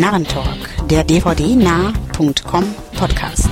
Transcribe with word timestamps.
Narrentalk, 0.00 0.86
der 0.88 1.02
dvdnah.com 1.02 2.64
Podcast. 2.96 3.50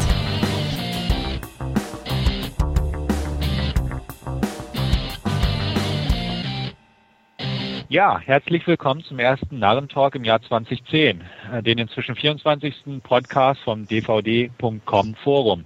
Ja, 7.89 8.21
herzlich 8.21 8.64
willkommen 8.68 9.03
zum 9.03 9.18
ersten 9.18 9.59
Narrentalk 9.59 10.14
im 10.14 10.22
Jahr 10.22 10.40
2010, 10.40 11.25
äh, 11.53 11.62
den 11.64 11.79
inzwischen 11.79 12.14
24. 12.14 13.03
Podcast 13.03 13.61
vom 13.63 13.89
dvd.com 13.89 15.17
Forum. 15.17 15.64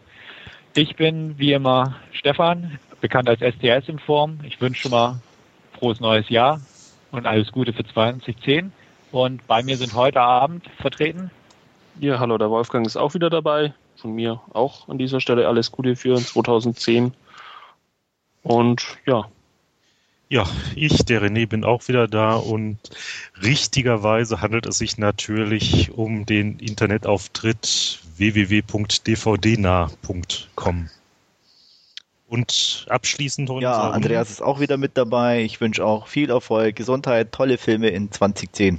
Ich 0.75 0.97
bin 0.97 1.39
wie 1.39 1.53
immer 1.53 1.97
Stefan, 2.13 2.79
bekannt 3.03 3.29
als 3.29 3.41
STS 3.41 3.87
in 3.91 3.99
Form. 3.99 4.39
Ich 4.45 4.59
wünsche 4.63 4.89
mal 4.89 5.21
frohes 5.79 6.01
neues 6.01 6.31
Jahr 6.31 6.63
und 7.11 7.27
alles 7.27 7.53
Gute 7.53 7.75
für 7.75 7.85
2010. 7.85 8.73
Und 9.13 9.47
bei 9.47 9.63
mir 9.63 9.77
sind 9.77 9.95
heute 9.95 10.21
Abend 10.21 10.69
vertreten. 10.81 11.31
Ja, 11.99 12.21
hallo, 12.21 12.39
der 12.39 12.49
Wolfgang 12.51 12.87
ist 12.87 12.97
auch 12.97 13.13
wieder 13.15 13.31
dabei. 13.31 13.75
Von 13.97 14.15
mir 14.15 14.41
auch 14.53 14.89
an 14.89 14.99
dieser 14.99 15.21
Stelle 15.21 15.49
alles 15.49 15.73
Gute 15.73 15.97
für 15.97 16.17
2010. 16.17 17.13
Und 18.43 18.99
ja. 19.07 19.29
Ja, 20.29 20.47
ich, 20.77 21.05
der 21.05 21.23
René, 21.23 21.49
bin 21.49 21.65
auch 21.65 21.89
wieder 21.89 22.07
da 22.07 22.37
und 22.37 22.79
richtigerweise 23.43 24.41
handelt 24.41 24.67
es 24.67 24.79
sich 24.79 24.97
natürlich 24.97 25.91
um 25.91 26.25
den 26.25 26.61
Internetauftritt 26.61 27.99
www.dvdnah.com. 28.17 30.91
Und 32.29 32.87
abschließend 32.89 33.51
Ja, 33.61 33.91
Andreas 33.91 34.31
ist 34.31 34.41
auch 34.41 34.61
wieder 34.61 34.77
mit 34.77 34.97
dabei. 34.97 35.43
Ich 35.43 35.61
wünsche 35.61 35.85
auch 35.85 36.07
viel 36.07 36.31
Erfolg, 36.31 36.77
Gesundheit, 36.77 37.33
tolle 37.33 37.59
Filme 37.59 37.89
in 37.89 38.13
2010. 38.13 38.79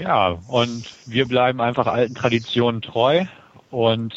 Ja, 0.00 0.38
und 0.46 0.84
wir 1.06 1.26
bleiben 1.26 1.60
einfach 1.60 1.86
alten 1.86 2.14
Traditionen 2.14 2.82
treu 2.82 3.24
und 3.70 4.14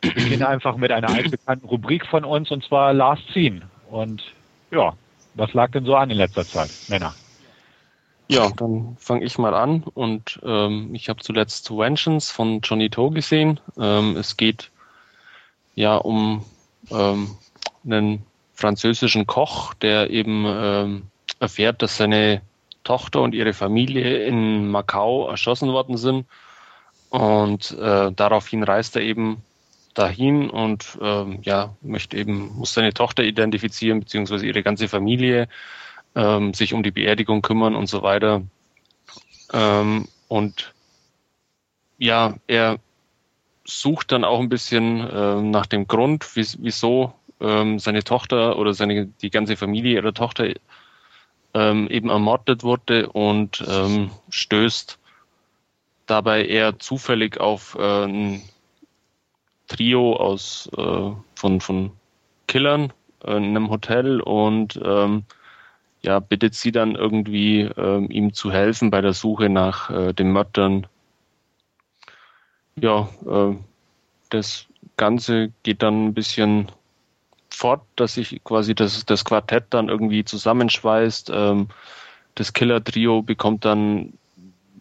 beginnen 0.00 0.42
einfach 0.42 0.76
mit 0.76 0.90
einer 0.90 1.10
altbekannten 1.10 1.68
Rubrik 1.68 2.06
von 2.06 2.24
uns 2.24 2.50
und 2.50 2.64
zwar 2.64 2.92
Last 2.92 3.22
Scene. 3.32 3.62
Und 3.88 4.22
ja, 4.70 4.94
was 5.34 5.52
lag 5.52 5.70
denn 5.70 5.84
so 5.84 5.94
an 5.94 6.10
in 6.10 6.16
letzter 6.16 6.44
Zeit, 6.44 6.70
Männer? 6.88 7.14
Ja, 8.28 8.50
dann 8.56 8.96
fange 8.98 9.24
ich 9.24 9.38
mal 9.38 9.54
an 9.54 9.82
und 9.94 10.40
ähm, 10.44 10.94
ich 10.94 11.08
habe 11.08 11.20
zuletzt 11.20 11.70
Vengeance 11.70 12.32
von 12.32 12.60
Johnny 12.60 12.88
Toe 12.88 13.10
gesehen. 13.10 13.60
Ähm, 13.76 14.16
es 14.16 14.36
geht 14.36 14.70
ja 15.74 15.96
um 15.96 16.44
ähm, 16.90 17.36
einen 17.84 18.24
französischen 18.54 19.26
Koch, 19.26 19.74
der 19.74 20.10
eben 20.10 20.44
ähm, 20.46 21.02
erfährt, 21.40 21.82
dass 21.82 21.96
seine 21.96 22.42
Tochter 22.84 23.20
und 23.20 23.34
ihre 23.34 23.52
Familie 23.52 24.24
in 24.24 24.70
Macau 24.70 25.28
erschossen 25.28 25.72
worden 25.72 25.96
sind. 25.96 26.26
Und 27.10 27.72
äh, 27.72 28.12
daraufhin 28.12 28.62
reist 28.62 28.96
er 28.96 29.02
eben 29.02 29.42
dahin 29.94 30.48
und 30.48 30.98
ähm, 31.02 31.40
ja, 31.42 31.74
möchte 31.82 32.16
eben, 32.16 32.56
muss 32.56 32.74
seine 32.74 32.94
Tochter 32.94 33.24
identifizieren, 33.24 34.00
beziehungsweise 34.00 34.46
ihre 34.46 34.62
ganze 34.62 34.88
Familie, 34.88 35.48
ähm, 36.14 36.54
sich 36.54 36.72
um 36.72 36.82
die 36.82 36.92
Beerdigung 36.92 37.42
kümmern 37.42 37.74
und 37.74 37.88
so 37.88 38.02
weiter. 38.02 38.42
Ähm, 39.52 40.06
und 40.28 40.72
ja, 41.98 42.34
er 42.46 42.78
sucht 43.64 44.12
dann 44.12 44.24
auch 44.24 44.40
ein 44.40 44.48
bisschen 44.48 45.00
äh, 45.00 45.42
nach 45.42 45.66
dem 45.66 45.86
Grund, 45.86 46.26
wieso 46.34 47.12
ähm, 47.40 47.78
seine 47.78 48.04
Tochter 48.04 48.58
oder 48.58 48.74
seine 48.74 49.06
die 49.06 49.30
ganze 49.30 49.56
Familie 49.56 49.94
ihrer 49.94 50.14
Tochter 50.14 50.48
ähm, 51.54 51.88
eben 51.88 52.10
ermordet 52.10 52.62
wurde 52.62 53.08
und 53.10 53.64
ähm, 53.68 54.10
stößt 54.30 54.98
dabei 56.06 56.44
eher 56.44 56.78
zufällig 56.78 57.38
auf 57.40 57.76
äh, 57.78 58.04
ein 58.04 58.42
Trio 59.68 60.16
aus 60.16 60.68
äh, 60.76 61.10
von, 61.34 61.60
von 61.60 61.92
Killern 62.46 62.92
in 63.24 63.44
einem 63.44 63.70
Hotel 63.70 64.20
und 64.20 64.80
ähm, 64.82 65.24
ja, 66.02 66.18
bittet 66.18 66.54
sie 66.54 66.72
dann 66.72 66.94
irgendwie 66.94 67.60
ähm, 67.60 68.10
ihm 68.10 68.32
zu 68.32 68.50
helfen 68.50 68.90
bei 68.90 69.00
der 69.00 69.12
Suche 69.12 69.48
nach 69.48 69.90
äh, 69.90 70.12
den 70.14 70.32
Mördern. 70.32 70.86
Ja, 72.76 73.08
äh, 73.26 73.56
das 74.30 74.66
Ganze 74.96 75.52
geht 75.62 75.82
dann 75.82 76.06
ein 76.06 76.14
bisschen 76.14 76.72
fort, 77.60 77.82
dass 77.96 78.14
sich 78.14 78.40
quasi 78.42 78.74
das, 78.74 79.04
das 79.04 79.24
Quartett 79.24 79.66
dann 79.70 79.90
irgendwie 79.90 80.24
zusammenschweißt. 80.24 81.30
Ähm, 81.32 81.68
das 82.34 82.54
Killer-Trio 82.54 83.22
bekommt 83.22 83.66
dann 83.66 84.14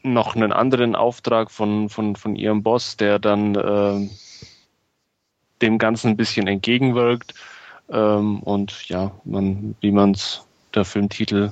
noch 0.02 0.36
einen 0.36 0.54
anderen 0.54 0.96
Auftrag 0.96 1.52
von, 1.52 1.90
von, 1.90 2.16
von 2.16 2.38
ihrem 2.38 2.64
Boss, 2.64 2.96
der 2.96 3.20
dann 3.20 3.56
äh, 3.56 4.10
dem 5.62 5.78
Ganzen 5.78 6.12
ein 6.12 6.18
bisschen 6.18 6.48
entgegenwirkt. 6.48 7.34
Ähm, 7.90 8.40
und 8.44 8.88
ja, 8.88 9.12
man, 9.26 9.76
wie 9.82 9.92
man 9.92 10.12
es 10.12 10.46
der 10.74 10.86
Filmtitel 10.86 11.52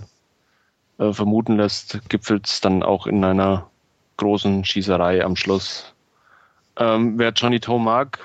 äh, 0.97 1.11
vermuten 1.11 1.57
lässt, 1.57 1.99
gipfelt 2.07 2.47
es 2.47 2.61
dann 2.61 2.83
auch 2.83 3.05
in 3.05 3.21
einer 3.25 3.69
großen 4.15 4.63
Schießerei 4.63 5.25
am 5.25 5.35
Schluss. 5.35 5.93
Ähm, 6.77 7.19
wer 7.19 7.31
Johnny 7.31 7.59
Toe 7.59 7.81
mag, 7.81 8.19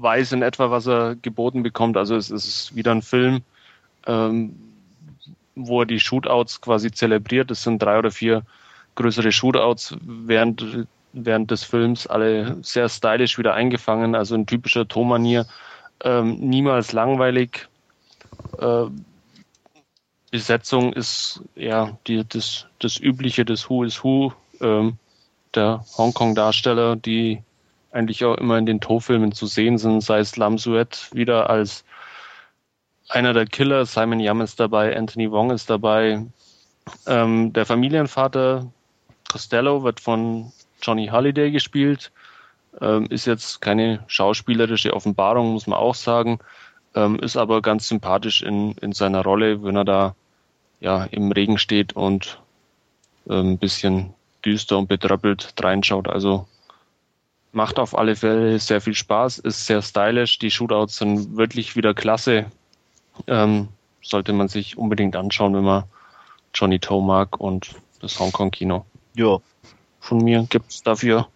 weiß 0.00 0.32
in 0.32 0.42
etwa, 0.42 0.70
was 0.70 0.86
er 0.86 1.16
geboten 1.16 1.62
bekommt. 1.62 1.96
Also 1.96 2.16
es 2.16 2.30
ist 2.30 2.74
wieder 2.74 2.92
ein 2.92 3.02
Film, 3.02 3.42
ähm, 4.06 4.54
wo 5.54 5.82
er 5.82 5.86
die 5.86 6.00
Shootouts 6.00 6.60
quasi 6.60 6.90
zelebriert. 6.90 7.50
Es 7.50 7.62
sind 7.62 7.82
drei 7.82 7.98
oder 7.98 8.10
vier 8.10 8.42
größere 8.94 9.32
Shootouts 9.32 9.96
während, 10.00 10.86
während 11.12 11.50
des 11.50 11.64
Films, 11.64 12.06
alle 12.06 12.58
sehr 12.62 12.88
stylisch 12.88 13.38
wieder 13.38 13.54
eingefangen, 13.54 14.14
also 14.14 14.34
in 14.34 14.46
typischer 14.46 14.86
Tomanier. 14.86 15.46
Ähm, 16.02 16.36
niemals 16.38 16.92
langweilig. 16.92 17.68
Äh, 18.58 18.84
Besetzung 20.30 20.92
ist 20.92 21.42
ja 21.54 21.96
die, 22.06 22.24
das, 22.28 22.66
das 22.80 22.98
übliche, 23.00 23.44
das 23.44 23.68
Who 23.70 23.84
is 23.84 24.04
Who 24.04 24.32
ähm, 24.60 24.98
der 25.54 25.84
Hongkong-Darsteller, 25.96 26.96
die 26.96 27.42
eigentlich 27.92 28.24
auch 28.24 28.36
immer 28.36 28.58
in 28.58 28.66
den 28.66 28.80
To-Filmen 28.80 29.32
zu 29.32 29.46
sehen 29.46 29.78
sind, 29.78 30.02
sei 30.02 30.18
es 30.18 30.36
Lam 30.36 30.58
Suet 30.58 31.08
wieder 31.12 31.50
als 31.50 31.84
einer 33.08 33.32
der 33.32 33.46
Killer, 33.46 33.86
Simon 33.86 34.20
Yam 34.20 34.40
ist 34.42 34.60
dabei, 34.60 34.96
Anthony 34.96 35.30
Wong 35.30 35.50
ist 35.50 35.70
dabei. 35.70 36.26
Ähm, 37.06 37.52
der 37.52 37.64
Familienvater 37.64 38.70
Costello 39.30 39.82
wird 39.82 40.00
von 40.00 40.52
Johnny 40.82 41.06
Halliday 41.06 41.50
gespielt, 41.50 42.12
ähm, 42.80 43.06
ist 43.10 43.26
jetzt 43.26 43.60
keine 43.60 44.04
schauspielerische 44.06 44.94
Offenbarung, 44.94 45.52
muss 45.52 45.66
man 45.66 45.78
auch 45.78 45.94
sagen, 45.94 46.38
ähm, 46.94 47.18
ist 47.18 47.36
aber 47.36 47.62
ganz 47.62 47.88
sympathisch 47.88 48.42
in, 48.42 48.72
in 48.78 48.92
seiner 48.92 49.22
Rolle, 49.22 49.62
wenn 49.62 49.76
er 49.76 49.84
da 49.84 50.14
ja 50.80 51.04
im 51.04 51.32
Regen 51.32 51.58
steht 51.58 51.94
und 51.94 52.40
äh, 53.28 53.34
ein 53.34 53.58
bisschen 53.58 54.14
düster 54.44 54.78
und 54.78 54.88
betröppelt 54.88 55.54
reinschaut. 55.60 56.08
Also 56.08 56.46
Macht 57.52 57.78
auf 57.78 57.96
alle 57.96 58.14
Fälle 58.14 58.58
sehr 58.58 58.80
viel 58.80 58.94
Spaß, 58.94 59.38
ist 59.38 59.66
sehr 59.66 59.82
stylisch. 59.82 60.38
Die 60.38 60.50
Shootouts 60.50 60.98
sind 60.98 61.36
wirklich 61.36 61.76
wieder 61.76 61.94
klasse. 61.94 62.46
Ähm, 63.26 63.68
sollte 64.02 64.32
man 64.32 64.48
sich 64.48 64.76
unbedingt 64.76 65.16
anschauen, 65.16 65.54
wenn 65.54 65.64
man 65.64 65.84
Johnny 66.54 66.78
Toe 66.78 67.02
mag 67.02 67.40
und 67.40 67.74
das 68.00 68.18
Hongkong-Kino. 68.20 68.84
Ja. 69.14 69.38
Von 70.00 70.18
mir 70.18 70.46
gibt 70.48 70.70
es 70.70 70.82
dafür 70.82 71.28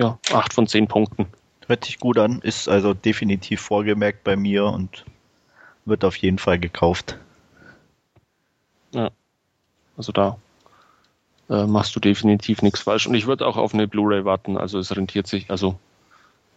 ja, 0.00 0.18
acht 0.32 0.54
von 0.54 0.66
zehn 0.66 0.88
Punkten. 0.88 1.26
Hört 1.66 1.84
sich 1.84 2.00
gut 2.00 2.18
an, 2.18 2.40
ist 2.40 2.68
also 2.68 2.94
definitiv 2.94 3.60
vorgemerkt 3.60 4.24
bei 4.24 4.34
mir 4.34 4.64
und 4.64 5.04
wird 5.84 6.04
auf 6.04 6.16
jeden 6.16 6.38
Fall 6.38 6.58
gekauft. 6.58 7.18
Ja. 8.92 9.10
Also 9.96 10.12
da 10.12 10.38
äh, 11.50 11.66
machst 11.66 11.94
du 11.96 12.00
definitiv 12.00 12.62
nichts 12.62 12.80
falsch. 12.80 13.06
Und 13.06 13.14
ich 13.14 13.26
würde 13.26 13.46
auch 13.46 13.56
auf 13.56 13.74
eine 13.74 13.88
Blu-ray 13.88 14.24
warten. 14.24 14.56
Also 14.56 14.78
es 14.78 14.94
rentiert 14.96 15.26
sich, 15.26 15.50
also 15.50 15.78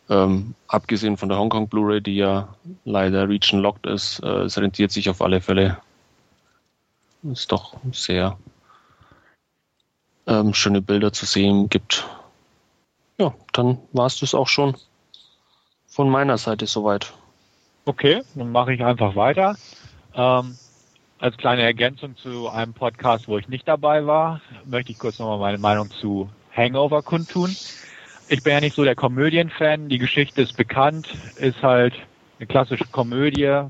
ähm, 0.10 0.54
abgesehen 0.68 1.18
von 1.18 1.30
der 1.30 1.40
Hongkong 1.40 1.68
Blu-ray, 1.68 2.01
die 2.01 2.16
ja 2.16 2.48
leider 2.86 3.28
region 3.28 3.62
locked 3.62 3.88
ist, 3.88 4.19
äh, 4.19 4.44
es 4.44 4.57
rentiert 4.57 4.92
sich 4.92 5.10
auf 5.10 5.22
alle 5.22 5.42
Fälle. 5.42 5.78
Ist 7.24 7.51
doch 7.51 7.75
sehr 7.92 8.38
ähm, 10.28 10.54
schöne 10.54 10.81
Bilder 10.81 11.12
zu 11.12 11.25
sehen 11.25 11.69
gibt. 11.69 12.06
Ja, 13.18 13.34
dann 13.54 13.78
war 13.94 14.06
es 14.06 14.19
das 14.19 14.36
auch 14.36 14.48
schon 14.48 14.75
von 15.88 16.10
meiner 16.10 16.38
Seite 16.38 16.68
soweit. 16.68 17.13
Okay, 17.86 18.24
dann 18.36 18.51
mache 18.51 18.74
ich 18.74 18.84
einfach 18.84 19.16
weiter. 19.16 19.56
Ähm, 20.16 20.57
als 21.24 21.38
kleine 21.38 21.62
Ergänzung 21.62 22.18
zu 22.18 22.50
einem 22.50 22.74
Podcast, 22.74 23.30
wo 23.30 23.38
ich 23.38 23.48
nicht 23.48 23.66
dabei 23.66 24.06
war, 24.06 24.42
möchte 24.66 24.92
ich 24.92 25.00
kurz 25.00 25.20
nochmal 25.20 25.40
meine 25.40 25.58
Meinung 25.58 25.90
zu 25.90 26.30
Hangover 26.54 27.02
kundtun. 27.02 27.56
Ich 28.28 28.44
bin 28.44 28.52
ja 28.52 28.60
nicht 28.60 28.75
so 28.75 28.84
der 28.84 28.96
Komödienfan. 28.96 29.88
Die 29.88 30.00
Geschichte 30.00 30.42
ist 30.42 30.58
bekannt, 30.58 31.08
ist 31.38 31.64
halt 31.64 31.94
eine 32.40 32.48
klassische 32.48 32.84
Komödie. 32.92 33.70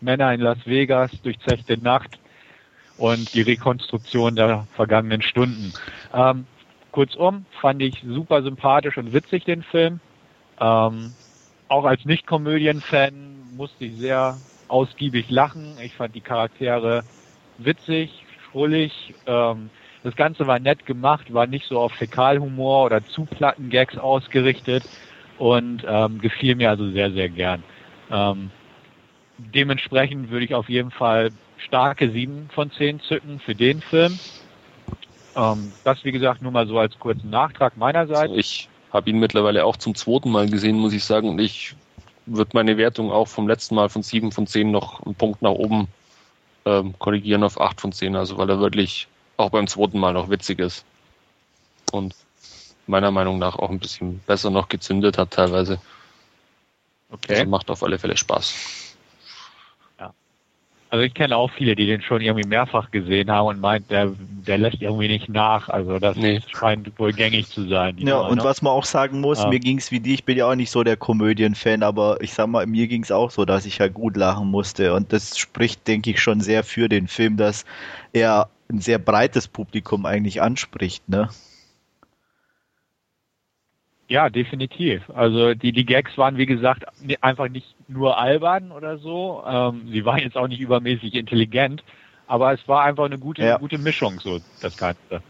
Männer 0.00 0.34
in 0.34 0.40
Las 0.40 0.58
Vegas, 0.66 1.12
durchzechte 1.22 1.78
Nacht. 1.78 2.18
und 2.96 3.32
die 3.34 3.42
Rekonstruktion 3.42 4.34
der 4.34 4.66
vergangenen 4.74 5.22
Stunden. 5.22 5.72
Ähm, 6.12 6.44
kurzum, 6.90 7.46
fand 7.60 7.82
ich 7.82 8.02
super 8.04 8.42
sympathisch 8.42 8.98
und 8.98 9.12
witzig 9.12 9.44
den 9.44 9.62
Film. 9.62 10.00
Ähm, 10.60 11.12
auch 11.68 11.84
als 11.84 12.04
Nicht-Komödien-Fan 12.04 13.56
musste 13.56 13.84
ich 13.84 13.96
sehr 13.98 14.38
ausgiebig 14.68 15.30
lachen. 15.30 15.76
Ich 15.82 15.94
fand 15.94 16.14
die 16.14 16.20
Charaktere 16.20 17.04
witzig, 17.58 18.10
schrullig. 18.50 19.14
Ähm, 19.26 19.70
das 20.02 20.16
Ganze 20.16 20.46
war 20.46 20.58
nett 20.58 20.84
gemacht, 20.86 21.32
war 21.32 21.46
nicht 21.46 21.66
so 21.66 21.78
auf 21.80 21.92
Fäkalhumor 21.92 22.84
oder 22.84 23.04
zu 23.06 23.24
platten 23.24 23.70
Gags 23.70 23.96
ausgerichtet 23.96 24.84
und 25.38 25.82
ähm, 25.86 26.20
gefiel 26.20 26.54
mir 26.56 26.70
also 26.70 26.90
sehr, 26.90 27.10
sehr 27.12 27.28
gern. 27.28 27.62
Ähm, 28.10 28.50
dementsprechend 29.38 30.30
würde 30.30 30.44
ich 30.44 30.54
auf 30.54 30.68
jeden 30.68 30.90
Fall 30.90 31.30
starke 31.56 32.10
7 32.10 32.50
von 32.54 32.70
10 32.70 33.00
zücken 33.00 33.40
für 33.40 33.54
den 33.54 33.80
Film. 33.80 34.18
Ähm, 35.36 35.72
das, 35.84 36.04
wie 36.04 36.12
gesagt, 36.12 36.42
nur 36.42 36.52
mal 36.52 36.66
so 36.66 36.78
als 36.78 36.98
kurzen 36.98 37.30
Nachtrag 37.30 37.76
meinerseits. 37.76 38.32
Ich 38.36 38.68
habe 38.92 39.10
ihn 39.10 39.18
mittlerweile 39.18 39.64
auch 39.64 39.76
zum 39.76 39.94
zweiten 39.94 40.30
Mal 40.30 40.48
gesehen, 40.48 40.76
muss 40.76 40.92
ich 40.92 41.04
sagen. 41.04 41.38
Ich 41.38 41.74
würde 42.26 42.50
meine 42.54 42.76
Wertung 42.76 43.10
auch 43.12 43.28
vom 43.28 43.48
letzten 43.48 43.74
Mal 43.74 43.88
von 43.88 44.02
7 44.02 44.32
von 44.32 44.46
10 44.46 44.70
noch 44.70 45.04
einen 45.04 45.14
Punkt 45.14 45.42
nach 45.42 45.50
oben 45.52 45.88
ähm, 46.64 46.94
korrigieren 46.98 47.44
auf 47.44 47.60
8 47.60 47.80
von 47.80 47.92
10. 47.92 48.16
Also 48.16 48.38
weil 48.38 48.48
er 48.50 48.60
wirklich 48.60 49.08
auch 49.36 49.50
beim 49.50 49.66
zweiten 49.66 49.98
Mal 49.98 50.12
noch 50.12 50.30
witzig 50.30 50.58
ist. 50.58 50.84
Und 51.92 52.14
meiner 52.86 53.10
Meinung 53.10 53.38
nach 53.38 53.56
auch 53.56 53.70
ein 53.70 53.78
bisschen 53.78 54.20
besser 54.20 54.50
noch 54.50 54.68
gezündet 54.68 55.18
hat 55.18 55.30
teilweise. 55.30 55.80
Okay. 57.10 57.36
Also 57.36 57.50
macht 57.50 57.70
auf 57.70 57.82
alle 57.82 57.98
Fälle 57.98 58.16
Spaß. 58.16 58.83
Also 60.94 61.02
ich 61.02 61.14
kenne 61.14 61.36
auch 61.36 61.50
viele, 61.50 61.74
die 61.74 61.86
den 61.86 62.02
schon 62.02 62.20
irgendwie 62.20 62.46
mehrfach 62.46 62.92
gesehen 62.92 63.28
haben 63.28 63.48
und 63.48 63.60
meint, 63.60 63.90
der, 63.90 64.12
der 64.46 64.58
lässt 64.58 64.80
irgendwie 64.80 65.08
nicht 65.08 65.28
nach. 65.28 65.68
Also 65.68 65.98
das 65.98 66.16
nee. 66.16 66.40
scheint 66.46 66.96
wohl 67.00 67.12
gängig 67.12 67.48
zu 67.48 67.66
sein. 67.66 67.98
Ja, 67.98 68.18
Nummer, 68.18 68.28
und 68.28 68.38
ne? 68.38 68.44
was 68.44 68.62
man 68.62 68.74
auch 68.74 68.84
sagen 68.84 69.20
muss, 69.20 69.42
ja. 69.42 69.48
mir 69.48 69.58
ging's 69.58 69.90
wie 69.90 69.98
dir, 69.98 70.14
ich 70.14 70.24
bin 70.24 70.38
ja 70.38 70.48
auch 70.48 70.54
nicht 70.54 70.70
so 70.70 70.84
der 70.84 70.96
Komödien-Fan, 70.96 71.82
aber 71.82 72.20
ich 72.20 72.32
sag 72.32 72.46
mal, 72.46 72.64
mir 72.68 72.86
ging's 72.86 73.10
auch 73.10 73.32
so, 73.32 73.44
dass 73.44 73.66
ich 73.66 73.80
halt 73.80 73.92
gut 73.92 74.16
lachen 74.16 74.46
musste. 74.46 74.94
Und 74.94 75.12
das 75.12 75.36
spricht, 75.36 75.84
denke 75.88 76.10
ich, 76.10 76.22
schon 76.22 76.40
sehr 76.40 76.62
für 76.62 76.88
den 76.88 77.08
Film, 77.08 77.38
dass 77.38 77.64
er 78.12 78.48
ein 78.70 78.78
sehr 78.80 79.00
breites 79.00 79.48
Publikum 79.48 80.06
eigentlich 80.06 80.42
anspricht, 80.42 81.08
ne? 81.08 81.28
Ja, 84.08 84.28
definitiv. 84.28 85.02
Also 85.14 85.54
die, 85.54 85.72
die 85.72 85.86
Gags 85.86 86.16
waren, 86.18 86.36
wie 86.36 86.46
gesagt, 86.46 86.84
einfach 87.22 87.48
nicht 87.48 87.74
nur 87.88 88.18
albern 88.18 88.70
oder 88.70 88.98
so. 88.98 89.42
Ähm, 89.46 89.88
sie 89.90 90.04
waren 90.04 90.18
jetzt 90.18 90.36
auch 90.36 90.48
nicht 90.48 90.60
übermäßig 90.60 91.14
intelligent, 91.14 91.82
aber 92.26 92.52
es 92.52 92.66
war 92.68 92.84
einfach 92.84 93.04
eine 93.04 93.18
gute, 93.18 93.42
ja. 93.42 93.56
gute 93.56 93.78
Mischung, 93.78 94.20
so 94.20 94.40
das 94.60 94.76
Ganze. 94.76 95.22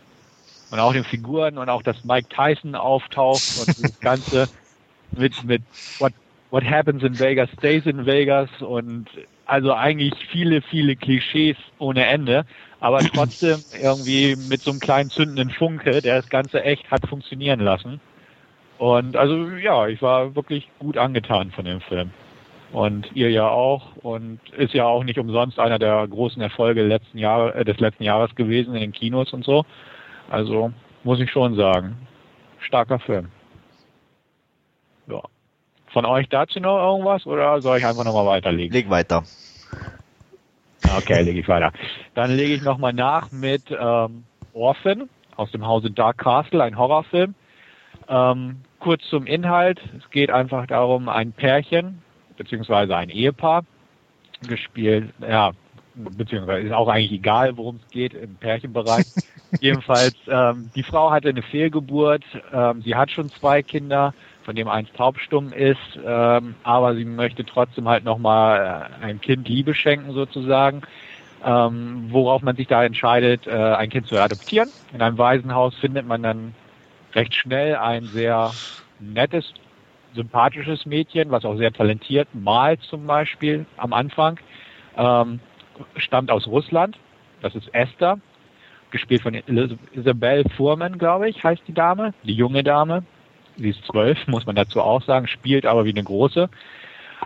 Und 0.70 0.80
auch 0.80 0.92
den 0.92 1.04
Figuren 1.04 1.56
und 1.56 1.68
auch, 1.68 1.82
dass 1.82 2.04
Mike 2.04 2.28
Tyson 2.30 2.74
auftaucht 2.74 3.42
und 3.60 3.68
das 3.82 4.00
Ganze 4.00 4.48
mit, 5.12 5.44
mit 5.44 5.62
What, 6.00 6.12
What 6.50 6.64
happens 6.64 7.04
in 7.04 7.18
Vegas 7.18 7.50
stays 7.56 7.86
in 7.86 8.06
Vegas 8.06 8.50
und 8.60 9.06
also 9.46 9.72
eigentlich 9.72 10.14
viele, 10.32 10.62
viele 10.62 10.96
Klischees 10.96 11.56
ohne 11.78 12.06
Ende, 12.06 12.44
aber 12.80 13.00
trotzdem 13.00 13.62
irgendwie 13.80 14.34
mit 14.34 14.62
so 14.62 14.72
einem 14.72 14.80
kleinen 14.80 15.10
zündenden 15.10 15.50
Funke, 15.50 16.02
der 16.02 16.22
das 16.22 16.28
Ganze 16.28 16.64
echt 16.64 16.90
hat 16.90 17.06
funktionieren 17.06 17.60
lassen. 17.60 18.00
Und 18.84 19.16
also 19.16 19.48
ja, 19.56 19.88
ich 19.88 20.02
war 20.02 20.34
wirklich 20.36 20.68
gut 20.78 20.98
angetan 20.98 21.50
von 21.52 21.64
dem 21.64 21.80
Film. 21.80 22.10
Und 22.70 23.10
ihr 23.14 23.30
ja 23.30 23.48
auch. 23.48 23.96
Und 24.02 24.40
ist 24.58 24.74
ja 24.74 24.84
auch 24.84 25.04
nicht 25.04 25.18
umsonst 25.18 25.58
einer 25.58 25.78
der 25.78 26.06
großen 26.06 26.42
Erfolge 26.42 26.82
letzten 26.82 27.16
Jahre, 27.16 27.54
äh, 27.54 27.64
des 27.64 27.80
letzten 27.80 28.02
Jahres 28.02 28.34
gewesen 28.34 28.74
in 28.74 28.82
den 28.82 28.92
Kinos 28.92 29.32
und 29.32 29.42
so. 29.42 29.64
Also 30.28 30.70
muss 31.02 31.18
ich 31.18 31.30
schon 31.30 31.54
sagen. 31.54 31.96
Starker 32.58 32.98
Film. 32.98 33.30
Ja. 35.06 35.22
Von 35.86 36.04
euch 36.04 36.28
dazu 36.28 36.60
noch 36.60 36.76
irgendwas 36.76 37.26
oder 37.26 37.62
soll 37.62 37.78
ich 37.78 37.86
einfach 37.86 38.04
nochmal 38.04 38.26
weiterlegen? 38.26 38.74
Leg 38.74 38.90
weiter. 38.90 39.22
Okay, 40.98 41.22
lege 41.22 41.40
ich 41.40 41.48
weiter. 41.48 41.72
Dann 42.14 42.32
lege 42.32 42.52
ich 42.52 42.62
nochmal 42.62 42.92
nach 42.92 43.32
mit 43.32 43.62
ähm, 43.70 44.24
Orphan 44.52 45.08
aus 45.36 45.50
dem 45.52 45.66
Hause 45.66 45.90
Dark 45.90 46.18
Castle, 46.18 46.62
ein 46.62 46.76
Horrorfilm. 46.76 47.34
Ähm, 48.08 48.60
kurz 48.84 49.02
zum 49.08 49.24
Inhalt. 49.24 49.80
Es 49.98 50.10
geht 50.10 50.30
einfach 50.30 50.66
darum, 50.66 51.08
ein 51.08 51.32
Pärchen 51.32 52.02
beziehungsweise 52.36 52.94
ein 52.94 53.08
Ehepaar 53.08 53.64
gespielt, 54.46 55.08
ja, 55.26 55.52
beziehungsweise 55.94 56.66
ist 56.66 56.74
auch 56.74 56.88
eigentlich 56.88 57.12
egal, 57.12 57.56
worum 57.56 57.76
es 57.76 57.90
geht 57.90 58.12
im 58.12 58.34
Pärchenbereich. 58.34 59.06
Jedenfalls, 59.60 60.16
ähm, 60.28 60.70
die 60.74 60.82
Frau 60.82 61.10
hatte 61.10 61.30
eine 61.30 61.40
Fehlgeburt, 61.40 62.24
ähm, 62.52 62.82
sie 62.82 62.94
hat 62.94 63.10
schon 63.10 63.30
zwei 63.30 63.62
Kinder, 63.62 64.12
von 64.42 64.54
dem 64.54 64.68
eins 64.68 64.92
taubstumm 64.92 65.54
ist, 65.54 65.98
ähm, 66.04 66.54
aber 66.62 66.94
sie 66.94 67.06
möchte 67.06 67.46
trotzdem 67.46 67.88
halt 67.88 68.04
nochmal 68.04 68.90
äh, 69.00 69.04
ein 69.06 69.18
Kind 69.18 69.48
Liebe 69.48 69.74
schenken 69.74 70.12
sozusagen, 70.12 70.82
ähm, 71.42 72.08
worauf 72.10 72.42
man 72.42 72.54
sich 72.54 72.66
da 72.66 72.84
entscheidet, 72.84 73.46
äh, 73.46 73.50
ein 73.50 73.88
Kind 73.88 74.08
zu 74.08 74.18
adoptieren. 74.18 74.68
In 74.92 75.00
einem 75.00 75.16
Waisenhaus 75.16 75.74
findet 75.76 76.06
man 76.06 76.22
dann 76.22 76.54
recht 77.14 77.34
schnell 77.34 77.76
ein 77.76 78.04
sehr 78.06 78.52
nettes, 79.00 79.52
sympathisches 80.14 80.86
Mädchen, 80.86 81.30
was 81.30 81.44
auch 81.44 81.56
sehr 81.56 81.72
talentiert 81.72 82.28
malt 82.32 82.80
zum 82.82 83.06
Beispiel 83.06 83.66
am 83.76 83.92
Anfang, 83.92 84.38
ähm, 84.96 85.40
stammt 85.96 86.30
aus 86.30 86.46
Russland. 86.46 86.98
Das 87.42 87.54
ist 87.54 87.72
Esther, 87.74 88.18
gespielt 88.90 89.22
von 89.22 89.34
Isabel 89.92 90.44
Fuhrmann, 90.56 90.98
glaube 90.98 91.28
ich, 91.28 91.42
heißt 91.42 91.62
die 91.66 91.74
Dame, 91.74 92.14
die 92.22 92.34
junge 92.34 92.62
Dame. 92.62 93.04
Sie 93.56 93.70
ist 93.70 93.84
zwölf, 93.84 94.18
muss 94.26 94.46
man 94.46 94.56
dazu 94.56 94.80
auch 94.80 95.02
sagen, 95.02 95.26
spielt 95.26 95.66
aber 95.66 95.84
wie 95.84 95.90
eine 95.90 96.04
große. 96.04 96.48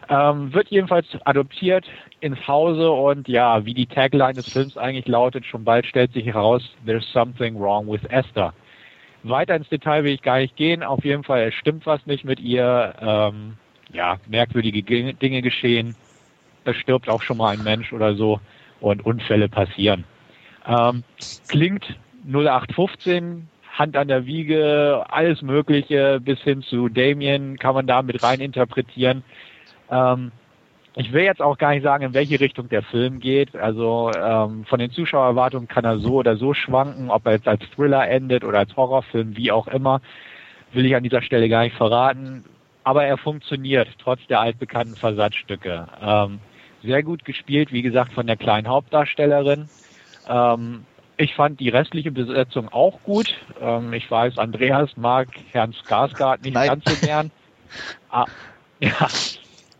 Ähm, 0.08 0.54
wird 0.54 0.68
jedenfalls 0.68 1.06
adoptiert 1.24 1.86
ins 2.20 2.46
Hause 2.46 2.90
und 2.90 3.28
ja, 3.28 3.64
wie 3.64 3.74
die 3.74 3.86
Tagline 3.86 4.34
des 4.34 4.48
Films 4.48 4.76
eigentlich 4.76 5.08
lautet, 5.08 5.44
schon 5.44 5.64
bald 5.64 5.86
stellt 5.86 6.12
sich 6.12 6.26
heraus, 6.26 6.62
there's 6.86 7.10
something 7.12 7.58
wrong 7.58 7.86
with 7.86 8.04
Esther. 8.08 8.52
Weiter 9.22 9.56
ins 9.56 9.68
Detail 9.68 10.04
will 10.04 10.12
ich 10.12 10.22
gar 10.22 10.38
nicht 10.38 10.56
gehen. 10.56 10.82
Auf 10.82 11.04
jeden 11.04 11.24
Fall 11.24 11.52
stimmt 11.52 11.86
was 11.86 12.04
nicht 12.06 12.24
mit 12.24 12.40
ihr. 12.40 12.94
Ähm, 13.00 13.56
ja, 13.92 14.18
merkwürdige 14.28 14.82
Dinge 15.14 15.42
geschehen. 15.42 15.96
Es 16.64 16.76
stirbt 16.76 17.08
auch 17.08 17.22
schon 17.22 17.38
mal 17.38 17.54
ein 17.54 17.62
Mensch 17.62 17.92
oder 17.92 18.14
so 18.14 18.40
und 18.80 19.04
Unfälle 19.04 19.48
passieren. 19.48 20.04
Ähm, 20.66 21.02
klingt 21.48 21.96
0815, 22.26 23.48
Hand 23.72 23.96
an 23.96 24.08
der 24.08 24.26
Wiege, 24.26 25.04
alles 25.08 25.40
Mögliche 25.40 26.20
bis 26.20 26.40
hin 26.40 26.62
zu 26.62 26.88
Damien 26.88 27.58
kann 27.58 27.74
man 27.74 27.86
da 27.86 28.02
mit 28.02 28.22
rein 28.22 28.40
interpretieren. 28.40 29.22
Ähm, 29.90 30.32
ich 30.98 31.12
will 31.12 31.22
jetzt 31.22 31.40
auch 31.40 31.56
gar 31.58 31.70
nicht 31.70 31.84
sagen, 31.84 32.04
in 32.04 32.12
welche 32.12 32.40
Richtung 32.40 32.68
der 32.68 32.82
Film 32.82 33.20
geht. 33.20 33.54
Also 33.54 34.10
ähm, 34.16 34.64
von 34.64 34.80
den 34.80 34.90
Zuschauererwartungen 34.90 35.68
kann 35.68 35.84
er 35.84 36.00
so 36.00 36.14
oder 36.14 36.36
so 36.36 36.54
schwanken, 36.54 37.08
ob 37.08 37.24
er 37.24 37.32
jetzt 37.34 37.46
als 37.46 37.62
Thriller 37.70 38.08
endet 38.08 38.42
oder 38.42 38.58
als 38.58 38.76
Horrorfilm, 38.76 39.36
wie 39.36 39.52
auch 39.52 39.68
immer, 39.68 40.00
will 40.72 40.84
ich 40.84 40.96
an 40.96 41.04
dieser 41.04 41.22
Stelle 41.22 41.48
gar 41.48 41.62
nicht 41.62 41.76
verraten. 41.76 42.44
Aber 42.82 43.04
er 43.04 43.16
funktioniert, 43.16 43.88
trotz 44.02 44.26
der 44.26 44.40
altbekannten 44.40 44.96
Versatzstücke. 44.96 45.86
Ähm, 46.02 46.40
sehr 46.82 47.04
gut 47.04 47.24
gespielt, 47.24 47.72
wie 47.72 47.82
gesagt, 47.82 48.12
von 48.12 48.26
der 48.26 48.36
kleinen 48.36 48.66
Hauptdarstellerin. 48.66 49.68
Ähm, 50.28 50.84
ich 51.16 51.36
fand 51.36 51.60
die 51.60 51.68
restliche 51.68 52.10
Besetzung 52.10 52.68
auch 52.70 52.98
gut. 53.04 53.36
Ähm, 53.60 53.92
ich 53.92 54.10
weiß, 54.10 54.36
Andreas 54.38 54.96
mag 54.96 55.28
Herrn 55.52 55.74
Skarsgård 55.74 56.42
nicht 56.42 56.54
Nein. 56.54 56.68
ganz 56.68 56.84
so 56.84 57.06
gern. 57.06 57.30
Ah, 58.10 58.24
ja, 58.80 59.08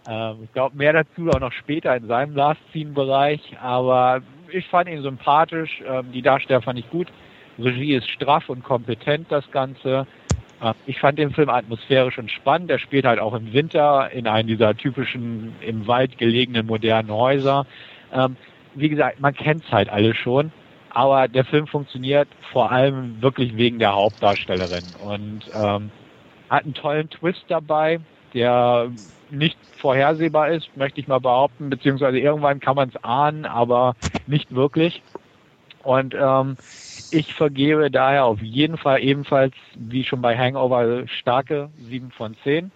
ähm, 0.08 0.36
ich 0.44 0.52
glaube, 0.52 0.76
mehr 0.76 0.92
dazu 0.92 1.30
auch 1.30 1.40
noch 1.40 1.52
später 1.52 1.94
in 1.94 2.06
seinem 2.06 2.34
Last 2.34 2.60
Scene-Bereich, 2.72 3.58
aber 3.60 4.22
ich 4.50 4.66
fand 4.68 4.88
ihn 4.88 5.02
sympathisch, 5.02 5.82
ähm, 5.86 6.12
die 6.12 6.22
Darsteller 6.22 6.62
fand 6.62 6.78
ich 6.78 6.88
gut. 6.90 7.08
Regie 7.58 7.94
ist 7.94 8.08
straff 8.08 8.48
und 8.48 8.64
kompetent, 8.64 9.30
das 9.30 9.50
Ganze. 9.50 10.06
Ähm, 10.62 10.74
ich 10.86 10.98
fand 10.98 11.18
den 11.18 11.32
Film 11.32 11.50
atmosphärisch 11.50 12.18
und 12.18 12.30
spannend. 12.30 12.70
Er 12.70 12.78
spielt 12.78 13.04
halt 13.04 13.20
auch 13.20 13.34
im 13.34 13.52
Winter 13.52 14.10
in 14.12 14.26
einem 14.26 14.48
dieser 14.48 14.74
typischen 14.76 15.54
im 15.60 15.86
Wald 15.86 16.16
gelegenen 16.18 16.66
modernen 16.66 17.10
Häuser. 17.10 17.66
Ähm, 18.12 18.36
wie 18.74 18.88
gesagt, 18.88 19.20
man 19.20 19.34
kennt 19.34 19.64
es 19.64 19.72
halt 19.72 19.88
alle 19.88 20.14
schon, 20.14 20.52
aber 20.90 21.28
der 21.28 21.44
Film 21.44 21.66
funktioniert 21.66 22.28
vor 22.52 22.72
allem 22.72 23.20
wirklich 23.20 23.56
wegen 23.56 23.78
der 23.78 23.94
Hauptdarstellerin 23.94 24.84
und 25.04 25.40
ähm, 25.52 25.90
hat 26.48 26.64
einen 26.64 26.74
tollen 26.74 27.10
Twist 27.10 27.44
dabei, 27.48 28.00
der 28.32 28.90
nicht 29.30 29.58
vorhersehbar 29.76 30.50
ist, 30.50 30.76
möchte 30.76 31.00
ich 31.00 31.08
mal 31.08 31.20
behaupten, 31.20 31.70
beziehungsweise 31.70 32.18
irgendwann 32.18 32.61
kann 32.61 32.76
man 32.76 32.88
es 32.88 33.04
ahnen, 33.04 33.44
aber 33.44 33.94
nicht 34.26 34.54
wirklich. 34.54 35.02
Und 35.82 36.14
ähm, 36.14 36.56
ich 37.11 37.35
vergebe 37.35 37.90
daher 37.90 38.25
auf 38.25 38.42
jeden 38.42 38.76
Fall 38.76 39.02
ebenfalls, 39.02 39.54
wie 39.75 40.04
schon 40.04 40.20
bei 40.20 40.37
Hangover, 40.37 41.06
starke 41.06 41.70
7 41.78 42.11
von 42.11 42.37
10. 42.42 42.70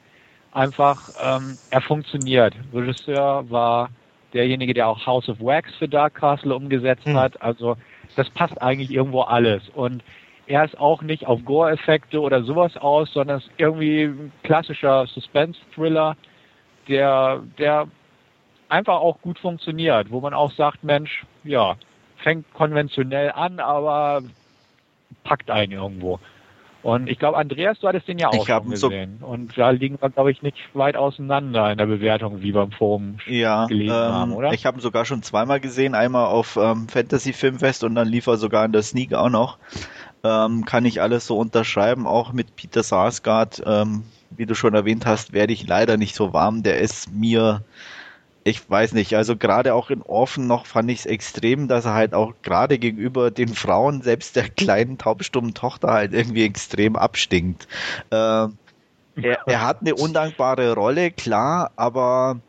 Einfach, 0.52 1.10
ähm, 1.20 1.58
er 1.70 1.80
funktioniert. 1.80 2.54
Regisseur 2.72 3.50
war 3.50 3.90
derjenige, 4.32 4.74
der 4.74 4.88
auch 4.88 5.06
House 5.06 5.28
of 5.28 5.40
Wax 5.40 5.74
für 5.76 5.88
Dark 5.88 6.14
Castle 6.14 6.54
umgesetzt 6.54 7.04
hm. 7.04 7.16
hat. 7.16 7.40
Also 7.42 7.76
das 8.16 8.30
passt 8.30 8.60
eigentlich 8.60 8.90
irgendwo 8.90 9.22
alles. 9.22 9.68
Und 9.74 10.02
er 10.46 10.64
ist 10.64 10.78
auch 10.78 11.02
nicht 11.02 11.26
auf 11.26 11.44
Gore-Effekte 11.44 12.20
oder 12.20 12.42
sowas 12.42 12.76
aus, 12.76 13.12
sondern 13.12 13.38
ist 13.38 13.50
irgendwie 13.58 14.04
ein 14.04 14.32
klassischer 14.42 15.06
Suspense-Thriller, 15.06 16.16
der, 16.88 17.42
der 17.58 17.88
einfach 18.68 18.96
auch 19.00 19.20
gut 19.20 19.38
funktioniert, 19.38 20.10
wo 20.10 20.20
man 20.20 20.34
auch 20.34 20.52
sagt, 20.52 20.82
Mensch, 20.84 21.24
ja, 21.44 21.76
fängt 22.16 22.52
konventionell 22.54 23.32
an, 23.32 23.60
aber 23.60 24.22
packt 25.24 25.50
einen 25.50 25.72
irgendwo. 25.72 26.18
Und 26.82 27.08
ich 27.08 27.18
glaube, 27.18 27.36
Andreas, 27.36 27.78
du 27.78 27.86
hattest 27.86 28.08
den 28.08 28.18
ja 28.18 28.28
auch 28.28 28.46
schon 28.46 28.70
gesehen. 28.70 29.18
So 29.20 29.26
und 29.26 29.56
da 29.56 29.70
liegen 29.70 30.00
wir, 30.00 30.10
glaube 30.10 30.32
ich, 30.32 30.42
nicht 30.42 30.56
weit 30.74 30.96
auseinander 30.96 31.70
in 31.70 31.78
der 31.78 31.86
Bewertung, 31.86 32.42
wie 32.42 32.50
beim 32.50 32.72
Forum 32.72 33.18
ja, 33.26 33.66
gelesen 33.66 33.94
ähm, 33.94 34.12
haben, 34.12 34.32
oder? 34.32 34.52
Ich 34.52 34.66
habe 34.66 34.78
ihn 34.78 34.80
sogar 34.80 35.04
schon 35.04 35.22
zweimal 35.22 35.60
gesehen, 35.60 35.94
einmal 35.94 36.26
auf 36.26 36.56
ähm, 36.60 36.88
Fantasy 36.88 37.32
Filmfest 37.32 37.84
und 37.84 37.94
dann 37.94 38.08
lief 38.08 38.26
er 38.26 38.36
sogar 38.36 38.64
in 38.64 38.72
der 38.72 38.82
Sneak 38.82 39.14
auch 39.14 39.30
noch. 39.30 39.58
Ähm, 40.24 40.64
kann 40.64 40.84
ich 40.84 41.00
alles 41.00 41.26
so 41.26 41.38
unterschreiben, 41.38 42.06
auch 42.06 42.32
mit 42.32 42.56
Peter 42.56 42.82
Sarsgaard, 42.82 43.62
ähm, 43.64 44.02
wie 44.36 44.46
du 44.46 44.54
schon 44.54 44.74
erwähnt 44.74 45.06
hast, 45.06 45.32
werde 45.32 45.52
ich 45.52 45.66
leider 45.66 45.96
nicht 45.96 46.14
so 46.14 46.32
warm. 46.32 46.62
Der 46.62 46.80
ist 46.80 47.12
mir 47.12 47.62
ich 48.44 48.68
weiß 48.68 48.92
nicht, 48.92 49.14
also 49.14 49.36
gerade 49.36 49.74
auch 49.74 49.90
in 49.90 50.02
Orphan 50.02 50.46
noch 50.46 50.66
fand 50.66 50.90
ich 50.90 51.00
es 51.00 51.06
extrem, 51.06 51.68
dass 51.68 51.84
er 51.84 51.94
halt 51.94 52.14
auch 52.14 52.34
gerade 52.42 52.78
gegenüber 52.78 53.30
den 53.30 53.48
Frauen, 53.48 54.02
selbst 54.02 54.36
der 54.36 54.48
kleinen 54.48 54.98
taubstummen 54.98 55.54
Tochter 55.54 55.92
halt 55.92 56.12
irgendwie 56.12 56.44
extrem 56.44 56.96
abstinkt. 56.96 57.68
Äh, 58.10 58.16
er, 58.16 59.46
er, 59.46 59.62
hat 59.62 59.82
eine 59.82 59.94
undankbare 59.94 60.74
Rolle, 60.74 61.10
klar, 61.10 61.70
aber 61.76 62.40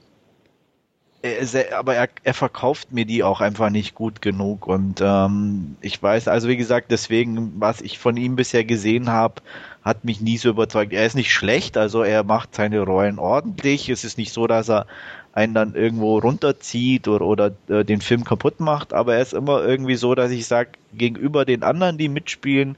er, 1.22 1.78
aber 1.78 1.96
er, 1.96 2.10
er, 2.24 2.34
verkauft 2.34 2.92
mir 2.92 3.06
die 3.06 3.24
auch 3.24 3.42
einfach 3.42 3.70
nicht 3.70 3.96
gut 3.96 4.22
genug 4.22 4.68
und 4.68 5.02
ähm, 5.02 5.76
ich 5.82 6.02
weiß, 6.02 6.28
also 6.28 6.48
wie 6.48 6.58
gesagt, 6.58 6.90
deswegen, 6.90 7.60
was 7.60 7.82
ich 7.82 8.00
von 8.00 8.18
ihm 8.18 8.36
bisher 8.36 8.64
gesehen 8.64 9.12
habe, 9.12 9.42
hat 9.84 10.06
mich 10.06 10.22
nie 10.22 10.38
so 10.38 10.50
überzeugt. 10.50 10.94
Er 10.94 11.06
ist 11.06 11.16
nicht 11.16 11.32
schlecht, 11.32 11.78
also 11.78 12.04
er 12.04 12.24
macht 12.24 12.56
seine 12.56 12.82
Rollen 12.82 13.20
ordentlich. 13.20 13.90
Es 13.90 14.04
ist 14.04 14.18
nicht 14.18 14.32
so, 14.32 14.48
dass 14.48 14.70
er 14.70 14.88
einen 15.34 15.54
dann 15.54 15.76
irgendwo 15.76 16.20
runterzieht 16.20 17.08
oder, 17.08 17.26
oder 17.26 17.52
äh, 17.68 17.84
den 17.84 18.02
Film 18.02 18.24
kaputt 18.24 18.60
macht, 18.60 18.94
aber 18.94 19.16
er 19.16 19.22
ist 19.22 19.34
immer 19.34 19.64
irgendwie 19.64 19.96
so, 19.96 20.16
dass 20.16 20.32
ich 20.32 20.46
sage, 20.46 20.72
gegenüber 20.94 21.44
den 21.44 21.64
anderen, 21.64 21.98
die 21.98 22.08
mitspielen, 22.08 22.78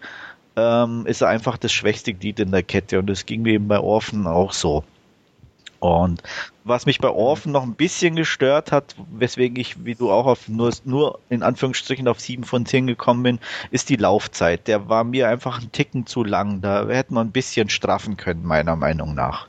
ähm, 0.55 1.05
ist 1.05 1.21
er 1.21 1.27
einfach 1.27 1.57
das 1.57 1.73
schwächste 1.73 2.13
Glied 2.13 2.39
in 2.39 2.51
der 2.51 2.63
Kette 2.63 2.97
und 2.97 3.07
das 3.07 3.25
ging 3.25 3.41
mir 3.41 3.53
eben 3.53 3.67
bei 3.67 3.79
Orphan 3.79 4.25
auch 4.25 4.53
so. 4.53 4.83
Und 5.85 6.23
was 6.63 6.85
mich 6.85 6.99
bei 6.99 7.09
Orphan 7.09 7.51
noch 7.51 7.63
ein 7.63 7.75
bisschen 7.75 8.15
gestört 8.15 8.71
hat, 8.71 8.95
weswegen 9.11 9.57
ich, 9.57 9.85
wie 9.85 9.95
du 9.95 10.11
auch 10.11 10.25
auf 10.25 10.47
nur, 10.47 10.73
nur 10.83 11.19
in 11.29 11.43
Anführungsstrichen 11.43 12.07
auf 12.07 12.19
sieben 12.19 12.43
von 12.43 12.65
zehn 12.65 12.87
gekommen 12.87 13.23
bin, 13.23 13.39
ist 13.71 13.89
die 13.89 13.95
Laufzeit. 13.95 14.67
Der 14.67 14.89
war 14.89 15.03
mir 15.03 15.29
einfach 15.29 15.61
ein 15.61 15.71
Ticken 15.71 16.05
zu 16.05 16.23
lang. 16.23 16.61
Da 16.61 16.87
hätte 16.87 17.13
man 17.13 17.27
ein 17.27 17.31
bisschen 17.31 17.69
straffen 17.69 18.17
können, 18.17 18.45
meiner 18.45 18.75
Meinung 18.75 19.13
nach. 19.13 19.47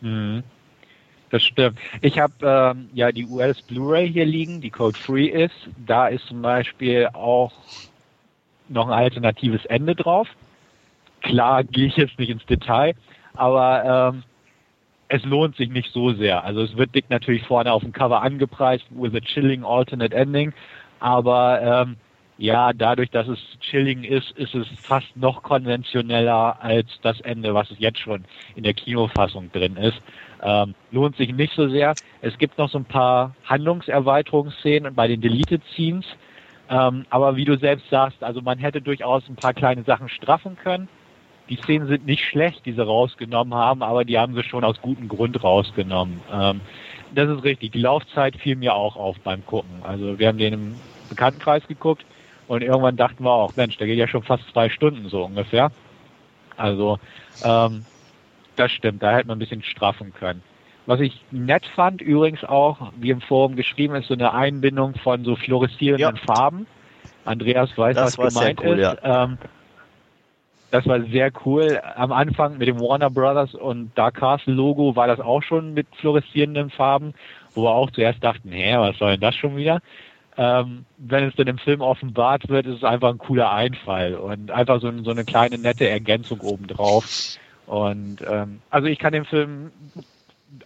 Mhm. 0.00 0.42
Das 1.30 1.42
stimmt. 1.42 1.78
Ich 2.02 2.18
habe 2.18 2.34
ähm, 2.42 2.88
ja 2.94 3.10
die 3.10 3.26
US 3.26 3.60
Blu-ray 3.62 4.10
hier 4.10 4.24
liegen, 4.24 4.60
die 4.60 4.70
Code 4.70 4.96
Free 4.96 5.26
ist. 5.26 5.68
Da 5.84 6.08
ist 6.08 6.26
zum 6.26 6.40
Beispiel 6.40 7.08
auch 7.12 7.52
noch 8.68 8.86
ein 8.86 8.92
alternatives 8.92 9.64
Ende 9.66 9.94
drauf. 9.94 10.28
Klar 11.22 11.64
gehe 11.64 11.86
ich 11.86 11.96
jetzt 11.96 12.18
nicht 12.18 12.30
ins 12.30 12.46
Detail, 12.46 12.94
aber 13.36 14.12
ähm, 14.14 14.22
es 15.08 15.24
lohnt 15.24 15.56
sich 15.56 15.70
nicht 15.70 15.92
so 15.92 16.12
sehr. 16.12 16.44
Also 16.44 16.62
es 16.62 16.76
wird 16.76 16.94
dick 16.94 17.08
natürlich 17.10 17.44
vorne 17.44 17.72
auf 17.72 17.82
dem 17.82 17.92
Cover 17.92 18.22
angepreist 18.22 18.84
with 18.90 19.14
a 19.14 19.20
chilling 19.20 19.64
alternate 19.64 20.14
ending, 20.14 20.52
aber 21.00 21.60
ähm, 21.62 21.96
ja, 22.38 22.72
dadurch, 22.74 23.10
dass 23.10 23.26
es 23.28 23.38
chilling 23.60 24.04
ist, 24.04 24.30
ist 24.32 24.54
es 24.54 24.66
fast 24.82 25.16
noch 25.16 25.42
konventioneller 25.42 26.58
als 26.60 26.86
das 27.02 27.20
Ende, 27.22 27.54
was 27.54 27.68
jetzt 27.78 27.98
schon 27.98 28.24
in 28.56 28.62
der 28.62 28.74
Kinofassung 28.74 29.50
drin 29.52 29.76
ist. 29.76 30.00
Ähm, 30.42 30.74
lohnt 30.90 31.16
sich 31.16 31.32
nicht 31.32 31.54
so 31.54 31.68
sehr. 31.68 31.94
Es 32.20 32.36
gibt 32.36 32.58
noch 32.58 32.68
so 32.68 32.78
ein 32.78 32.84
paar 32.84 33.34
Handlungserweiterungsszenen 33.44 34.94
bei 34.94 35.08
den 35.08 35.22
Deleted 35.22 35.62
Scenes. 35.72 36.04
Ähm, 36.68 37.06
aber 37.08 37.36
wie 37.36 37.46
du 37.46 37.56
selbst 37.56 37.88
sagst, 37.88 38.22
also 38.22 38.42
man 38.42 38.58
hätte 38.58 38.82
durchaus 38.82 39.26
ein 39.28 39.36
paar 39.36 39.54
kleine 39.54 39.84
Sachen 39.84 40.08
straffen 40.10 40.56
können. 40.62 40.88
Die 41.48 41.56
Szenen 41.56 41.86
sind 41.86 42.06
nicht 42.06 42.24
schlecht, 42.24 42.66
die 42.66 42.72
sie 42.72 42.84
rausgenommen 42.84 43.54
haben, 43.54 43.82
aber 43.82 44.04
die 44.04 44.18
haben 44.18 44.34
sie 44.34 44.42
schon 44.42 44.64
aus 44.64 44.80
gutem 44.80 45.08
Grund 45.08 45.42
rausgenommen. 45.42 46.20
Ähm, 46.32 46.60
das 47.14 47.30
ist 47.30 47.44
richtig. 47.44 47.72
Die 47.72 47.80
Laufzeit 47.80 48.36
fiel 48.36 48.56
mir 48.56 48.74
auch 48.74 48.96
auf 48.96 49.18
beim 49.20 49.44
Gucken. 49.46 49.82
Also 49.82 50.18
wir 50.18 50.28
haben 50.28 50.38
den 50.38 50.52
im 50.52 50.74
Bekanntenkreis 51.08 51.66
geguckt 51.68 52.04
und 52.48 52.62
irgendwann 52.62 52.96
dachten 52.96 53.24
wir 53.24 53.32
auch, 53.32 53.54
Mensch, 53.56 53.76
der 53.76 53.86
geht 53.86 53.98
ja 53.98 54.08
schon 54.08 54.22
fast 54.22 54.48
zwei 54.52 54.68
Stunden 54.68 55.08
so 55.08 55.24
ungefähr. 55.24 55.70
Also 56.56 56.98
ähm, 57.44 57.84
das 58.56 58.72
stimmt, 58.72 59.02
da 59.02 59.14
hätte 59.14 59.28
man 59.28 59.36
ein 59.36 59.40
bisschen 59.40 59.62
straffen 59.62 60.12
können. 60.12 60.42
Was 60.86 61.00
ich 61.00 61.20
nett 61.32 61.66
fand, 61.66 62.00
übrigens 62.00 62.44
auch, 62.44 62.92
wie 62.96 63.10
im 63.10 63.20
Forum 63.20 63.56
geschrieben 63.56 63.96
ist, 63.96 64.06
so 64.06 64.14
eine 64.14 64.32
Einbindung 64.32 64.94
von 64.94 65.24
so 65.24 65.36
fluoreszierenden 65.36 66.16
ja. 66.16 66.34
Farben. 66.34 66.66
Andreas 67.24 67.76
weiß, 67.76 67.96
das 67.96 68.18
was 68.18 68.34
gemeint 68.34 68.60
cool, 68.62 68.78
ist. 68.78 68.98
Ja. 69.02 69.24
Ähm, 69.24 69.38
das 70.70 70.86
war 70.86 71.00
sehr 71.02 71.30
cool. 71.44 71.80
Am 71.96 72.12
Anfang 72.12 72.58
mit 72.58 72.68
dem 72.68 72.80
Warner 72.80 73.10
Brothers 73.10 73.54
und 73.54 73.96
Dark 73.96 74.16
Castle 74.16 74.54
Logo 74.54 74.96
war 74.96 75.06
das 75.06 75.20
auch 75.20 75.42
schon 75.42 75.74
mit 75.74 75.86
fluoreszierenden 75.96 76.70
Farben, 76.70 77.14
wo 77.54 77.64
wir 77.64 77.70
auch 77.70 77.90
zuerst 77.90 78.22
dachten, 78.22 78.50
hä, 78.50 78.76
was 78.78 78.98
soll 78.98 79.12
denn 79.12 79.20
das 79.20 79.34
schon 79.34 79.56
wieder? 79.56 79.80
Ähm, 80.36 80.84
wenn 80.98 81.24
es 81.24 81.34
dann 81.36 81.46
im 81.46 81.58
Film 81.58 81.80
offenbart 81.80 82.48
wird, 82.48 82.66
ist 82.66 82.78
es 82.78 82.84
einfach 82.84 83.08
ein 83.08 83.18
cooler 83.18 83.52
Einfall 83.52 84.14
und 84.14 84.50
einfach 84.50 84.80
so, 84.80 84.92
so 85.02 85.10
eine 85.10 85.24
kleine 85.24 85.56
nette 85.56 85.88
Ergänzung 85.88 86.40
obendrauf. 86.40 87.38
Und 87.66 88.18
ähm, 88.28 88.60
also 88.70 88.86
ich 88.86 88.98
kann 88.98 89.12
den 89.12 89.24
Film 89.24 89.70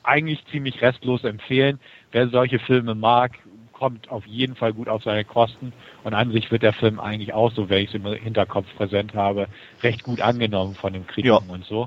eigentlich 0.02 0.45
ziemlich 0.47 0.83
restlos 0.83 1.25
empfehlen. 1.25 1.78
Wer 2.11 2.28
solche 2.28 2.59
Filme 2.59 2.95
mag, 2.95 3.33
kommt 3.80 4.10
auf 4.10 4.26
jeden 4.26 4.56
Fall 4.56 4.75
gut 4.75 4.88
auf 4.88 5.02
seine 5.02 5.25
Kosten. 5.25 5.72
Und 6.04 6.12
an 6.12 6.30
sich 6.32 6.50
wird 6.50 6.62
der 6.62 6.75
Film 6.75 7.00
eigentlich 7.00 7.32
auch, 7.32 7.50
so 7.50 7.70
wenn 7.70 7.82
ich 7.82 7.88
es 7.88 7.94
im 7.94 8.04
Hinterkopf 8.04 8.66
präsent 8.76 9.14
habe, 9.14 9.49
recht 9.82 10.02
gut 10.02 10.20
angenommen 10.20 10.75
von 10.75 10.92
den 10.92 11.06
Kritiken 11.06 11.49
ja. 11.49 11.54
und 11.54 11.64
so. 11.64 11.87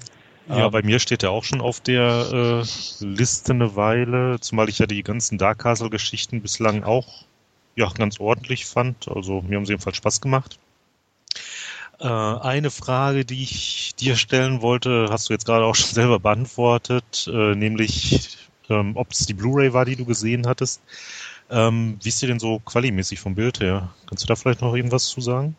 Ja, 0.50 0.66
ähm, 0.66 0.72
bei 0.72 0.82
mir 0.82 1.00
steht 1.00 1.22
er 1.22 1.30
auch 1.30 1.44
schon 1.44 1.62
auf 1.62 1.80
der 1.82 2.64
äh, 2.64 3.06
Liste 3.06 3.54
eine 3.54 3.76
Weile, 3.76 4.40
zumal 4.42 4.70
ich 4.70 4.80
ja 4.80 4.88
die 4.88 5.04
ganzen 5.04 5.38
Dark 5.38 5.60
Castle-Geschichten 5.60 6.42
bislang 6.42 6.84
auch 6.84 7.26
ja, 7.76 7.88
ganz 7.90 8.20
ordentlich 8.20 8.66
fand. 8.66 9.08
Also 9.08 9.42
mir 9.42 9.58
haben 9.58 9.66
sie 9.66 9.74
jedenfalls 9.74 9.98
Spaß 9.98 10.20
gemacht. 10.20 10.60
Äh, 12.00 12.08
eine 12.08 12.72
Frage, 12.72 13.24
die 13.24 13.44
ich 13.44 13.94
dir 14.00 14.16
stellen 14.16 14.64
wollte, 14.64 15.10
hast 15.12 15.30
du 15.30 15.34
jetzt 15.34 15.46
gerade 15.46 15.64
auch 15.64 15.76
schon 15.76 15.90
selber 15.94 16.20
beantwortet, 16.20 17.30
äh, 17.32 17.54
nämlich 17.56 18.40
ähm, 18.70 18.94
ob 18.96 19.12
es 19.12 19.26
die 19.26 19.34
Blu-ray 19.34 19.74
war, 19.74 19.86
die 19.86 19.96
du 19.96 20.06
gesehen 20.06 20.48
hattest. 20.48 20.82
Ähm, 21.54 22.00
wie 22.02 22.10
ist 22.10 22.22
dir 22.22 22.28
denn 22.28 22.40
so 22.40 22.60
qualimäßig 22.60 23.20
vom 23.20 23.36
Bild 23.36 23.60
her? 23.60 23.90
Kannst 24.08 24.24
du 24.24 24.28
da 24.28 24.36
vielleicht 24.36 24.62
noch 24.62 24.74
irgendwas 24.74 25.06
zu 25.06 25.22
sagen? 25.22 25.56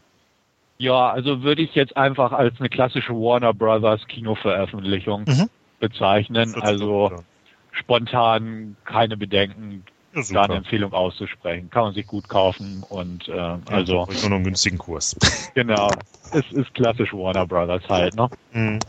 Ja, 0.79 1.11
also 1.11 1.43
würde 1.43 1.63
ich 1.63 1.75
jetzt 1.77 1.97
einfach 1.97 2.33
als 2.33 2.59
eine 2.59 2.69
klassische 2.69 3.13
Warner 3.13 3.55
Brothers 3.55 4.05
Kinoveröffentlichung 4.09 5.25
mhm. 5.25 5.49
bezeichnen. 5.79 6.55
Also 6.61 7.23
spontan 7.71 8.77
keine 8.85 9.17
Bedenken, 9.17 9.85
ja, 10.15 10.23
da 10.33 10.43
eine 10.43 10.55
Empfehlung 10.57 10.93
auszusprechen. 10.93 11.71
Kann 11.71 11.85
man 11.85 11.95
sich 11.95 12.09
gut 12.09 12.29
kaufen 12.29 12.85
und 12.89 13.29
äh, 13.29 13.37
ja, 13.37 13.61
also 13.67 14.07
nur 14.07 14.07
noch 14.07 14.37
einen 14.37 14.45
günstigen 14.45 14.79
Kurs. 14.79 15.17
Genau, 15.55 15.89
es 16.33 16.51
ist 16.51 16.75
klassisch 16.75 17.13
Warner 17.13 17.47
Brothers 17.47 17.89
halt, 17.89 18.17
ne? 18.17 18.29
Mhm. 18.53 18.81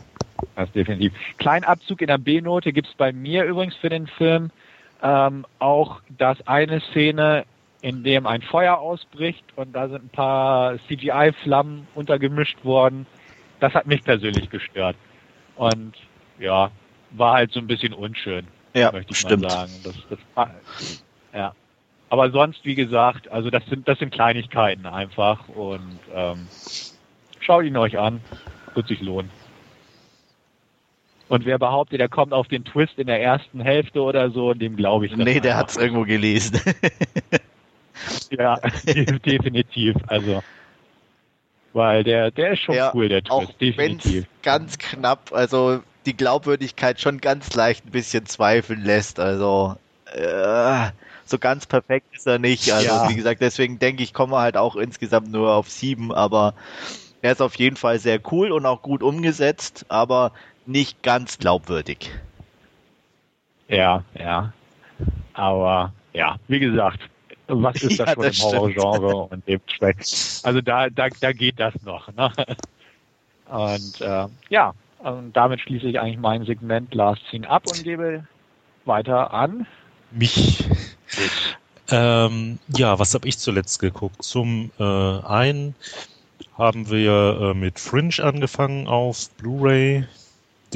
Das 0.56 0.70
definitiv. 0.72 1.12
Kleinen 1.38 1.64
Abzug 1.64 2.00
in 2.00 2.08
der 2.08 2.18
B-Note 2.18 2.72
gibt 2.72 2.88
es 2.88 2.94
bei 2.94 3.12
mir 3.12 3.44
übrigens 3.44 3.76
für 3.76 3.88
den 3.88 4.08
Film 4.08 4.50
ähm, 5.02 5.46
auch 5.58 6.00
das 6.18 6.46
eine 6.46 6.80
Szene, 6.80 7.44
in 7.82 8.02
dem 8.02 8.26
ein 8.26 8.42
Feuer 8.42 8.78
ausbricht 8.78 9.44
und 9.56 9.72
da 9.72 9.88
sind 9.88 10.04
ein 10.04 10.08
paar 10.08 10.78
CGI-Flammen 10.88 11.86
untergemischt 11.94 12.64
worden. 12.64 13.06
Das 13.60 13.74
hat 13.74 13.86
mich 13.86 14.02
persönlich 14.02 14.50
gestört. 14.50 14.96
Und 15.56 15.94
ja, 16.38 16.70
war 17.12 17.34
halt 17.34 17.52
so 17.52 17.60
ein 17.60 17.66
bisschen 17.66 17.92
unschön. 17.92 18.46
Ja, 18.74 18.92
möchte 18.92 19.12
ich 19.12 19.18
stimmt. 19.18 19.42
mal 19.42 19.50
sagen. 19.50 19.72
Das, 19.84 19.94
das, 20.10 21.02
ja. 21.32 21.54
Aber 22.08 22.30
sonst, 22.30 22.64
wie 22.64 22.74
gesagt, 22.74 23.28
also 23.28 23.50
das 23.50 23.64
sind, 23.66 23.88
das 23.88 23.98
sind 23.98 24.12
Kleinigkeiten 24.12 24.86
einfach 24.86 25.48
und 25.48 25.98
ähm, 26.14 26.46
schaut 27.40 27.64
ihn 27.64 27.76
euch 27.76 27.98
an, 27.98 28.20
wird 28.74 28.86
sich 28.88 29.00
lohnen. 29.00 29.30
Und 31.28 31.44
wer 31.44 31.58
behauptet, 31.58 32.00
er 32.00 32.08
kommt 32.08 32.32
auf 32.32 32.46
den 32.48 32.64
Twist 32.64 32.98
in 32.98 33.08
der 33.08 33.20
ersten 33.20 33.60
Hälfte 33.60 34.00
oder 34.00 34.30
so, 34.30 34.54
dem 34.54 34.76
glaube 34.76 35.06
ich 35.06 35.16
nicht. 35.16 35.26
Nee, 35.26 35.40
der 35.40 35.56
hat 35.56 35.70
es 35.70 35.76
irgendwo 35.76 36.04
gelesen. 36.04 36.60
ja, 38.30 38.56
definitiv. 38.86 39.96
Also, 40.06 40.42
weil 41.72 42.04
der, 42.04 42.30
der 42.30 42.52
ist 42.52 42.60
schon 42.60 42.74
ja, 42.74 42.92
cool, 42.94 43.08
der 43.08 43.22
Twist, 43.22 43.32
auch 43.32 43.52
definitiv. 43.54 44.26
Ganz 44.42 44.78
knapp, 44.78 45.32
also 45.32 45.80
die 46.06 46.16
Glaubwürdigkeit 46.16 47.00
schon 47.00 47.20
ganz 47.20 47.54
leicht 47.54 47.86
ein 47.86 47.90
bisschen 47.90 48.26
zweifeln 48.26 48.82
lässt. 48.82 49.18
Also 49.18 49.76
äh, 50.06 50.90
so 51.24 51.38
ganz 51.38 51.66
perfekt 51.66 52.06
ist 52.14 52.26
er 52.26 52.38
nicht. 52.38 52.72
Also 52.72 52.86
ja. 52.86 53.08
wie 53.10 53.16
gesagt, 53.16 53.40
deswegen 53.40 53.78
denke 53.78 54.02
ich, 54.02 54.14
kommen 54.14 54.32
wir 54.32 54.40
halt 54.40 54.56
auch 54.56 54.76
insgesamt 54.76 55.30
nur 55.30 55.52
auf 55.52 55.68
sieben, 55.68 56.12
aber 56.12 56.54
er 57.22 57.32
ist 57.32 57.42
auf 57.42 57.56
jeden 57.56 57.76
Fall 57.76 57.98
sehr 57.98 58.20
cool 58.30 58.52
und 58.52 58.64
auch 58.66 58.82
gut 58.82 59.02
umgesetzt, 59.02 59.86
aber 59.88 60.32
nicht 60.66 61.02
ganz 61.02 61.38
glaubwürdig. 61.38 62.10
Ja, 63.68 64.04
ja. 64.18 64.52
Aber 65.34 65.92
ja, 66.12 66.36
wie 66.48 66.60
gesagt, 66.60 67.00
was 67.48 67.82
ist 67.82 68.00
das 68.00 68.08
ja, 68.08 68.14
schon 68.14 68.22
das 68.22 68.38
im 68.38 68.44
Horrorgenre 68.44 69.16
und 69.16 69.46
dementsprechend. 69.46 70.40
Also 70.44 70.60
da, 70.60 70.88
da, 70.90 71.08
da 71.20 71.32
geht 71.32 71.60
das 71.60 71.74
noch. 71.82 72.12
Ne? 72.14 72.32
Und 73.48 74.00
äh, 74.00 74.26
ja, 74.48 74.74
und 74.98 75.32
damit 75.36 75.60
schließe 75.60 75.86
ich 75.86 76.00
eigentlich 76.00 76.18
mein 76.18 76.44
Segment 76.44 76.92
Last 76.94 77.22
Scene 77.30 77.48
ab 77.48 77.64
und 77.66 77.84
gebe 77.84 78.26
weiter 78.84 79.32
an. 79.32 79.66
Mich. 80.10 80.64
Ähm, 81.90 82.58
ja, 82.76 82.98
was 82.98 83.14
habe 83.14 83.28
ich 83.28 83.38
zuletzt 83.38 83.78
geguckt? 83.78 84.22
Zum 84.22 84.72
äh, 84.78 84.82
einen 84.82 85.74
haben 86.58 86.90
wir 86.90 87.52
äh, 87.52 87.54
mit 87.54 87.78
Fringe 87.78 88.22
angefangen 88.22 88.88
auf 88.88 89.30
Blu-ray, 89.36 90.06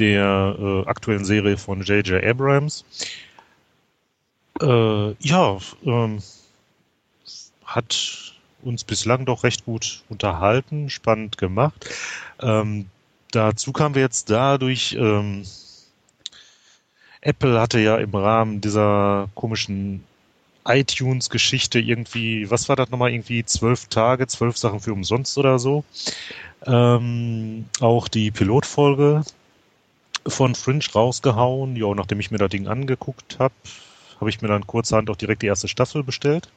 der 0.01 0.55
äh, 0.59 0.89
aktuellen 0.89 1.23
Serie 1.23 1.57
von 1.57 1.81
J.J. 1.81 2.23
Abrams. 2.23 2.83
Äh, 4.59 5.11
ja, 5.19 5.57
ähm, 5.85 6.21
hat 7.63 8.33
uns 8.63 8.83
bislang 8.83 9.25
doch 9.25 9.43
recht 9.43 9.63
gut 9.65 10.03
unterhalten, 10.09 10.89
spannend 10.89 11.37
gemacht. 11.37 11.87
Ähm, 12.41 12.87
dazu 13.31 13.71
kamen 13.71 13.95
wir 13.95 14.01
jetzt 14.01 14.29
dadurch, 14.29 14.95
ähm, 14.99 15.45
Apple 17.21 17.61
hatte 17.61 17.79
ja 17.79 17.97
im 17.97 18.13
Rahmen 18.13 18.59
dieser 18.59 19.29
komischen 19.35 20.03
iTunes-Geschichte 20.65 21.79
irgendwie, 21.79 22.49
was 22.49 22.69
war 22.69 22.75
das 22.75 22.89
nochmal, 22.89 23.11
irgendwie 23.11 23.45
zwölf 23.45 23.87
Tage, 23.87 24.27
zwölf 24.27 24.57
Sachen 24.57 24.79
für 24.79 24.93
umsonst 24.93 25.37
oder 25.37 25.59
so. 25.59 25.83
Ähm, 26.65 27.65
auch 27.79 28.07
die 28.07 28.31
Pilotfolge 28.31 29.23
von 30.27 30.55
Fringe 30.55 30.83
rausgehauen. 30.93 31.75
Ja, 31.75 31.93
nachdem 31.93 32.19
ich 32.19 32.31
mir 32.31 32.37
das 32.37 32.49
Ding 32.49 32.67
angeguckt 32.67 33.37
habe, 33.39 33.53
habe 34.19 34.29
ich 34.29 34.41
mir 34.41 34.47
dann 34.47 34.67
kurzerhand 34.67 35.09
auch 35.09 35.15
direkt 35.15 35.41
die 35.41 35.47
erste 35.47 35.67
Staffel 35.67 36.03
bestellt. 36.03 36.49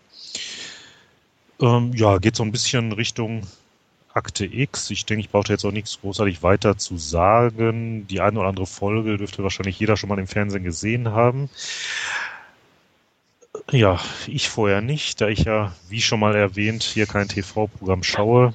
Ähm, 1.61 1.93
ja, 1.95 2.19
geht 2.19 2.37
so 2.37 2.43
ein 2.43 2.53
bisschen 2.53 2.93
Richtung 2.93 3.47
Akte 4.13 4.45
X. 4.45 4.91
Ich 4.91 5.07
denke, 5.07 5.23
ich 5.23 5.31
brauche 5.31 5.49
jetzt 5.49 5.65
auch 5.65 5.73
nichts 5.73 6.01
großartig 6.01 6.43
weiter 6.43 6.79
zu 6.79 6.99
sagen. 6.99 8.07
Die 8.07 8.21
eine 8.21 8.39
oder 8.39 8.49
andere 8.49 8.67
Folge 8.67 9.17
dürfte 9.17 9.43
wahrscheinlich 9.43 9.79
jeder 9.79 9.97
schon 9.97 10.09
mal 10.09 10.19
im 10.19 10.29
Fernsehen 10.29 10.63
gesehen 10.63 11.11
haben. 11.11 11.51
Ja, 13.71 14.01
ich 14.27 14.49
vorher 14.49 14.81
nicht, 14.83 15.21
da 15.21 15.29
ich 15.29 15.41
ja, 15.45 15.75
wie 15.89 16.03
schon 16.03 16.21
mal 16.21 16.35
erwähnt, 16.35 16.83
hier 16.83 17.07
kein 17.07 17.29
TV-Programm 17.29 18.03
schaue. 18.03 18.53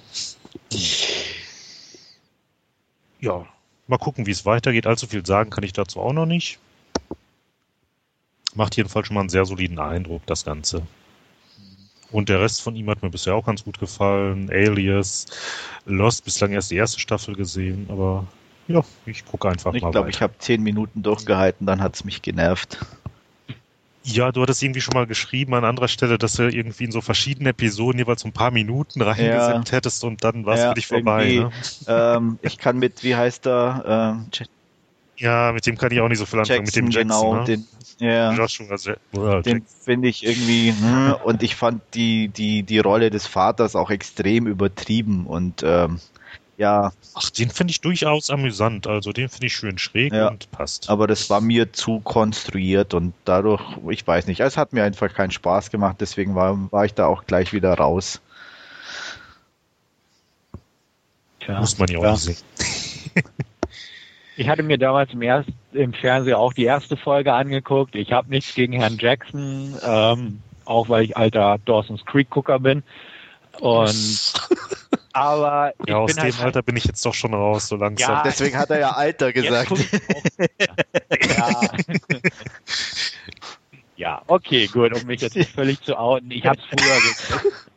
Ja, 3.19 3.45
mal 3.89 3.97
gucken, 3.97 4.25
wie 4.25 4.31
es 4.31 4.45
weitergeht. 4.45 4.87
Allzu 4.87 5.07
viel 5.07 5.25
sagen 5.25 5.49
kann 5.49 5.63
ich 5.63 5.73
dazu 5.73 5.99
auch 5.99 6.13
noch 6.13 6.25
nicht. 6.25 6.59
Macht 8.55 8.77
jedenfalls 8.77 9.07
schon 9.07 9.15
mal 9.15 9.21
einen 9.21 9.29
sehr 9.29 9.45
soliden 9.45 9.79
Eindruck, 9.79 10.25
das 10.25 10.45
Ganze. 10.45 10.81
Und 12.11 12.29
der 12.29 12.41
Rest 12.41 12.61
von 12.61 12.75
ihm 12.75 12.89
hat 12.89 13.03
mir 13.03 13.09
bisher 13.09 13.35
auch 13.35 13.45
ganz 13.45 13.63
gut 13.63 13.79
gefallen. 13.79 14.49
Alias, 14.49 15.27
Lost, 15.85 16.25
bislang 16.25 16.51
erst 16.53 16.71
die 16.71 16.75
erste 16.75 16.99
Staffel 16.99 17.35
gesehen, 17.35 17.87
aber 17.89 18.25
ja, 18.67 18.83
ich 19.05 19.25
gucke 19.25 19.49
einfach 19.49 19.73
ich 19.73 19.81
mal. 19.81 19.89
Ich 19.89 19.91
glaube, 19.91 20.09
ich 20.09 20.21
habe 20.21 20.33
zehn 20.39 20.61
Minuten 20.63 21.03
durchgehalten, 21.03 21.65
dann 21.67 21.81
hat 21.81 21.95
es 21.95 22.03
mich 22.03 22.21
genervt. 22.21 22.79
Ja, 24.11 24.31
du 24.31 24.41
hattest 24.41 24.63
irgendwie 24.63 24.81
schon 24.81 24.95
mal 24.95 25.05
geschrieben 25.05 25.53
an 25.53 25.63
anderer 25.63 25.87
Stelle, 25.87 26.17
dass 26.17 26.33
du 26.33 26.43
irgendwie 26.43 26.85
in 26.85 26.91
so 26.91 27.01
verschiedenen 27.01 27.47
Episoden 27.47 27.99
jeweils 27.99 28.25
ein 28.25 28.33
paar 28.33 28.51
Minuten 28.51 29.01
reingesetzt 29.01 29.69
ja. 29.69 29.77
hättest 29.77 30.03
und 30.03 30.23
dann 30.23 30.45
war 30.45 30.55
es 30.55 30.61
ja, 30.61 30.69
für 30.69 30.75
dich 30.75 30.87
vorbei. 30.87 31.27
Ne? 31.27 31.51
Ähm, 31.87 32.39
ich 32.41 32.57
kann 32.57 32.77
mit, 32.79 33.03
wie 33.03 33.15
heißt 33.15 33.45
der? 33.45 33.83
Ähm, 33.85 34.47
ja, 35.17 35.51
mit 35.51 35.65
dem 35.67 35.77
kann 35.77 35.91
ich 35.91 35.99
auch 35.99 36.07
nicht 36.07 36.17
so 36.17 36.25
viel 36.25 36.39
anfangen. 36.39 36.65
Jackson, 36.65 36.85
mit 36.85 36.93
dem 36.93 37.01
Jackson, 37.01 37.21
genau, 37.21 37.35
ne? 37.35 37.43
den, 37.43 37.67
ja, 37.99 38.33
Joshua, 38.33 38.77
well, 39.11 39.41
den 39.43 39.65
finde 39.83 40.07
ich 40.07 40.25
irgendwie, 40.25 40.71
hm, 40.71 41.15
und 41.23 41.43
ich 41.43 41.55
fand 41.55 41.81
die, 41.93 42.29
die, 42.29 42.63
die 42.63 42.79
Rolle 42.79 43.09
des 43.09 43.27
Vaters 43.27 43.75
auch 43.75 43.91
extrem 43.91 44.47
übertrieben 44.47 45.27
und 45.27 45.61
ähm, 45.63 45.99
ja. 46.59 46.91
Ach, 47.15 47.29
den 47.29 47.49
finde 47.49 47.71
ich 47.71 47.79
durchaus 47.79 48.29
amüsant. 48.29 48.85
Also 48.85 49.13
den 49.13 49.29
finde 49.29 49.47
ich 49.47 49.55
schön 49.55 49.77
schräg 49.77 50.13
ja, 50.13 50.27
und 50.27 50.51
passt. 50.51 50.89
Aber 50.89 51.07
das 51.07 51.29
war 51.29 51.39
mir 51.39 51.71
zu 51.71 52.01
konstruiert 52.01 52.93
und 52.93 53.13
dadurch, 53.23 53.61
ich 53.89 54.05
weiß 54.05 54.27
nicht, 54.27 54.41
es 54.41 54.57
hat 54.57 54.73
mir 54.73 54.83
einfach 54.83 55.13
keinen 55.13 55.31
Spaß 55.31 55.71
gemacht, 55.71 55.97
deswegen 56.01 56.35
war, 56.35 56.71
war 56.71 56.83
ich 56.83 56.93
da 56.93 57.07
auch 57.07 57.25
gleich 57.25 57.53
wieder 57.53 57.73
raus. 57.73 58.19
Tja, 61.39 61.61
Muss 61.61 61.77
man 61.77 61.87
ja 61.87 61.99
auch 61.99 62.11
nicht 62.11 62.19
sehen. 62.19 62.37
Ich 64.35 64.47
hatte 64.47 64.63
mir 64.63 64.77
damals 64.77 65.11
im, 65.11 65.21
erst, 65.21 65.49
im 65.73 65.93
Fernsehen 65.93 66.35
auch 66.35 66.53
die 66.53 66.63
erste 66.63 66.95
Folge 66.95 67.33
angeguckt. 67.33 67.95
Ich 67.95 68.13
habe 68.13 68.29
nichts 68.29 68.53
gegen 68.53 68.71
Herrn 68.71 68.97
Jackson, 68.97 69.75
ähm, 69.83 70.41
auch 70.63 70.87
weil 70.87 71.03
ich 71.03 71.17
alter 71.17 71.57
Dawson's 71.65 72.05
Creek 72.05 72.29
Gucker 72.29 72.59
bin. 72.59 72.83
Und 73.59 74.33
aber 75.13 75.73
ja, 75.87 75.97
aus 75.97 76.13
dem 76.13 76.23
halt, 76.23 76.39
Alter 76.39 76.61
bin 76.61 76.77
ich 76.77 76.85
jetzt 76.85 77.05
doch 77.05 77.13
schon 77.13 77.33
raus, 77.33 77.67
so 77.67 77.75
langsam. 77.75 78.15
Ja, 78.15 78.23
Deswegen 78.23 78.57
hat 78.57 78.69
er 78.69 78.79
ja 78.79 78.91
Alter 78.91 79.33
gesagt. 79.33 79.71
ja. 81.37 81.71
ja, 83.95 84.21
okay, 84.27 84.67
gut, 84.67 84.93
um 84.93 85.07
mich 85.07 85.21
jetzt 85.21 85.35
nicht 85.35 85.51
völlig 85.51 85.81
zu 85.81 85.97
outen. 85.97 86.31
Ich 86.31 86.45
habe 86.45 86.59
es 86.59 86.65
früher 86.65 87.39
geguckt. 87.39 87.71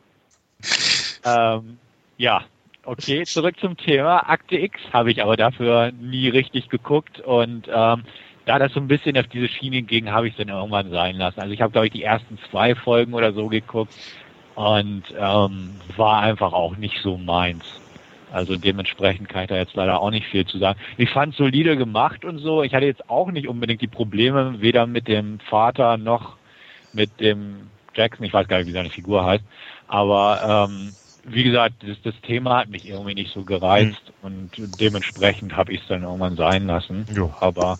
ähm, 1.25 1.79
ja, 2.17 2.45
Okay, 2.85 3.23
zurück 3.23 3.57
zum 3.59 3.77
Thema. 3.77 4.29
Akte 4.29 4.57
X 4.57 4.77
habe 4.91 5.09
ich 5.09 5.23
aber 5.23 5.37
dafür 5.37 5.93
nie 5.93 6.27
richtig 6.27 6.67
geguckt 6.67 7.21
und 7.21 7.69
ähm, 7.73 8.03
da 8.45 8.59
das 8.59 8.73
so 8.73 8.81
ein 8.81 8.89
bisschen 8.89 9.17
auf 9.17 9.27
diese 9.27 9.47
Schiene 9.47 9.83
ging, 9.83 10.11
habe 10.11 10.27
ich 10.27 10.33
es 10.33 10.37
dann 10.37 10.53
irgendwann 10.53 10.89
sein 10.89 11.15
lassen. 11.15 11.39
Also 11.39 11.53
ich 11.53 11.61
habe, 11.61 11.71
glaube 11.71 11.87
ich, 11.87 11.93
die 11.93 12.03
ersten 12.03 12.37
zwei 12.51 12.75
Folgen 12.75 13.13
oder 13.13 13.31
so 13.31 13.47
geguckt 13.47 13.93
und 14.55 15.03
ähm, 15.17 15.75
war 15.97 16.21
einfach 16.21 16.53
auch 16.53 16.77
nicht 16.77 16.99
so 17.01 17.17
meins. 17.17 17.63
Also 18.31 18.55
dementsprechend 18.55 19.29
kann 19.29 19.43
ich 19.43 19.49
da 19.49 19.57
jetzt 19.57 19.75
leider 19.75 20.01
auch 20.01 20.09
nicht 20.09 20.25
viel 20.25 20.45
zu 20.45 20.57
sagen. 20.57 20.79
Ich 20.97 21.11
fand 21.11 21.35
solide 21.35 21.77
gemacht 21.77 22.25
und 22.25 22.39
so. 22.39 22.63
Ich 22.63 22.73
hatte 22.73 22.87
jetzt 22.87 23.07
auch 23.09 23.29
nicht 23.31 23.47
unbedingt 23.47 23.81
die 23.81 23.87
Probleme, 23.87 24.59
weder 24.59 24.87
mit 24.87 25.07
dem 25.07 25.39
Vater 25.39 25.97
noch 25.97 26.37
mit 26.93 27.19
dem 27.19 27.69
Jackson. 27.93 28.25
Ich 28.25 28.33
weiß 28.33 28.47
gar 28.47 28.57
nicht, 28.57 28.67
wie 28.67 28.71
seine 28.71 28.89
Figur 28.89 29.23
heißt. 29.23 29.43
Aber 29.87 30.67
ähm, 30.67 30.93
wie 31.25 31.43
gesagt, 31.43 31.75
das, 31.87 31.97
das, 32.03 32.19
Thema 32.21 32.57
hat 32.57 32.69
mich 32.69 32.89
irgendwie 32.89 33.13
nicht 33.13 33.31
so 33.31 33.43
gereizt 33.43 34.01
mhm. 34.21 34.25
und 34.25 34.79
dementsprechend 34.79 35.55
habe 35.55 35.71
ich 35.71 35.81
es 35.81 35.87
dann 35.87 36.01
irgendwann 36.01 36.35
sein 36.35 36.65
lassen. 36.65 37.05
Jo. 37.13 37.31
Aber 37.39 37.77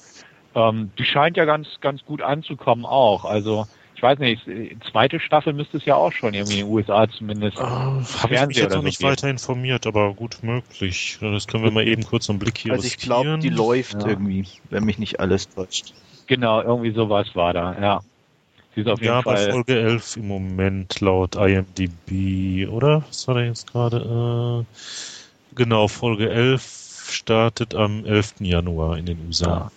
ähm, 0.54 0.92
die 1.00 1.06
scheint 1.06 1.36
ja 1.36 1.46
ganz, 1.46 1.68
ganz 1.82 2.06
gut 2.06 2.22
anzukommen 2.22 2.86
auch. 2.86 3.26
Also 3.26 3.66
weiß 4.04 4.20
nicht, 4.20 4.44
zweite 4.92 5.20
Staffel 5.20 5.54
müsste 5.54 5.78
es 5.78 5.86
ja 5.86 5.96
auch 5.96 6.12
schon 6.12 6.34
irgendwie 6.34 6.60
in 6.60 6.66
den 6.66 6.74
USA 6.74 7.08
zumindest. 7.10 7.58
Äh, 7.58 7.64
Habe 7.64 8.36
ich 8.36 8.46
mich 8.48 8.58
jetzt 8.58 8.76
noch 8.76 8.84
nicht 8.84 9.00
so 9.00 9.08
weiter 9.08 9.30
informiert, 9.30 9.88
aber 9.88 10.14
gut 10.14 10.38
möglich. 10.44 11.18
Das 11.22 11.48
können 11.48 11.64
wir 11.64 11.72
mal 11.72 11.88
eben 11.88 12.04
kurz 12.04 12.30
einen 12.30 12.38
Blick 12.38 12.58
hier 12.58 12.74
Also 12.74 12.86
ich 12.86 12.98
glaube, 12.98 13.40
die 13.40 13.50
läuft 13.50 13.96
ja. 13.96 14.10
irgendwie, 14.10 14.46
wenn 14.70 14.84
mich 14.84 15.00
nicht 15.00 15.20
alles 15.20 15.50
täuscht. 15.50 15.94
Genau, 16.28 16.62
irgendwie 16.62 16.92
sowas 16.92 17.28
war 17.34 17.54
da, 17.54 17.76
ja. 17.82 18.02
Sie 18.76 18.82
ist 18.82 18.88
auf 18.88 19.00
jeden 19.00 19.14
ja, 19.14 19.22
Fall. 19.22 19.36
bei 19.36 19.52
Folge 19.52 19.80
11 19.80 20.18
im 20.18 20.28
Moment 20.28 21.00
laut 21.00 21.36
IMDb, 21.36 22.68
oder? 22.70 23.04
Was 23.08 23.28
war 23.28 23.36
da 23.36 23.42
jetzt 23.42 23.72
gerade? 23.72 24.66
Äh, 24.66 25.56
genau, 25.56 25.88
Folge 25.88 26.30
11 26.30 27.08
startet 27.12 27.76
am 27.76 28.06
11. 28.06 28.36
Januar 28.40 28.98
in 28.98 29.06
den 29.06 29.20
USA. 29.28 29.48
Ja. 29.48 29.72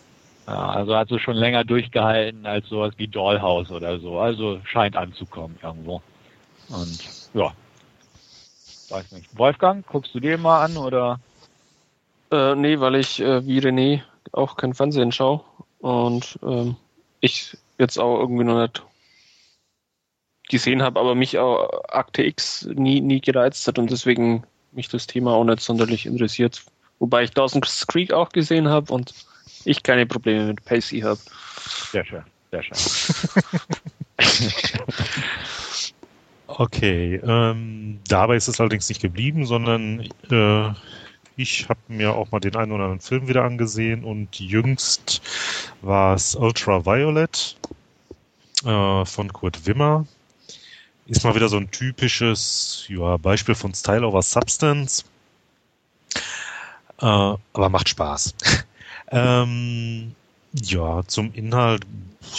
Ja. 0.46 0.68
also 0.68 0.96
hat 0.96 1.09
sie 1.09 1.18
schon 1.18 1.37
länger 1.37 1.64
durchgehalten 1.64 2.46
als 2.46 2.68
sowas 2.68 2.94
wie 2.96 3.09
Dollhouse 3.09 3.70
oder 3.70 3.98
so. 3.98 4.18
Also 4.18 4.61
scheint 4.64 4.96
anzukommen 4.96 5.59
irgendwo. 5.62 6.02
Und 6.68 6.98
ja. 7.35 7.52
Weiß 8.88 9.12
nicht. 9.12 9.37
Wolfgang, 9.37 9.87
guckst 9.87 10.14
du 10.14 10.20
dir 10.20 10.38
mal 10.38 10.64
an 10.64 10.76
oder? 10.76 11.20
Äh, 12.30 12.54
nee, 12.54 12.78
weil 12.80 12.96
ich 12.96 13.20
äh, 13.20 13.44
wie 13.46 13.59
René 13.59 14.02
auch 14.32 14.56
kein 14.56 14.74
Fernsehen 14.74 15.12
schaue. 15.12 15.42
Und 15.80 16.38
ähm, 16.42 16.76
ich 17.20 17.56
jetzt 17.78 17.98
auch 17.98 18.18
irgendwie 18.18 18.44
noch 18.44 18.61
nicht 18.61 18.82
gesehen 20.48 20.82
habe, 20.82 21.00
aber 21.00 21.14
mich 21.14 21.38
auch 21.38 21.68
Akte 21.88 22.22
X 22.22 22.68
nie, 22.72 23.00
nie 23.00 23.20
gereizt 23.20 23.66
hat 23.66 23.78
und 23.78 23.90
deswegen 23.90 24.44
mich 24.72 24.88
das 24.88 25.06
Thema 25.06 25.32
auch 25.32 25.44
nicht 25.44 25.61
sonderlich 25.61 26.06
interessiert. 26.06 26.64
Wobei 26.98 27.24
ich 27.24 27.32
Dawson's 27.32 27.87
Creek 27.87 28.12
auch 28.12 28.30
gesehen 28.30 28.68
habe 28.68 28.92
und 28.92 29.12
ich 29.66 29.83
keine 29.83 30.07
Probleme 30.07 30.46
mit 30.46 30.64
Pacey 30.64 31.00
habe. 31.00 31.20
Sehr 31.90 32.05
schön, 32.05 32.22
sehr 32.50 32.62
schön. 32.62 32.76
okay, 36.46 37.16
ähm, 37.16 38.00
dabei 38.09 38.37
ist 38.37 38.48
es 38.48 38.61
allerdings 38.61 38.88
nicht 38.88 39.02
geblieben, 39.02 39.44
sondern 39.44 40.09
äh, 40.31 40.72
ich 41.37 41.68
habe 41.68 41.81
mir 41.88 42.14
auch 42.14 42.31
mal 42.31 42.40
den 42.40 42.57
einen 42.57 42.72
oder 42.72 42.85
anderen 42.85 43.00
Film 43.00 43.29
wieder 43.29 43.44
angesehen 43.44 44.05
und 44.05 44.40
jüngst 44.40 45.20
war 45.83 46.14
es 46.14 46.35
Ultraviolet 46.35 47.57
äh, 48.64 49.05
von 49.05 49.33
Kurt 49.33 49.66
Wimmer. 49.66 50.07
Ist 51.07 51.24
mal 51.24 51.35
wieder 51.35 51.48
so 51.48 51.59
ein 51.59 51.70
typisches 51.70 52.87
ja, 52.88 53.16
Beispiel 53.16 53.55
von 53.55 53.74
Style 53.74 54.07
over 54.07 54.22
Substance. 54.22 55.05
Äh, 57.00 57.05
aber 57.05 57.68
macht 57.68 57.88
Spaß. 57.90 58.35
Ähm, 59.10 60.14
ja, 60.52 61.02
zum 61.06 61.32
Inhalt 61.34 61.86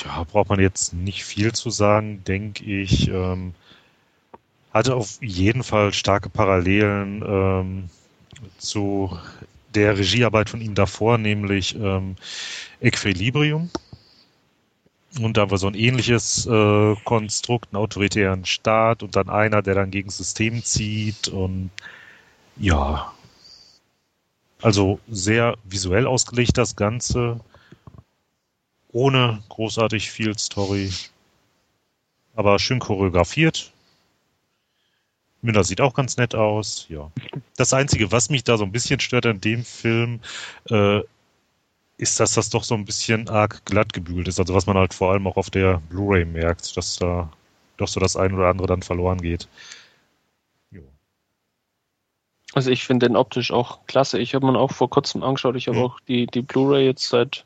ja, 0.04 0.24
braucht 0.24 0.50
man 0.50 0.60
jetzt 0.60 0.94
nicht 0.94 1.24
viel 1.24 1.54
zu 1.54 1.70
sagen, 1.70 2.24
denke 2.26 2.64
ich. 2.66 3.08
Ähm, 3.10 3.54
hatte 4.74 4.96
auf 4.96 5.22
jeden 5.22 5.64
Fall 5.64 5.94
starke 5.94 6.30
Parallelen 6.30 7.24
ähm, 7.26 7.90
zu 8.58 9.18
der 9.74 9.98
Regiearbeit 9.98 10.50
von 10.50 10.62
ihm 10.62 10.76
davor, 10.76 11.18
nämlich 11.18 11.76
ähm, 11.76 12.16
Equilibrium. 12.82 13.70
Und 15.20 15.38
da 15.38 15.50
wir 15.50 15.58
so 15.58 15.68
ein 15.68 15.74
ähnliches 15.74 16.46
äh, 16.46 16.96
Konstrukt, 17.04 17.70
einen 17.72 17.82
autoritären 17.82 18.46
Staat 18.46 19.02
und 19.02 19.16
dann 19.16 19.30
einer, 19.30 19.62
der 19.62 19.74
dann 19.74 19.90
gegen 19.90 20.10
System 20.10 20.64
zieht 20.64 21.28
und 21.28 21.72
ja, 22.58 23.14
also 24.62 25.00
sehr 25.08 25.58
visuell 25.64 26.08
ausgelegt 26.08 26.58
das 26.58 26.76
Ganze, 26.76 27.40
ohne 28.92 29.44
großartig 29.50 30.10
viel 30.10 30.38
Story, 30.38 30.92
aber 32.36 32.60
schön 32.60 32.80
choreografiert. 32.80 33.72
Müller 35.42 35.64
sieht 35.64 35.82
auch 35.82 35.94
ganz 35.94 36.18
nett 36.18 36.34
aus, 36.34 36.88
ja. 36.90 37.12
Das 37.56 37.74
Einzige, 37.74 38.12
was 38.12 38.30
mich 38.30 38.44
da 38.44 38.58
so 38.58 38.64
ein 38.64 38.72
bisschen 38.72 39.00
stört 39.00 39.26
an 39.26 39.40
dem 39.40 39.64
Film, 39.64 40.20
äh, 40.70 41.02
ist, 41.98 42.20
dass 42.20 42.34
das 42.34 42.50
doch 42.50 42.64
so 42.64 42.76
ein 42.76 42.86
bisschen 42.86 43.28
arg 43.30 43.66
glatt 43.66 43.94
gebügelt 43.94 44.28
ist. 44.28 44.40
Also 44.40 44.54
was 44.54 44.68
man 44.68 44.78
halt 44.78 44.94
vor 44.94 45.12
allem 45.12 45.28
auch 45.28 45.38
auf 45.38 45.50
der 45.50 45.82
Blu-ray 45.90 46.26
merkt, 46.26 46.78
dass 46.78 46.98
da 46.98 47.32
doch 47.78 47.88
so 47.88 48.00
das 48.00 48.16
ein 48.16 48.34
oder 48.34 48.48
andere 48.48 48.68
dann 48.68 48.82
verloren 48.82 49.20
geht. 49.22 49.48
Also 52.58 52.72
ich 52.72 52.86
finde 52.86 53.08
den 53.08 53.16
optisch 53.16 53.52
auch 53.52 53.86
klasse. 53.86 54.18
Ich 54.18 54.34
habe 54.34 54.48
mir 54.48 54.58
auch 54.58 54.72
vor 54.72 54.90
kurzem 54.90 55.22
angeschaut. 55.22 55.56
Ich 55.56 55.68
habe 55.68 55.78
mhm. 55.78 55.84
auch 55.84 56.00
die, 56.08 56.26
die 56.26 56.42
Blu-ray 56.42 56.88
jetzt 56.88 57.08
seit 57.08 57.46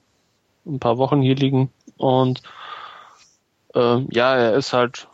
ein 0.66 0.80
paar 0.80 0.98
Wochen 0.98 1.22
hier 1.22 1.36
liegen. 1.36 1.70
Und 1.98 2.42
ähm, 3.76 4.08
ja, 4.10 4.34
er 4.38 4.54
ist 4.54 4.72
halt 4.72 5.10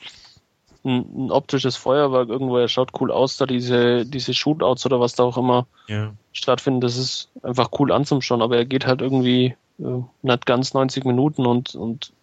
ein, 0.86 1.00
ein, 1.00 1.32
optisches 1.32 1.78
Feuerwerk 1.78 2.30
irgendwo. 2.30 2.60
Er 2.60 2.68
schaut 2.68 2.92
cool 3.02 3.10
aus, 3.10 3.38
da 3.38 3.48
diese, 3.48 4.06
diese 4.06 4.36
Shootouts 4.36 4.86
oder 4.86 5.00
was 5.00 5.16
da 5.16 5.24
auch 5.24 5.36
immer 5.40 5.66
ja. 5.88 6.14
stattfinden. 6.32 6.82
Das 6.82 6.96
ist 6.96 7.32
einfach 7.42 7.72
cool 7.80 7.92
anzuschauen. 7.92 8.44
Aber 8.44 8.56
er 8.56 8.66
geht 8.66 8.86
halt 8.86 9.02
irgendwie 9.02 9.56
äh, 9.80 10.04
nicht 10.22 10.46
ganz 10.46 10.76
90 10.76 11.06
Minuten 11.06 11.48
und, 11.48 11.74
und 11.74 12.14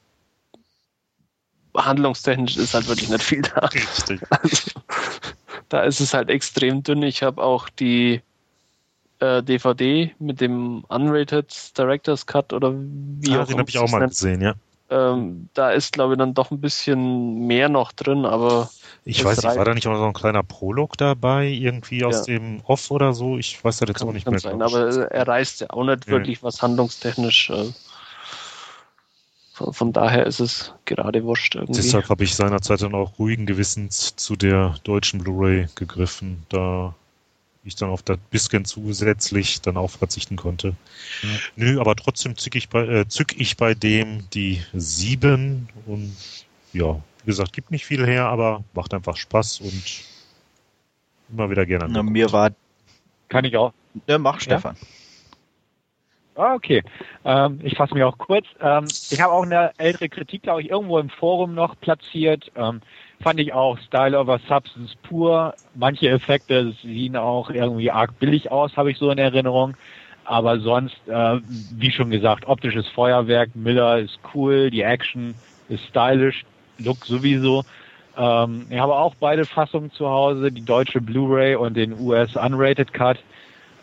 handlungstechnisch 1.76 2.56
ist 2.56 2.74
halt 2.74 2.86
wirklich 2.86 3.08
nicht 3.08 3.24
viel 3.24 3.42
da. 3.42 3.66
Richtig. 3.66 4.20
Also, 4.30 4.70
da 5.74 5.82
ist 5.82 5.98
es 5.98 6.14
halt 6.14 6.30
extrem 6.30 6.84
dünn. 6.84 7.02
Ich 7.02 7.24
habe 7.24 7.42
auch 7.42 7.68
die 7.68 8.20
äh, 9.18 9.42
DVD 9.42 10.14
mit 10.20 10.40
dem 10.40 10.84
Unrated 10.86 11.76
Director's 11.76 12.26
Cut 12.26 12.52
oder 12.52 12.72
wie 12.72 13.34
ah, 13.34 13.42
auch 13.42 13.46
Den 13.48 13.58
habe 13.58 13.68
ich 13.68 13.78
auch 13.78 13.90
mal 13.90 13.98
nennt. 13.98 14.12
gesehen, 14.12 14.40
ja. 14.40 14.54
Ähm, 14.88 15.48
da 15.54 15.72
ist, 15.72 15.92
glaube 15.92 16.12
ich, 16.14 16.18
dann 16.18 16.32
doch 16.32 16.52
ein 16.52 16.60
bisschen 16.60 17.48
mehr 17.48 17.68
noch 17.68 17.90
drin, 17.90 18.24
aber. 18.24 18.70
Ich 19.04 19.24
weiß 19.24 19.42
nicht, 19.42 19.56
war 19.56 19.64
da 19.64 19.74
nicht 19.74 19.88
auch 19.88 19.96
so 19.96 20.04
ein 20.04 20.12
kleiner 20.12 20.44
Prolog 20.44 20.96
dabei, 20.96 21.48
irgendwie 21.48 22.04
aus 22.04 22.28
ja. 22.28 22.38
dem 22.38 22.60
Off 22.66 22.92
oder 22.92 23.12
so? 23.12 23.36
Ich 23.36 23.64
weiß 23.64 23.78
das 23.78 23.88
jetzt 23.88 23.98
kann, 23.98 24.08
auch 24.08 24.12
nicht 24.12 24.30
mehr. 24.30 24.38
Sein, 24.38 24.62
aber 24.62 25.10
er 25.10 25.26
reißt 25.26 25.62
ja 25.62 25.70
auch 25.70 25.82
nicht 25.82 26.06
ja. 26.06 26.12
wirklich 26.12 26.44
was 26.44 26.62
handlungstechnisch. 26.62 27.50
Äh, 27.50 27.72
von, 29.54 29.72
von, 29.72 29.92
daher 29.92 30.26
ist 30.26 30.40
es 30.40 30.74
gerade 30.84 31.22
wurscht 31.22 31.54
irgendwie. 31.54 31.80
Deshalb 31.80 32.08
habe 32.08 32.24
ich 32.24 32.34
seinerzeit 32.34 32.82
dann 32.82 32.92
auch 32.92 33.20
ruhigen 33.20 33.46
Gewissens 33.46 34.16
zu 34.16 34.34
der 34.34 34.74
deutschen 34.82 35.22
Blu-ray 35.22 35.68
gegriffen, 35.76 36.44
da 36.48 36.92
ich 37.62 37.76
dann 37.76 37.88
auf 37.88 38.02
das 38.02 38.18
bisschen 38.30 38.64
zusätzlich 38.64 39.60
dann 39.60 39.76
auch 39.76 39.90
verzichten 39.90 40.34
konnte. 40.34 40.74
Ja. 41.22 41.28
Nö, 41.54 41.80
aber 41.80 41.94
trotzdem 41.94 42.36
zück 42.36 42.56
ich 42.56 42.68
bei, 42.68 42.84
äh, 42.84 43.08
zück 43.08 43.40
ich 43.40 43.56
bei 43.56 43.74
dem 43.74 44.28
die 44.30 44.60
sieben 44.72 45.68
und 45.86 46.16
ja, 46.72 47.00
wie 47.22 47.26
gesagt, 47.26 47.52
gibt 47.52 47.70
nicht 47.70 47.86
viel 47.86 48.04
her, 48.04 48.26
aber 48.26 48.64
macht 48.74 48.92
einfach 48.92 49.16
Spaß 49.16 49.60
und 49.60 49.82
immer 51.30 51.48
wieder 51.48 51.64
gerne. 51.64 51.86
Na, 51.88 52.02
mir 52.02 52.32
war. 52.32 52.50
Kann 53.28 53.44
ich 53.44 53.56
auch. 53.56 53.72
Ja, 54.08 54.18
mach, 54.18 54.40
Stefan. 54.40 54.74
Ja? 54.80 54.86
Ah, 56.36 56.54
okay. 56.54 56.82
Ähm, 57.24 57.60
ich 57.62 57.76
fasse 57.76 57.94
mich 57.94 58.02
auch 58.02 58.18
kurz. 58.18 58.46
Ähm, 58.60 58.96
ich 59.08 59.20
habe 59.20 59.32
auch 59.32 59.44
eine 59.44 59.72
ältere 59.78 60.08
Kritik, 60.08 60.42
glaube 60.42 60.62
ich, 60.62 60.70
irgendwo 60.70 60.98
im 60.98 61.08
Forum 61.08 61.54
noch 61.54 61.78
platziert. 61.80 62.50
Ähm, 62.56 62.80
fand 63.22 63.38
ich 63.38 63.52
auch 63.52 63.78
Style 63.78 64.18
over 64.18 64.40
Substance 64.48 64.94
pur. 65.02 65.54
Manche 65.74 66.08
Effekte 66.08 66.72
sehen 66.82 67.16
auch 67.16 67.50
irgendwie 67.50 67.90
arg 67.90 68.18
billig 68.18 68.50
aus, 68.50 68.76
habe 68.76 68.90
ich 68.90 68.98
so 68.98 69.10
in 69.10 69.18
Erinnerung. 69.18 69.76
Aber 70.24 70.58
sonst, 70.58 71.06
äh, 71.06 71.40
wie 71.44 71.92
schon 71.92 72.10
gesagt, 72.10 72.46
optisches 72.46 72.88
Feuerwerk, 72.88 73.54
Miller 73.54 73.98
ist 73.98 74.18
cool, 74.34 74.70
die 74.70 74.82
Action 74.82 75.36
ist 75.68 75.84
stylisch, 75.86 76.44
Look 76.78 77.06
sowieso. 77.06 77.62
Ähm, 78.16 78.66
ich 78.70 78.78
habe 78.78 78.96
auch 78.96 79.14
beide 79.20 79.46
Fassungen 79.46 79.90
zu 79.92 80.08
Hause, 80.08 80.50
die 80.50 80.64
deutsche 80.64 81.00
Blu-ray 81.00 81.54
und 81.56 81.76
den 81.76 81.92
US 81.92 82.34
Unrated 82.36 82.92
Cut. 82.92 83.24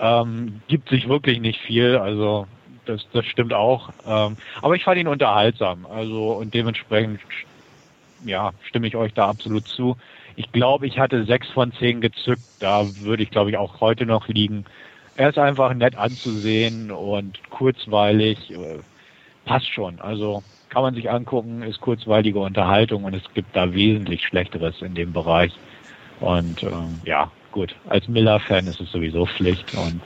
Ähm, 0.01 0.61
gibt 0.67 0.89
sich 0.89 1.07
wirklich 1.07 1.39
nicht 1.39 1.61
viel, 1.61 1.95
also 1.95 2.47
das, 2.85 3.07
das 3.13 3.25
stimmt 3.25 3.53
auch. 3.53 3.89
Ähm, 4.05 4.35
aber 4.61 4.75
ich 4.75 4.83
fand 4.83 4.99
ihn 4.99 5.07
unterhaltsam, 5.07 5.85
also 5.85 6.33
und 6.33 6.53
dementsprechend 6.53 7.19
ja, 8.25 8.51
stimme 8.67 8.87
ich 8.87 8.95
euch 8.95 9.13
da 9.13 9.27
absolut 9.27 9.67
zu. 9.67 9.97
Ich 10.35 10.51
glaube, 10.51 10.87
ich 10.87 10.99
hatte 10.99 11.25
sechs 11.25 11.49
von 11.49 11.71
zehn 11.73 12.01
gezückt. 12.01 12.41
Da 12.59 12.87
würde 13.01 13.23
ich, 13.23 13.31
glaube 13.31 13.49
ich, 13.49 13.57
auch 13.57 13.81
heute 13.81 14.05
noch 14.05 14.27
liegen. 14.27 14.65
Er 15.15 15.29
ist 15.29 15.37
einfach 15.37 15.73
nett 15.73 15.95
anzusehen 15.97 16.91
und 16.91 17.39
kurzweilig. 17.49 18.51
Äh, 18.51 18.79
passt 19.45 19.67
schon. 19.67 19.99
Also 19.99 20.43
kann 20.69 20.83
man 20.83 20.95
sich 20.95 21.09
angucken, 21.09 21.63
ist 21.63 21.81
kurzweilige 21.81 22.39
Unterhaltung 22.39 23.03
und 23.03 23.13
es 23.13 23.23
gibt 23.33 23.55
da 23.55 23.73
wesentlich 23.73 24.25
Schlechteres 24.25 24.81
in 24.81 24.95
dem 24.95 25.11
Bereich. 25.11 25.51
Und 26.21 26.63
ähm, 26.63 27.01
ja, 27.03 27.29
gut, 27.51 27.75
als 27.89 28.07
Miller-Fan 28.07 28.67
ist 28.67 28.79
es 28.79 28.91
sowieso 28.91 29.25
Pflicht 29.25 29.73
und 29.73 30.01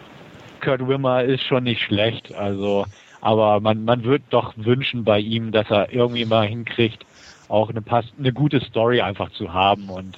Kurt 0.62 0.88
Wimmer 0.88 1.24
ist 1.24 1.44
schon 1.44 1.64
nicht 1.64 1.82
schlecht, 1.82 2.34
also 2.34 2.86
aber 3.22 3.60
man, 3.60 3.86
man 3.86 4.04
wird 4.04 4.24
doch 4.30 4.54
wünschen 4.56 5.04
bei 5.04 5.20
ihm, 5.20 5.52
dass 5.52 5.70
er 5.72 5.92
irgendwie 5.92 6.26
mal 6.26 6.48
hinkriegt, 6.48 7.06
auch 7.48 7.70
eine, 7.70 7.82
pass 7.82 8.06
eine 8.20 8.34
gute 8.34 8.60
Story 8.62 9.02
einfach 9.02 9.32
zu 9.32 9.54
haben 9.54 9.90
und 9.90 10.18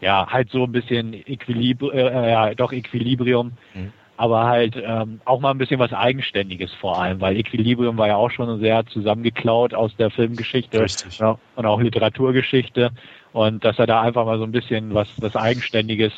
ja, 0.00 0.26
halt 0.28 0.50
so 0.50 0.64
ein 0.64 0.72
bisschen 0.72 1.14
Equilibri 1.14 1.96
äh, 1.96 2.30
ja, 2.30 2.54
doch 2.54 2.72
Equilibrium, 2.72 3.52
mhm. 3.74 3.92
aber 4.16 4.46
halt 4.46 4.74
ähm, 4.76 5.20
auch 5.24 5.40
mal 5.40 5.52
ein 5.52 5.58
bisschen 5.58 5.78
was 5.78 5.92
Eigenständiges 5.92 6.72
vor 6.72 7.00
allem, 7.00 7.20
weil 7.20 7.36
Equilibrium 7.36 7.96
war 7.96 8.08
ja 8.08 8.16
auch 8.16 8.30
schon 8.30 8.58
sehr 8.60 8.84
zusammengeklaut 8.86 9.74
aus 9.74 9.94
der 9.96 10.10
Filmgeschichte 10.10 10.84
ja, 11.18 11.38
und 11.54 11.66
auch 11.66 11.80
Literaturgeschichte 11.80 12.90
und 13.32 13.64
dass 13.64 13.78
er 13.78 13.86
da 13.86 14.02
einfach 14.02 14.26
mal 14.26 14.38
so 14.38 14.44
ein 14.44 14.52
bisschen 14.52 14.94
was, 14.94 15.08
was 15.18 15.36
Eigenständiges 15.36 16.12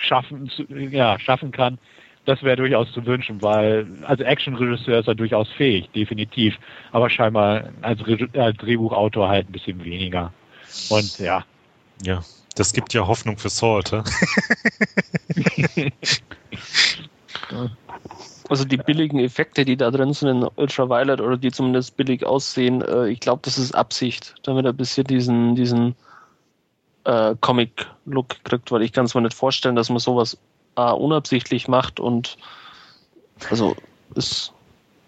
schaffen, 0.00 0.50
ja, 0.68 1.18
schaffen 1.18 1.52
kann, 1.52 1.78
das 2.26 2.42
wäre 2.42 2.56
durchaus 2.56 2.92
zu 2.92 3.04
wünschen, 3.06 3.40
weil 3.42 3.86
als 4.02 4.20
Actionregisseur 4.20 5.00
ist 5.00 5.08
er 5.08 5.14
durchaus 5.14 5.48
fähig, 5.50 5.90
definitiv. 5.92 6.56
Aber 6.92 7.08
scheinbar 7.08 7.70
als, 7.82 8.00
als 8.34 8.56
Drehbuchautor 8.58 9.28
halt 9.28 9.48
ein 9.48 9.52
bisschen 9.52 9.84
weniger. 9.84 10.32
Und 10.90 11.18
ja. 11.18 11.44
Ja, 12.04 12.22
das 12.56 12.72
gibt 12.72 12.94
ja 12.94 13.06
Hoffnung 13.06 13.38
für 13.38 13.48
Salt, 13.48 13.92
Also 18.48 18.64
die 18.64 18.76
billigen 18.78 19.20
Effekte, 19.20 19.64
die 19.64 19.76
da 19.76 19.92
drin 19.92 20.12
sind 20.12 20.28
in 20.28 20.42
Ultraviolet 20.56 21.20
oder 21.20 21.36
die 21.36 21.52
zumindest 21.52 21.96
billig 21.96 22.26
aussehen, 22.26 22.82
äh, 22.82 23.06
ich 23.08 23.20
glaube, 23.20 23.42
das 23.44 23.58
ist 23.58 23.76
Absicht, 23.76 24.34
damit 24.42 24.64
er 24.64 24.72
ein 24.72 24.76
bisschen 24.76 25.04
diesen, 25.04 25.54
diesen 25.54 25.94
äh, 27.04 27.34
Comic-Look 27.40 28.44
kriegt, 28.44 28.70
weil 28.72 28.82
ich 28.82 28.92
kann 28.92 29.06
es 29.06 29.14
mir 29.14 29.22
nicht 29.22 29.34
vorstellen, 29.34 29.76
dass 29.76 29.88
man 29.88 29.98
sowas 29.98 30.38
äh, 30.76 30.90
unabsichtlich 30.90 31.68
macht 31.68 32.00
und 32.00 32.36
also 33.50 33.76
ist 34.14 34.52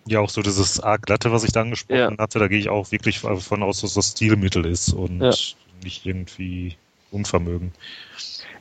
ja, 0.07 0.19
auch 0.21 0.31
so 0.31 0.43
dieses 0.43 0.81
arg 0.81 1.03
glatte, 1.03 1.31
was 1.31 1.45
ich 1.45 1.53
da 1.53 1.61
angesprochen 1.61 2.17
ja. 2.17 2.19
hatte, 2.19 2.39
da 2.39 2.49
gehe 2.49 2.59
ich 2.59 2.69
auch 2.69 2.91
wirklich 2.91 3.21
davon 3.21 3.63
aus, 3.63 3.83
dass 3.83 3.95
das 3.95 4.11
Stilmittel 4.11 4.67
ist 4.67 4.93
und 4.93 5.21
ja. 5.21 5.33
nicht 5.83 6.05
irgendwie 6.05 6.77
Unvermögen. 7.13 7.73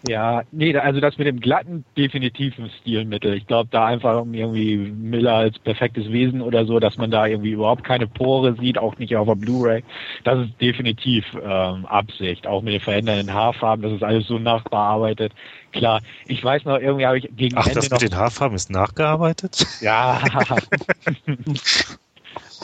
Ja, 0.04 0.44
nee, 0.52 0.76
also 0.76 1.00
das 1.00 1.18
mit 1.20 1.28
dem 1.28 1.40
glatten 1.40 1.86
definitiv 1.96 2.58
ein 2.58 2.72
Stilmittel. 2.82 3.36
Ich 3.36 3.46
glaube, 3.46 3.70
da 3.72 3.86
einfach 3.86 4.26
irgendwie 4.32 4.78
Miller 4.78 5.36
als 5.36 5.60
perfektes 5.60 6.12
Wesen 6.12 6.42
oder 6.42 6.66
so, 6.66 6.80
dass 6.80 6.98
man 6.98 7.12
da 7.12 7.28
irgendwie 7.28 7.52
überhaupt 7.52 7.84
keine 7.84 8.08
Pore 8.08 8.56
sieht, 8.60 8.80
auch 8.80 8.98
nicht 8.98 9.16
auf 9.16 9.28
der 9.28 9.36
Blu-ray. 9.36 9.84
Das 10.24 10.40
ist 10.40 10.60
definitiv 10.60 11.26
ähm, 11.36 11.86
Absicht. 11.86 12.48
Auch 12.48 12.64
mit 12.64 12.74
den 12.74 12.82
verändernden 12.82 13.32
Haarfarben, 13.32 13.84
das 13.84 13.94
ist 13.94 14.04
alles 14.04 14.26
so 14.26 14.40
nachbearbeitet. 14.40 15.34
Klar, 15.72 16.02
ich 16.26 16.44
weiß 16.44 16.66
noch, 16.66 16.80
irgendwie 16.80 17.06
habe 17.06 17.20
ich 17.20 17.30
gegen 17.36 17.58
Ach, 17.58 17.68
Ende 17.68 17.82
das 17.82 17.92
mit 17.92 18.02
den 18.02 18.16
Haarfarben 18.16 18.56
ist 18.56 18.72
nachgearbeitet? 18.72 19.66
Ja. 19.82 20.22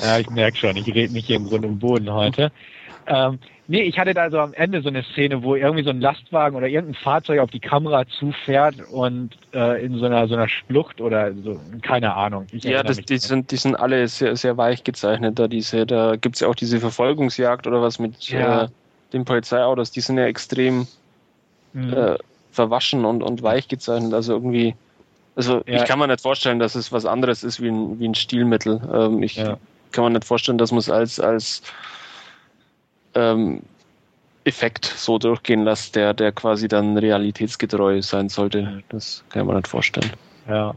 Ja, 0.02 0.20
ich 0.20 0.30
merke 0.30 0.58
schon, 0.58 0.78
ich 0.78 0.86
rede 0.88 1.12
nicht 1.14 1.26
hier 1.26 1.38
im 1.38 1.48
Grund 1.48 1.66
und 1.66 1.80
Boden 1.80 2.12
heute. 2.12 2.52
Ähm, 3.08 3.40
nee, 3.68 3.84
ich 3.84 3.98
hatte 3.98 4.14
da 4.14 4.30
so 4.30 4.40
am 4.40 4.54
Ende 4.54 4.82
so 4.82 4.90
eine 4.90 5.04
Szene, 5.04 5.42
wo 5.42 5.56
irgendwie 5.56 5.84
so 5.84 5.90
ein 5.90 6.02
Lastwagen 6.02 6.58
oder 6.58 6.68
irgendein 6.68 7.02
Fahrzeug 7.02 7.40
auf 7.40 7.50
die 7.50 7.62
Kamera 7.62 8.06
zufährt 8.20 8.76
und 8.92 9.38
äh, 9.54 9.84
in 9.84 9.98
so 9.98 10.06
einer 10.06 10.28
so 10.28 10.36
einer 10.36 10.50
Schlucht 10.50 11.00
oder 11.00 11.34
so, 11.34 11.60
keine 11.82 12.14
Ahnung. 12.14 12.48
Ich 12.52 12.66
ja, 12.66 12.84
das, 12.84 12.98
die, 12.98 13.18
sind, 13.18 13.52
die 13.52 13.58
sind 13.58 13.76
alle 13.76 14.08
sehr, 14.10 14.36
sehr 14.36 14.58
weich 14.58 14.84
gezeichnet. 14.84 15.40
Da, 15.40 15.48
diese, 15.48 15.86
da 15.86 16.18
gibt 16.18 16.36
es 16.36 16.42
ja 16.42 16.50
auch 16.50 16.56
diese 16.56 16.80
Verfolgungsjagd 16.80 17.66
oder 17.66 17.82
was 17.82 17.98
mit 17.98 18.30
ja. 18.30 18.64
äh, 18.64 18.68
den 19.14 19.24
Polizeiautos, 19.24 19.92
die 19.92 20.02
sind 20.02 20.18
ja 20.18 20.26
extrem 20.26 20.86
mhm. 21.74 21.94
äh, 21.94 22.18
verwaschen 22.52 23.06
und, 23.06 23.24
und 23.24 23.42
weich 23.42 23.70
gezeichnet. 23.70 24.14
Also 24.14 24.34
irgendwie, 24.34 24.76
also 25.38 25.64
ja. 25.66 25.78
ich 25.78 25.86
kann 25.86 26.00
mir 26.00 26.08
nicht 26.08 26.22
vorstellen, 26.22 26.60
dass 26.60 26.76
es 26.76 26.92
was 26.92 27.06
anderes 27.06 27.44
ist 27.44 27.62
wie 27.62 27.70
ein, 27.70 28.00
wie 28.00 28.08
ein 28.10 28.16
Stilmittel. 28.16 28.82
Ähm, 28.94 29.24
ich 29.24 29.38
ja. 29.38 29.58
kann 29.94 30.04
mir 30.04 30.10
nicht 30.10 30.26
vorstellen, 30.26 30.58
dass 30.58 30.72
man 30.72 30.80
es 30.80 30.90
als, 30.90 31.22
als 31.22 31.62
ähm, 33.18 33.62
Effekt 34.46 34.86
so 34.86 35.18
durchgehen 35.18 35.64
lässt, 35.64 35.96
der, 35.96 36.14
der 36.14 36.32
quasi 36.32 36.68
dann 36.68 36.98
realitätsgetreu 36.98 38.02
sein 38.02 38.30
sollte. 38.30 38.82
Das 38.90 39.24
kann 39.30 39.46
man 39.46 39.58
nicht 39.58 39.68
vorstellen. 39.68 40.12
Ja. 40.48 40.74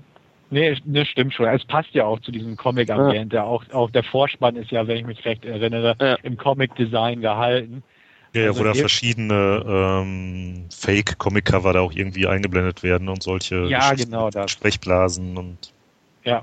Nee, 0.53 0.76
das 0.85 1.07
stimmt 1.07 1.33
schon. 1.33 1.46
Es 1.46 1.64
passt 1.64 1.90
ja 1.92 2.05
auch 2.05 2.18
zu 2.20 2.33
diesem 2.33 2.57
Comic-Ambiente. 2.57 3.37
Ja. 3.37 3.44
Auch, 3.44 3.62
auch 3.72 3.88
der 3.90 4.03
Vorspann 4.03 4.57
ist 4.57 4.72
ja, 4.72 4.88
wenn 4.88 4.96
ich 4.96 5.07
mich 5.07 5.24
recht 5.24 5.44
erinnere, 5.44 5.94
ja. 6.00 6.14
im 6.24 6.37
Comic-Design 6.37 7.20
gehalten. 7.20 7.85
Ja, 8.33 8.46
also 8.46 8.61
wo 8.61 8.64
da 8.64 8.74
verschiedene 8.74 9.64
ähm, 9.66 10.64
Fake-Comic-Cover 10.70 11.72
da 11.72 11.81
auch 11.81 11.92
irgendwie 11.92 12.26
eingeblendet 12.26 12.83
werden 12.83 13.09
und 13.09 13.22
solche 13.22 13.66
ja, 13.66 13.92
genau 13.92 14.31
das. 14.31 14.50
Sprechblasen 14.50 15.37
und. 15.37 15.72
Ja, 16.24 16.42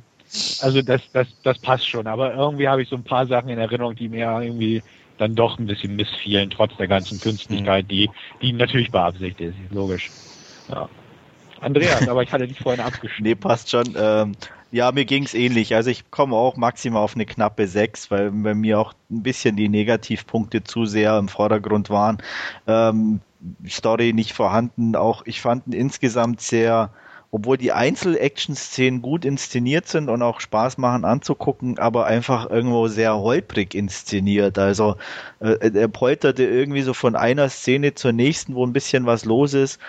also 0.62 0.82
das, 0.82 1.02
das, 1.12 1.28
das 1.44 1.60
passt 1.60 1.88
schon. 1.88 2.08
Aber 2.08 2.34
irgendwie 2.34 2.68
habe 2.70 2.82
ich 2.82 2.90
so 2.90 2.96
ein 2.96 3.04
paar 3.04 3.26
Sachen 3.28 3.50
in 3.50 3.58
Erinnerung, 3.58 3.96
die 3.96 4.08
mir 4.08 4.40
irgendwie 4.42 4.82
dann 5.18 5.36
doch 5.36 5.58
ein 5.60 5.68
bisschen 5.68 5.96
missfielen, 5.96 6.50
trotz 6.50 6.76
der 6.78 6.88
ganzen 6.88 7.20
Künstlichkeit, 7.20 7.86
mhm. 7.86 7.90
die, 7.90 8.10
die 8.42 8.54
natürlich 8.54 8.92
beabsichtigt 8.92 9.42
ist, 9.42 9.56
logisch. 9.72 10.10
Ja. 10.70 10.90
Andreas, 11.60 12.08
aber 12.08 12.24
ich 12.24 12.32
hatte 12.32 12.48
dich 12.48 12.60
vorhin 12.60 12.82
abgeschnitten. 12.82 13.24
Nee, 13.24 13.36
passt 13.36 13.72
schon. 13.72 13.96
Ähm, 13.98 14.36
ja, 14.72 14.92
mir 14.92 15.06
ging's 15.06 15.34
ähnlich. 15.34 15.76
Also 15.76 15.90
ich 15.90 16.12
komme 16.12 16.36
auch 16.36 16.56
maximal 16.58 17.02
auf 17.02 17.16
eine 17.16 17.26
knappe 17.26 17.68
6, 17.68 18.12
weil 18.12 18.32
bei 18.32 18.54
mir 18.54 18.80
auch 18.80 18.94
ein 19.10 19.24
bisschen 19.24 19.56
die 19.56 19.70
Negativpunkte 19.70 20.64
zu 20.64 20.86
sehr 20.86 21.18
im 21.18 21.30
Vordergrund 21.30 21.90
waren. 21.90 22.18
Ähm, 22.68 23.22
Story 23.68 24.14
nicht 24.14 24.34
vorhanden. 24.34 24.96
Auch 24.96 25.26
ich 25.26 25.42
fand 25.42 25.68
ihn 25.68 25.74
insgesamt 25.74 26.42
sehr 26.42 26.92
obwohl 27.32 27.58
die 27.58 27.72
Einzel-Action-Szenen 27.72 29.02
gut 29.02 29.26
inszeniert 29.26 29.88
sind 29.88 30.10
und 30.10 30.22
auch 30.22 30.40
Spaß 30.40 30.78
machen 30.78 31.04
anzugucken, 31.04 31.78
aber 31.78 32.06
einfach 32.06 32.50
irgendwo 32.50 32.88
sehr 32.88 33.18
holprig 33.18 33.76
inszeniert. 33.76 34.58
Also 34.58 34.96
äh, 35.40 35.70
er 35.74 35.88
polterte 35.90 36.44
irgendwie 36.44 36.84
so 36.84 36.94
von 36.94 37.16
einer 37.16 37.50
Szene 37.50 37.94
zur 37.96 38.14
nächsten, 38.14 38.56
wo 38.56 38.66
ein 38.66 38.74
bisschen 38.74 39.06
was 39.06 39.26
los 39.26 39.54
ist. 39.54 39.80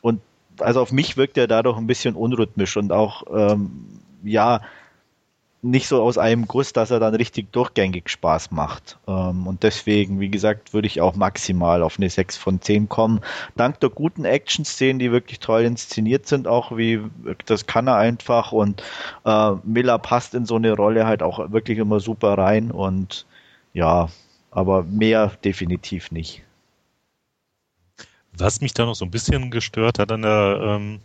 Und 0.00 0.20
also 0.58 0.80
auf 0.80 0.90
mich 0.90 1.16
wirkt 1.16 1.36
er 1.36 1.46
dadurch 1.46 1.76
ein 1.76 1.86
bisschen 1.86 2.14
unrhythmisch 2.14 2.76
und 2.76 2.92
auch 2.92 3.24
ähm, 3.34 4.00
ja 4.24 4.62
nicht 5.70 5.88
so 5.88 6.02
aus 6.02 6.18
einem 6.18 6.46
Guss, 6.46 6.72
dass 6.72 6.90
er 6.90 7.00
dann 7.00 7.14
richtig 7.14 7.52
durchgängig 7.52 8.08
Spaß 8.08 8.50
macht. 8.52 8.98
Ähm, 9.06 9.46
und 9.46 9.62
deswegen, 9.62 10.20
wie 10.20 10.28
gesagt, 10.28 10.72
würde 10.72 10.86
ich 10.86 11.00
auch 11.00 11.16
maximal 11.16 11.82
auf 11.82 11.98
eine 11.98 12.08
6 12.08 12.36
von 12.36 12.60
10 12.60 12.88
kommen. 12.88 13.20
Dank 13.56 13.80
der 13.80 13.90
guten 13.90 14.24
Action-Szenen, 14.24 14.98
die 14.98 15.12
wirklich 15.12 15.40
toll 15.40 15.62
inszeniert 15.62 16.26
sind, 16.26 16.46
auch 16.46 16.76
wie 16.76 17.00
das 17.46 17.66
kann 17.66 17.88
er 17.88 17.96
einfach 17.96 18.52
und 18.52 18.82
äh, 19.24 19.52
Miller 19.64 19.98
passt 19.98 20.34
in 20.34 20.46
so 20.46 20.56
eine 20.56 20.72
Rolle 20.72 21.06
halt 21.06 21.22
auch 21.22 21.50
wirklich 21.50 21.78
immer 21.78 22.00
super 22.00 22.38
rein 22.38 22.70
und 22.70 23.26
ja, 23.72 24.08
aber 24.50 24.84
mehr 24.84 25.32
definitiv 25.44 26.10
nicht. 26.10 26.42
Was 28.32 28.60
mich 28.60 28.74
da 28.74 28.84
noch 28.84 28.94
so 28.94 29.04
ein 29.04 29.10
bisschen 29.10 29.50
gestört 29.50 29.98
hat 29.98 30.12
an 30.12 30.22
der 30.22 30.60
ähm, 30.62 31.00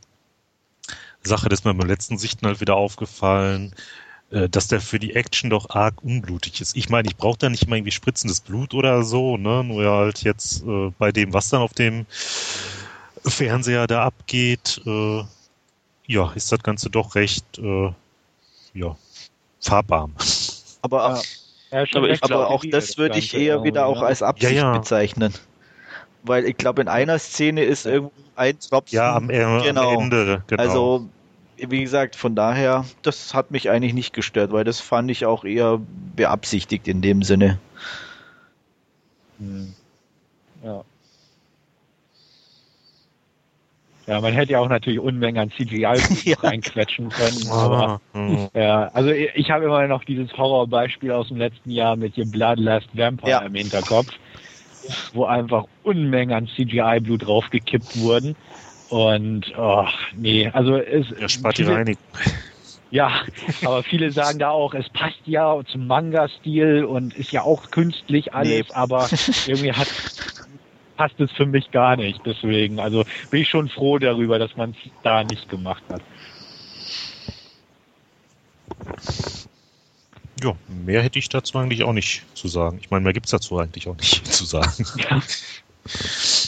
Sache, 1.23 1.49
das 1.49 1.59
ist 1.59 1.65
mir 1.65 1.73
beim 1.73 1.87
letzten 1.87 2.17
Sichten 2.17 2.45
halt 2.45 2.61
wieder 2.61 2.75
aufgefallen, 2.75 3.73
dass 4.31 4.67
der 4.67 4.79
für 4.79 4.97
die 4.97 5.13
Action 5.15 5.49
doch 5.49 5.69
arg 5.71 6.01
unblutig 6.03 6.61
ist. 6.61 6.77
Ich 6.77 6.89
meine, 6.89 7.09
ich 7.09 7.17
brauche 7.17 7.37
da 7.37 7.49
nicht 7.49 7.63
immer 7.63 7.75
irgendwie 7.75 7.91
spritzendes 7.91 8.39
Blut 8.39 8.73
oder 8.73 9.03
so, 9.03 9.35
ne? 9.35 9.63
Nur 9.63 9.85
halt 9.91 10.23
jetzt 10.23 10.63
äh, 10.63 10.91
bei 10.97 11.11
dem, 11.11 11.33
was 11.33 11.49
dann 11.49 11.61
auf 11.61 11.73
dem 11.73 12.05
Fernseher 13.25 13.87
da 13.87 14.05
abgeht, 14.05 14.81
äh, 14.85 15.23
ja, 16.07 16.31
ist 16.33 16.51
das 16.51 16.63
Ganze 16.63 16.89
doch 16.89 17.15
recht, 17.15 17.59
äh, 17.59 17.91
ja, 18.73 18.97
farbarm. 19.59 20.13
Aber, 20.81 21.21
ja, 21.71 21.85
aber, 21.93 22.09
ich, 22.09 22.23
aber 22.23 22.49
auch 22.49 22.63
das 22.69 22.97
würde 22.97 23.19
ich 23.19 23.33
eher 23.33 23.63
wieder 23.63 23.85
auch 23.85 24.01
als 24.01 24.23
Absicht 24.23 24.53
ja, 24.53 24.71
ja. 24.71 24.77
bezeichnen. 24.77 25.33
Weil 26.23 26.45
ich 26.45 26.57
glaube, 26.57 26.81
in 26.81 26.87
einer 26.87 27.19
Szene 27.19 27.63
ist 27.63 27.85
irgendwo 27.85 28.13
ein 28.35 28.59
Tropfen. 28.59 28.95
Ja, 28.95 29.15
am, 29.15 29.27
genau. 29.27 29.93
am 29.93 30.03
Ende. 30.03 30.43
Genau. 30.47 30.61
Also 30.61 31.09
wie 31.67 31.81
gesagt, 31.81 32.15
von 32.15 32.35
daher, 32.35 32.85
das 33.01 33.33
hat 33.33 33.51
mich 33.51 33.69
eigentlich 33.69 33.93
nicht 33.93 34.13
gestört, 34.13 34.51
weil 34.51 34.63
das 34.63 34.79
fand 34.79 35.11
ich 35.11 35.25
auch 35.25 35.43
eher 35.43 35.79
beabsichtigt 36.15 36.87
in 36.87 37.01
dem 37.01 37.23
Sinne. 37.23 37.59
Hm. 39.39 39.73
Ja. 40.63 40.83
Ja, 44.07 44.19
man 44.19 44.33
hätte 44.33 44.53
ja 44.53 44.59
auch 44.59 44.67
natürlich 44.67 44.99
Unmengen 44.99 45.41
an 45.41 45.51
CGI 45.51 45.81
ja. 46.23 46.37
reinquetschen 46.39 47.09
können. 47.09 47.49
Aber, 47.49 48.01
mhm. 48.13 48.49
ja, 48.53 48.87
also 48.93 49.11
ich 49.11 49.51
habe 49.51 49.65
immer 49.65 49.87
noch 49.87 50.03
dieses 50.03 50.33
Horrorbeispiel 50.33 51.11
aus 51.11 51.27
dem 51.27 51.37
letzten 51.37 51.69
Jahr 51.69 51.95
mit 51.95 52.15
hier 52.15 52.25
Bloodlust 52.25 52.89
Vampire 52.93 53.31
ja. 53.31 53.39
im 53.39 53.53
Hinterkopf, 53.53 54.09
wo 55.13 55.25
einfach 55.25 55.65
Unmengen 55.83 56.33
an 56.33 56.47
CGI-Blut 56.47 57.25
draufgekippt 57.25 57.99
wurden. 58.01 58.35
Und 58.91 59.53
oh, 59.57 59.87
nee, 60.17 60.49
also 60.49 60.75
es 60.75 61.07
ja, 61.17 61.29
spart 61.29 61.57
die 61.57 61.63
Reinigung. 61.63 62.03
Ja, 62.93 63.21
aber 63.63 63.83
viele 63.83 64.11
sagen 64.11 64.37
da 64.37 64.49
auch, 64.49 64.73
es 64.73 64.89
passt 64.89 65.21
ja 65.23 65.57
zum 65.71 65.87
Manga-Stil 65.87 66.83
und 66.83 67.13
ist 67.13 67.31
ja 67.31 67.41
auch 67.41 67.71
künstlich 67.71 68.33
alles, 68.33 68.67
nee. 68.67 68.73
aber 68.73 69.07
irgendwie 69.47 69.71
hat 69.71 69.87
passt 70.97 71.17
es 71.21 71.31
für 71.31 71.45
mich 71.45 71.71
gar 71.71 71.95
nicht. 71.95 72.19
Deswegen, 72.25 72.81
also 72.81 73.05
bin 73.29 73.43
ich 73.43 73.49
schon 73.49 73.69
froh 73.69 73.97
darüber, 73.97 74.39
dass 74.39 74.57
man 74.57 74.71
es 74.71 74.91
da 75.03 75.23
nicht 75.23 75.47
gemacht 75.47 75.83
hat. 75.89 76.01
Ja, 80.43 80.53
mehr 80.67 81.01
hätte 81.01 81.17
ich 81.17 81.29
dazu 81.29 81.57
eigentlich 81.59 81.83
auch 81.83 81.93
nicht 81.93 82.23
zu 82.33 82.49
sagen. 82.49 82.77
Ich 82.81 82.91
meine, 82.91 83.05
mehr 83.05 83.13
gibt 83.13 83.27
es 83.27 83.31
dazu 83.31 83.57
eigentlich 83.57 83.87
auch 83.87 83.95
nicht 83.95 84.27
zu 84.27 84.43
sagen. 84.43 84.85
Ja. 84.97 85.21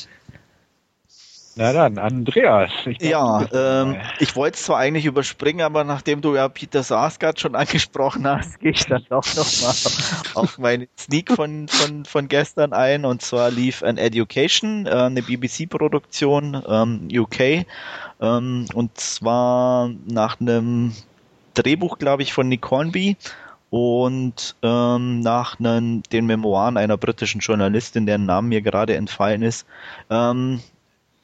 Na 1.56 1.72
dann, 1.72 2.00
Andreas. 2.00 2.72
Ich 2.86 3.00
ja, 3.02 3.46
ähm, 3.54 3.98
ich 4.20 4.36
wollte 4.36 4.56
es 4.56 4.64
zwar 4.64 4.80
eigentlich 4.80 5.06
überspringen, 5.06 5.62
aber 5.62 5.84
nachdem 5.84 6.22
du 6.22 6.34
ja 6.36 6.50
Peter 6.50 6.82
Sarsgaard 6.82 7.40
schon 7.40 7.56
angesprochen 7.56 8.26
hast, 8.26 8.60
gehe 8.60 8.72
ich 8.72 8.86
dann 8.86 9.06
doch 9.08 9.26
nochmal 9.36 9.76
auf 10.34 10.58
meinen 10.58 10.88
Sneak 10.98 11.32
von, 11.32 11.68
von, 11.68 12.06
von 12.06 12.28
gestern 12.28 12.74
ein. 12.74 13.06
Und 13.06 13.22
zwar 13.22 13.52
lief 13.52 13.84
an 13.84 13.98
Education, 13.98 14.88
äh, 14.88 14.90
eine 14.90 15.22
BBC-Produktion, 15.22 16.64
ähm, 16.68 17.08
UK. 17.12 17.66
Ähm, 18.20 18.66
und 18.74 18.98
zwar 18.98 19.92
nach 20.08 20.40
einem 20.40 20.94
Drehbuch, 21.54 22.00
glaube 22.00 22.24
ich, 22.24 22.34
von 22.34 22.50
Nick 22.50 22.70
Hornby 22.72 23.16
und 23.70 24.56
ähm, 24.64 25.20
nach 25.20 25.60
einen, 25.60 26.02
den 26.04 26.26
Memoiren 26.26 26.78
einer 26.78 26.98
britischen 26.98 27.42
Journalistin, 27.42 28.08
deren 28.08 28.26
Name 28.26 28.48
mir 28.48 28.62
gerade 28.62 28.96
entfallen 28.96 29.44
ist. 29.44 29.68
Ähm, 30.10 30.62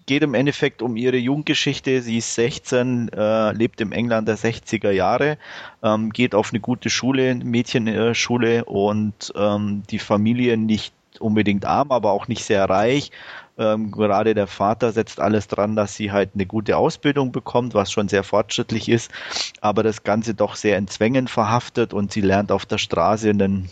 geht 0.09 0.23
im 0.23 0.33
Endeffekt 0.33 0.81
um 0.81 0.97
ihre 0.97 1.17
Jugendgeschichte. 1.17 2.01
Sie 2.01 2.17
ist 2.17 2.33
16, 2.33 3.09
äh, 3.09 3.51
lebt 3.51 3.79
im 3.79 3.91
England 3.91 4.27
der 4.27 4.39
60er 4.39 4.89
Jahre, 4.89 5.37
ähm, 5.83 6.09
geht 6.09 6.33
auf 6.33 6.49
eine 6.49 6.59
gute 6.59 6.89
Schule, 6.89 7.35
Mädchenschule 7.35 8.65
und 8.65 9.31
ähm, 9.35 9.83
die 9.91 9.99
Familie 9.99 10.57
nicht 10.57 10.95
unbedingt 11.19 11.63
arm, 11.63 11.91
aber 11.91 12.11
auch 12.11 12.27
nicht 12.27 12.43
sehr 12.43 12.67
reich. 12.67 13.11
Ähm, 13.59 13.91
gerade 13.91 14.33
der 14.33 14.47
Vater 14.47 14.91
setzt 14.93 15.19
alles 15.19 15.47
dran, 15.47 15.75
dass 15.75 15.93
sie 15.93 16.11
halt 16.11 16.31
eine 16.33 16.47
gute 16.47 16.75
Ausbildung 16.75 17.31
bekommt, 17.31 17.75
was 17.75 17.91
schon 17.91 18.07
sehr 18.07 18.23
fortschrittlich 18.23 18.89
ist, 18.89 19.11
aber 19.61 19.83
das 19.83 20.01
Ganze 20.01 20.33
doch 20.33 20.55
sehr 20.55 20.79
in 20.79 20.87
Zwängen 20.87 21.27
verhaftet 21.27 21.93
und 21.93 22.11
sie 22.11 22.21
lernt 22.21 22.51
auf 22.51 22.65
der 22.65 22.79
Straße 22.79 23.29
einen 23.29 23.69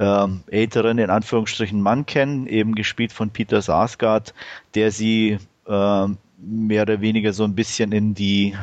ähm, 0.00 0.42
älteren, 0.50 0.98
in 0.98 1.10
Anführungsstrichen, 1.10 1.80
Mann 1.80 2.06
kennen, 2.06 2.46
eben 2.46 2.74
gespielt 2.74 3.12
von 3.12 3.30
Peter 3.30 3.60
Sarsgaard, 3.60 4.34
der 4.74 4.90
sie 4.90 5.38
äh, 5.68 6.06
mehr 6.38 6.82
oder 6.82 7.00
weniger 7.02 7.32
so 7.34 7.44
ein 7.44 7.54
bisschen 7.54 7.92
in 7.92 8.14
die 8.14 8.56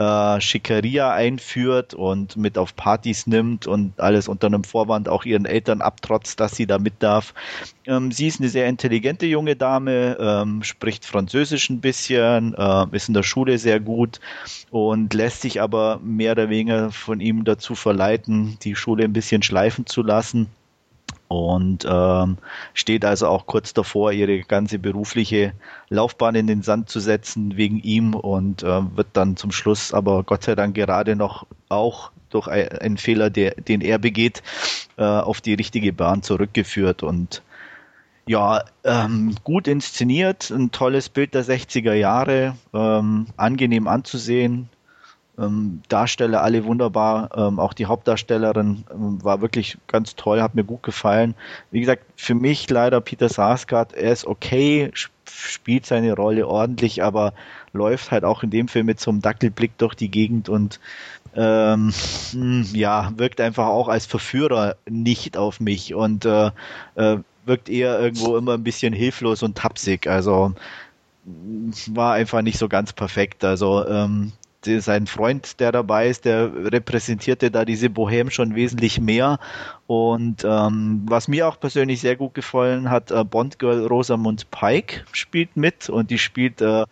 äh, 0.00 0.40
Schickeria 0.40 1.12
einführt 1.12 1.92
und 1.92 2.36
mit 2.36 2.56
auf 2.56 2.74
Partys 2.74 3.26
nimmt 3.26 3.66
und 3.66 4.00
alles 4.00 4.28
unter 4.28 4.46
einem 4.46 4.64
Vorwand 4.64 5.10
auch 5.10 5.26
ihren 5.26 5.44
Eltern 5.44 5.82
abtrotzt, 5.82 6.40
dass 6.40 6.56
sie 6.56 6.66
da 6.66 6.78
mit 6.78 6.94
darf. 7.00 7.34
Ähm, 7.84 8.10
sie 8.10 8.26
ist 8.26 8.40
eine 8.40 8.48
sehr 8.48 8.66
intelligente 8.66 9.26
junge 9.26 9.56
Dame, 9.56 10.16
ähm, 10.18 10.62
spricht 10.62 11.04
Französisch 11.04 11.68
ein 11.68 11.82
bisschen, 11.82 12.54
äh, 12.54 12.86
ist 12.92 13.08
in 13.08 13.14
der 13.14 13.22
Schule 13.22 13.58
sehr 13.58 13.78
gut 13.78 14.20
und 14.70 15.12
lässt 15.12 15.42
sich 15.42 15.60
aber 15.60 16.00
mehr 16.02 16.32
oder 16.32 16.48
weniger 16.48 16.90
von 16.90 17.20
ihm 17.20 17.44
dazu 17.44 17.74
verleiten, 17.74 18.56
die 18.62 18.76
Schule 18.76 19.04
ein 19.04 19.12
bisschen 19.12 19.42
schleifen 19.42 19.84
zu 19.84 20.02
lassen 20.02 20.48
und 21.30 21.86
ähm, 21.88 22.38
steht 22.74 23.04
also 23.04 23.28
auch 23.28 23.46
kurz 23.46 23.72
davor, 23.72 24.10
ihre 24.10 24.40
ganze 24.40 24.80
berufliche 24.80 25.52
Laufbahn 25.88 26.34
in 26.34 26.48
den 26.48 26.62
Sand 26.62 26.88
zu 26.88 26.98
setzen 26.98 27.56
wegen 27.56 27.78
ihm 27.78 28.14
und 28.14 28.64
äh, 28.64 28.96
wird 28.96 29.06
dann 29.12 29.36
zum 29.36 29.52
Schluss 29.52 29.94
aber 29.94 30.24
Gott 30.24 30.42
sei 30.42 30.56
Dank 30.56 30.74
gerade 30.74 31.14
noch 31.14 31.46
auch 31.68 32.10
durch 32.30 32.48
einen 32.48 32.96
Fehler, 32.96 33.30
der, 33.30 33.52
den 33.52 33.80
er 33.80 33.98
begeht, 33.98 34.42
äh, 34.96 35.04
auf 35.04 35.40
die 35.40 35.54
richtige 35.54 35.92
Bahn 35.92 36.24
zurückgeführt 36.24 37.04
und 37.04 37.42
ja, 38.26 38.64
ähm, 38.82 39.36
gut 39.44 39.68
inszeniert, 39.68 40.50
ein 40.50 40.72
tolles 40.72 41.08
Bild 41.08 41.34
der 41.34 41.44
60er 41.44 41.94
Jahre, 41.94 42.56
ähm, 42.74 43.26
angenehm 43.36 43.86
anzusehen, 43.86 44.68
ähm, 45.40 45.82
Darsteller 45.88 46.42
alle 46.42 46.64
wunderbar, 46.64 47.30
ähm, 47.36 47.58
auch 47.58 47.72
die 47.72 47.86
Hauptdarstellerin 47.86 48.84
ähm, 48.92 49.22
war 49.24 49.40
wirklich 49.40 49.78
ganz 49.86 50.16
toll, 50.16 50.42
hat 50.42 50.54
mir 50.54 50.64
gut 50.64 50.82
gefallen. 50.82 51.34
Wie 51.70 51.80
gesagt, 51.80 52.04
für 52.16 52.34
mich 52.34 52.68
leider 52.68 53.00
Peter 53.00 53.28
Sarsgaard, 53.28 53.94
er 53.94 54.12
ist 54.12 54.26
okay, 54.26 54.90
spielt 55.24 55.86
seine 55.86 56.14
Rolle 56.14 56.46
ordentlich, 56.46 57.02
aber 57.02 57.32
läuft 57.72 58.10
halt 58.10 58.24
auch 58.24 58.42
in 58.42 58.50
dem 58.50 58.68
Film 58.68 58.86
mit 58.86 59.00
so 59.00 59.10
einem 59.10 59.22
Dackelblick 59.22 59.78
durch 59.78 59.94
die 59.94 60.10
Gegend 60.10 60.48
und 60.48 60.80
ähm, 61.34 61.92
hm, 62.32 62.66
ja, 62.72 63.12
wirkt 63.16 63.40
einfach 63.40 63.66
auch 63.66 63.88
als 63.88 64.06
Verführer 64.06 64.76
nicht 64.88 65.36
auf 65.36 65.60
mich 65.60 65.94
und 65.94 66.24
äh, 66.24 66.50
äh, 66.96 67.18
wirkt 67.44 67.68
eher 67.68 67.98
irgendwo 68.00 68.36
immer 68.36 68.54
ein 68.54 68.64
bisschen 68.64 68.92
hilflos 68.92 69.42
und 69.42 69.56
tapsig. 69.56 70.08
Also 70.08 70.54
war 71.24 72.14
einfach 72.14 72.42
nicht 72.42 72.58
so 72.58 72.68
ganz 72.68 72.92
perfekt. 72.92 73.44
Also 73.44 73.86
ähm, 73.86 74.32
sein 74.64 75.06
Freund, 75.06 75.60
der 75.60 75.72
dabei 75.72 76.08
ist, 76.08 76.24
der 76.24 76.50
repräsentierte 76.72 77.50
da 77.50 77.64
diese 77.64 77.90
Bohem 77.90 78.30
schon 78.30 78.54
wesentlich 78.54 79.00
mehr. 79.00 79.38
Und 79.86 80.44
ähm, 80.44 81.02
was 81.06 81.28
mir 81.28 81.48
auch 81.48 81.58
persönlich 81.58 82.00
sehr 82.00 82.16
gut 82.16 82.34
gefallen 82.34 82.90
hat, 82.90 83.10
äh, 83.10 83.24
Bond-Girl 83.24 83.86
Rosamund 83.86 84.50
Pike 84.50 85.04
spielt 85.12 85.56
mit 85.56 85.88
und 85.88 86.10
die 86.10 86.18
spielt 86.18 86.60
äh, 86.60 86.84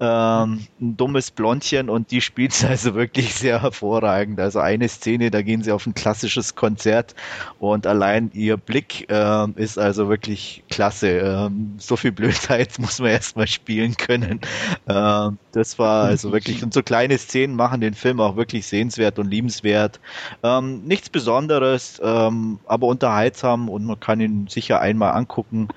ähm, 0.00 0.66
ein 0.80 0.96
dummes 0.96 1.30
Blondchen 1.30 1.88
und 1.88 2.10
die 2.10 2.20
spielt 2.20 2.52
es 2.52 2.64
also 2.64 2.94
wirklich 2.94 3.34
sehr 3.34 3.62
hervorragend. 3.62 4.40
Also 4.40 4.58
eine 4.58 4.88
Szene, 4.88 5.30
da 5.30 5.42
gehen 5.42 5.62
sie 5.62 5.72
auf 5.72 5.86
ein 5.86 5.94
klassisches 5.94 6.54
Konzert 6.54 7.14
und 7.58 7.86
allein 7.86 8.30
ihr 8.34 8.56
Blick 8.56 9.08
äh, 9.10 9.50
ist 9.56 9.78
also 9.78 10.08
wirklich 10.08 10.64
klasse. 10.68 11.08
Ähm, 11.08 11.74
so 11.78 11.96
viel 11.96 12.12
Blödheit 12.12 12.76
muss 12.78 13.00
man 13.00 13.10
erstmal 13.10 13.46
spielen 13.46 13.96
können. 13.96 14.40
Ähm, 14.88 15.38
das 15.52 15.78
war 15.78 16.04
also 16.04 16.32
wirklich, 16.32 16.62
und 16.62 16.74
so 16.74 16.82
kleine 16.82 17.16
Szenen 17.18 17.54
machen 17.54 17.80
den 17.80 17.94
Film 17.94 18.20
auch 18.20 18.36
wirklich 18.36 18.66
sehenswert 18.66 19.18
und 19.18 19.30
liebenswert. 19.30 20.00
Ähm, 20.42 20.84
nichts 20.84 21.08
Besonderes, 21.08 22.00
ähm, 22.02 22.58
aber 22.66 22.88
unterhaltsam 22.88 23.68
und 23.68 23.84
man 23.84 24.00
kann 24.00 24.20
ihn 24.20 24.48
sicher 24.48 24.80
einmal 24.80 25.12
angucken 25.12 25.68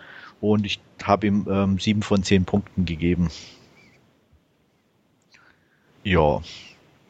und 0.42 0.66
ich 0.66 0.80
habe 1.04 1.28
ihm 1.28 1.46
ähm, 1.50 1.80
sieben 1.80 2.02
von 2.02 2.24
zehn 2.24 2.46
Punkten 2.46 2.86
gegeben. 2.86 3.30
Ja. 6.08 6.42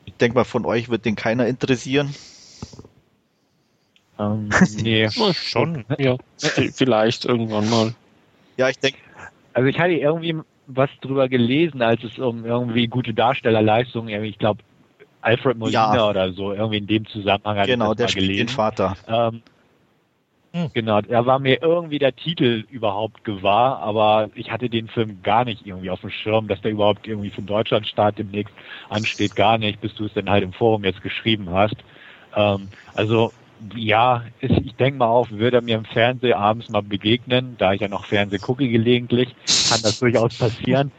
Ich 0.05 0.15
denke 0.15 0.35
mal, 0.35 0.43
von 0.43 0.65
euch 0.65 0.89
wird 0.89 1.05
den 1.05 1.15
keiner 1.15 1.45
interessieren. 1.45 2.15
Ähm, 4.17 4.49
nee, 4.81 5.07
schon. 5.09 5.85
Ja, 5.99 6.17
vielleicht 6.37 7.25
irgendwann 7.25 7.69
mal. 7.69 7.93
Ja, 8.57 8.69
ich 8.69 8.79
denke. 8.79 8.97
Also 9.53 9.69
ich 9.69 9.77
hatte 9.77 9.93
irgendwie 9.93 10.35
was 10.65 10.89
drüber 11.01 11.29
gelesen, 11.29 11.81
als 11.81 12.03
es 12.03 12.17
um 12.17 12.43
irgendwie 12.43 12.87
gute 12.87 13.13
Darstellerleistungen, 13.13 14.23
ich 14.23 14.39
glaube 14.39 14.63
Alfred 15.21 15.57
Molina 15.57 15.95
ja. 15.95 16.09
oder 16.09 16.33
so, 16.33 16.53
irgendwie 16.53 16.77
in 16.77 16.87
dem 16.87 17.05
Zusammenhang 17.05 17.57
hat 17.57 17.67
genau, 17.67 17.93
der 17.93 18.07
spielt 18.07 18.27
gelesen. 18.27 18.47
den 18.47 18.49
Vater. 18.49 18.97
Ähm, 19.07 19.29
hm. 19.31 19.41
Genau, 20.73 21.01
da 21.01 21.25
war 21.25 21.39
mir 21.39 21.61
irgendwie 21.61 21.99
der 21.99 22.15
Titel 22.15 22.65
überhaupt 22.69 23.23
gewahr, 23.23 23.79
aber 23.79 24.29
ich 24.33 24.51
hatte 24.51 24.69
den 24.69 24.87
Film 24.87 25.21
gar 25.21 25.45
nicht 25.45 25.65
irgendwie 25.65 25.89
auf 25.89 26.01
dem 26.01 26.09
Schirm, 26.09 26.47
dass 26.47 26.61
der 26.61 26.71
überhaupt 26.71 27.07
irgendwie 27.07 27.29
für 27.29 27.41
Deutschlandstart 27.41 28.17
demnächst 28.17 28.53
ansteht, 28.89 29.35
gar 29.35 29.57
nicht, 29.57 29.81
bis 29.81 29.93
du 29.95 30.05
es 30.05 30.13
dann 30.13 30.29
halt 30.29 30.43
im 30.43 30.53
Forum 30.53 30.83
jetzt 30.83 31.03
geschrieben 31.03 31.49
hast. 31.51 31.75
Ähm, 32.35 32.69
also 32.95 33.31
ja, 33.75 34.23
ist, 34.39 34.57
ich 34.63 34.75
denke 34.75 34.99
mal 34.99 35.07
auch, 35.07 35.29
würde 35.31 35.57
er 35.57 35.61
mir 35.61 35.77
im 35.77 35.85
Fernsehen 35.85 36.33
abends 36.33 36.69
mal 36.69 36.83
begegnen, 36.83 37.55
da 37.57 37.73
ich 37.73 37.81
ja 37.81 37.87
noch 37.87 38.05
Fernseh 38.05 38.37
gucke 38.37 38.67
gelegentlich, 38.67 39.29
kann 39.69 39.81
das 39.81 39.99
durchaus 39.99 40.37
passieren. 40.37 40.91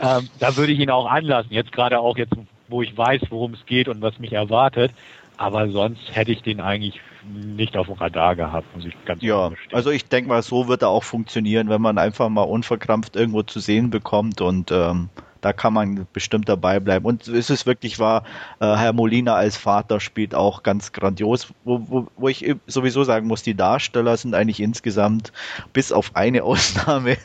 Ähm, 0.00 0.28
da 0.40 0.56
würde 0.56 0.72
ich 0.72 0.80
ihn 0.80 0.90
auch 0.90 1.10
anlassen, 1.10 1.52
jetzt 1.52 1.72
gerade 1.72 2.00
auch 2.00 2.16
jetzt, 2.16 2.32
wo 2.68 2.82
ich 2.82 2.96
weiß, 2.96 3.22
worum 3.30 3.54
es 3.54 3.64
geht 3.66 3.88
und 3.88 4.00
was 4.02 4.18
mich 4.18 4.32
erwartet. 4.32 4.92
Aber 5.36 5.68
sonst 5.68 6.14
hätte 6.14 6.32
ich 6.32 6.42
den 6.42 6.60
eigentlich 6.60 7.00
nicht 7.26 7.76
auf 7.76 7.86
dem 7.86 7.96
Radar 7.96 8.36
gehabt, 8.36 8.74
muss 8.74 8.84
ich 8.84 8.94
ganz 9.04 9.22
Ja, 9.22 9.50
also 9.72 9.90
ich 9.90 10.06
denke 10.06 10.28
mal, 10.28 10.42
so 10.42 10.68
wird 10.68 10.82
er 10.82 10.88
auch 10.88 11.04
funktionieren, 11.04 11.68
wenn 11.68 11.82
man 11.82 11.98
einfach 11.98 12.28
mal 12.28 12.42
unverkrampft 12.42 13.16
irgendwo 13.16 13.42
zu 13.42 13.60
sehen 13.60 13.90
bekommt 13.90 14.40
und 14.40 14.70
ähm, 14.70 15.08
da 15.40 15.52
kann 15.52 15.72
man 15.72 16.06
bestimmt 16.12 16.48
dabei 16.48 16.80
bleiben. 16.80 17.04
Und 17.04 17.28
es 17.28 17.50
ist 17.50 17.66
wirklich 17.66 17.98
wahr, 17.98 18.24
äh, 18.58 18.74
Herr 18.74 18.92
Molina 18.92 19.34
als 19.34 19.56
Vater 19.56 20.00
spielt 20.00 20.34
auch 20.34 20.62
ganz 20.62 20.92
grandios, 20.92 21.52
wo, 21.64 21.80
wo, 21.88 22.08
wo 22.16 22.28
ich 22.28 22.54
sowieso 22.66 23.04
sagen 23.04 23.28
muss, 23.28 23.42
die 23.42 23.54
Darsteller 23.54 24.16
sind 24.16 24.34
eigentlich 24.34 24.60
insgesamt, 24.60 25.32
bis 25.72 25.92
auf 25.92 26.16
eine 26.16 26.42
Ausnahme, 26.42 27.16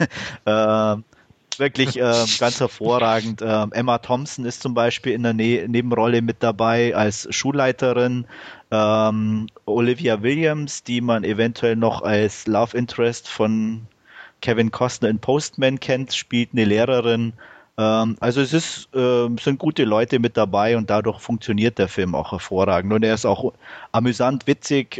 äh, 0.45 0.95
wirklich 1.59 1.97
äh, 1.97 2.25
ganz 2.39 2.59
hervorragend. 2.59 3.41
Äh, 3.41 3.67
Emma 3.71 3.97
Thompson 3.97 4.45
ist 4.45 4.61
zum 4.61 4.73
Beispiel 4.73 5.13
in 5.13 5.23
der 5.23 5.33
ne 5.33 5.67
Nebenrolle 5.67 6.21
mit 6.21 6.37
dabei 6.41 6.95
als 6.95 7.27
Schulleiterin. 7.33 8.25
Ähm, 8.71 9.47
Olivia 9.65 10.21
Williams, 10.21 10.83
die 10.83 11.01
man 11.01 11.23
eventuell 11.23 11.75
noch 11.75 12.01
als 12.01 12.47
Love 12.47 12.77
Interest 12.77 13.27
von 13.27 13.87
Kevin 14.41 14.71
Costner 14.71 15.09
in 15.09 15.19
Postman 15.19 15.79
kennt, 15.79 16.13
spielt 16.13 16.49
eine 16.53 16.65
Lehrerin. 16.65 17.33
Ähm, 17.77 18.17
also 18.19 18.41
es 18.41 18.53
ist, 18.53 18.93
äh, 18.95 19.29
sind 19.39 19.59
gute 19.59 19.83
Leute 19.83 20.19
mit 20.19 20.37
dabei 20.37 20.77
und 20.77 20.89
dadurch 20.89 21.19
funktioniert 21.19 21.77
der 21.77 21.87
Film 21.87 22.15
auch 22.15 22.31
hervorragend. 22.31 22.91
Und 22.93 23.03
er 23.03 23.13
ist 23.13 23.25
auch 23.25 23.53
amüsant, 23.91 24.47
witzig. 24.47 24.99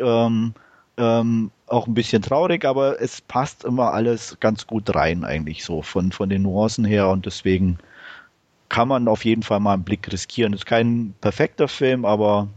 Ähm, 1.02 1.50
auch 1.66 1.88
ein 1.88 1.96
bisschen 1.96 2.22
traurig, 2.22 2.64
aber 2.64 3.02
es 3.02 3.22
passt 3.22 3.66
immer 3.66 3.92
alles 3.92 4.38
ganz 4.40 4.68
gut 4.68 4.94
rein 4.94 5.24
eigentlich 5.24 5.64
so 5.66 5.82
von, 5.82 6.12
von 6.12 6.30
den 6.30 6.44
Nuancen 6.44 6.86
her 6.86 7.10
und 7.10 7.26
deswegen 7.26 7.80
kann 8.70 8.88
man 8.88 9.08
auf 9.08 9.26
jeden 9.26 9.42
Fall 9.42 9.60
mal 9.60 9.74
einen 9.74 9.84
Blick 9.84 10.12
riskieren. 10.12 10.54
Es 10.54 10.60
ist 10.60 10.66
kein 10.68 11.16
perfekter 11.20 11.68
Film, 11.68 12.06
aber 12.06 12.50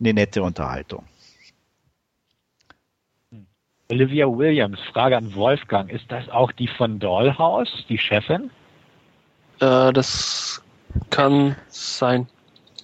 eine 0.00 0.14
nette 0.14 0.42
Unterhaltung. 0.42 1.04
Olivia 3.90 4.26
Williams, 4.26 4.80
Frage 4.90 5.18
an 5.18 5.34
Wolfgang. 5.34 5.92
Ist 5.92 6.10
das 6.10 6.30
auch 6.30 6.50
die 6.52 6.68
von 6.68 6.98
Dollhouse, 6.98 7.84
die 7.90 7.98
Chefin? 7.98 8.50
Äh, 9.60 9.92
das 9.92 10.62
kann 11.10 11.56
sein. 11.68 12.26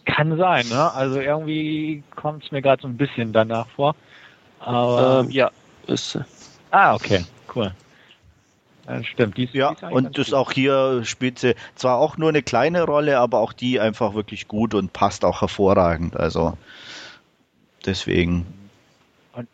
Kann 0.04 0.36
sein, 0.36 0.68
ne? 0.68 0.92
Also 0.92 1.18
irgendwie 1.18 2.02
kommt 2.14 2.44
es 2.44 2.52
mir 2.52 2.60
gerade 2.60 2.82
so 2.82 2.88
ein 2.88 2.98
bisschen 2.98 3.32
danach 3.32 3.68
vor. 3.68 3.94
Aber 4.68 5.20
ähm, 5.20 5.30
ja, 5.30 5.50
ist. 5.86 6.18
Ah, 6.70 6.94
okay, 6.94 7.24
cool. 7.54 7.72
Ja, 8.86 9.02
stimmt. 9.02 9.36
Die 9.38 9.44
ist, 9.44 9.54
ja, 9.54 9.74
die 9.74 9.86
ist 9.86 9.92
und 9.92 10.18
das 10.18 10.32
auch 10.34 10.52
hier 10.52 11.04
spielt 11.04 11.38
sie 11.38 11.54
zwar 11.74 11.98
auch 11.98 12.18
nur 12.18 12.28
eine 12.28 12.42
kleine 12.42 12.84
Rolle, 12.84 13.18
aber 13.18 13.38
auch 13.38 13.54
die 13.54 13.80
einfach 13.80 14.14
wirklich 14.14 14.46
gut 14.46 14.74
und 14.74 14.92
passt 14.92 15.24
auch 15.24 15.40
hervorragend. 15.40 16.16
Also 16.16 16.58
deswegen. 17.86 18.46
Und 19.32 19.48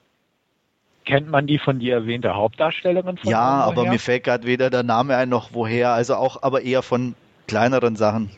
kennt 1.05 1.31
man 1.31 1.47
die 1.47 1.59
von 1.59 1.79
dir 1.79 1.95
erwähnte 1.95 2.35
Hauptdarstellerin 2.35 3.17
von 3.17 3.31
Ja, 3.31 3.61
aber 3.61 3.85
mir 3.85 4.01
fällt 4.01 4.25
gerade 4.25 4.47
weder 4.47 4.69
der 4.69 4.83
Name 4.83 5.17
ein 5.17 5.29
noch 5.29 5.51
woher. 5.53 5.91
Also 5.91 6.17
auch, 6.17 6.43
aber 6.43 6.63
eher 6.63 6.83
von 6.83 7.15
kleineren 7.47 7.95
Sachen. 7.95 8.31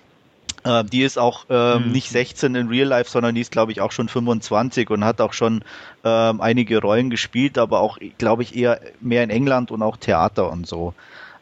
Äh, 0.66 0.84
die 0.84 1.02
ist 1.02 1.16
auch 1.18 1.46
äh, 1.48 1.78
mhm. 1.78 1.92
nicht 1.92 2.10
16 2.10 2.54
in 2.56 2.68
Real 2.68 2.88
Life, 2.88 3.10
sondern 3.10 3.34
die 3.34 3.40
ist, 3.40 3.52
glaube 3.52 3.70
ich, 3.70 3.80
auch 3.80 3.92
schon 3.92 4.08
25 4.08 4.90
und 4.90 5.04
hat 5.04 5.20
auch 5.20 5.32
schon 5.32 5.62
äh, 6.02 6.08
einige 6.08 6.80
Rollen 6.80 7.08
gespielt, 7.08 7.56
aber 7.56 7.80
auch, 7.80 7.98
glaube 8.18 8.42
ich, 8.42 8.56
eher 8.56 8.80
mehr 9.00 9.22
in 9.22 9.30
England 9.30 9.70
und 9.70 9.82
auch 9.82 9.96
Theater 9.96 10.50
und 10.50 10.66
so. 10.66 10.92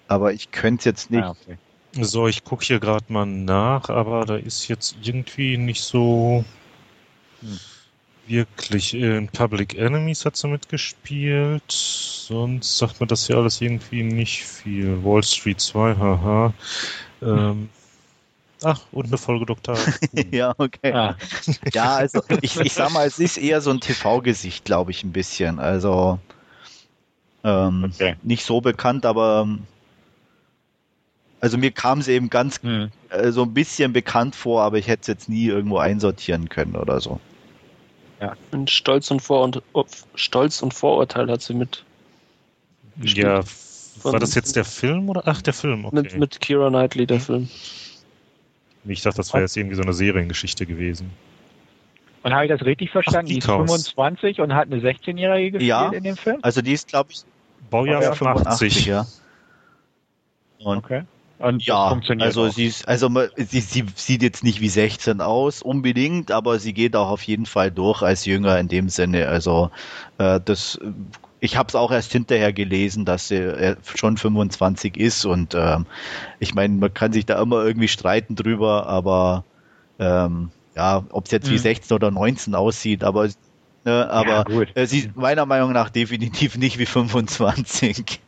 Aber 0.08 0.34
ich 0.34 0.50
könnte 0.50 0.80
es 0.80 0.84
jetzt 0.84 1.10
nicht. 1.10 1.24
Ah, 1.24 1.30
okay. 1.30 1.56
So, 1.92 2.28
ich 2.28 2.44
gucke 2.44 2.64
hier 2.64 2.80
gerade 2.80 3.04
mal 3.08 3.24
nach, 3.24 3.88
aber 3.88 4.26
da 4.26 4.36
ist 4.36 4.68
jetzt 4.68 4.96
irgendwie 5.02 5.56
nicht 5.56 5.80
so 5.80 6.44
hm. 7.40 7.60
wirklich. 8.26 8.92
In 8.92 9.28
Public 9.28 9.78
Enemies 9.78 10.26
hat 10.26 10.36
sie 10.36 10.48
mitgespielt. 10.48 11.62
Sonst 11.68 12.76
sagt 12.76 13.00
man 13.00 13.08
das 13.08 13.28
ja 13.28 13.36
alles 13.36 13.60
irgendwie 13.62 14.02
nicht 14.02 14.44
viel. 14.44 15.02
Wall 15.02 15.22
Street 15.22 15.60
2, 15.60 15.96
haha. 15.96 16.52
Ähm, 17.22 17.70
Ach, 18.62 18.80
und 18.92 19.06
eine 19.06 19.18
Folge 19.18 19.46
Dr. 19.46 19.76
ja, 20.30 20.54
okay. 20.56 20.92
Ah. 20.92 21.16
Ja, 21.72 21.96
also 21.96 22.22
ich, 22.40 22.58
ich 22.60 22.72
sag 22.72 22.92
mal, 22.92 23.06
es 23.06 23.18
ist 23.18 23.36
eher 23.36 23.60
so 23.60 23.70
ein 23.70 23.80
TV-Gesicht, 23.80 24.64
glaube 24.64 24.90
ich, 24.90 25.02
ein 25.04 25.12
bisschen. 25.12 25.58
Also 25.58 26.18
ähm, 27.42 27.90
Okay. 27.92 28.16
nicht 28.22 28.44
so 28.44 28.60
bekannt, 28.60 29.04
aber 29.04 29.46
also 31.40 31.58
mir 31.58 31.72
kam 31.72 32.00
sie 32.00 32.12
eben 32.12 32.30
ganz 32.30 32.62
Hm. 32.62 32.90
äh, 33.10 33.30
so 33.32 33.42
ein 33.42 33.52
bisschen 33.52 33.92
bekannt 33.92 34.34
vor, 34.34 34.62
aber 34.62 34.78
ich 34.78 34.86
hätte 34.86 35.02
es 35.02 35.06
jetzt 35.08 35.28
nie 35.28 35.46
irgendwo 35.46 35.76
einsortieren 35.78 36.48
können 36.48 36.76
oder 36.76 37.00
so. 37.00 37.20
In 38.52 38.66
Stolz 38.68 39.10
und, 39.10 39.20
Vor 39.20 39.42
und 39.42 39.62
Stolz 40.14 40.62
und 40.62 40.72
Vorurteil 40.72 41.30
hat 41.30 41.42
sie 41.42 41.52
mit, 41.52 41.84
Ja, 43.02 43.38
war 43.38 43.44
Von- 44.12 44.20
das 44.20 44.34
jetzt 44.34 44.56
der 44.56 44.64
Film 44.64 45.10
oder? 45.10 45.24
Ach, 45.26 45.42
der 45.42 45.52
Film, 45.52 45.84
okay. 45.84 45.96
mit, 45.96 46.16
mit 46.16 46.40
Kira 46.40 46.70
Knightley, 46.70 47.06
der 47.06 47.20
Film. 47.20 47.50
Ich 48.92 49.02
dachte, 49.02 49.16
das 49.18 49.32
wäre 49.32 49.42
jetzt 49.42 49.56
irgendwie 49.56 49.76
so 49.76 49.82
eine 49.82 49.92
Seriengeschichte 49.92 50.66
gewesen. 50.66 51.10
Und 52.22 52.32
habe 52.32 52.44
ich 52.46 52.50
das 52.50 52.62
richtig 52.62 52.90
verstanden? 52.90 53.26
Ach, 53.26 53.32
die 53.32 53.38
ist 53.38 53.46
Geekhaus. 53.46 53.88
25 53.88 54.40
und 54.40 54.54
hat 54.54 54.66
eine 54.70 54.80
16-Jährige 54.80 55.52
gespielt 55.52 55.68
Ja. 55.68 55.90
in 55.90 56.04
dem 56.04 56.16
Film? 56.16 56.38
Also 56.42 56.62
die 56.62 56.72
ist, 56.72 56.88
glaube 56.88 57.10
ich, 57.12 57.22
Baujahr 57.70 58.00
Baujahr 58.00 58.16
85. 58.16 58.86
ja. 58.86 59.06
Und 60.58 60.78
Okay. 60.78 61.02
Und 61.40 61.56
das 61.60 61.66
Ja, 61.66 61.88
funktioniert 61.88 62.28
also 62.28 62.46
auch. 62.46 62.52
sie 62.52 62.66
ist, 62.66 62.86
also 62.88 63.10
sie, 63.36 63.60
sie 63.60 63.84
sieht 63.96 64.22
jetzt 64.22 64.44
nicht 64.44 64.60
wie 64.60 64.68
16 64.68 65.20
aus, 65.20 65.62
unbedingt, 65.62 66.30
aber 66.30 66.58
sie 66.58 66.72
geht 66.72 66.94
auch 66.96 67.10
auf 67.10 67.22
jeden 67.24 67.44
Fall 67.44 67.70
durch 67.70 68.02
als 68.02 68.24
Jünger 68.24 68.58
in 68.58 68.68
dem 68.68 68.88
Sinne. 68.88 69.28
Also 69.28 69.70
äh, 70.18 70.40
das, 70.42 70.78
ich 71.44 71.56
habe 71.58 71.68
es 71.68 71.74
auch 71.74 71.90
erst 71.90 72.10
hinterher 72.10 72.52
gelesen, 72.54 73.04
dass 73.04 73.28
sie 73.28 73.36
äh, 73.36 73.76
schon 73.84 74.16
25 74.16 74.96
ist 74.96 75.26
und 75.26 75.54
ähm, 75.54 75.84
ich 76.40 76.54
meine, 76.54 76.74
man 76.74 76.94
kann 76.94 77.12
sich 77.12 77.26
da 77.26 77.40
immer 77.40 77.62
irgendwie 77.64 77.88
streiten 77.88 78.34
drüber, 78.34 78.86
aber 78.86 79.44
ähm, 79.98 80.50
ja, 80.74 81.04
ob 81.10 81.26
es 81.26 81.30
jetzt 81.32 81.50
wie 81.50 81.54
Mhm. 81.54 81.58
16 81.58 81.94
oder 81.94 82.10
19 82.10 82.54
aussieht, 82.54 83.04
aber 83.04 83.28
ne, 83.84 84.10
aber 84.10 84.44
gut. 84.44 84.68
äh, 84.74 84.86
sie 84.86 85.00
ist 85.00 85.16
meiner 85.16 85.44
Meinung 85.44 85.72
nach 85.72 85.90
definitiv 85.90 86.56
nicht 86.56 86.78
wie 86.78 86.86
25. 86.86 88.20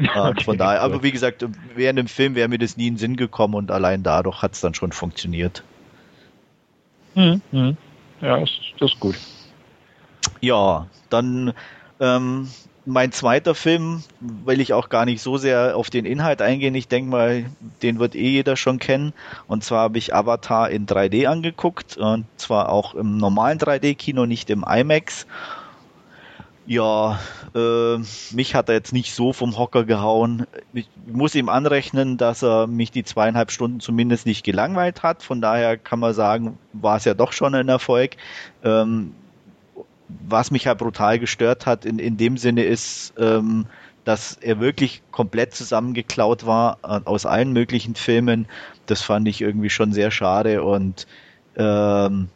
Ja, 0.00 0.28
Okay, 0.30 0.44
von 0.44 0.58
daher, 0.58 0.80
gut. 0.80 0.84
aber 0.92 1.02
wie 1.04 1.12
gesagt, 1.12 1.44
während 1.76 2.00
dem 2.00 2.08
Film 2.08 2.34
wäre 2.34 2.48
mir 2.48 2.58
das 2.58 2.76
nie 2.76 2.88
in 2.88 2.94
den 2.94 2.98
Sinn 2.98 3.16
gekommen 3.16 3.54
und 3.54 3.70
allein 3.70 4.02
dadurch 4.02 4.42
hat 4.42 4.54
es 4.54 4.60
dann 4.60 4.74
schon 4.74 4.90
funktioniert. 4.90 5.62
Hm, 7.14 7.40
hm. 7.52 7.76
Ja, 8.20 8.40
das 8.40 8.50
ist 8.80 8.98
gut. 8.98 9.16
Ja, 10.40 10.86
dann 11.10 11.52
ähm, 12.00 12.48
mein 12.88 13.12
zweiter 13.12 13.54
Film, 13.54 14.02
will 14.20 14.60
ich 14.60 14.72
auch 14.72 14.88
gar 14.88 15.04
nicht 15.04 15.20
so 15.20 15.36
sehr 15.36 15.76
auf 15.76 15.90
den 15.90 16.06
Inhalt 16.06 16.40
eingehen. 16.40 16.74
Ich 16.74 16.88
denke 16.88 17.10
mal, 17.10 17.44
den 17.82 17.98
wird 17.98 18.14
eh 18.14 18.30
jeder 18.30 18.56
schon 18.56 18.78
kennen. 18.78 19.12
Und 19.46 19.62
zwar 19.62 19.80
habe 19.82 19.98
ich 19.98 20.14
Avatar 20.14 20.70
in 20.70 20.86
3D 20.86 21.26
angeguckt 21.26 21.98
und 21.98 22.24
zwar 22.38 22.70
auch 22.70 22.94
im 22.94 23.18
normalen 23.18 23.58
3D-Kino, 23.58 24.24
nicht 24.24 24.48
im 24.48 24.64
IMAX. 24.66 25.26
Ja, 26.66 27.18
äh, 27.54 27.96
mich 28.30 28.54
hat 28.54 28.68
er 28.68 28.74
jetzt 28.74 28.92
nicht 28.92 29.14
so 29.14 29.32
vom 29.32 29.56
Hocker 29.56 29.84
gehauen. 29.84 30.46
Ich 30.72 30.88
muss 31.06 31.34
ihm 31.34 31.48
anrechnen, 31.48 32.16
dass 32.16 32.42
er 32.42 32.66
mich 32.66 32.90
die 32.90 33.04
zweieinhalb 33.04 33.50
Stunden 33.50 33.80
zumindest 33.80 34.26
nicht 34.26 34.44
gelangweilt 34.44 35.02
hat. 35.02 35.22
Von 35.22 35.40
daher 35.40 35.78
kann 35.78 35.98
man 35.98 36.12
sagen, 36.14 36.58
war 36.72 36.96
es 36.96 37.04
ja 37.04 37.14
doch 37.14 37.32
schon 37.32 37.54
ein 37.54 37.68
Erfolg. 37.68 38.16
Ähm, 38.62 39.14
was 40.08 40.50
mich 40.50 40.66
halt 40.66 40.78
brutal 40.78 41.18
gestört 41.18 41.66
hat 41.66 41.84
in, 41.84 41.98
in 41.98 42.16
dem 42.16 42.36
Sinne 42.36 42.64
ist, 42.64 43.14
ähm, 43.18 43.66
dass 44.04 44.34
er 44.40 44.58
wirklich 44.58 45.02
komplett 45.10 45.54
zusammengeklaut 45.54 46.46
war 46.46 46.78
äh, 46.82 47.00
aus 47.04 47.26
allen 47.26 47.52
möglichen 47.52 47.94
Filmen. 47.94 48.46
Das 48.86 49.02
fand 49.02 49.28
ich 49.28 49.40
irgendwie 49.40 49.70
schon 49.70 49.92
sehr 49.92 50.10
schade 50.10 50.62
und 50.62 51.06
ähm, 51.56 52.28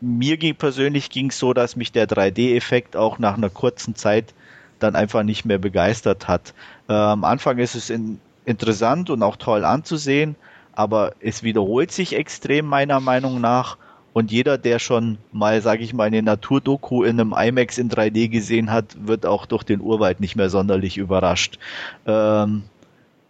mir 0.00 0.36
ging 0.36 0.54
persönlich 0.54 1.10
ging 1.10 1.30
es 1.30 1.38
so, 1.38 1.52
dass 1.52 1.76
mich 1.76 1.92
der 1.92 2.08
3D-Effekt 2.08 2.96
auch 2.96 3.18
nach 3.18 3.36
einer 3.36 3.50
kurzen 3.50 3.94
Zeit 3.94 4.34
dann 4.78 4.96
einfach 4.96 5.22
nicht 5.22 5.44
mehr 5.44 5.58
begeistert 5.58 6.28
hat. 6.28 6.54
Äh, 6.88 6.92
am 6.92 7.24
Anfang 7.24 7.58
ist 7.58 7.74
es 7.74 7.90
in, 7.90 8.20
interessant 8.44 9.10
und 9.10 9.22
auch 9.22 9.36
toll 9.36 9.64
anzusehen, 9.64 10.36
aber 10.72 11.12
es 11.20 11.42
wiederholt 11.42 11.92
sich 11.92 12.14
extrem 12.14 12.66
meiner 12.66 13.00
Meinung 13.00 13.40
nach. 13.40 13.76
Und 14.12 14.32
jeder, 14.32 14.58
der 14.58 14.78
schon 14.78 15.18
mal, 15.32 15.62
sage 15.62 15.84
ich 15.84 15.94
mal, 15.94 16.04
eine 16.04 16.22
Naturdoku 16.22 17.04
in 17.04 17.20
einem 17.20 17.32
IMAX 17.32 17.78
in 17.78 17.90
3D 17.90 18.28
gesehen 18.28 18.72
hat, 18.72 18.96
wird 19.06 19.24
auch 19.24 19.46
durch 19.46 19.62
den 19.62 19.80
Urwald 19.80 20.20
nicht 20.20 20.34
mehr 20.36 20.50
sonderlich 20.50 20.98
überrascht. 20.98 21.58
Ähm, 22.06 22.64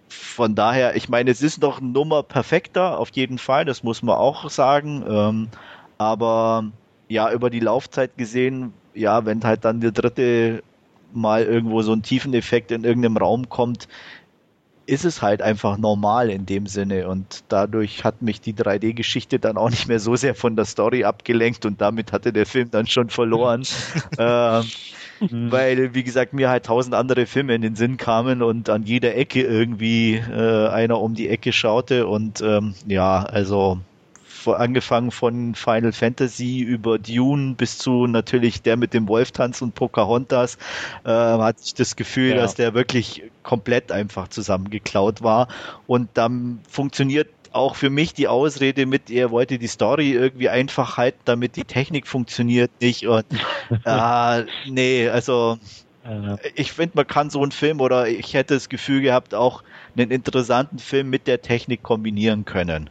von 0.08 0.54
daher, 0.54 0.96
ich 0.96 1.08
meine, 1.08 1.30
es 1.30 1.42
ist 1.42 1.60
noch 1.60 1.80
eine 1.80 1.90
Nummer 1.90 2.22
perfekter, 2.22 2.98
auf 2.98 3.10
jeden 3.12 3.38
Fall, 3.38 3.64
das 3.64 3.82
muss 3.82 4.02
man 4.02 4.16
auch 4.16 4.48
sagen. 4.48 5.04
Ähm, 5.08 5.48
aber 5.98 6.64
ja, 7.08 7.30
über 7.30 7.50
die 7.50 7.60
Laufzeit 7.60 8.16
gesehen, 8.16 8.72
ja, 8.94 9.24
wenn 9.26 9.44
halt 9.44 9.64
dann 9.64 9.80
der 9.80 9.92
dritte 9.92 10.62
Mal 11.12 11.44
irgendwo 11.44 11.82
so 11.82 11.92
ein 11.92 12.02
Tiefeneffekt 12.02 12.70
in 12.70 12.84
irgendeinem 12.84 13.16
Raum 13.16 13.48
kommt, 13.48 13.88
ist 14.90 15.04
es 15.04 15.22
halt 15.22 15.40
einfach 15.40 15.78
normal 15.78 16.30
in 16.30 16.46
dem 16.46 16.66
Sinne. 16.66 17.08
Und 17.08 17.44
dadurch 17.48 18.02
hat 18.02 18.22
mich 18.22 18.40
die 18.40 18.54
3D-Geschichte 18.54 19.38
dann 19.38 19.56
auch 19.56 19.70
nicht 19.70 19.86
mehr 19.86 20.00
so 20.00 20.16
sehr 20.16 20.34
von 20.34 20.56
der 20.56 20.64
Story 20.64 21.04
abgelenkt. 21.04 21.64
Und 21.64 21.80
damit 21.80 22.12
hatte 22.12 22.32
der 22.32 22.44
Film 22.44 22.70
dann 22.72 22.88
schon 22.88 23.08
verloren. 23.08 23.62
ähm, 24.18 24.64
weil, 25.50 25.94
wie 25.94 26.02
gesagt, 26.02 26.32
mir 26.32 26.50
halt 26.50 26.66
tausend 26.66 26.94
andere 26.94 27.26
Filme 27.26 27.54
in 27.54 27.62
den 27.62 27.76
Sinn 27.76 27.98
kamen 27.98 28.42
und 28.42 28.68
an 28.68 28.82
jeder 28.82 29.14
Ecke 29.14 29.42
irgendwie 29.42 30.16
äh, 30.16 30.68
einer 30.68 31.00
um 31.00 31.14
die 31.14 31.28
Ecke 31.28 31.52
schaute. 31.52 32.08
Und 32.08 32.40
ähm, 32.40 32.74
ja, 32.86 33.22
also 33.22 33.78
angefangen 34.48 35.10
von 35.10 35.54
Final 35.54 35.92
Fantasy 35.92 36.60
über 36.60 36.98
Dune 36.98 37.54
bis 37.54 37.78
zu 37.78 38.06
natürlich 38.06 38.62
der 38.62 38.76
mit 38.76 38.94
dem 38.94 39.08
Wolftanz 39.08 39.62
und 39.62 39.74
Pocahontas, 39.74 40.56
äh, 41.04 41.08
hatte 41.10 41.60
ich 41.64 41.74
das 41.74 41.96
Gefühl, 41.96 42.30
Ja. 42.30 42.36
dass 42.36 42.54
der 42.54 42.74
wirklich 42.74 43.22
komplett 43.42 43.92
einfach 43.92 44.28
zusammengeklaut 44.28 45.22
war. 45.22 45.48
Und 45.86 46.10
dann 46.14 46.60
funktioniert 46.68 47.28
auch 47.52 47.74
für 47.74 47.90
mich 47.90 48.14
die 48.14 48.28
Ausrede 48.28 48.86
mit, 48.86 49.10
er 49.10 49.30
wollte 49.30 49.58
die 49.58 49.66
Story 49.66 50.12
irgendwie 50.12 50.48
einfach 50.48 50.96
halten, 50.96 51.18
damit 51.24 51.56
die 51.56 51.64
Technik 51.64 52.06
funktioniert 52.06 52.70
nicht. 52.80 53.06
Und 53.06 53.24
äh, 53.84 54.44
nee, 54.68 55.08
also 55.08 55.58
ich 56.54 56.72
finde, 56.72 56.92
man 56.94 57.06
kann 57.06 57.28
so 57.28 57.42
einen 57.42 57.52
Film 57.52 57.80
oder 57.80 58.08
ich 58.08 58.34
hätte 58.34 58.54
das 58.54 58.68
Gefühl 58.68 59.02
gehabt, 59.02 59.34
auch 59.34 59.62
einen 59.96 60.10
interessanten 60.10 60.78
Film 60.78 61.10
mit 61.10 61.26
der 61.26 61.42
Technik 61.42 61.82
kombinieren 61.82 62.44
können. 62.44 62.88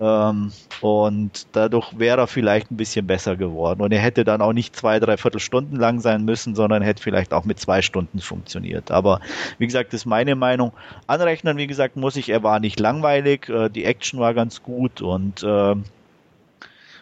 Ähm, 0.00 0.52
und 0.80 1.46
dadurch 1.52 1.98
wäre 1.98 2.22
er 2.22 2.26
vielleicht 2.26 2.70
ein 2.70 2.76
bisschen 2.76 3.06
besser 3.06 3.36
geworden. 3.36 3.82
Und 3.82 3.92
er 3.92 4.00
hätte 4.00 4.24
dann 4.24 4.40
auch 4.40 4.54
nicht 4.54 4.74
zwei, 4.74 4.98
dreiviertel 4.98 5.40
Stunden 5.40 5.76
lang 5.76 6.00
sein 6.00 6.24
müssen, 6.24 6.54
sondern 6.54 6.82
hätte 6.82 7.02
vielleicht 7.02 7.34
auch 7.34 7.44
mit 7.44 7.60
zwei 7.60 7.82
Stunden 7.82 8.20
funktioniert. 8.20 8.90
Aber 8.90 9.20
wie 9.58 9.66
gesagt, 9.66 9.92
das 9.92 10.02
ist 10.02 10.06
meine 10.06 10.34
Meinung. 10.36 10.72
Anrechnen, 11.06 11.58
wie 11.58 11.66
gesagt, 11.66 11.96
muss 11.96 12.16
ich, 12.16 12.30
er 12.30 12.42
war 12.42 12.60
nicht 12.60 12.80
langweilig, 12.80 13.48
äh, 13.50 13.68
die 13.68 13.84
Action 13.84 14.18
war 14.20 14.32
ganz 14.32 14.62
gut 14.62 15.02
und 15.02 15.44
ähm, 15.44 15.84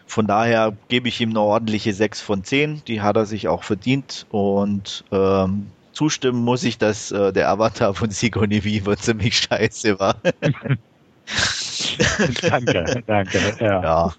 von 0.09 0.25
daher 0.25 0.75
gebe 0.87 1.07
ich 1.07 1.21
ihm 1.21 1.29
eine 1.29 1.41
ordentliche 1.41 1.93
6 1.93 2.19
von 2.19 2.43
10. 2.43 2.83
Die 2.87 3.01
hat 3.01 3.15
er 3.15 3.27
sich 3.27 3.47
auch 3.47 3.63
verdient. 3.63 4.25
Und 4.31 5.05
ähm, 5.11 5.67
zustimmen 5.93 6.43
muss 6.43 6.63
ich, 6.63 6.79
dass 6.79 7.11
äh, 7.11 7.31
der 7.31 7.47
Avatar 7.49 7.93
von 7.93 8.09
Sigourney 8.09 8.63
Weaver 8.65 8.97
ziemlich 8.97 9.37
scheiße 9.37 9.99
war. 9.99 10.15
danke, 12.41 13.03
danke. 13.05 13.55
Ja. 13.59 13.83
ja. 13.83 14.13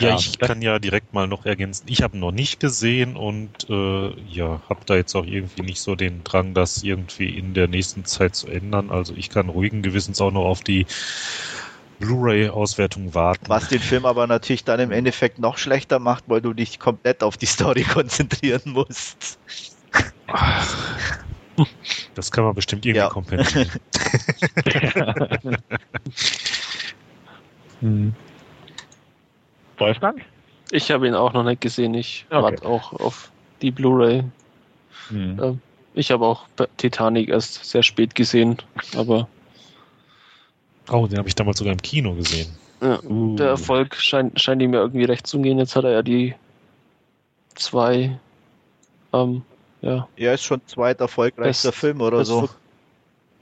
Ja, 0.00 0.08
Ja, 0.10 0.16
ich 0.16 0.38
kann 0.38 0.60
ja 0.60 0.78
direkt 0.78 1.12
mal 1.12 1.28
noch 1.28 1.46
ergänzen. 1.46 1.86
Ich 1.88 2.02
habe 2.02 2.16
ihn 2.16 2.20
noch 2.20 2.32
nicht 2.32 2.58
gesehen 2.58 3.16
und 3.16 3.68
äh, 3.68 4.20
ja, 4.22 4.60
habe 4.68 4.80
da 4.86 4.96
jetzt 4.96 5.14
auch 5.14 5.24
irgendwie 5.24 5.62
nicht 5.62 5.80
so 5.80 5.94
den 5.94 6.24
Drang, 6.24 6.52
das 6.52 6.82
irgendwie 6.82 7.28
in 7.28 7.54
der 7.54 7.68
nächsten 7.68 8.04
Zeit 8.04 8.34
zu 8.34 8.48
ändern. 8.48 8.90
Also 8.90 9.14
ich 9.14 9.30
kann 9.30 9.48
ruhigen 9.48 9.82
Gewissens 9.82 10.20
auch 10.20 10.32
noch 10.32 10.46
auf 10.46 10.62
die 10.62 10.86
Blu-ray-Auswertung 12.00 13.14
warten. 13.14 13.48
Was 13.48 13.68
den 13.68 13.80
Film 13.80 14.04
aber 14.04 14.26
natürlich 14.26 14.64
dann 14.64 14.80
im 14.80 14.90
Endeffekt 14.90 15.38
noch 15.38 15.58
schlechter 15.58 16.00
macht, 16.00 16.24
weil 16.26 16.40
du 16.40 16.54
dich 16.54 16.80
komplett 16.80 17.22
auf 17.22 17.36
die 17.36 17.46
Story 17.46 17.82
konzentrieren 17.88 18.62
musst. 18.72 19.38
Das 22.14 22.30
kann 22.30 22.44
man 22.44 22.54
bestimmt 22.54 22.84
irgendwie 22.86 22.98
Ja. 23.00 23.08
kompensieren. 23.08 23.70
Hm. 27.80 28.14
Wolfgang? 29.78 30.22
Ich 30.70 30.90
habe 30.90 31.06
ihn 31.06 31.14
auch 31.14 31.32
noch 31.32 31.42
nicht 31.44 31.60
gesehen. 31.60 31.94
Ich 31.94 32.26
Okay. 32.30 32.42
warte 32.42 32.64
auch 32.66 32.92
auf 32.94 33.30
die 33.62 33.70
Blu-ray. 33.70 34.24
Hm. 35.08 35.38
Ähm, 35.42 35.60
Ich 35.96 36.10
habe 36.10 36.26
auch 36.26 36.46
Titanic 36.76 37.28
erst 37.28 37.64
sehr 37.64 37.82
spät 37.82 38.14
gesehen, 38.14 38.56
aber 38.96 39.28
Oh, 40.90 41.06
den 41.06 41.18
habe 41.18 41.28
ich 41.28 41.34
damals 41.34 41.58
sogar 41.58 41.72
im 41.72 41.80
Kino 41.82 42.14
gesehen. 42.14 42.48
ja, 42.82 43.00
Uh. 43.04 43.36
der 43.36 43.48
Erfolg 43.48 43.94
scheint, 43.96 44.40
scheint 44.40 44.60
ihm 44.62 44.74
ja 44.74 44.80
irgendwie 44.80 45.04
recht 45.04 45.26
zu 45.26 45.40
gehen. 45.40 45.58
Jetzt 45.58 45.76
hat 45.76 45.84
er 45.84 45.92
ja 45.92 46.02
die 46.02 46.34
zwei, 47.54 48.18
ähm, 49.12 49.42
ja, 49.84 50.08
Ja, 50.16 50.32
ist 50.32 50.44
schon 50.44 50.60
zweit 50.66 51.00
erfolgreichster 51.00 51.68
Best- 51.68 51.78
Film 51.80 52.00
oder 52.00 52.24
so. 52.24 52.48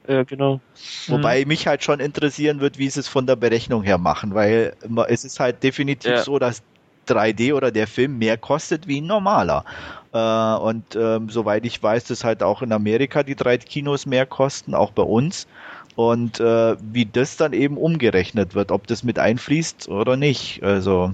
Ja, 0.09 0.24
genau. 0.24 0.61
Wobei 1.07 1.43
mhm. 1.43 1.49
mich 1.49 1.68
halt 1.68 1.84
schon 1.84 2.01
interessieren 2.01 2.61
wird, 2.61 2.76
wie 2.78 2.90
sie 2.90 3.01
es 3.01 3.09
von 3.09 3.26
der 3.26 3.36
Berechnung 3.36 3.84
her 3.84 3.99
machen, 3.99 4.34
weil 4.34 4.74
es 5.09 5.24
ist 5.24 5.38
halt 5.38 5.62
definitiv 5.62 6.11
ja. 6.11 6.22
so, 6.24 6.40
dass 6.40 6.62
3D 7.07 7.55
oder 7.55 7.70
der 7.70 7.86
Film 7.86 8.18
mehr 8.18 8.36
kostet 8.36 8.88
wie 8.88 9.01
ein 9.01 9.07
normaler. 9.07 9.64
Äh, 10.12 10.18
und 10.18 10.97
ähm, 10.97 11.28
soweit 11.30 11.64
ich 11.64 11.80
weiß, 11.80 12.05
dass 12.05 12.24
halt 12.24 12.43
auch 12.43 12.62
in 12.62 12.72
Amerika 12.72 13.22
die 13.22 13.36
drei 13.36 13.59
Kinos 13.59 14.07
mehr 14.07 14.26
kosten, 14.26 14.74
auch 14.74 14.90
bei 14.90 15.03
uns. 15.05 15.47
Und 15.95 16.40
äh, 16.40 16.76
wie 16.80 17.07
das 17.07 17.36
dann 17.36 17.53
eben 17.53 17.76
umgerechnet 17.76 18.55
wird, 18.55 18.72
ob 18.72 18.86
das 18.88 19.05
mit 19.05 19.18
einfließt 19.18 19.88
oder 19.88 20.16
nicht. 20.16 20.62
Also 20.64 21.12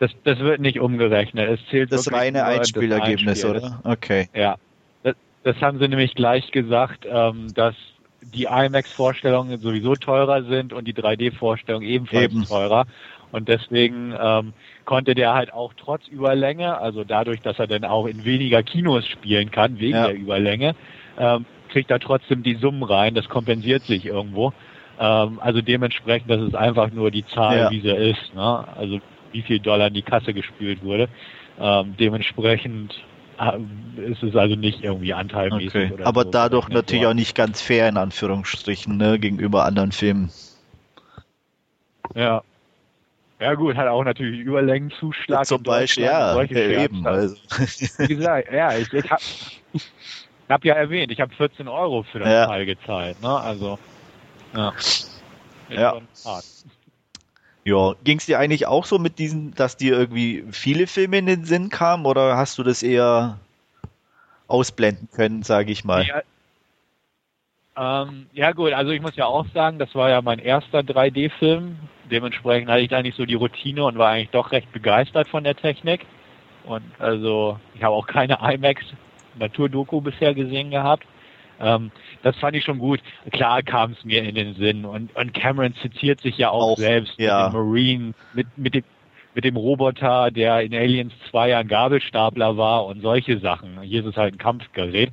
das, 0.00 0.10
das 0.24 0.38
wird 0.40 0.60
nicht 0.60 0.80
umgerechnet. 0.80 1.48
Es 1.48 1.60
zählt 1.68 1.92
das 1.92 2.10
reine 2.10 2.44
Einspielergebnis, 2.44 3.44
Einspiel. 3.44 3.68
oder? 3.68 3.80
Okay. 3.84 4.28
Ja. 4.34 4.56
Das, 5.02 5.14
das, 5.44 5.60
haben 5.60 5.78
sie 5.78 5.88
nämlich 5.88 6.14
gleich 6.14 6.50
gesagt, 6.52 7.06
ähm, 7.08 7.52
dass 7.54 7.74
die 8.22 8.44
IMAX-Vorstellungen 8.44 9.60
sowieso 9.60 9.94
teurer 9.94 10.42
sind 10.44 10.72
und 10.72 10.86
die 10.86 10.94
3D-Vorstellungen 10.94 11.86
ebenfalls 11.86 12.32
Eben. 12.32 12.44
teurer. 12.44 12.86
Und 13.30 13.48
deswegen 13.48 14.14
ähm, 14.18 14.54
konnte 14.86 15.14
der 15.14 15.34
halt 15.34 15.52
auch 15.52 15.74
trotz 15.74 16.08
Überlänge, 16.08 16.78
also 16.78 17.04
dadurch, 17.04 17.40
dass 17.42 17.58
er 17.58 17.66
dann 17.66 17.84
auch 17.84 18.06
in 18.06 18.24
weniger 18.24 18.62
Kinos 18.62 19.06
spielen 19.06 19.50
kann, 19.50 19.78
wegen 19.78 19.96
ja. 19.96 20.06
der 20.06 20.16
Überlänge, 20.16 20.74
ähm, 21.18 21.44
kriegt 21.68 21.90
er 21.90 22.00
trotzdem 22.00 22.42
die 22.42 22.54
Summen 22.54 22.82
rein. 22.82 23.14
Das 23.14 23.28
kompensiert 23.28 23.82
sich 23.82 24.06
irgendwo. 24.06 24.54
Ähm, 24.98 25.38
also 25.40 25.60
dementsprechend, 25.60 26.30
das 26.30 26.40
ist 26.40 26.54
einfach 26.56 26.90
nur 26.90 27.10
die 27.10 27.26
Zahl, 27.26 27.58
ja. 27.58 27.70
wie 27.70 27.80
sie 27.80 27.94
ist. 27.94 28.34
Ne? 28.34 28.64
Also 28.76 29.00
wie 29.32 29.42
viel 29.42 29.60
Dollar 29.60 29.88
in 29.88 29.94
die 29.94 30.02
Kasse 30.02 30.34
gespült 30.34 30.82
wurde. 30.82 31.08
Ähm, 31.58 31.94
dementsprechend 31.98 32.94
ist 33.96 34.22
es 34.22 34.36
also 34.36 34.54
nicht 34.54 34.82
irgendwie 34.82 35.14
anteilmäßig. 35.14 35.74
Okay. 35.74 35.92
Oder 35.94 36.06
Aber 36.06 36.24
so, 36.24 36.30
dadurch 36.30 36.68
natürlich 36.68 37.06
auch 37.06 37.14
nicht 37.14 37.34
ganz 37.34 37.62
fair 37.62 37.88
in 37.88 37.96
Anführungsstrichen 37.96 38.96
ne, 38.96 39.18
gegenüber 39.18 39.64
anderen 39.64 39.92
Filmen. 39.92 40.30
Ja. 42.14 42.42
Ja 43.40 43.54
gut, 43.54 43.74
hat 43.76 43.88
auch 43.88 44.04
natürlich 44.04 44.40
Überlängenzuschlag. 44.40 45.46
Zum 45.46 45.62
Beispiel, 45.62 46.04
ja, 46.04 46.38
ja 46.42 46.84
eben. 46.84 47.06
Also. 47.06 47.36
Wie 47.98 48.16
gesagt, 48.16 48.52
ja, 48.52 48.76
ich, 48.76 48.92
ich 48.92 49.10
habe 49.10 49.22
hab 50.50 50.64
ja 50.66 50.74
erwähnt, 50.74 51.10
ich 51.10 51.20
habe 51.22 51.34
14 51.34 51.66
Euro 51.66 52.02
für 52.02 52.18
das 52.18 52.28
ja. 52.28 52.46
Teil 52.46 52.66
gezahlt. 52.66 53.22
Ne? 53.22 53.30
Also, 53.30 53.78
ja. 54.54 54.74
ja. 55.70 56.00
Ja, 57.64 57.94
ging 58.04 58.18
es 58.18 58.26
dir 58.26 58.38
eigentlich 58.38 58.66
auch 58.66 58.86
so 58.86 58.98
mit 58.98 59.18
diesen, 59.18 59.54
dass 59.54 59.76
dir 59.76 59.98
irgendwie 59.98 60.44
viele 60.50 60.86
Filme 60.86 61.18
in 61.18 61.26
den 61.26 61.44
Sinn 61.44 61.68
kamen 61.68 62.06
oder 62.06 62.36
hast 62.36 62.58
du 62.58 62.62
das 62.62 62.82
eher 62.82 63.38
ausblenden 64.48 65.08
können, 65.12 65.42
sage 65.42 65.70
ich 65.70 65.84
mal? 65.84 66.06
Ja, 66.06 66.22
ähm, 67.76 68.26
ja 68.32 68.52
gut, 68.52 68.72
also 68.72 68.90
ich 68.90 69.00
muss 69.00 69.16
ja 69.16 69.26
auch 69.26 69.46
sagen, 69.54 69.78
das 69.78 69.94
war 69.94 70.10
ja 70.10 70.20
mein 70.20 70.38
erster 70.38 70.80
3D-Film. 70.80 71.78
Dementsprechend 72.10 72.68
hatte 72.68 72.80
ich 72.80 72.88
da 72.88 73.00
nicht 73.00 73.16
so 73.16 73.24
die 73.24 73.34
Routine 73.34 73.84
und 73.84 73.96
war 73.96 74.10
eigentlich 74.10 74.30
doch 74.30 74.52
recht 74.52 74.70
begeistert 74.72 75.28
von 75.28 75.44
der 75.44 75.56
Technik. 75.56 76.04
Und 76.64 76.82
also 76.98 77.58
ich 77.74 77.82
habe 77.82 77.94
auch 77.94 78.06
keine 78.06 78.38
IMAX 78.42 78.82
Naturdoku 79.38 80.00
bisher 80.00 80.34
gesehen 80.34 80.70
gehabt. 80.70 81.06
Ähm, 81.60 81.90
das 82.22 82.36
fand 82.36 82.56
ich 82.56 82.64
schon 82.64 82.78
gut. 82.78 83.00
Klar 83.32 83.62
kam 83.62 83.92
es 83.92 84.04
mir 84.04 84.22
in 84.22 84.34
den 84.34 84.54
Sinn. 84.54 84.84
Und, 84.84 85.14
und 85.16 85.34
Cameron 85.34 85.74
zitiert 85.76 86.20
sich 86.20 86.38
ja 86.38 86.50
auch, 86.50 86.72
auch 86.72 86.78
selbst 86.78 87.18
ja. 87.18 87.44
mit 87.44 87.52
dem 87.52 87.66
Marine, 87.66 88.14
mit, 88.32 88.46
mit, 88.56 88.74
dem, 88.74 88.84
mit 89.34 89.44
dem 89.44 89.56
Roboter, 89.56 90.30
der 90.30 90.62
in 90.62 90.74
Aliens 90.74 91.12
2 91.30 91.56
ein 91.56 91.68
Gabelstapler 91.68 92.56
war 92.56 92.86
und 92.86 93.02
solche 93.02 93.38
Sachen. 93.38 93.80
Hier 93.82 94.00
ist 94.00 94.06
es 94.06 94.16
halt 94.16 94.34
ein 94.34 94.38
Kampfgerät. 94.38 95.12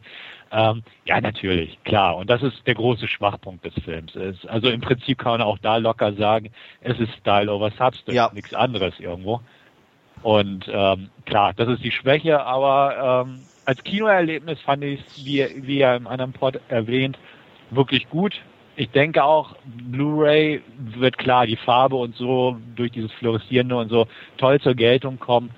Ähm, 0.52 0.84
ja, 1.06 1.20
natürlich, 1.20 1.78
klar. 1.84 2.16
Und 2.16 2.30
das 2.30 2.42
ist 2.42 2.66
der 2.66 2.76
große 2.76 3.08
Schwachpunkt 3.08 3.66
des 3.66 3.74
Films. 3.84 4.16
Es, 4.16 4.46
also 4.46 4.70
im 4.70 4.82
Prinzip 4.82 5.18
kann 5.18 5.34
man 5.34 5.42
auch 5.42 5.58
da 5.60 5.78
locker 5.78 6.14
sagen, 6.14 6.52
es 6.82 6.98
ist 7.00 7.12
Style 7.20 7.52
over 7.52 7.70
Substance, 7.72 8.16
ja. 8.16 8.32
nichts 8.34 8.54
anderes 8.54 9.00
irgendwo. 9.00 9.42
Und 10.24 10.66
ähm, 10.72 11.10
klar, 11.26 11.54
das 11.54 11.68
ist 11.70 11.84
die 11.84 11.92
Schwäche, 11.92 12.44
aber 12.44 13.26
ähm, 13.28 13.40
als 13.68 13.84
Kinoerlebnis 13.84 14.62
fand 14.62 14.82
ich 14.86 15.02
es, 15.02 15.26
wie, 15.26 15.46
wie 15.58 15.80
ja 15.80 15.98
im 15.98 16.08
anderen 16.08 16.32
Pod 16.32 16.60
erwähnt, 16.70 17.20
wirklich 17.70 18.10
gut. 18.10 18.42
Ich 18.78 18.90
denke 18.92 19.26
auch, 19.26 19.58
Blu-ray 19.66 20.62
wird 20.78 21.18
klar, 21.18 21.46
die 21.46 21.58
Farbe 21.58 21.98
und 21.98 22.16
so 22.16 22.56
durch 22.78 22.92
dieses 22.92 23.12
Fluoreszierende 23.14 23.76
und 23.76 23.90
so 23.90 24.08
toll 24.38 24.62
zur 24.62 24.74
Geltung 24.74 25.20
kommen. 25.20 25.50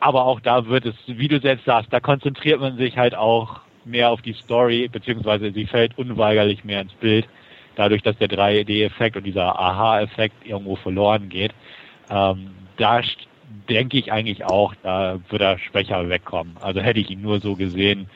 Aber 0.00 0.24
auch 0.24 0.40
da 0.40 0.66
wird 0.66 0.86
es, 0.86 0.94
wie 1.06 1.28
du 1.28 1.40
selbst 1.40 1.66
sagst, 1.66 1.92
da 1.92 2.00
konzentriert 2.00 2.58
man 2.58 2.78
sich 2.78 2.96
halt 2.96 3.14
auch 3.14 3.60
mehr 3.84 4.08
auf 4.08 4.22
die 4.22 4.32
Story, 4.32 4.88
beziehungsweise 4.90 5.52
sie 5.52 5.66
fällt 5.66 5.98
unweigerlich 5.98 6.64
mehr 6.64 6.80
ins 6.80 6.94
Bild, 6.94 7.28
dadurch, 7.76 8.02
dass 8.02 8.16
der 8.16 8.28
3D-Effekt 8.28 9.14
und 9.14 9.24
dieser 9.24 9.58
Aha-Effekt 9.58 10.46
irgendwo 10.46 10.76
verloren 10.76 11.28
geht. 11.28 11.52
Ähm, 12.08 12.52
da 12.78 13.02
denke 13.68 13.98
ich 13.98 14.12
eigentlich 14.12 14.44
auch, 14.44 14.74
da 14.82 15.18
wird 15.28 15.42
er 15.42 15.58
schwächer 15.58 16.08
wegkommen. 16.08 16.56
Also 16.60 16.80
hätte 16.80 17.00
ich 17.00 17.10
ihn 17.10 17.22
nur 17.22 17.40
so 17.40 17.56
gesehen, 17.56 18.08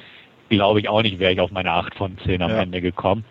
glaube 0.49 0.81
ich 0.81 0.89
auch 0.89 1.03
nicht, 1.03 1.19
wäre 1.19 1.33
ich 1.33 1.41
auf 1.41 1.51
meine 1.51 1.73
8 1.73 1.95
von 1.95 2.19
10 2.19 2.43
am 2.43 2.51
ja. 2.51 2.63
Ende 2.63 2.81
gekommen. 2.81 3.25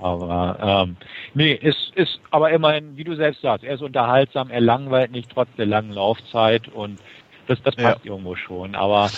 Aber 0.00 0.84
ähm, 0.86 0.96
nee, 1.34 1.52
ist, 1.52 1.92
ist 1.94 2.20
aber 2.30 2.50
immerhin, 2.50 2.96
wie 2.96 3.04
du 3.04 3.16
selbst 3.16 3.40
sagst, 3.40 3.64
er 3.64 3.74
ist 3.74 3.82
unterhaltsam, 3.82 4.50
er 4.50 4.60
langweilt 4.60 5.10
nicht 5.10 5.30
trotz 5.30 5.48
der 5.56 5.66
langen 5.66 5.92
Laufzeit 5.92 6.68
und 6.68 7.00
das, 7.46 7.62
das 7.62 7.74
passt 7.74 8.04
ja. 8.04 8.12
irgendwo 8.12 8.36
schon. 8.36 8.74
Aber 8.74 9.10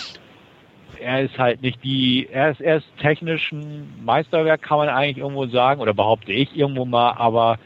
er 0.99 1.21
ist 1.21 1.37
halt 1.37 1.61
nicht 1.61 1.83
die, 1.83 2.27
er 2.31 2.51
ist, 2.51 2.61
er 2.61 2.77
ist 2.77 2.87
technisch 2.99 3.51
ein 3.51 4.01
Meisterwerk, 4.05 4.61
kann 4.61 4.77
man 4.77 4.89
eigentlich 4.89 5.17
irgendwo 5.17 5.45
sagen, 5.47 5.81
oder 5.81 5.93
behaupte 5.93 6.31
ich 6.31 6.55
irgendwo 6.55 6.85
mal, 6.85 7.13
aber 7.13 7.59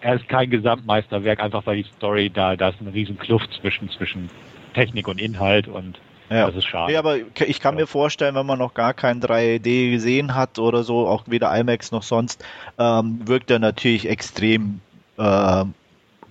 er 0.00 0.14
ist 0.14 0.28
kein 0.28 0.50
Gesamtmeisterwerk, 0.50 1.40
einfach 1.40 1.66
weil 1.66 1.82
die 1.82 1.88
Story 1.96 2.30
da, 2.30 2.56
da 2.56 2.70
ist 2.70 2.80
eine 2.80 2.92
riesen 2.92 3.18
Kluft 3.18 3.50
zwischen, 3.60 3.90
zwischen 3.90 4.30
Technik 4.74 5.08
und 5.08 5.20
Inhalt 5.20 5.68
und 5.68 5.98
ja. 6.30 6.46
das 6.46 6.56
ist 6.56 6.66
schade. 6.66 6.92
Ja, 6.92 6.98
aber 6.98 7.16
ich 7.16 7.60
kann 7.60 7.74
ja. 7.74 7.82
mir 7.82 7.86
vorstellen, 7.86 8.34
wenn 8.34 8.46
man 8.46 8.58
noch 8.58 8.74
gar 8.74 8.94
kein 8.94 9.20
3D 9.20 9.90
gesehen 9.90 10.34
hat 10.34 10.58
oder 10.58 10.82
so, 10.82 11.06
auch 11.06 11.24
weder 11.26 11.56
IMAX 11.58 11.90
noch 11.90 12.02
sonst, 12.02 12.44
ähm, 12.78 13.20
wirkt 13.26 13.50
er 13.50 13.58
natürlich 13.58 14.08
extrem 14.08 14.80
äh, 15.16 15.64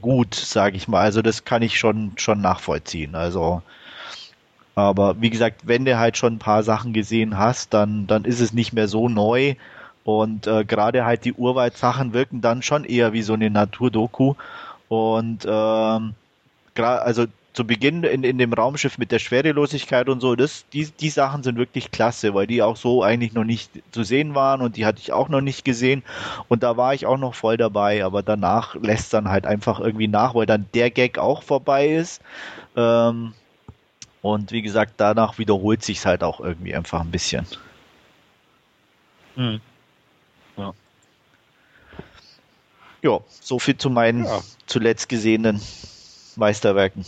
gut, 0.01 0.36
sage 0.36 0.78
ich 0.78 0.88
mal. 0.88 1.01
Also 1.01 1.22
das 1.22 1.45
kann 1.45 1.61
ich 1.61 1.80
schon, 1.80 2.13
schon 2.18 2.41
nachvollziehen. 2.41 3.15
Also 3.15 3.63
aber 4.76 5.20
wie 5.20 5.32
gesagt, 5.32 5.61
wenn 5.65 5.86
du 5.86 5.97
halt 5.97 6.18
schon 6.18 6.34
ein 6.34 6.39
paar 6.39 6.61
Sachen 6.61 6.93
gesehen 6.93 7.39
hast, 7.39 7.74
dann, 7.74 8.05
dann 8.05 8.26
ist 8.26 8.39
es 8.39 8.53
nicht 8.53 8.74
mehr 8.74 8.88
so 8.88 9.09
neu 9.09 9.55
und 10.08 10.47
äh, 10.47 10.64
gerade 10.64 11.03
halt 11.03 11.26
die 11.26 11.34
Urwaldsachen 11.34 12.14
wirken 12.14 12.39
dann 12.39 12.62
schon 12.62 12.86
eher 12.86 13.12
wie 13.12 13.24
so 13.24 13.34
eine 13.34 13.49
Naturdoku. 13.49 14.36
Und 14.88 15.45
ähm, 15.45 16.14
also 16.76 17.26
zu 17.51 17.68
Beginn 17.68 18.05
in, 18.05 18.24
in 18.24 18.38
dem 18.38 18.53
Raumschiff 18.53 18.97
mit 18.97 19.12
der 19.12 19.20
Schwerelosigkeit 19.20 20.08
und 20.08 20.22
so, 20.22 20.38
das, 20.38 20.64
die, 20.72 20.86
die 20.86 21.10
Sachen 21.10 21.43
sind 21.43 21.58
wirklich 21.58 21.91
klasse, 21.91 22.34
weil 22.34 22.47
die 22.47 22.64
auch 22.64 22.78
so 22.78 23.03
eigentlich 23.03 23.34
noch 23.34 23.43
nicht 23.43 23.70
zu 23.91 24.03
sehen 24.03 24.34
waren 24.34 24.62
und 24.62 24.78
die 24.78 24.86
hatte 24.86 25.01
ich 25.01 25.12
auch 25.12 25.28
noch 25.28 25.41
nicht 25.41 25.66
gesehen. 25.66 26.03
Und 26.47 26.64
da 26.64 26.78
war 26.78 26.93
ich 26.93 27.05
auch 27.05 27.18
noch 27.18 27.36
voll 27.36 27.58
dabei, 27.58 28.05
aber 28.05 28.24
danach 28.24 28.76
lässt 28.76 29.14
dann 29.14 29.28
halt 29.28 29.45
einfach 29.45 29.82
irgendwie 29.82 30.08
nach, 30.08 30.36
weil 30.36 30.45
dann 30.45 30.68
der 30.74 30.89
Gag 30.89 31.18
auch 31.18 31.43
vorbei 31.43 31.89
ist. 31.89 32.22
Ähm, 32.78 33.34
und 34.22 34.53
wie 34.53 34.62
gesagt, 34.62 34.93
danach 34.95 35.38
wiederholt 35.38 35.84
sich's 35.84 36.05
halt 36.05 36.24
auch 36.24 36.39
irgendwie 36.39 36.74
einfach 36.74 37.01
ein 37.01 37.12
bisschen. 37.12 37.45
Hm. 39.36 39.60
Ja. 40.58 40.74
Ja, 43.08 43.22
so 43.30 43.58
viel 43.58 43.78
zu 43.78 43.89
meinen 43.89 44.26
ja. 44.26 44.41
zuletzt 44.66 45.08
gesehenen 45.08 45.62
Meisterwerken. 46.36 47.05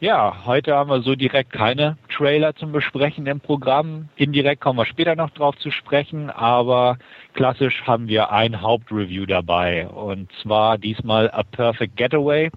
Ja, 0.00 0.44
heute 0.44 0.74
haben 0.74 0.90
wir 0.90 1.02
so 1.02 1.14
direkt 1.14 1.52
keine 1.52 1.96
Trailer 2.08 2.56
zum 2.56 2.72
Besprechen 2.72 3.28
im 3.28 3.38
Programm. 3.38 4.08
Indirekt 4.16 4.60
kommen 4.60 4.76
wir 4.76 4.86
später 4.86 5.14
noch 5.14 5.30
drauf 5.30 5.56
zu 5.58 5.70
sprechen, 5.70 6.30
aber 6.30 6.98
klassisch 7.34 7.82
haben 7.86 8.08
wir 8.08 8.32
ein 8.32 8.60
Hauptreview 8.60 9.24
dabei 9.24 9.86
und 9.86 10.28
zwar 10.42 10.78
diesmal 10.78 11.30
A 11.30 11.44
Perfect 11.44 11.96
Getaway, 11.96 12.50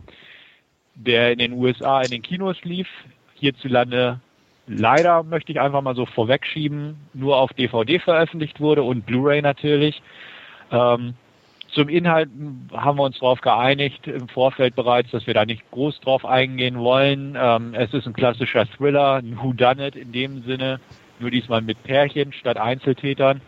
der 0.96 1.32
in 1.32 1.38
den 1.38 1.54
USA 1.54 2.02
in 2.02 2.10
den 2.10 2.24
Kinos 2.24 2.58
lief, 2.64 2.88
hierzulande 3.36 4.20
leider, 4.68 5.24
möchte 5.24 5.52
ich 5.52 5.60
einfach 5.60 5.82
mal 5.82 5.96
so 5.96 6.06
vorwegschieben, 6.06 6.98
nur 7.14 7.38
auf 7.38 7.54
DVD 7.54 8.00
veröffentlicht 8.00 8.60
wurde 8.60 8.84
und 8.84 9.06
Blu-ray 9.06 9.42
natürlich. 9.42 10.02
Ähm, 10.72 11.16
zum 11.74 11.90
Inhalt 11.90 12.30
haben 12.72 12.98
wir 12.98 13.04
uns 13.04 13.20
darauf 13.20 13.42
geeinigt 13.42 14.08
im 14.08 14.30
Vorfeld 14.30 14.76
bereits, 14.76 15.12
dass 15.12 15.28
wir 15.28 15.34
da 15.34 15.46
nicht 15.46 15.70
groß 15.72 16.00
drauf 16.00 16.26
eingehen 16.26 16.80
wollen. 16.80 17.38
Ähm, 17.38 17.74
es 17.74 17.94
ist 17.94 18.08
ein 18.08 18.14
klassischer 18.14 18.66
Thriller, 18.66 19.16
ein 19.16 19.38
Whodunit 19.38 19.96
in 19.96 20.12
dem 20.12 20.44
Sinne, 20.44 20.80
nur 21.20 21.32
diesmal 21.32 21.62
mit 21.62 21.82
Pärchen 21.84 22.32
statt 22.34 22.58
Einzeltätern. 22.58 23.42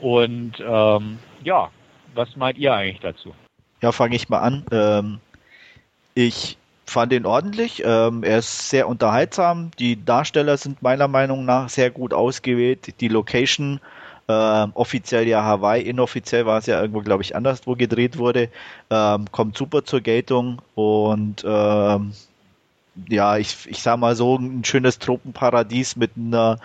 Und 0.00 0.54
ähm, 0.60 1.18
ja, 1.42 1.70
was 2.14 2.36
meint 2.36 2.58
ihr 2.58 2.72
eigentlich 2.72 3.00
dazu? 3.00 3.34
Ja, 3.82 3.90
fange 3.92 4.16
ich 4.16 4.28
mal 4.28 4.40
an. 4.40 4.64
Ähm, 4.70 5.18
ich 6.14 6.56
fand 6.86 7.12
ihn 7.12 7.26
ordentlich. 7.26 7.82
Ähm, 7.84 8.22
er 8.22 8.38
ist 8.38 8.70
sehr 8.70 8.88
unterhaltsam. 8.88 9.70
Die 9.78 10.02
Darsteller 10.04 10.56
sind 10.56 10.82
meiner 10.82 11.08
Meinung 11.08 11.44
nach 11.44 11.68
sehr 11.68 11.90
gut 11.90 12.14
ausgewählt. 12.14 13.00
Die 13.00 13.08
Location, 13.08 13.80
äh, 14.28 14.32
offiziell 14.32 15.26
ja 15.26 15.42
Hawaii, 15.42 15.82
inoffiziell 15.82 16.46
war 16.46 16.58
es 16.58 16.66
ja 16.66 16.80
irgendwo, 16.80 17.00
glaube 17.00 17.22
ich, 17.22 17.36
anderswo 17.36 17.74
gedreht 17.74 18.18
wurde, 18.18 18.48
ähm, 18.90 19.26
kommt 19.30 19.56
super 19.56 19.84
zur 19.84 20.00
Geltung 20.00 20.62
und 20.74 21.44
ähm, 21.46 22.12
ja, 23.08 23.36
ich, 23.36 23.56
ich 23.68 23.82
sag 23.82 23.98
mal 23.98 24.16
so, 24.16 24.36
ein 24.36 24.64
schönes 24.64 24.98
Tropenparadies 24.98 25.96
mit 25.96 26.12
einer 26.16 26.58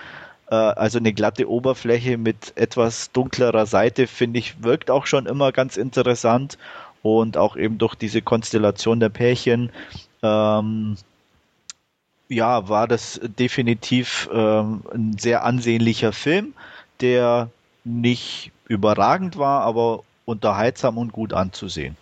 äh, 0.50 0.56
also 0.56 1.00
eine 1.00 1.14
glatte 1.14 1.50
Oberfläche 1.50 2.18
mit 2.18 2.54
etwas 2.56 3.12
dunklerer 3.12 3.66
Seite, 3.66 4.08
finde 4.08 4.40
ich, 4.40 4.64
wirkt 4.64 4.92
auch 4.92 5.08
schon 5.08 5.26
immer 5.26 5.52
ganz 5.52 5.78
interessant 5.78 6.58
und 7.02 7.38
auch 7.38 7.56
eben 7.56 7.78
durch 7.78 7.96
diese 7.96 8.22
Konstellation 8.22 9.00
der 9.00 9.10
Pärchen 9.10 9.72
ähm, 10.22 10.98
ja, 12.30 12.70
war 12.70 12.88
das 12.88 13.20
definitiv 13.24 14.30
ähm, 14.32 14.84
ein 14.94 15.18
sehr 15.18 15.44
ansehnlicher 15.44 16.14
Film, 16.14 16.54
der 17.02 17.50
nicht 17.84 18.52
überragend 18.68 19.38
war, 19.38 19.62
aber 19.62 20.04
unterhaltsam 20.26 20.98
und 20.98 21.12
gut 21.12 21.34
anzusehen. 21.34 21.98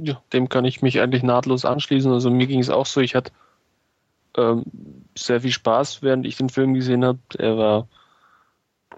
Ja, 0.00 0.20
dem 0.32 0.48
kann 0.48 0.64
ich 0.64 0.82
mich 0.82 1.00
eigentlich 1.00 1.22
nahtlos 1.22 1.64
anschließen. 1.64 2.10
Also 2.10 2.30
mir 2.30 2.48
ging 2.48 2.58
es 2.58 2.70
auch 2.70 2.86
so, 2.86 3.00
ich 3.00 3.14
hatte 3.14 3.30
ähm, 4.36 4.64
sehr 5.16 5.40
viel 5.40 5.52
Spaß, 5.52 6.02
während 6.02 6.26
ich 6.26 6.36
den 6.36 6.48
Film 6.48 6.74
gesehen 6.74 7.04
habe. 7.04 7.20
Er 7.38 7.56
war 7.56 7.88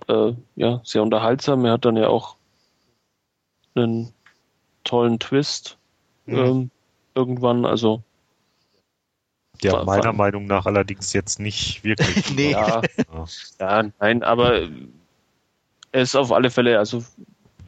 äh, 0.09 0.33
ja 0.55 0.81
sehr 0.85 1.03
unterhaltsam. 1.03 1.67
Er 1.67 1.73
hat 1.73 1.85
dann 1.85 1.97
ja 1.97 2.09
auch 2.09 2.37
einen 3.75 4.13
tollen 4.85 5.19
Twist 5.19 5.77
mhm. 6.27 6.37
ähm, 6.37 6.71
irgendwann. 7.15 7.65
Also 7.65 8.03
der 9.63 9.73
war, 9.73 9.85
meiner 9.85 10.05
war, 10.05 10.13
Meinung 10.13 10.47
nach 10.47 10.67
allerdings 10.67 11.13
jetzt 11.13 11.41
nicht 11.41 11.83
wirklich. 11.85 12.31
nee. 12.37 12.53
Ja, 12.53 12.83
ja, 13.59 13.85
nein, 13.99 14.23
aber 14.23 14.69
er 15.93 16.03
ist 16.03 16.15
auf 16.15 16.33
alle 16.33 16.51
Fälle 16.51 16.79
also 16.79 17.03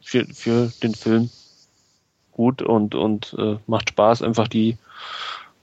für, 0.01 0.25
für 0.25 0.71
den 0.83 0.93
Film 0.93 1.29
gut 2.31 2.61
und, 2.61 2.95
und 2.95 3.35
äh, 3.37 3.57
macht 3.67 3.89
Spaß. 3.89 4.21
Einfach 4.21 4.47
die 4.47 4.77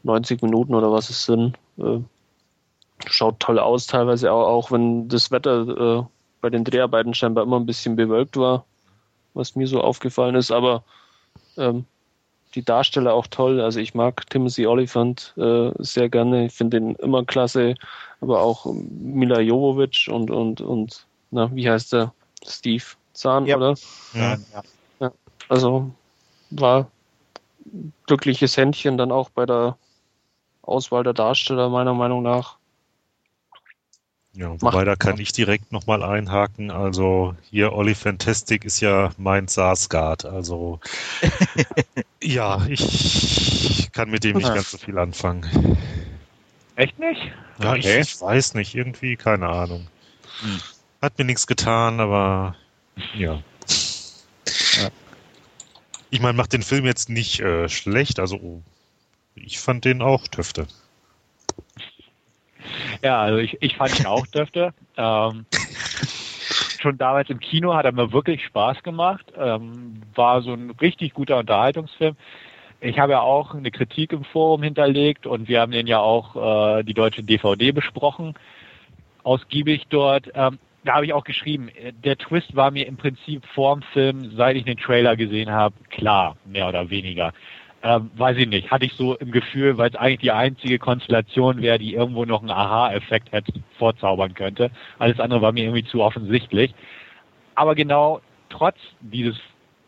90 0.02 0.42
Minuten 0.42 0.74
oder 0.74 0.90
was 0.92 1.10
es 1.10 1.24
sind. 1.24 1.56
Äh, 1.78 2.00
schaut 3.06 3.40
toll 3.40 3.58
aus, 3.58 3.86
teilweise 3.86 4.32
auch, 4.32 4.46
auch 4.46 4.70
wenn 4.70 5.08
das 5.08 5.30
Wetter 5.30 6.00
äh, 6.00 6.04
bei 6.40 6.50
den 6.50 6.64
Dreharbeiten 6.64 7.14
scheinbar 7.14 7.44
immer 7.44 7.58
ein 7.58 7.66
bisschen 7.66 7.96
bewölkt 7.96 8.36
war, 8.36 8.64
was 9.34 9.56
mir 9.56 9.66
so 9.66 9.80
aufgefallen 9.80 10.34
ist. 10.34 10.50
Aber 10.50 10.82
ähm, 11.56 11.84
die 12.56 12.64
Darsteller 12.64 13.14
auch 13.14 13.26
toll. 13.28 13.60
Also 13.60 13.78
ich 13.78 13.94
mag 13.94 14.28
Timothy 14.30 14.66
Oliphant 14.66 15.34
äh, 15.36 15.70
sehr 15.78 16.08
gerne. 16.08 16.46
Ich 16.46 16.54
finde 16.54 16.78
ihn 16.78 16.94
immer 16.96 17.24
klasse. 17.24 17.74
Aber 18.20 18.40
auch 18.40 18.66
Mila 18.72 19.40
Jovovich 19.40 20.08
und, 20.10 20.30
und, 20.30 20.62
und, 20.62 21.06
na, 21.30 21.54
wie 21.54 21.68
heißt 21.68 21.92
der? 21.92 22.12
Steve 22.44 22.84
Zahn, 23.12 23.46
ja. 23.46 23.56
oder? 23.56 23.74
Ja. 24.14 24.36
ja. 25.00 25.12
Also 25.48 25.90
war 26.50 26.88
glückliches 28.06 28.56
Händchen 28.56 28.96
dann 28.96 29.12
auch 29.12 29.30
bei 29.30 29.46
der 29.46 29.76
Auswahl 30.62 31.04
der 31.04 31.12
Darsteller, 31.12 31.68
meiner 31.68 31.94
Meinung 31.94 32.22
nach. 32.22 32.55
Ja, 34.36 34.50
wobei 34.50 34.70
Macht 34.70 34.86
da 34.86 34.96
kann 34.96 35.18
ich 35.18 35.32
direkt 35.32 35.72
nochmal 35.72 36.02
einhaken. 36.02 36.70
Also 36.70 37.34
hier 37.50 37.72
Olli 37.72 37.94
Fantastic 37.94 38.66
ist 38.66 38.80
ja 38.80 39.10
mein 39.16 39.48
Sarsgaard. 39.48 40.26
Also 40.26 40.78
ja, 42.22 42.64
ich 42.66 43.88
kann 43.92 44.10
mit 44.10 44.24
dem 44.24 44.36
nicht 44.36 44.52
ganz 44.52 44.70
so 44.70 44.78
viel 44.78 44.98
anfangen. 44.98 45.78
Echt 46.74 46.98
nicht? 46.98 47.20
Ja, 47.62 47.70
okay. 47.70 48.00
ich, 48.00 48.14
ich, 48.14 48.20
weiß 48.20 48.52
nicht. 48.54 48.74
Irgendwie, 48.74 49.16
keine 49.16 49.48
Ahnung. 49.48 49.86
Hm. 50.40 50.60
Hat 51.00 51.18
mir 51.18 51.24
nichts 51.24 51.46
getan, 51.46 51.98
aber 51.98 52.56
ja. 53.14 53.42
ja. 54.76 54.88
Ich 56.10 56.20
meine, 56.20 56.34
macht 56.34 56.52
den 56.52 56.62
Film 56.62 56.84
jetzt 56.84 57.08
nicht 57.08 57.40
äh, 57.40 57.70
schlecht. 57.70 58.20
Also 58.20 58.62
ich 59.34 59.58
fand 59.58 59.86
den 59.86 60.02
auch 60.02 60.28
Töfte. 60.28 60.66
Ja, 63.02 63.20
also 63.20 63.38
ich, 63.38 63.56
ich 63.60 63.76
fand 63.76 63.98
ihn 63.98 64.06
auch 64.06 64.26
dürfte. 64.34 64.72
Ähm, 64.96 65.46
schon 66.80 66.98
damals 66.98 67.30
im 67.30 67.40
Kino 67.40 67.74
hat 67.74 67.84
er 67.84 67.92
mir 67.92 68.12
wirklich 68.12 68.44
Spaß 68.44 68.82
gemacht. 68.82 69.32
Ähm, 69.36 70.02
war 70.14 70.42
so 70.42 70.52
ein 70.52 70.70
richtig 70.80 71.14
guter 71.14 71.38
Unterhaltungsfilm. 71.38 72.16
Ich 72.80 72.98
habe 72.98 73.12
ja 73.12 73.20
auch 73.20 73.54
eine 73.54 73.70
Kritik 73.70 74.12
im 74.12 74.24
Forum 74.24 74.62
hinterlegt 74.62 75.26
und 75.26 75.48
wir 75.48 75.60
haben 75.60 75.72
den 75.72 75.86
ja 75.86 75.98
auch 75.98 76.78
äh, 76.78 76.82
die 76.84 76.94
deutsche 76.94 77.22
DVD 77.22 77.72
besprochen, 77.72 78.34
ausgiebig 79.22 79.86
dort. 79.88 80.30
Ähm, 80.34 80.58
da 80.84 80.94
habe 80.94 81.06
ich 81.06 81.12
auch 81.12 81.24
geschrieben, 81.24 81.70
der 82.04 82.16
Twist 82.16 82.54
war 82.54 82.70
mir 82.70 82.86
im 82.86 82.96
Prinzip 82.96 83.44
vorm 83.46 83.82
Film, 83.82 84.30
seit 84.36 84.56
ich 84.56 84.64
den 84.64 84.76
Trailer 84.76 85.16
gesehen 85.16 85.50
habe, 85.50 85.74
klar, 85.90 86.36
mehr 86.44 86.68
oder 86.68 86.90
weniger. 86.90 87.32
Ähm, 87.88 88.10
weiß 88.16 88.36
ich 88.38 88.48
nicht, 88.48 88.72
hatte 88.72 88.84
ich 88.84 88.94
so 88.94 89.14
im 89.14 89.30
Gefühl, 89.30 89.78
weil 89.78 89.90
es 89.90 89.94
eigentlich 89.94 90.18
die 90.18 90.32
einzige 90.32 90.76
Konstellation 90.80 91.62
wäre, 91.62 91.78
die 91.78 91.94
irgendwo 91.94 92.24
noch 92.24 92.40
einen 92.40 92.50
Aha-Effekt 92.50 93.30
hätte 93.30 93.52
vorzaubern 93.78 94.34
könnte. 94.34 94.72
Alles 94.98 95.20
andere 95.20 95.40
war 95.40 95.52
mir 95.52 95.62
irgendwie 95.62 95.84
zu 95.84 96.02
offensichtlich. 96.02 96.74
Aber 97.54 97.76
genau 97.76 98.22
trotz 98.48 98.74
dieses 99.00 99.36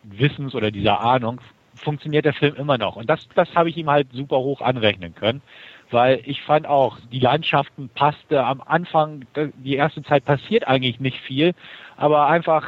Wissens 0.04 0.54
oder 0.54 0.70
dieser 0.70 1.00
Ahnung 1.00 1.40
funktioniert 1.74 2.24
der 2.24 2.34
Film 2.34 2.54
immer 2.54 2.78
noch. 2.78 2.94
Und 2.94 3.10
das, 3.10 3.28
das 3.34 3.52
habe 3.56 3.68
ich 3.68 3.76
ihm 3.76 3.90
halt 3.90 4.06
super 4.12 4.36
hoch 4.36 4.60
anrechnen 4.60 5.16
können, 5.16 5.42
weil 5.90 6.20
ich 6.24 6.42
fand 6.42 6.68
auch, 6.68 6.98
die 7.10 7.18
Landschaften 7.18 7.88
passte 7.88 8.44
am 8.44 8.60
Anfang, 8.60 9.24
die 9.56 9.74
erste 9.74 10.04
Zeit 10.04 10.24
passiert 10.24 10.68
eigentlich 10.68 11.00
nicht 11.00 11.18
viel, 11.18 11.52
aber 11.96 12.28
einfach 12.28 12.64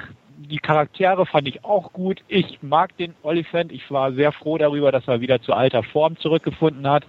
die 0.49 0.59
Charaktere 0.59 1.27
fand 1.27 1.49
ich 1.49 1.65
auch 1.65 1.93
gut. 1.93 2.21
Ich 2.29 2.59
mag 2.63 2.97
den 2.97 3.15
Oliphant. 3.23 3.73
Ich 3.73 3.91
war 3.91 4.13
sehr 4.13 4.33
froh 4.33 4.57
darüber, 4.57 4.91
dass 4.91 5.07
er 5.07 5.21
wieder 5.21 5.43
zu 5.43 5.53
alter 5.53 5.83
Form 5.83 6.17
zurückgefunden 6.17 6.89
hat, 6.89 7.05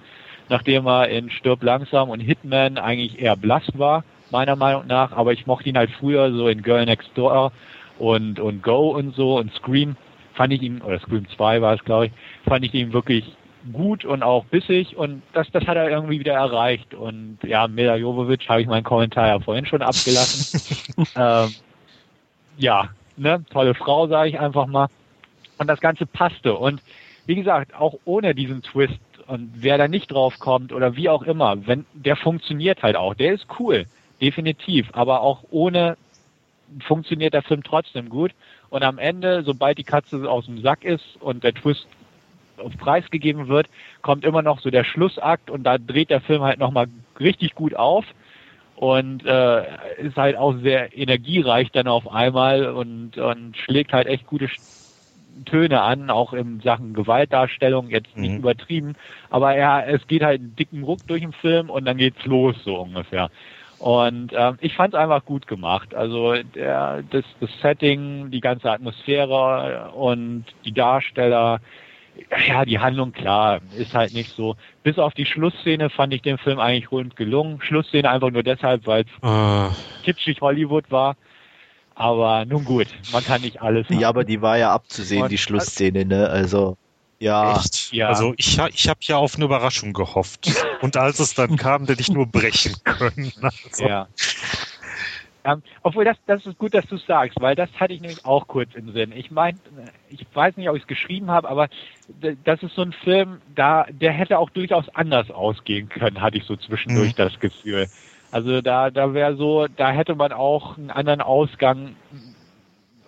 nachdem 0.50 0.86
er 0.86 1.08
in 1.10 1.30
Stirb 1.30 1.64
langsam 1.64 2.10
und 2.10 2.20
Hitman 2.20 2.78
eigentlich 2.78 3.20
eher 3.22 3.38
blass 3.38 3.64
war, 3.74 4.04
meiner 4.32 4.56
Meinung 4.56 4.88
nach. 4.88 5.14
Aber 5.14 5.32
ich 5.32 5.48
mochte 5.48 5.70
ihn 5.70 5.78
halt 5.78 5.92
früher 5.92 6.32
so 6.34 6.48
in 6.48 6.62
Girl 6.62 6.86
Next 6.86 7.12
Door 7.16 7.54
und, 8.00 8.40
und 8.40 8.64
Go 8.64 8.90
und 8.90 9.16
so 9.16 9.38
und 9.38 9.54
Scream 9.54 9.96
fand 10.34 10.54
ich 10.54 10.62
ihn, 10.62 10.82
oder 10.82 11.00
Scream 11.00 11.28
2 11.28 11.62
war 11.62 11.76
es, 11.76 11.84
glaube 11.84 12.08
ich, 12.08 12.12
fand 12.48 12.66
ich 12.66 12.74
ihn 12.74 12.94
wirklich 12.94 13.36
gut 13.72 14.06
und 14.06 14.24
auch 14.24 14.46
bissig 14.46 14.98
und 14.98 15.22
das, 15.34 15.48
das 15.52 15.68
hat 15.68 15.78
er 15.78 15.90
irgendwie 15.90 16.20
wieder 16.20 16.34
erreicht. 16.34 16.94
Und 16.94 17.38
ja, 17.44 17.68
Mila 17.68 17.96
Jovovic 17.96 18.50
habe 18.50 18.62
ich 18.62 18.68
meinen 18.68 18.84
Kommentar 18.84 19.28
ja 19.28 19.40
vorhin 19.40 19.66
schon 19.66 19.82
abgelassen. 19.82 21.06
ähm, 21.16 21.54
ja, 22.58 22.90
ne, 23.22 23.43
tolle 23.51 23.74
Frau, 23.74 24.07
sage 24.07 24.30
ich 24.30 24.39
einfach 24.39 24.65
mal. 24.65 24.88
Und 25.57 25.67
das 25.67 25.80
Ganze 25.80 26.05
passte. 26.05 26.55
Und 26.55 26.82
wie 27.26 27.36
gesagt, 27.36 27.76
auch 27.76 27.95
ohne 28.03 28.34
diesen 28.34 28.63
Twist 28.63 28.99
und 29.28 29.51
wer 29.53 29.78
da 29.78 29.88
nicht 29.88 30.11
drauf 30.11 30.39
kommt 30.39 30.74
oder 30.74 30.95
wie 30.95 31.07
auch 31.07 31.22
immer, 31.24 31.67
wenn 31.67 31.86
der 31.93 32.15
funktioniert 32.15 32.82
halt 32.82 32.95
auch. 32.95 33.13
Der 33.13 33.34
ist 33.34 33.45
cool, 33.59 33.86
definitiv. 34.19 34.89
Aber 34.93 35.22
auch 35.22 35.43
ohne 35.51 35.97
funktioniert 36.86 37.34
der 37.34 37.43
Film 37.43 37.63
trotzdem 37.63 38.09
gut. 38.09 38.32
Und 38.69 38.84
am 38.84 38.97
Ende, 38.97 39.43
sobald 39.43 39.78
die 39.78 39.84
Katze 39.84 40.30
aus 40.30 40.45
dem 40.45 40.61
Sack 40.61 40.84
ist 40.84 41.17
und 41.19 41.43
der 41.43 41.53
Twist 41.53 41.86
auf 42.57 42.76
Preis 42.78 43.09
gegeben 43.11 43.47
wird, 43.47 43.67
kommt 44.01 44.26
immer 44.26 44.41
noch 44.41 44.59
so 44.59 44.72
der 44.72 44.84
Schlussakt 44.84 45.49
und 45.49 45.63
da 45.63 45.78
dreht 45.78 46.09
der 46.09 46.22
Film 46.22 46.41
halt 46.41 46.59
nochmal 46.59 46.88
richtig 47.19 47.53
gut 47.53 47.76
auf 47.76 48.05
und 48.82 49.24
äh, 49.28 49.62
ist 50.00 50.18
halt 50.18 50.36
auch 50.36 50.56
sehr 50.56 50.98
energiereich 50.98 51.72
dann 51.72 51.88
auf 51.88 52.12
einmal 52.12 52.66
und, 52.66 53.16
und 53.16 53.56
schlägt 53.56 53.94
halt 53.94 54.08
echt 54.08 54.26
gute 54.26 54.50
Töne 55.46 55.82
an, 55.82 56.10
auch 56.10 56.34
in 56.34 56.62
Sachen 56.62 56.96
Gewaltdarstellung, 56.96 57.90
jetzt 57.90 58.18
nicht 58.18 58.32
mhm. 58.32 58.40
übertrieben, 58.40 58.96
aber 59.30 59.56
ja, 59.56 59.84
es 59.84 60.08
geht 60.08 60.24
halt 60.24 60.42
einen 60.42 60.56
dicken 60.56 60.82
Ruck 60.82 61.06
durch 61.06 61.22
den 61.22 61.32
Film 61.32 61.70
und 61.70 61.86
dann 61.86 61.98
geht's 61.98 62.26
los, 62.26 62.56
so 62.66 62.78
ungefähr. 62.78 63.30
Und 63.78 64.34
ähm, 64.36 64.58
ich 64.62 64.74
fand 64.74 64.96
es 64.96 65.00
einfach 65.00 65.26
gut 65.26 65.46
gemacht. 65.46 65.94
Also 65.94 66.34
der, 66.56 67.04
das, 67.12 67.24
das 67.40 67.52
Setting, 67.62 68.32
die 68.32 68.42
ganze 68.42 68.72
Atmosphäre 68.72 69.92
und 69.92 70.46
die 70.66 70.72
Darsteller, 70.72 71.60
ja, 72.47 72.65
die 72.65 72.80
Handlung, 72.80 73.11
klar, 73.11 73.61
ist 73.78 73.93
halt 73.93 74.13
nicht 74.13 74.36
so. 74.36 74.55
Bis 74.84 74.97
auf 74.97 75.13
die 75.13 75.26
Schlussszene 75.26 75.89
fand 75.89 76.13
ich 76.13 76.22
den 76.22 76.38
Film 76.38 76.59
eigentlich 76.59 76.91
rund 76.91 77.15
gelungen. 77.15 77.61
Schlussszene 77.61 78.09
einfach 78.09 78.32
nur 78.32 78.43
deshalb, 78.43 78.88
weil 78.88 79.03
es 79.03 79.28
uh. 79.28 79.72
kitschig 80.03 80.41
Hollywood 80.41 80.89
war. 80.91 81.15
Aber 81.95 82.45
nun 82.45 82.65
gut, 82.65 82.88
man 83.11 83.24
kann 83.24 83.41
nicht 83.41 83.61
alles. 83.61 83.86
Ja, 83.89 84.09
aber 84.09 84.24
die 84.24 84.41
war 84.41 84.57
ja 84.57 84.74
abzusehen, 84.74 85.24
Und, 85.24 85.32
die 85.32 85.38
Schlussszene, 85.38 86.05
ne? 86.05 86.30
Also. 86.30 86.78
Ja. 87.19 87.55
Echt? 87.55 87.93
ja. 87.93 88.07
Also 88.07 88.34
ich, 88.38 88.57
ich 88.74 88.89
habe 88.89 88.99
ja 89.03 89.17
auf 89.17 89.36
eine 89.36 89.45
Überraschung 89.45 89.93
gehofft. 89.93 90.51
Und 90.82 90.97
als 90.97 91.19
es 91.19 91.36
dann 91.36 91.55
kam, 91.55 91.86
hätte 91.86 92.01
ich 92.01 92.09
nur 92.09 92.26
brechen 92.26 92.74
können. 92.84 93.32
Also. 93.41 93.86
Ja. 93.86 94.07
Ähm, 95.44 95.64
obwohl 95.82 96.06
das, 96.06 96.18
das 96.28 96.46
ist 96.46 96.58
gut, 96.58 96.74
dass 96.74 96.86
du 96.86 96.98
sagst, 96.98 97.39
weil 97.42 97.56
das 97.56 97.70
hatte 97.80 97.94
ich 97.94 98.02
nämlich 98.02 98.26
auch 98.26 98.48
kurz 98.48 98.76
im 98.76 98.92
Sinn. 98.92 99.12
Ich 99.16 99.32
meine, 99.32 99.58
ich 100.10 100.26
weiß 100.34 100.58
nicht, 100.58 100.70
ob 100.70 100.76
ich 100.76 100.84
es 100.84 100.88
geschrieben 100.88 101.32
habe, 101.32 101.50
aber 101.50 101.68
das 102.44 102.62
ist 102.62 102.76
so 102.76 102.84
ein 102.84 102.94
Film, 102.94 103.42
da 103.56 103.86
der 103.89 104.12
hätte 104.12 104.38
auch 104.38 104.50
durchaus 104.50 104.88
anders 104.89 105.32
ausgehen 105.32 105.89
können, 105.89 106.22
hatte 106.22 106.38
ich 106.38 106.44
so 106.44 106.56
zwischendurch 106.56 107.14
mhm. 107.14 107.18
das 107.18 107.39
Gefühl. 107.39 107.88
Also 108.32 108.62
da, 108.62 108.92
da 108.92 109.14
wäre 109.14 109.36
so, 109.36 109.68
da 109.68 109.92
hätte 109.92 110.16
man 110.16 110.32
auch 110.32 110.78
einen 110.78 110.89
anderen 110.89 111.22
Ausgang. 111.22 111.96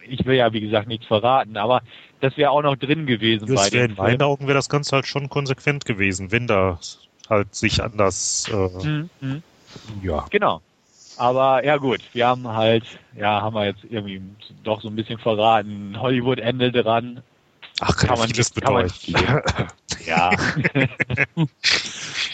Ich 0.05 0.25
will 0.25 0.35
ja, 0.35 0.51
wie 0.51 0.59
gesagt, 0.59 0.87
nichts 0.87 1.05
verraten, 1.05 1.55
aber 1.55 1.81
das 2.19 2.35
wäre 2.35 2.51
auch 2.51 2.61
noch 2.61 2.75
drin 2.75 3.05
gewesen. 3.05 3.47
Das 3.47 3.71
bei 3.71 3.77
in 3.79 3.95
meinen 3.95 4.21
Augen 4.21 4.47
wäre 4.47 4.55
das 4.55 4.69
Ganze 4.69 4.95
halt 4.95 5.07
schon 5.07 5.29
konsequent 5.29 5.85
gewesen, 5.85 6.31
wenn 6.31 6.47
da 6.47 6.79
halt 7.29 7.55
sich 7.55 7.81
anders. 7.81 8.49
Äh, 8.51 8.85
mhm. 8.85 9.09
mhm. 9.21 9.43
Ja. 10.01 10.25
Genau. 10.29 10.61
Aber 11.17 11.63
ja 11.63 11.77
gut, 11.77 12.01
wir 12.13 12.27
haben 12.27 12.47
halt, 12.47 12.83
ja, 13.15 13.41
haben 13.41 13.55
wir 13.55 13.65
jetzt 13.65 13.83
irgendwie 13.89 14.21
doch 14.63 14.81
so 14.81 14.87
ein 14.89 14.95
bisschen 14.95 15.19
verraten. 15.19 15.99
Hollywood-Ende 15.99 16.71
dran. 16.71 17.21
Ach, 17.79 17.95
kann, 17.95 18.09
kann 18.09 18.19
man 18.19 18.29
das 18.29 18.51
bedeuten. 18.51 19.15
ja. 20.05 20.29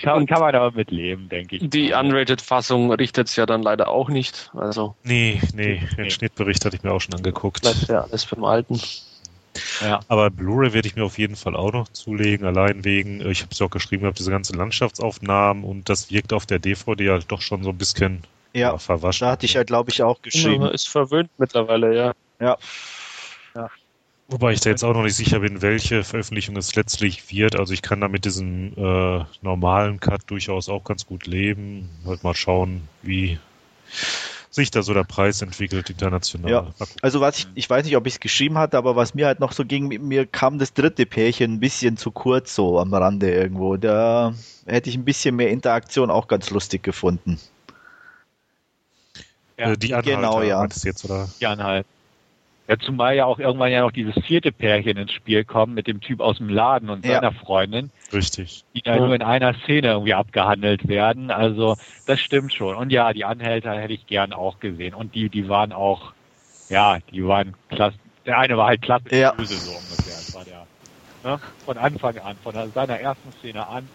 kann, 0.01 0.25
kann 0.25 0.39
man 0.39 0.55
aber 0.55 0.71
mit 0.75 0.91
leben, 0.91 1.29
denke 1.29 1.57
ich. 1.57 1.69
Die 1.69 1.93
Unrated-Fassung 1.93 2.91
richtet 2.91 3.27
es 3.27 3.35
ja 3.35 3.45
dann 3.45 3.63
leider 3.63 3.87
auch 3.87 4.09
nicht. 4.09 4.51
Also. 4.53 4.95
Nee, 5.03 5.41
nee, 5.53 5.81
den 5.97 6.03
nee. 6.03 6.09
Schnittbericht 6.09 6.65
hatte 6.65 6.75
ich 6.75 6.83
mir 6.83 6.91
auch 6.91 7.01
schon 7.01 7.15
angeguckt. 7.15 7.61
Bleibt 7.61 7.87
ja 7.87 8.01
alles 8.01 8.25
beim 8.25 8.43
Alten. 8.43 8.79
Ja. 9.81 10.01
Aber 10.07 10.29
Blu-ray 10.29 10.73
werde 10.73 10.87
ich 10.87 10.95
mir 10.95 11.03
auf 11.03 11.17
jeden 11.17 11.35
Fall 11.35 11.55
auch 11.55 11.73
noch 11.73 11.89
zulegen, 11.89 12.45
allein 12.45 12.85
wegen, 12.85 13.27
ich 13.29 13.41
habe 13.41 13.51
es 13.51 13.59
ja 13.59 13.65
auch 13.65 13.71
geschrieben 13.71 14.03
gehabt, 14.03 14.19
diese 14.19 14.31
ganzen 14.31 14.57
Landschaftsaufnahmen 14.57 15.63
und 15.63 15.89
das 15.89 16.11
wirkt 16.11 16.33
auf 16.33 16.45
der 16.45 16.59
DVD 16.59 17.09
halt 17.09 17.31
doch 17.31 17.41
schon 17.41 17.63
so 17.63 17.69
ein 17.69 17.77
bisschen 17.77 18.23
ja, 18.53 18.77
verwaschen. 18.77 19.25
Da 19.25 19.31
hatte 19.31 19.45
ich 19.45 19.53
ja, 19.53 19.63
glaube 19.63 19.91
ich, 19.91 20.01
auch 20.03 20.21
geschrieben. 20.21 20.63
Ja, 20.63 20.69
ist 20.69 20.87
verwöhnt 20.87 21.29
mittlerweile, 21.37 21.95
ja. 21.95 22.13
Ja. 22.39 22.57
ja. 23.55 23.69
Wobei 24.27 24.53
ich 24.53 24.59
da 24.59 24.69
jetzt 24.69 24.83
auch 24.83 24.93
noch 24.93 25.03
nicht 25.03 25.15
sicher 25.15 25.39
bin, 25.39 25.61
welche 25.61 26.03
Veröffentlichung 26.03 26.55
es 26.55 26.75
letztlich 26.75 27.31
wird. 27.31 27.57
Also 27.57 27.73
ich 27.73 27.81
kann 27.81 28.01
da 28.01 28.07
mit 28.07 28.25
diesem 28.25 28.73
äh, 28.77 29.25
normalen 29.41 29.99
Cut 29.99 30.21
durchaus 30.27 30.69
auch 30.69 30.83
ganz 30.83 31.05
gut 31.07 31.25
leben. 31.25 31.89
Halt 32.05 32.23
mal 32.23 32.35
schauen, 32.35 32.87
wie 33.01 33.39
sich 34.51 34.71
da 34.71 34.83
so 34.83 34.93
der 34.93 35.03
Preis 35.03 35.41
entwickelt 35.41 35.89
international. 35.89 36.51
Ja. 36.51 36.67
Also 37.01 37.21
was 37.21 37.39
ich, 37.39 37.47
ich 37.55 37.69
weiß 37.69 37.85
nicht, 37.85 37.95
ob 37.95 38.07
ich 38.07 38.13
es 38.13 38.19
geschrieben 38.19 38.57
hatte, 38.57 38.77
aber 38.77 38.95
was 38.95 39.13
mir 39.13 39.27
halt 39.27 39.39
noch 39.39 39.51
so 39.51 39.65
ging, 39.65 39.87
mir 39.87 40.25
kam 40.25 40.59
das 40.59 40.73
dritte 40.73 41.05
Pärchen 41.05 41.53
ein 41.53 41.59
bisschen 41.59 41.97
zu 41.97 42.11
kurz 42.11 42.55
so 42.55 42.79
am 42.79 42.93
Rande 42.93 43.31
irgendwo. 43.31 43.77
Da 43.77 44.33
hätte 44.65 44.89
ich 44.89 44.95
ein 44.95 45.05
bisschen 45.05 45.35
mehr 45.35 45.49
Interaktion 45.49 46.11
auch 46.11 46.27
ganz 46.27 46.49
lustig 46.49 46.83
gefunden. 46.83 47.39
Ja, 49.59 49.71
äh, 49.71 49.77
die 49.77 49.93
Anhalter, 49.93 50.15
genau, 50.15 50.41
ja. 50.41 50.63
jetzt, 50.63 51.05
oder? 51.05 51.29
Die 51.39 51.45
Anhalt. 51.45 51.85
Ja, 52.67 52.77
zumal 52.77 53.15
ja 53.15 53.25
auch 53.25 53.39
irgendwann 53.39 53.71
ja 53.71 53.81
noch 53.81 53.91
dieses 53.91 54.13
vierte 54.25 54.51
Pärchen 54.51 54.95
ins 54.95 55.11
Spiel 55.11 55.43
kommt 55.43 55.73
mit 55.73 55.87
dem 55.87 56.01
Typ 56.01 56.19
aus 56.19 56.37
dem 56.37 56.49
Laden 56.49 56.91
und 56.91 57.03
seiner 57.03 57.31
Freundin. 57.31 57.89
Richtig. 58.13 58.63
Die 58.75 58.83
da 58.83 58.95
ja. 58.95 59.05
nur 59.05 59.15
in 59.15 59.23
einer 59.23 59.55
Szene 59.63 59.87
irgendwie 59.87 60.13
abgehandelt 60.13 60.87
werden. 60.87 61.31
Also 61.31 61.77
das 62.05 62.19
stimmt 62.19 62.53
schon. 62.53 62.75
Und 62.75 62.91
ja, 62.91 63.11
die 63.11 63.25
Anhälter 63.25 63.73
hätte 63.73 63.93
ich 63.93 64.05
gern 64.05 64.33
auch 64.33 64.59
gesehen. 64.59 64.93
Und 64.93 65.15
die, 65.15 65.29
die 65.29 65.49
waren 65.49 65.73
auch, 65.73 66.13
ja, 66.69 66.99
die 67.11 67.25
waren 67.25 67.55
klasse. 67.69 67.97
Der 68.27 68.37
eine 68.37 68.55
war 68.55 68.67
halt 68.67 68.83
klassisch 68.83 69.13
ja. 69.13 69.31
böse 69.31 69.55
so 69.55 69.71
ungefähr. 69.71 70.13
Das 70.13 70.35
war 70.35 70.45
der, 70.45 70.67
ne? 71.23 71.39
Von 71.65 71.77
Anfang 71.79 72.19
an, 72.19 72.37
von 72.43 72.53
seiner 72.71 72.99
ersten 72.99 73.31
Szene 73.39 73.67
an, 73.67 73.89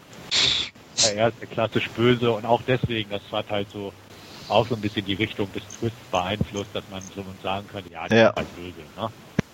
er 1.15 1.29
ist 1.29 1.51
klassisch 1.51 1.89
böse 1.91 2.33
und 2.33 2.45
auch 2.45 2.63
deswegen, 2.67 3.11
das 3.11 3.23
war 3.31 3.45
halt 3.49 3.71
so 3.71 3.93
auch 4.49 4.69
so 4.69 4.75
ein 4.75 4.81
bisschen 4.81 5.05
die 5.05 5.15
Richtung 5.15 5.53
des 5.53 5.69
Twists 5.69 5.99
beeinflusst, 6.11 6.75
dass 6.75 6.87
man 6.89 7.03
so 7.03 7.25
sagen 7.43 7.67
könnte, 7.67 7.91
ja, 7.91 8.07
der 8.09 8.19
ja. 8.19 8.29
ist 8.31 8.37
halt 8.37 8.55
böse, 8.55 8.87
ne? 8.97 9.09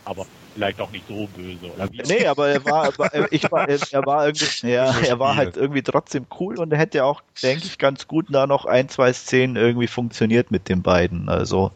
Aber 0.05 0.27
vielleicht 0.53 0.81
auch 0.81 0.91
nicht 0.91 1.07
so 1.07 1.29
böse, 1.29 1.67
oder 1.71 1.89
wie? 1.93 2.03
Nee, 2.07 2.27
aber 2.27 2.49
er 2.49 2.65
war, 2.65 2.89
ich 3.31 3.51
war, 3.51 3.69
er 3.69 4.07
war 4.07 4.27
irgendwie, 4.27 4.69
ja, 4.69 4.93
er 4.99 5.19
war 5.19 5.37
halt 5.37 5.57
irgendwie 5.57 5.83
trotzdem 5.83 6.27
cool 6.39 6.59
und 6.59 6.73
er 6.73 6.79
hätte 6.79 7.05
auch, 7.05 7.23
denke 7.43 7.67
ich, 7.67 7.79
ganz 7.79 8.09
gut 8.09 8.27
da 8.31 8.47
noch 8.47 8.65
ein, 8.65 8.89
zwei 8.89 9.13
Szenen 9.13 9.57
irgendwie 9.57 9.87
funktioniert 9.87 10.51
mit 10.51 10.69
den 10.69 10.83
beiden. 10.83 11.29
Also, 11.29 11.71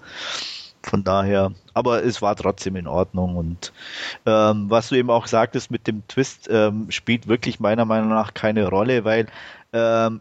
von 0.83 1.05
daher, 1.05 1.53
aber 1.73 2.05
es 2.05 2.21
war 2.21 2.37
trotzdem 2.37 2.77
in 2.77 2.87
Ordnung 2.87 3.37
und 3.37 3.73
ähm, 4.27 4.69
was 4.69 4.89
du 4.91 4.97
eben 4.97 5.11
auch 5.11 5.27
sagtest 5.27 5.71
mit 5.71 5.87
dem 5.87 6.07
Twist 6.09 6.49
ähm, 6.51 6.91
spielt 6.91 7.27
wirklich 7.27 7.59
meiner 7.59 7.85
Meinung 7.85 8.11
nach 8.11 8.35
keine 8.35 8.69
Rolle, 8.69 9.05
weil 9.05 9.27
ähm, 9.73 10.21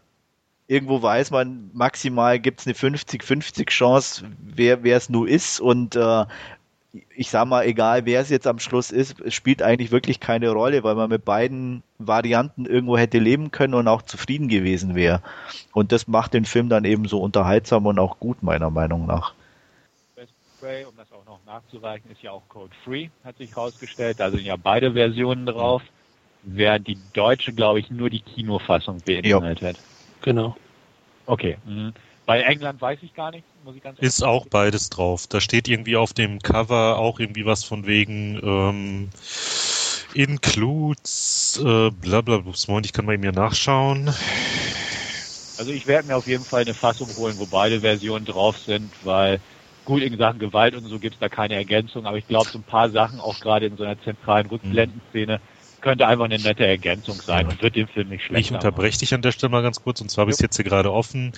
irgendwo 0.66 1.02
weiß 1.02 1.30
man, 1.30 1.70
maximal 1.72 2.38
gibt 2.38 2.60
es 2.60 2.66
eine 2.66 2.74
50-50 2.74 3.66
Chance, 3.68 4.24
wer 4.40 4.84
es 4.84 5.08
nur 5.08 5.28
ist 5.28 5.60
und 5.60 5.96
äh, 5.96 6.24
ich 7.16 7.30
sag 7.30 7.46
mal, 7.46 7.64
egal 7.64 8.06
wer 8.06 8.20
es 8.20 8.30
jetzt 8.30 8.46
am 8.46 8.58
Schluss 8.58 8.90
ist, 8.90 9.20
es 9.20 9.34
spielt 9.34 9.62
eigentlich 9.62 9.90
wirklich 9.90 10.20
keine 10.20 10.50
Rolle, 10.50 10.84
weil 10.84 10.94
man 10.94 11.10
mit 11.10 11.24
beiden 11.24 11.82
Varianten 11.98 12.66
irgendwo 12.66 12.96
hätte 12.96 13.18
leben 13.18 13.50
können 13.50 13.74
und 13.74 13.88
auch 13.88 14.02
zufrieden 14.02 14.48
gewesen 14.48 14.94
wäre. 14.94 15.20
Und 15.72 15.90
das 15.90 16.06
macht 16.06 16.34
den 16.34 16.44
Film 16.44 16.68
dann 16.68 16.84
eben 16.84 17.06
so 17.08 17.20
unterhaltsam 17.20 17.86
und 17.86 17.98
auch 17.98 18.20
gut, 18.20 18.42
meiner 18.42 18.70
Meinung 18.70 19.06
nach. 19.06 19.34
Best 20.14 20.32
Spray, 20.56 20.84
um 20.84 20.94
das 20.96 21.10
auch 21.12 21.26
noch 21.26 21.40
nachzureichen, 21.46 22.10
ist 22.12 22.22
ja 22.22 22.30
auch 22.30 22.48
Code-Free, 22.48 23.08
hat 23.24 23.38
sich 23.38 23.50
herausgestellt. 23.50 24.20
Da 24.20 24.30
sind 24.30 24.44
ja 24.44 24.56
beide 24.56 24.92
Versionen 24.92 25.46
drauf, 25.46 25.82
während 26.44 26.86
die 26.86 26.98
deutsche, 27.12 27.52
glaube 27.52 27.80
ich, 27.80 27.90
nur 27.90 28.08
die 28.08 28.20
Kinofassung 28.20 28.98
beinhaltet. 29.04 29.78
Jo. 29.78 29.93
Genau. 30.24 30.56
Okay. 31.26 31.56
Mhm. 31.66 31.92
Bei 32.26 32.40
England 32.40 32.80
weiß 32.80 32.98
ich 33.02 33.14
gar 33.14 33.30
nicht, 33.30 33.44
muss 33.64 33.76
ich 33.76 33.82
ganz 33.82 33.98
Ist 33.98 34.24
auch 34.24 34.46
beides 34.46 34.88
drauf. 34.88 35.26
Da 35.28 35.40
steht 35.42 35.68
irgendwie 35.68 35.96
auf 35.96 36.14
dem 36.14 36.38
Cover 36.38 36.96
auch 36.98 37.20
irgendwie 37.20 37.44
was 37.44 37.64
von 37.64 37.86
wegen 37.86 38.40
ähm, 38.42 39.10
includes 40.14 41.60
äh, 41.62 41.90
bla 41.90 42.22
bla 42.22 42.42
Moment, 42.66 42.86
ich 42.86 42.94
kann 42.94 43.04
mal 43.04 43.12
eben 43.12 43.22
hier 43.22 43.32
nachschauen. 43.32 44.08
Also 45.58 45.70
ich 45.70 45.86
werde 45.86 46.08
mir 46.08 46.16
auf 46.16 46.26
jeden 46.26 46.44
Fall 46.44 46.62
eine 46.62 46.74
Fassung 46.74 47.14
holen, 47.16 47.38
wo 47.38 47.46
beide 47.46 47.82
Versionen 47.82 48.24
drauf 48.24 48.56
sind, 48.66 48.90
weil 49.04 49.40
gut 49.84 50.02
in 50.02 50.16
Sachen 50.16 50.38
Gewalt 50.38 50.74
und 50.74 50.86
so 50.86 50.98
gibt 50.98 51.14
es 51.14 51.20
da 51.20 51.28
keine 51.28 51.54
Ergänzung, 51.54 52.06
aber 52.06 52.16
ich 52.16 52.26
glaube 52.26 52.48
so 52.50 52.58
ein 52.58 52.64
paar 52.64 52.90
Sachen, 52.90 53.20
auch 53.20 53.38
gerade 53.40 53.66
in 53.66 53.76
so 53.76 53.84
einer 53.84 54.00
zentralen 54.00 54.46
Rückblendenszene, 54.46 55.40
könnte 55.84 56.06
einfach 56.06 56.24
eine 56.24 56.38
nette 56.38 56.66
Ergänzung 56.66 57.16
sein 57.16 57.46
und 57.46 57.62
wird 57.62 57.76
den 57.76 57.86
Film 57.86 58.08
nicht 58.08 58.24
schlecht. 58.24 58.46
Ich 58.46 58.52
unterbreche 58.52 58.98
dich 58.98 59.12
an 59.12 59.20
der 59.20 59.32
Stelle 59.32 59.50
mal 59.50 59.62
ganz 59.62 59.82
kurz 59.82 60.00
und 60.00 60.10
zwar 60.10 60.22
habe 60.22 60.32
ich 60.32 60.40
jetzt 60.40 60.56
hier 60.56 60.64
gerade 60.64 60.90
offen. 60.90 61.32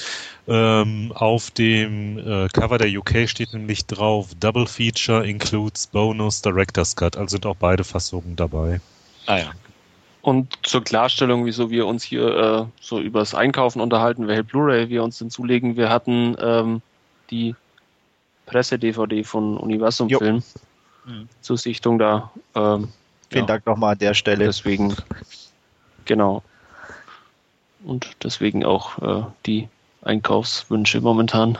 Ähm, 0.46 1.12
auf 1.12 1.50
dem 1.50 2.18
äh, 2.18 2.48
Cover 2.48 2.78
der 2.78 2.88
UK 2.88 3.28
steht 3.28 3.52
nämlich 3.52 3.86
drauf 3.86 4.28
Double 4.38 4.68
Feature 4.68 5.26
includes 5.26 5.88
Bonus 5.88 6.42
Director's 6.42 6.94
Cut, 6.94 7.16
also 7.16 7.32
sind 7.32 7.44
auch 7.44 7.56
beide 7.56 7.82
Fassungen 7.82 8.36
dabei. 8.36 8.80
Ah 9.26 9.38
ja. 9.38 9.50
Und 10.22 10.56
zur 10.62 10.84
Klarstellung, 10.84 11.44
wieso 11.44 11.70
wir 11.70 11.86
uns 11.86 12.04
hier 12.04 12.26
äh, 12.26 12.64
so 12.80 13.00
übers 13.00 13.34
Einkaufen 13.34 13.80
unterhalten, 13.80 14.28
welche 14.28 14.44
Blu-ray 14.44 14.88
wir 14.88 15.02
uns 15.02 15.18
denn 15.18 15.30
zulegen, 15.30 15.76
wir 15.76 15.90
hatten 15.90 16.36
ähm, 16.40 16.82
die 17.30 17.56
Presse-DVD 18.46 19.24
von 19.24 19.56
Universum. 19.56 20.08
Film 20.08 20.42
mhm. 21.04 21.28
zur 21.40 21.58
Sichtung 21.58 21.98
da. 21.98 22.30
Ähm, 22.54 22.88
Vielen 23.30 23.44
ja. 23.44 23.46
Dank 23.46 23.66
nochmal 23.66 23.92
an 23.92 23.98
der 23.98 24.14
Stelle. 24.14 24.44
Deswegen, 24.44 24.94
genau. 26.04 26.42
Und 27.84 28.16
deswegen 28.22 28.64
auch 28.64 28.98
äh, 28.98 29.26
die 29.46 29.68
Einkaufswünsche 30.02 31.00
momentan. 31.00 31.58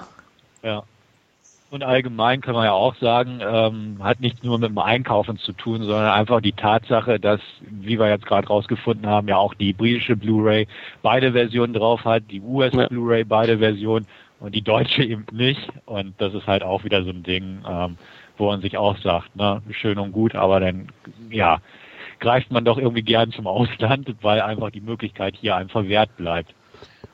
Ja. 0.63 0.85
Und 1.69 1.83
allgemein 1.83 2.41
kann 2.41 2.55
man 2.55 2.65
ja 2.65 2.73
auch 2.73 2.95
sagen, 2.97 3.41
ähm, 3.43 3.99
hat 4.01 4.21
nichts 4.21 4.45
nur 4.45 4.59
mit 4.59 4.71
dem 4.71 4.79
Einkaufen 4.79 5.37
zu 5.37 5.53
tun, 5.53 5.83
sondern 5.83 6.13
einfach 6.13 6.41
die 6.41 6.53
Tatsache, 6.53 7.19
dass, 7.19 7.41
wie 7.61 7.99
wir 7.99 8.09
jetzt 8.09 8.25
gerade 8.25 8.47
rausgefunden 8.47 9.07
haben, 9.07 9.27
ja 9.27 9.37
auch 9.37 9.53
die 9.53 9.73
britische 9.73 10.17
Blu-ray 10.17 10.69
beide 11.03 11.33
Versionen 11.33 11.75
drauf 11.75 12.05
hat, 12.05 12.23
die 12.31 12.41
US 12.41 12.73
ja. 12.73 12.87
Blu-ray 12.87 13.25
beide 13.25 13.59
Versionen 13.59 14.07
und 14.39 14.55
die 14.55 14.63
deutsche 14.63 15.03
eben 15.03 15.27
nicht. 15.33 15.69
Und 15.87 16.15
das 16.19 16.35
ist 16.35 16.47
halt 16.47 16.63
auch 16.63 16.85
wieder 16.85 17.03
so 17.03 17.11
ein 17.11 17.25
Ding. 17.25 17.65
Ähm, 17.69 17.99
wo 18.39 18.47
man 18.47 18.61
sich 18.61 18.77
auch 18.77 18.99
sagt, 18.99 19.35
ne, 19.37 19.63
schön 19.71 19.99
und 19.99 20.13
gut, 20.13 20.35
aber 20.35 20.61
dann, 20.61 20.89
ja, 21.31 21.59
greift 22.21 22.51
man 22.51 22.65
doch 22.65 22.79
irgendwie 22.79 23.03
gern 23.03 23.33
zum 23.33 23.47
Ausland, 23.47 24.15
weil 24.23 24.41
einfach 24.41 24.71
die 24.71 24.81
Möglichkeit 24.81 25.35
hier 25.37 25.57
einfach 25.57 25.85
wert 25.85 26.17
bleibt. 26.17 26.55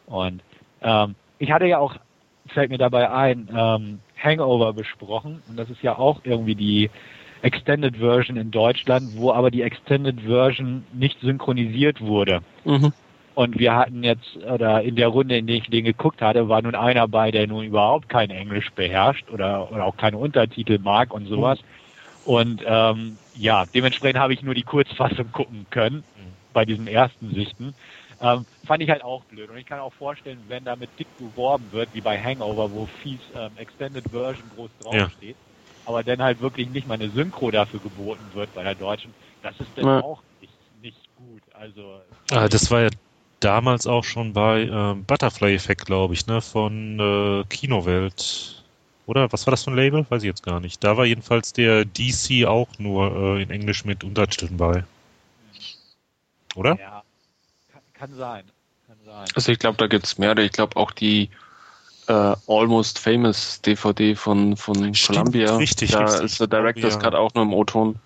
Und 0.06 0.42
ähm, 0.82 1.14
ich 1.38 1.52
hatte 1.52 1.66
ja 1.66 1.78
auch, 1.78 1.96
fällt 2.48 2.70
mir 2.70 2.78
dabei 2.78 3.10
ein, 3.10 3.48
ähm, 3.54 4.00
Hangover 4.22 4.72
besprochen 4.72 5.42
und 5.48 5.56
das 5.56 5.68
ist 5.68 5.82
ja 5.82 5.98
auch 5.98 6.20
irgendwie 6.24 6.54
die 6.54 6.90
Extended 7.42 7.96
Version 7.96 8.36
in 8.36 8.52
Deutschland, 8.52 9.16
wo 9.16 9.32
aber 9.32 9.50
die 9.50 9.62
Extended 9.62 10.20
Version 10.20 10.84
nicht 10.92 11.18
synchronisiert 11.20 12.00
wurde. 12.00 12.40
Mhm. 12.64 12.92
Und 13.34 13.58
wir 13.58 13.74
hatten 13.74 14.04
jetzt, 14.04 14.36
oder 14.36 14.82
in 14.82 14.96
der 14.96 15.08
Runde, 15.08 15.38
in 15.38 15.46
der 15.46 15.56
ich 15.56 15.70
den 15.70 15.84
geguckt 15.84 16.20
hatte, 16.20 16.48
war 16.48 16.60
nun 16.60 16.74
einer 16.74 17.08
bei, 17.08 17.30
der 17.30 17.46
nun 17.46 17.64
überhaupt 17.64 18.08
kein 18.08 18.30
Englisch 18.30 18.70
beherrscht 18.72 19.30
oder, 19.30 19.72
oder 19.72 19.84
auch 19.84 19.96
keine 19.96 20.18
Untertitel 20.18 20.78
mag 20.78 21.14
und 21.14 21.26
sowas. 21.26 21.58
Und 22.24 22.62
ähm, 22.64 23.16
ja, 23.34 23.64
dementsprechend 23.74 24.20
habe 24.20 24.34
ich 24.34 24.42
nur 24.42 24.54
die 24.54 24.62
Kurzfassung 24.62 25.32
gucken 25.32 25.66
können 25.70 26.04
bei 26.52 26.64
diesen 26.64 26.86
ersten 26.86 27.34
Sichten. 27.34 27.74
Ähm, 28.20 28.46
fand 28.64 28.82
ich 28.82 28.90
halt 28.90 29.02
auch 29.02 29.24
blöd. 29.24 29.50
Und 29.50 29.56
ich 29.56 29.66
kann 29.66 29.80
auch 29.80 29.92
vorstellen, 29.92 30.38
wenn 30.48 30.64
damit 30.64 30.90
dick 30.98 31.08
beworben 31.18 31.66
wird, 31.72 31.88
wie 31.92 32.00
bei 32.00 32.20
Hangover, 32.22 32.70
wo 32.70 32.86
fies 33.02 33.18
ähm, 33.34 33.50
Extended 33.56 34.04
Version 34.10 34.48
groß 34.54 34.70
draufsteht, 34.80 35.36
ja. 35.36 35.86
aber 35.86 36.04
dann 36.04 36.22
halt 36.22 36.40
wirklich 36.40 36.68
nicht 36.68 36.86
mal 36.86 36.94
eine 36.94 37.08
Synchro 37.08 37.50
dafür 37.50 37.80
geboten 37.80 38.24
wird 38.34 38.54
bei 38.54 38.62
der 38.62 38.76
deutschen, 38.76 39.12
das 39.42 39.58
ist 39.58 39.70
dann 39.74 39.86
ja. 39.86 40.00
auch 40.00 40.22
nicht, 40.40 40.52
nicht 40.82 41.16
gut. 41.16 41.42
Also 41.52 42.00
ah, 42.30 42.48
das 42.48 42.70
war 42.70 42.82
ja 42.82 42.88
damals 43.44 43.86
auch 43.86 44.04
schon 44.04 44.32
bei 44.32 44.62
ähm, 44.62 45.04
Butterfly 45.04 45.54
Effect, 45.54 45.86
glaube 45.86 46.14
ich, 46.14 46.26
ne, 46.26 46.40
von 46.40 46.98
äh, 46.98 47.44
Kinowelt. 47.48 48.62
Oder 49.06 49.32
was 49.32 49.46
war 49.46 49.50
das 49.50 49.64
für 49.64 49.70
ein 49.70 49.76
Label? 49.76 50.06
Weiß 50.08 50.22
ich 50.22 50.28
jetzt 50.28 50.44
gar 50.44 50.60
nicht. 50.60 50.82
Da 50.82 50.96
war 50.96 51.04
jedenfalls 51.04 51.52
der 51.52 51.84
DC 51.84 52.46
auch 52.46 52.68
nur 52.78 53.36
äh, 53.36 53.42
in 53.42 53.50
Englisch 53.50 53.84
mit 53.84 54.04
Untertiteln 54.04 54.56
bei. 54.56 54.84
Oder? 56.54 56.78
Ja, 56.78 57.02
kann, 57.72 57.82
kann 57.94 58.14
sein. 58.14 58.44
Kann 58.86 58.96
sein. 59.04 59.26
Also 59.34 59.52
ich 59.52 59.58
glaube, 59.58 59.76
da 59.78 59.86
gibt 59.86 60.06
es 60.06 60.18
mehrere. 60.18 60.42
Ich 60.42 60.52
glaube 60.52 60.76
auch 60.76 60.92
die 60.92 61.30
äh, 62.08 62.34
Almost 62.46 62.98
Famous 62.98 63.60
DVD 63.60 64.14
von, 64.14 64.56
von 64.56 64.94
Stimmt, 64.94 65.18
Columbia. 65.18 65.56
Richtig, 65.56 65.90
da 65.90 66.04
richtig. 66.04 66.24
ist 66.24 66.40
der 66.40 66.46
Director's 66.46 66.98
Cut 66.98 67.14
auch 67.14 67.34
nur 67.34 67.44
im 67.44 67.52
O-Ton. 67.52 67.96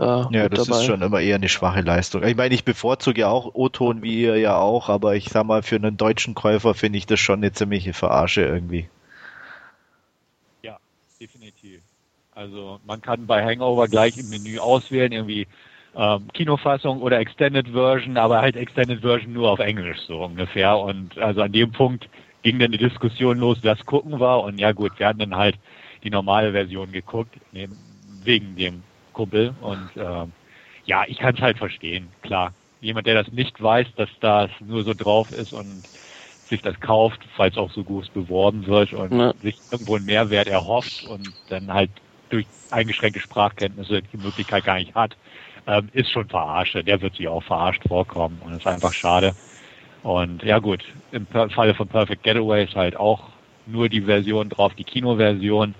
Äh, 0.00 0.24
ja, 0.30 0.48
das 0.48 0.64
dabei. 0.64 0.80
ist 0.80 0.86
schon 0.86 1.02
immer 1.02 1.20
eher 1.20 1.34
eine 1.34 1.50
schwache 1.50 1.82
Leistung. 1.82 2.24
Ich 2.24 2.34
meine, 2.34 2.54
ich 2.54 2.64
bevorzuge 2.64 3.20
ja 3.20 3.28
auch 3.28 3.54
O-Ton, 3.54 4.02
wie 4.02 4.22
ihr 4.22 4.38
ja 4.38 4.56
auch, 4.56 4.88
aber 4.88 5.14
ich 5.14 5.28
sag 5.28 5.44
mal, 5.44 5.62
für 5.62 5.76
einen 5.76 5.98
deutschen 5.98 6.34
Käufer 6.34 6.72
finde 6.72 6.96
ich 6.96 7.04
das 7.04 7.20
schon 7.20 7.40
eine 7.40 7.52
ziemliche 7.52 7.92
Verarsche 7.92 8.40
irgendwie. 8.40 8.88
Ja, 10.62 10.78
definitiv. 11.20 11.82
Also 12.34 12.80
man 12.86 13.02
kann 13.02 13.26
bei 13.26 13.44
Hangover 13.44 13.88
gleich 13.88 14.16
im 14.16 14.30
Menü 14.30 14.58
auswählen, 14.58 15.12
irgendwie 15.12 15.46
ähm, 15.94 16.28
Kinofassung 16.32 17.02
oder 17.02 17.18
Extended 17.18 17.68
Version, 17.68 18.16
aber 18.16 18.40
halt 18.40 18.56
Extended 18.56 19.02
Version 19.02 19.34
nur 19.34 19.50
auf 19.50 19.58
Englisch 19.58 19.98
so 20.06 20.24
ungefähr. 20.24 20.78
Und 20.78 21.18
also 21.18 21.42
an 21.42 21.52
dem 21.52 21.72
Punkt 21.72 22.08
ging 22.40 22.58
dann 22.58 22.72
die 22.72 22.78
Diskussion 22.78 23.36
los, 23.36 23.58
was 23.64 23.84
gucken 23.84 24.18
war. 24.18 24.44
Und 24.44 24.58
ja 24.58 24.72
gut, 24.72 24.98
wir 24.98 25.08
hatten 25.08 25.18
dann 25.18 25.36
halt 25.36 25.58
die 26.04 26.10
normale 26.10 26.52
Version 26.52 26.90
geguckt, 26.90 27.34
neben, 27.52 27.76
wegen 28.24 28.56
dem 28.56 28.82
Kumpel. 29.20 29.54
Und 29.60 29.90
äh, 29.96 30.26
ja, 30.86 31.04
ich 31.06 31.18
kann 31.18 31.34
es 31.34 31.40
halt 31.42 31.58
verstehen, 31.58 32.08
klar. 32.22 32.54
Jemand, 32.80 33.06
der 33.06 33.22
das 33.22 33.30
nicht 33.30 33.62
weiß, 33.62 33.88
dass 33.96 34.08
das 34.20 34.50
nur 34.60 34.82
so 34.84 34.94
drauf 34.94 35.30
ist 35.32 35.52
und 35.52 35.82
sich 36.48 36.62
das 36.62 36.80
kauft, 36.80 37.20
falls 37.36 37.58
auch 37.58 37.70
so 37.70 37.84
groß 37.84 38.08
beworben 38.08 38.66
wird 38.66 38.94
und 38.94 39.12
ja. 39.12 39.34
sich 39.42 39.58
irgendwo 39.70 39.96
einen 39.96 40.06
Mehrwert 40.06 40.48
erhofft 40.48 41.06
und 41.06 41.30
dann 41.50 41.70
halt 41.72 41.90
durch 42.30 42.46
eingeschränkte 42.70 43.20
Sprachkenntnisse 43.20 44.00
die 44.02 44.16
Möglichkeit 44.16 44.64
gar 44.64 44.78
nicht 44.78 44.94
hat, 44.94 45.14
ähm, 45.66 45.90
ist 45.92 46.10
schon 46.10 46.28
verarscht. 46.28 46.74
Der 46.74 47.02
wird 47.02 47.14
sich 47.14 47.28
auch 47.28 47.42
verarscht 47.42 47.82
vorkommen 47.86 48.40
und 48.42 48.56
ist 48.56 48.66
einfach 48.66 48.94
schade. 48.94 49.34
Und 50.02 50.42
ja 50.42 50.58
gut, 50.58 50.82
im 51.12 51.26
Falle 51.26 51.74
von 51.74 51.88
Perfect 51.88 52.22
Getaway 52.22 52.64
ist 52.64 52.74
halt 52.74 52.96
auch 52.96 53.28
nur 53.66 53.90
die 53.90 54.00
Version 54.00 54.48
drauf, 54.48 54.74
die 54.74 54.84
Kinoversion. 54.84 55.74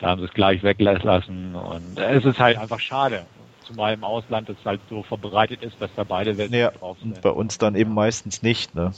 Da 0.00 0.08
haben 0.08 0.20
sie 0.20 0.26
es 0.26 0.34
gleich 0.34 0.62
weglassen 0.62 1.54
und 1.54 1.98
es 1.98 2.24
ist 2.24 2.38
halt 2.38 2.56
einfach 2.56 2.80
schade. 2.80 3.26
Zumal 3.64 3.94
im 3.94 4.04
Ausland 4.04 4.48
es 4.48 4.56
halt 4.64 4.80
so 4.88 5.02
verbreitet 5.02 5.62
ist, 5.62 5.80
dass 5.80 5.90
da 5.94 6.04
beide 6.04 6.36
Versionen 6.36 6.60
ja, 6.60 6.70
drauf 6.70 6.96
sind. 7.00 7.16
Und 7.16 7.20
bei 7.22 7.30
uns 7.30 7.58
dann 7.58 7.74
eben 7.74 7.92
meistens 7.92 8.42
nicht, 8.42 8.74
ne? 8.74 8.92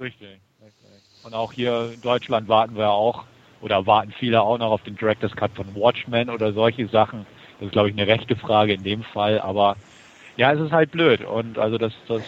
Richtig, 0.00 0.40
richtig. 0.62 0.90
Und 1.24 1.34
auch 1.34 1.52
hier 1.52 1.90
in 1.92 2.00
Deutschland 2.00 2.48
warten 2.48 2.76
wir 2.76 2.90
auch, 2.90 3.24
oder 3.60 3.86
warten 3.86 4.12
viele 4.12 4.40
auch 4.40 4.56
noch 4.56 4.70
auf 4.70 4.82
den 4.82 4.96
Director's 4.96 5.36
Cut 5.36 5.50
von 5.52 5.74
Watchmen 5.74 6.30
oder 6.30 6.52
solche 6.52 6.86
Sachen. 6.88 7.26
Das 7.58 7.66
ist, 7.66 7.72
glaube 7.72 7.90
ich, 7.90 7.98
eine 7.98 8.06
rechte 8.06 8.36
Frage 8.36 8.72
in 8.72 8.82
dem 8.82 9.02
Fall, 9.02 9.40
aber 9.40 9.76
ja, 10.36 10.52
es 10.52 10.60
ist 10.60 10.72
halt 10.72 10.90
blöd 10.90 11.22
und 11.22 11.58
also 11.58 11.76
das, 11.76 11.92
das 12.08 12.22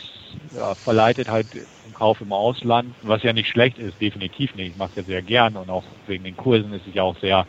ja, 0.54 0.74
verleitet 0.74 1.28
halt 1.28 1.46
den 1.92 1.98
Kauf 1.98 2.20
im 2.20 2.32
Ausland, 2.32 2.94
was 3.02 3.22
ja 3.22 3.32
nicht 3.32 3.48
schlecht 3.48 3.78
ist, 3.78 4.00
definitiv 4.00 4.54
nicht. 4.54 4.72
Ich 4.72 4.76
mache 4.76 4.90
es 4.90 4.96
ja 4.96 5.02
sehr 5.04 5.22
gern 5.22 5.56
und 5.56 5.70
auch 5.70 5.84
wegen 6.06 6.24
den 6.24 6.36
Kursen 6.36 6.72
ist 6.72 6.86
es 6.86 6.94
ja 6.94 7.02
auch 7.02 7.18
sehr 7.18 7.46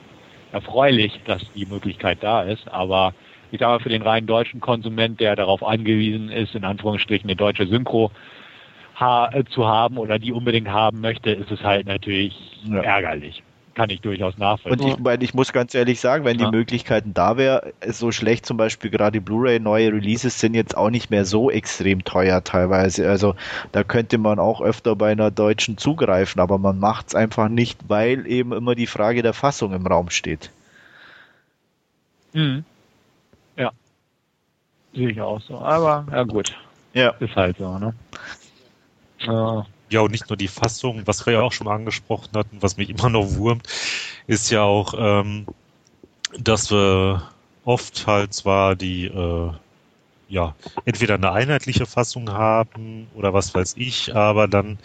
erfreulich, 0.51 1.19
dass 1.25 1.41
die 1.55 1.65
Möglichkeit 1.65 2.19
da 2.21 2.43
ist. 2.43 2.67
Aber 2.67 3.13
ich 3.51 3.59
sage 3.59 3.71
mal, 3.71 3.79
für 3.79 3.89
den 3.89 4.01
reinen 4.01 4.27
deutschen 4.27 4.59
Konsument, 4.59 5.19
der 5.19 5.35
darauf 5.35 5.63
angewiesen 5.63 6.29
ist, 6.29 6.55
in 6.55 6.65
Anführungsstrichen 6.65 7.29
eine 7.29 7.35
deutsche 7.35 7.67
Synchro 7.67 8.11
ha 8.99 9.31
zu 9.49 9.65
haben 9.65 9.97
oder 9.97 10.19
die 10.19 10.31
unbedingt 10.31 10.69
haben 10.69 11.01
möchte, 11.01 11.31
ist 11.31 11.51
es 11.51 11.63
halt 11.63 11.87
natürlich 11.87 12.35
ja. 12.65 12.81
ärgerlich 12.81 13.41
kann 13.75 13.89
ich 13.89 14.01
durchaus 14.01 14.37
nachvollziehen. 14.37 14.85
Und 14.85 14.91
ich 14.91 14.99
meine, 14.99 15.23
ich 15.23 15.33
muss 15.33 15.51
ganz 15.51 15.73
ehrlich 15.73 15.99
sagen, 15.99 16.25
wenn 16.25 16.37
ja. 16.37 16.45
die 16.49 16.55
Möglichkeiten 16.55 17.13
da 17.13 17.37
wäre, 17.37 17.73
so 17.87 18.11
schlecht 18.11 18.45
zum 18.45 18.57
Beispiel 18.57 18.91
gerade 18.91 19.13
die 19.13 19.19
Blu-ray 19.19 19.59
neue 19.59 19.91
Releases 19.91 20.39
sind 20.39 20.53
jetzt 20.53 20.77
auch 20.77 20.89
nicht 20.89 21.09
mehr 21.09 21.25
so 21.25 21.49
extrem 21.49 22.03
teuer 22.03 22.43
teilweise. 22.43 23.09
Also 23.09 23.35
da 23.71 23.83
könnte 23.83 24.17
man 24.17 24.39
auch 24.39 24.61
öfter 24.61 24.95
bei 24.95 25.11
einer 25.11 25.31
deutschen 25.31 25.77
zugreifen, 25.77 26.39
aber 26.39 26.57
man 26.57 26.79
macht 26.79 27.07
es 27.07 27.15
einfach 27.15 27.49
nicht, 27.49 27.79
weil 27.87 28.27
eben 28.27 28.53
immer 28.53 28.75
die 28.75 28.87
Frage 28.87 29.23
der 29.23 29.33
Fassung 29.33 29.73
im 29.73 29.87
Raum 29.87 30.09
steht. 30.09 30.51
Mhm. 32.33 32.63
Ja. 33.57 33.71
Sehe 34.93 35.09
ich 35.09 35.21
auch 35.21 35.41
so. 35.41 35.57
Aber 35.57 36.05
ja 36.11 36.23
gut. 36.23 36.55
Ja. 36.93 37.09
Ist 37.19 37.35
halt 37.35 37.57
so, 37.57 37.77
ne? 37.79 37.93
Ja. 39.19 39.65
Ja, 39.89 40.01
und 40.01 40.11
nicht 40.11 40.29
nur 40.29 40.37
die 40.37 40.47
Fassung, 40.47 41.03
was 41.05 41.25
wir 41.25 41.33
ja 41.33 41.41
auch 41.41 41.51
schon 41.51 41.67
angesprochen 41.67 42.29
hatten, 42.35 42.57
was 42.61 42.77
mich 42.77 42.89
immer 42.89 43.09
noch 43.09 43.35
wurmt, 43.35 43.67
ist 44.27 44.49
ja 44.49 44.63
auch, 44.63 44.93
ähm, 44.97 45.45
dass 46.37 46.71
wir 46.71 47.29
oft 47.65 48.07
halt 48.07 48.33
zwar 48.33 48.75
die, 48.75 49.05
äh, 49.05 49.51
ja, 50.29 50.55
entweder 50.85 51.15
eine 51.15 51.31
einheitliche 51.31 51.85
Fassung 51.85 52.31
haben 52.31 53.07
oder 53.13 53.33
was 53.33 53.53
weiß 53.53 53.75
ich, 53.77 54.15
aber 54.15 54.47
dann 54.47 54.79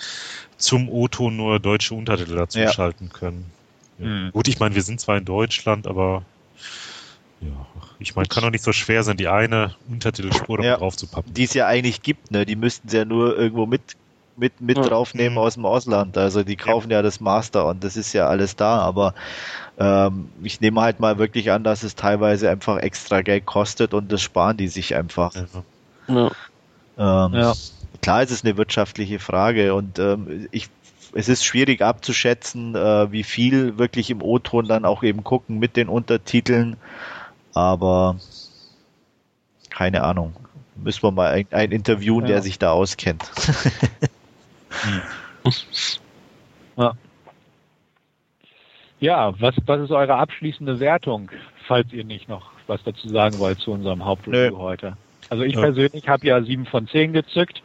zum 0.59 0.89
O-Ton 0.89 1.37
nur 1.37 1.59
deutsche 1.59 1.95
Untertitel 1.95 2.37
dazu 2.37 2.59
ja. 2.59 2.73
schalten 2.73 3.09
können. 3.09 3.51
Ja. 3.99 4.07
Mhm. 4.07 4.33
Gut, 4.33 4.49
ich 4.49 4.59
meine, 4.59 4.75
wir 4.75 4.83
sind 4.83 5.01
zwar 5.01 5.17
in 5.17 5.25
Deutschland, 5.25 5.87
aber 5.87 6.23
ja, 7.41 7.67
ich 7.99 8.17
meine, 8.17 8.29
kann 8.29 8.43
doch 8.43 8.51
nicht 8.51 8.65
so 8.65 8.73
schwer 8.73 9.05
sein, 9.05 9.17
die 9.17 9.29
eine 9.29 9.75
Untertitelspur 9.89 10.63
ja, 10.63 10.77
drauf 10.77 10.97
zu 10.97 11.07
pappen. 11.07 11.33
Die 11.35 11.45
es 11.45 11.55
ja 11.55 11.67
eigentlich 11.67 12.03
gibt, 12.03 12.31
ne? 12.31 12.45
Die 12.45 12.57
müssten 12.57 12.89
sie 12.89 12.97
ja 12.97 13.05
nur 13.05 13.37
irgendwo 13.37 13.67
mit 13.67 13.83
mit, 14.39 14.61
mit 14.61 14.79
ja. 14.79 14.85
draufnehmen 14.85 15.35
mhm. 15.35 15.39
aus 15.39 15.55
dem 15.55 15.67
Ausland. 15.67 16.17
Also 16.17 16.43
die 16.43 16.57
kaufen 16.57 16.91
ja. 16.91 16.99
ja. 16.99 17.03
das 17.03 17.21
Master 17.21 17.67
und 17.67 17.85
das 17.85 17.97
ist 17.97 18.13
ja 18.13 18.29
alles 18.29 18.57
da, 18.57 18.79
aber 18.79 19.15
ähm, 19.79 20.29
ich 20.43 20.61
nehme 20.61 20.81
halt 20.81 21.01
mal 21.01 21.19
wirklich 21.19 21.51
an, 21.51 21.65
dass 21.65 21.83
es 21.83 21.95
teilweise 21.95 22.51
einfach 22.51 22.79
extra 22.79 23.23
Geld 23.23 23.47
kostet 23.47 23.95
und 23.95 24.11
das 24.11 24.23
sparen 24.23 24.57
die 24.57 24.69
sich 24.69 24.95
einfach. 24.95 25.33
Ja. 26.09 26.31
Ähm, 26.99 27.35
ja. 27.35 27.53
Klar 28.03 28.23
ist 28.23 28.31
es 28.31 28.45
eine 28.45 28.57
wirtschaftliche 28.57 29.19
Frage 29.19 29.75
und 29.75 29.99
ähm, 29.99 30.49
ich 30.51 30.69
es 31.15 31.29
ist 31.29 31.45
schwierig 31.45 31.81
abzuschätzen, 31.81 32.75
äh, 32.75 33.11
wie 33.11 33.23
viel 33.23 33.79
wirklich 33.79 34.11
im 34.11 34.23
O-Ton 34.23 34.69
dann 34.69 34.85
auch 34.85 35.03
eben 35.03 35.25
gucken 35.25 35.59
mit 35.59 35.77
den 35.77 35.89
Untertiteln, 35.89 36.77
aber 37.55 38.17
keine 39.71 40.03
Ahnung. 40.03 40.35
Müssen 40.77 41.03
wir 41.03 41.11
mal 41.11 41.45
einen 41.51 41.73
interviewen, 41.73 42.23
ja. 42.23 42.29
der 42.29 42.43
sich 42.43 42.59
da 42.59 42.71
auskennt. 42.73 43.25
Ja. 46.77 46.95
Ja, 49.01 49.41
was, 49.41 49.55
was 49.67 49.81
ist 49.83 49.91
eure 49.91 50.17
abschließende 50.17 50.81
Wertung, 50.81 51.31
falls 51.67 51.93
ihr 51.93 52.05
nicht 52.05 52.29
noch 52.29 52.51
was 52.67 52.83
dazu 52.85 53.09
sagen 53.09 53.39
wollt 53.39 53.59
zu 53.61 53.73
unserem 53.73 54.05
Hauptreview 54.05 54.57
nee. 54.57 54.63
heute? 54.63 54.97
Also 55.31 55.45
ich 55.45 55.55
ja. 55.55 55.61
persönlich 55.61 56.09
habe 56.09 56.27
ja 56.27 56.43
sieben 56.43 56.67
von 56.67 56.89
zehn 56.89 57.13
gezückt 57.13 57.63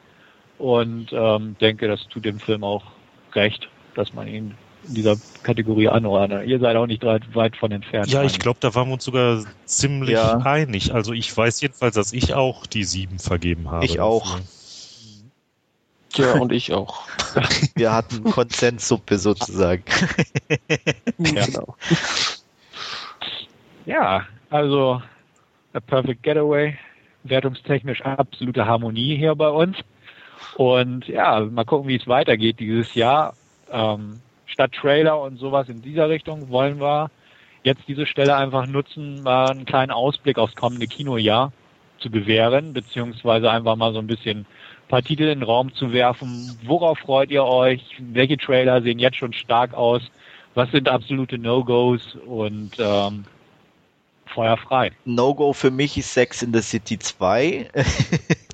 und 0.58 1.08
ähm, 1.12 1.56
denke, 1.60 1.88
das 1.88 2.08
tut 2.08 2.26
dem 2.26 2.40
Film 2.40 2.64
auch 2.64 2.84
recht, 3.34 3.68
dass 3.96 4.14
man 4.14 4.28
ihn 4.28 4.56
in 4.88 4.96
dieser 4.96 5.16
Kategorie 5.44 5.88
anordnet. 5.88 6.46
Ihr 6.48 6.60
seid 6.60 6.76
auch 6.76 6.88
nicht 6.88 7.04
weit 7.04 7.56
von 7.56 7.72
entfernt. 7.72 8.08
Ja, 8.08 8.24
ich 8.24 8.38
glaube, 8.40 8.58
da 8.60 8.76
waren 8.76 8.90
wir 8.90 8.94
uns 8.94 9.06
sogar 9.06 9.44
ziemlich 9.66 10.16
ja. 10.16 10.38
einig. 10.40 10.94
Also 10.94 11.14
ich 11.14 11.36
weiß 11.36 11.62
jedenfalls, 11.62 11.96
dass 11.96 12.12
ich 12.12 12.34
auch 12.34 12.66
die 12.66 12.84
sieben 12.84 13.20
vergeben 13.20 13.72
habe. 13.72 13.86
Ich 13.86 14.00
auch. 14.00 14.32
Dafür. 14.32 14.46
Ja, 16.16 16.34
und 16.34 16.52
ich 16.52 16.74
auch. 16.74 17.04
Wir 17.76 17.92
hatten 17.92 18.24
Konsenssuppe 18.24 19.18
sozusagen. 19.18 19.84
ja. 21.18 21.46
Genau. 21.46 21.76
Ja, 23.86 24.26
also 24.50 25.02
A 25.74 25.80
Perfect 25.80 26.24
Getaway, 26.24 26.78
wertungstechnisch 27.24 28.02
absolute 28.04 28.66
Harmonie 28.66 29.18
hier 29.18 29.36
bei 29.36 29.50
uns. 29.50 29.78
Und 30.56 31.08
ja, 31.08 31.40
mal 31.40 31.66
gucken, 31.66 31.88
wie 31.88 31.96
es 31.96 32.08
weitergeht 32.08 32.60
dieses 32.60 32.94
Jahr. 32.94 33.34
Ähm, 33.72 34.22
statt 34.46 34.72
Trailer 34.74 35.20
und 35.20 35.38
sowas 35.38 35.68
in 35.68 35.82
dieser 35.82 36.10
Richtung 36.10 36.50
wollen 36.50 36.80
wir 36.80 37.10
jetzt 37.64 37.82
diese 37.88 38.06
Stelle 38.06 38.36
einfach 38.36 38.68
nutzen, 38.68 39.24
mal 39.24 39.52
einen 39.52 39.66
kleinen 39.66 39.92
Ausblick 39.92 40.38
aufs 40.38 40.56
kommende 40.56 40.86
Kinojahr 40.86 41.52
zu 42.00 42.10
gewähren, 42.10 42.74
beziehungsweise 42.74 43.50
einfach 43.50 43.76
mal 43.76 43.94
so 43.94 44.00
ein 44.00 44.08
bisschen 44.08 44.46
paar 44.94 45.02
Titel 45.02 45.24
in 45.24 45.40
den 45.40 45.44
Raum 45.44 45.74
zu 45.74 45.92
werfen. 45.92 46.56
Worauf 46.66 47.00
freut 47.00 47.32
ihr 47.32 47.44
euch? 47.44 47.82
Welche 47.98 48.38
Trailer 48.38 48.80
sehen 48.84 49.00
jetzt 49.00 49.18
schon 49.18 49.34
stark 49.34 49.74
aus? 49.74 50.04
Was 50.54 50.70
sind 50.70 50.88
absolute 50.88 51.40
No-Gos? 51.40 52.16
Und 52.28 52.74
ähm, 52.78 53.26
Feuer 54.28 54.56
frei. 54.56 54.92
No-Go 55.06 55.54
für 55.54 55.72
mich 55.72 55.98
ist 55.98 56.14
Sex 56.14 56.44
in 56.44 56.54
the 56.54 56.62
City 56.62 57.00
2. 57.00 57.72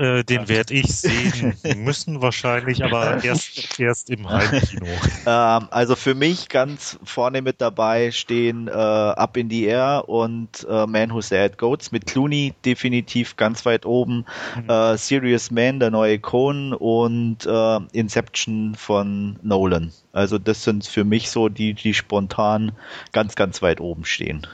Äh, 0.00 0.24
den 0.24 0.48
werde 0.48 0.72
ich 0.72 0.86
sehen 0.86 1.54
müssen 1.76 2.22
wahrscheinlich, 2.22 2.82
aber 2.82 3.22
erst, 3.22 3.78
erst 3.78 4.08
im 4.08 4.26
Heimkino. 4.30 4.86
ähm, 5.26 5.68
also 5.70 5.94
für 5.94 6.14
mich 6.14 6.48
ganz 6.48 6.98
vorne 7.04 7.42
mit 7.42 7.60
dabei 7.60 8.10
stehen 8.10 8.68
äh, 8.68 8.70
Up 8.70 9.36
in 9.36 9.50
the 9.50 9.64
Air 9.64 10.08
und 10.08 10.66
äh, 10.70 10.86
Man 10.86 11.12
Who 11.12 11.20
Said 11.20 11.58
Goats 11.58 11.92
mit 11.92 12.06
Clooney 12.06 12.54
definitiv 12.64 13.36
ganz 13.36 13.66
weit 13.66 13.84
oben. 13.84 14.24
Mhm. 14.56 14.70
Äh, 14.70 14.96
Serious 14.96 15.50
Man, 15.50 15.80
der 15.80 15.90
neue 15.90 16.18
Cohn 16.18 16.72
und 16.72 17.44
äh, 17.44 17.78
Inception 17.92 18.76
von 18.76 19.38
Nolan. 19.42 19.92
Also 20.14 20.38
das 20.38 20.64
sind 20.64 20.86
für 20.86 21.04
mich 21.04 21.28
so 21.28 21.50
die, 21.50 21.74
die 21.74 21.92
spontan 21.92 22.72
ganz, 23.12 23.34
ganz 23.34 23.60
weit 23.60 23.82
oben 23.82 24.06
stehen. 24.06 24.46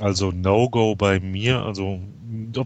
Also 0.00 0.32
No-Go 0.32 0.96
bei 0.96 1.20
mir, 1.20 1.62
also 1.62 2.00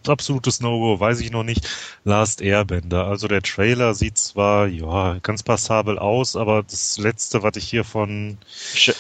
absolutes 0.07 0.61
No-Go, 0.61 0.99
weiß 0.99 1.21
ich 1.21 1.31
noch 1.31 1.45
nicht. 1.45 1.69
Last 2.05 2.41
Airbender. 2.41 3.07
Also 3.07 3.29
der 3.29 3.43
Trailer 3.43 3.95
sieht 3.95 4.17
zwar 4.19 4.67
ja 4.67 5.19
ganz 5.23 5.43
passabel 5.43 5.99
aus, 5.99 6.37
aber 6.37 6.63
das 6.63 6.99
letzte, 6.99 7.43
was 7.43 7.57
ich 7.57 7.69
hier 7.69 7.85
von 7.85 8.39
Sch 8.75 8.93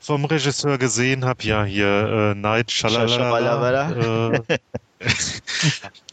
vom 0.00 0.24
Regisseur 0.24 0.78
gesehen 0.78 1.24
habe, 1.24 1.42
ja 1.42 1.64
hier 1.64 1.86
äh, 1.86 2.34
Night 2.36 2.70
Shyamalan, 2.70 4.40
äh, 4.40 4.58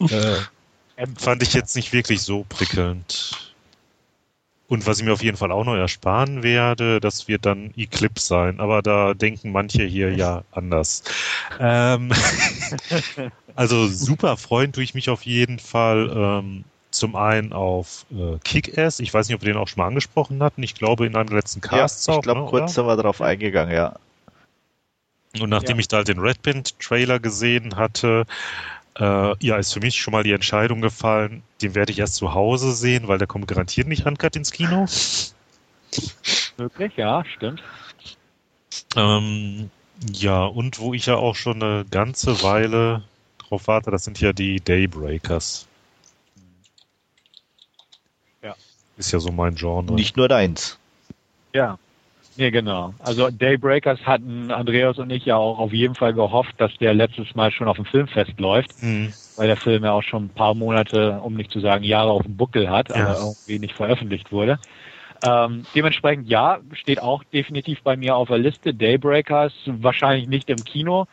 äh, 0.00 1.06
fand 1.16 1.42
ich 1.44 1.54
jetzt 1.54 1.76
nicht 1.76 1.92
wirklich 1.92 2.22
so 2.22 2.44
prickelnd. 2.48 3.53
Und 4.66 4.86
was 4.86 4.98
ich 4.98 5.04
mir 5.04 5.12
auf 5.12 5.22
jeden 5.22 5.36
Fall 5.36 5.52
auch 5.52 5.64
noch 5.64 5.74
ersparen 5.74 6.42
werde, 6.42 6.98
das 6.98 7.28
wird 7.28 7.44
dann 7.44 7.72
Eclipse 7.76 8.26
sein. 8.26 8.60
Aber 8.60 8.80
da 8.80 9.12
denken 9.12 9.52
manche 9.52 9.84
hier 9.84 10.12
ja 10.14 10.42
anders. 10.52 11.04
Ähm, 11.60 12.10
also 13.54 13.86
super 13.88 14.36
freuen 14.36 14.72
tue 14.72 14.82
ich 14.82 14.94
mich 14.94 15.10
auf 15.10 15.22
jeden 15.22 15.58
Fall. 15.58 16.10
Ähm, 16.14 16.64
zum 16.94 17.16
einen 17.16 17.52
auf 17.52 18.06
äh, 18.12 18.38
Kick-Ass. 18.44 19.00
Ich 19.00 19.12
weiß 19.12 19.28
nicht, 19.28 19.34
ob 19.34 19.42
wir 19.42 19.52
den 19.52 19.60
auch 19.60 19.68
schon 19.68 19.80
mal 19.80 19.88
angesprochen 19.88 20.42
hatten. 20.42 20.62
Ich 20.62 20.74
glaube, 20.74 21.06
in 21.06 21.16
einem 21.16 21.34
letzten 21.34 21.60
Casts 21.60 22.06
ja, 22.06 22.14
ich 22.14 22.22
glaube, 22.22 22.42
ne, 22.42 22.46
kurz 22.46 22.74
sind 22.74 22.86
wir 22.86 22.96
darauf 22.96 23.20
eingegangen, 23.20 23.74
ja. 23.74 23.96
Und 25.40 25.50
nachdem 25.50 25.76
ja. 25.76 25.80
ich 25.80 25.88
da 25.88 25.98
halt 25.98 26.08
den 26.08 26.20
Red 26.20 26.42
Band-Trailer 26.42 27.18
gesehen 27.18 27.76
hatte, 27.76 28.24
äh, 28.96 29.34
ja, 29.44 29.56
ist 29.56 29.72
für 29.72 29.80
mich 29.80 29.96
schon 29.96 30.12
mal 30.12 30.22
die 30.22 30.32
Entscheidung 30.32 30.80
gefallen, 30.80 31.42
den 31.62 31.74
werde 31.74 31.92
ich 31.92 31.98
erst 31.98 32.16
zu 32.16 32.34
Hause 32.34 32.72
sehen, 32.72 33.08
weil 33.08 33.18
der 33.18 33.26
kommt 33.26 33.48
garantiert 33.48 33.88
nicht 33.88 34.06
uncut 34.06 34.36
ins 34.36 34.52
Kino. 34.52 34.86
Möglich, 36.56 36.96
ja, 36.96 37.24
stimmt. 37.24 37.62
Ähm, 38.96 39.70
ja, 40.12 40.44
und 40.44 40.78
wo 40.78 40.94
ich 40.94 41.06
ja 41.06 41.16
auch 41.16 41.36
schon 41.36 41.62
eine 41.62 41.84
ganze 41.90 42.42
Weile 42.42 43.02
drauf 43.38 43.66
warte, 43.66 43.90
das 43.90 44.04
sind 44.04 44.20
ja 44.20 44.32
die 44.32 44.60
Daybreakers. 44.60 45.66
Ja. 48.42 48.54
Ist 48.96 49.12
ja 49.12 49.18
so 49.18 49.32
mein 49.32 49.54
Genre. 49.54 49.92
Nicht 49.94 50.16
nur 50.16 50.28
deins. 50.28 50.78
Ja. 51.52 51.78
Nee, 52.36 52.50
genau. 52.50 52.94
Also 52.98 53.30
Daybreakers 53.30 54.00
hatten 54.04 54.50
Andreas 54.50 54.98
und 54.98 55.10
ich 55.10 55.24
ja 55.24 55.36
auch 55.36 55.58
auf 55.58 55.72
jeden 55.72 55.94
Fall 55.94 56.14
gehofft, 56.14 56.54
dass 56.58 56.76
der 56.78 56.92
letztes 56.92 57.34
Mal 57.34 57.52
schon 57.52 57.68
auf 57.68 57.76
dem 57.76 57.84
Filmfest 57.84 58.38
läuft, 58.40 58.82
mhm. 58.82 59.12
weil 59.36 59.46
der 59.46 59.56
Film 59.56 59.84
ja 59.84 59.92
auch 59.92 60.02
schon 60.02 60.24
ein 60.24 60.30
paar 60.30 60.54
Monate, 60.54 61.20
um 61.22 61.34
nicht 61.34 61.52
zu 61.52 61.60
sagen 61.60 61.84
Jahre 61.84 62.10
auf 62.10 62.22
dem 62.22 62.36
Buckel 62.36 62.68
hat, 62.68 62.88
ja. 62.88 62.96
aber 62.96 63.18
irgendwie 63.18 63.60
nicht 63.60 63.74
veröffentlicht 63.74 64.32
wurde. 64.32 64.58
Ähm, 65.24 65.64
dementsprechend 65.74 66.28
ja, 66.28 66.58
steht 66.72 67.00
auch 67.00 67.22
definitiv 67.24 67.82
bei 67.82 67.96
mir 67.96 68.16
auf 68.16 68.28
der 68.28 68.38
Liste. 68.38 68.74
Daybreakers, 68.74 69.52
wahrscheinlich 69.66 70.28
nicht 70.28 70.50
im 70.50 70.62
Kino. 70.64 71.06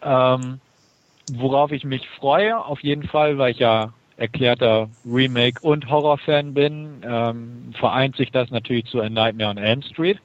Ähm, 0.00 0.60
worauf 1.32 1.72
ich 1.72 1.84
mich 1.84 2.08
freue, 2.08 2.64
auf 2.64 2.80
jeden 2.80 3.02
Fall, 3.02 3.36
weil 3.38 3.52
ich 3.52 3.58
ja 3.58 3.92
erklärter 4.16 4.88
Remake- 5.04 5.60
und 5.62 5.90
Horrorfan 5.90 6.54
bin, 6.54 7.02
ähm, 7.04 7.72
vereint 7.78 8.16
sich 8.16 8.30
das 8.30 8.50
natürlich 8.50 8.86
zu 8.86 9.00
A 9.00 9.08
Nightmare 9.08 9.50
on 9.50 9.58
Elm 9.58 9.82
Street. 9.82 10.20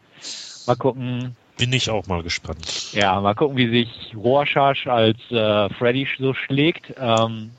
Mal 0.65 0.75
gucken. 0.75 1.35
Bin 1.57 1.73
ich 1.73 1.89
auch 1.89 2.05
mal 2.07 2.21
gespannt. 2.21 2.93
Ja, 2.93 3.19
mal 3.19 3.33
gucken, 3.33 3.57
wie 3.57 3.69
sich 3.69 4.15
Rorschach 4.15 4.85
als 4.85 5.17
äh, 5.31 5.69
Freddy 5.75 6.07
so 6.19 6.33
schlägt. 6.33 6.93
Ähm, 6.99 7.51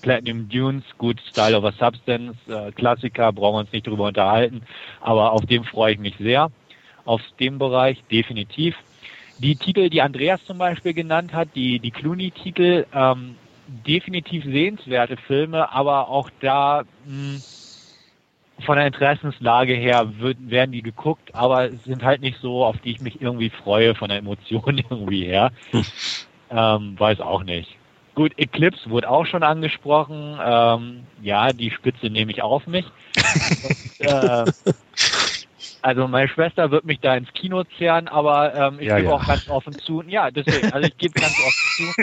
Platinum 0.00 0.48
Dunes, 0.48 0.84
gut, 0.98 1.20
Style 1.30 1.56
over 1.56 1.72
Substance, 1.72 2.36
äh, 2.48 2.72
Klassiker, 2.72 3.32
brauchen 3.32 3.54
wir 3.54 3.60
uns 3.60 3.72
nicht 3.72 3.86
drüber 3.86 4.08
unterhalten, 4.08 4.62
aber 5.00 5.32
auf 5.32 5.46
dem 5.46 5.64
freue 5.64 5.92
ich 5.92 5.98
mich 5.98 6.14
sehr. 6.18 6.50
Auf 7.04 7.20
dem 7.40 7.58
Bereich 7.58 8.02
definitiv. 8.10 8.74
Die 9.38 9.56
Titel, 9.56 9.88
die 9.88 10.02
Andreas 10.02 10.44
zum 10.44 10.58
Beispiel 10.58 10.92
genannt 10.92 11.32
hat, 11.32 11.48
die, 11.54 11.78
die 11.78 11.90
Clooney-Titel, 11.90 12.86
ähm, 12.92 13.36
definitiv 13.86 14.44
sehenswerte 14.44 15.16
Filme, 15.16 15.72
aber 15.72 16.08
auch 16.08 16.30
da 16.40 16.82
mh, 17.06 17.34
hm, 17.34 17.42
von 18.64 18.76
der 18.76 18.86
Interessenslage 18.86 19.74
her 19.74 20.18
wird, 20.18 20.38
werden 20.40 20.72
die 20.72 20.82
geguckt, 20.82 21.34
aber 21.34 21.70
sind 21.70 22.02
halt 22.02 22.20
nicht 22.20 22.38
so, 22.40 22.64
auf 22.64 22.76
die 22.78 22.92
ich 22.92 23.00
mich 23.00 23.20
irgendwie 23.20 23.50
freue, 23.50 23.94
von 23.94 24.08
der 24.08 24.18
Emotion 24.18 24.78
irgendwie 24.90 25.24
her. 25.24 25.50
Hm. 25.70 25.84
Ähm, 26.50 26.94
weiß 26.98 27.20
auch 27.20 27.44
nicht. 27.44 27.76
Gut, 28.14 28.32
Eclipse 28.36 28.90
wurde 28.90 29.08
auch 29.08 29.24
schon 29.24 29.42
angesprochen. 29.42 30.38
Ähm, 30.44 31.04
ja, 31.22 31.52
die 31.52 31.70
Spitze 31.70 32.10
nehme 32.10 32.30
ich 32.30 32.42
auf 32.42 32.66
mich. 32.66 32.84
Und, 34.00 34.06
äh, 34.06 34.44
also 35.80 36.06
meine 36.06 36.28
Schwester 36.28 36.70
wird 36.70 36.84
mich 36.84 37.00
da 37.00 37.16
ins 37.16 37.32
Kino 37.32 37.64
zehren, 37.78 38.06
aber 38.08 38.54
ähm, 38.54 38.80
ich 38.80 38.86
ja, 38.86 38.96
gebe 38.96 39.08
ja. 39.08 39.14
auch 39.14 39.26
ganz 39.26 39.48
offen 39.48 39.72
zu. 39.72 40.02
Ja, 40.06 40.30
deswegen, 40.30 40.72
also 40.72 40.86
ich 40.86 40.96
gebe 40.96 41.18
ganz 41.20 41.32
offen 41.32 41.68
zu. 41.76 42.02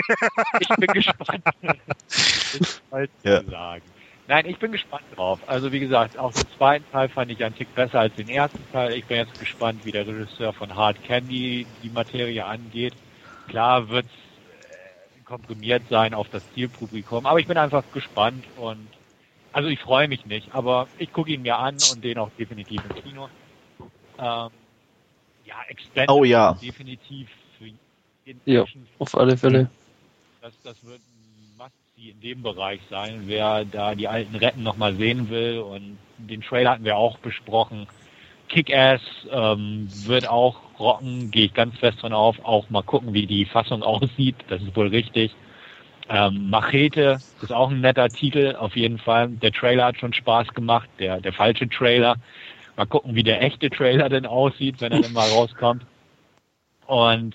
Ich 0.60 0.68
bin 0.68 0.86
gespannt. 0.92 1.44
das 1.62 2.82
halt 2.90 3.10
ja. 3.22 3.40
zu 3.42 3.50
sagen. 3.50 3.82
Nein, 4.30 4.46
ich 4.46 4.60
bin 4.60 4.70
gespannt 4.70 5.02
drauf. 5.16 5.40
Also 5.48 5.72
wie 5.72 5.80
gesagt, 5.80 6.16
auch 6.16 6.32
den 6.32 6.46
zweiten 6.56 6.88
Teil 6.92 7.08
fand 7.08 7.32
ich 7.32 7.42
einen 7.42 7.56
Tick 7.56 7.74
besser 7.74 7.98
als 7.98 8.14
den 8.14 8.28
ersten 8.28 8.62
Teil. 8.70 8.92
Ich 8.92 9.04
bin 9.06 9.16
jetzt 9.16 9.36
gespannt, 9.40 9.84
wie 9.84 9.90
der 9.90 10.06
Regisseur 10.06 10.52
von 10.52 10.72
Hard 10.72 11.02
Candy 11.02 11.66
die 11.82 11.88
Materie 11.88 12.44
angeht. 12.44 12.94
Klar 13.48 13.88
wird 13.88 14.06
es 14.06 14.12
äh, 14.12 15.24
komprimiert 15.24 15.82
sein 15.90 16.14
auf 16.14 16.28
das 16.28 16.44
Zielpublikum, 16.54 17.26
aber 17.26 17.40
ich 17.40 17.48
bin 17.48 17.58
einfach 17.58 17.82
gespannt 17.92 18.44
und 18.56 18.86
also 19.52 19.68
ich 19.68 19.80
freue 19.80 20.06
mich 20.06 20.24
nicht, 20.26 20.54
aber 20.54 20.86
ich 20.98 21.12
gucke 21.12 21.32
ihn 21.32 21.42
mir 21.42 21.58
an 21.58 21.74
und 21.90 22.04
den 22.04 22.16
auch 22.16 22.30
definitiv 22.38 22.80
im 22.88 23.02
Kino. 23.02 23.28
Ähm, 24.16 24.50
ja, 25.44 25.56
Extended 25.66 26.08
oh, 26.08 26.22
ja. 26.22 26.56
definitiv 26.62 27.28
für 27.58 27.64
jeden 28.24 28.40
Ja, 28.44 28.64
auf 29.00 29.16
alle 29.16 29.36
Fälle. 29.36 29.68
Das, 30.40 30.54
das 30.62 30.84
wird 30.84 31.00
die 32.00 32.10
in 32.10 32.20
dem 32.20 32.42
Bereich 32.42 32.80
sein. 32.88 33.24
Wer 33.26 33.66
da 33.66 33.94
die 33.94 34.08
alten 34.08 34.34
Retten 34.36 34.62
nochmal 34.62 34.94
sehen 34.94 35.28
will 35.28 35.58
und 35.58 35.98
den 36.16 36.40
Trailer 36.40 36.70
hatten 36.70 36.84
wir 36.84 36.96
auch 36.96 37.18
besprochen. 37.18 37.86
Kick-Ass 38.48 39.02
ähm, 39.30 39.86
wird 40.06 40.26
auch 40.26 40.60
rocken, 40.78 41.30
gehe 41.30 41.44
ich 41.44 41.54
ganz 41.54 41.76
fest 41.78 42.00
von 42.00 42.14
auf. 42.14 42.42
Auch 42.42 42.70
mal 42.70 42.82
gucken, 42.82 43.12
wie 43.12 43.26
die 43.26 43.44
Fassung 43.44 43.82
aussieht. 43.82 44.36
Das 44.48 44.62
ist 44.62 44.74
wohl 44.74 44.88
richtig. 44.88 45.34
Ähm, 46.08 46.48
Machete 46.48 47.18
ist 47.42 47.52
auch 47.52 47.70
ein 47.70 47.82
netter 47.82 48.08
Titel, 48.08 48.56
auf 48.58 48.76
jeden 48.76 48.98
Fall. 48.98 49.28
Der 49.28 49.52
Trailer 49.52 49.84
hat 49.84 49.98
schon 49.98 50.14
Spaß 50.14 50.48
gemacht, 50.54 50.88
der, 50.98 51.20
der 51.20 51.34
falsche 51.34 51.68
Trailer. 51.68 52.16
Mal 52.76 52.86
gucken, 52.86 53.14
wie 53.14 53.24
der 53.24 53.42
echte 53.42 53.68
Trailer 53.68 54.08
denn 54.08 54.24
aussieht, 54.24 54.80
wenn 54.80 54.92
er 54.92 55.02
dann 55.02 55.12
mal 55.12 55.28
rauskommt. 55.28 55.84
Und 56.86 57.34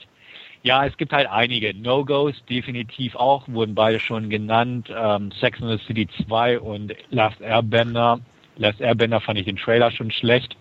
ja, 0.65 0.83
es 0.83 0.97
gibt 0.97 1.13
halt 1.13 1.29
einige 1.29 1.75
No-Gos, 1.75 2.33
definitiv 2.49 3.15
auch, 3.15 3.47
wurden 3.47 3.75
beide 3.75 3.99
schon 3.99 4.31
genannt. 4.31 4.91
Ähm, 4.93 5.31
Sex 5.39 5.61
and 5.61 5.79
the 5.79 5.85
City 5.85 6.07
2 6.25 6.59
und 6.59 6.95
Last 7.11 7.39
Airbender. 7.39 8.19
Last 8.57 8.81
Airbender 8.81 9.21
fand 9.21 9.37
ich 9.37 9.45
den 9.45 9.57
Trailer 9.57 9.91
schon 9.91 10.09
schlecht. 10.09 10.57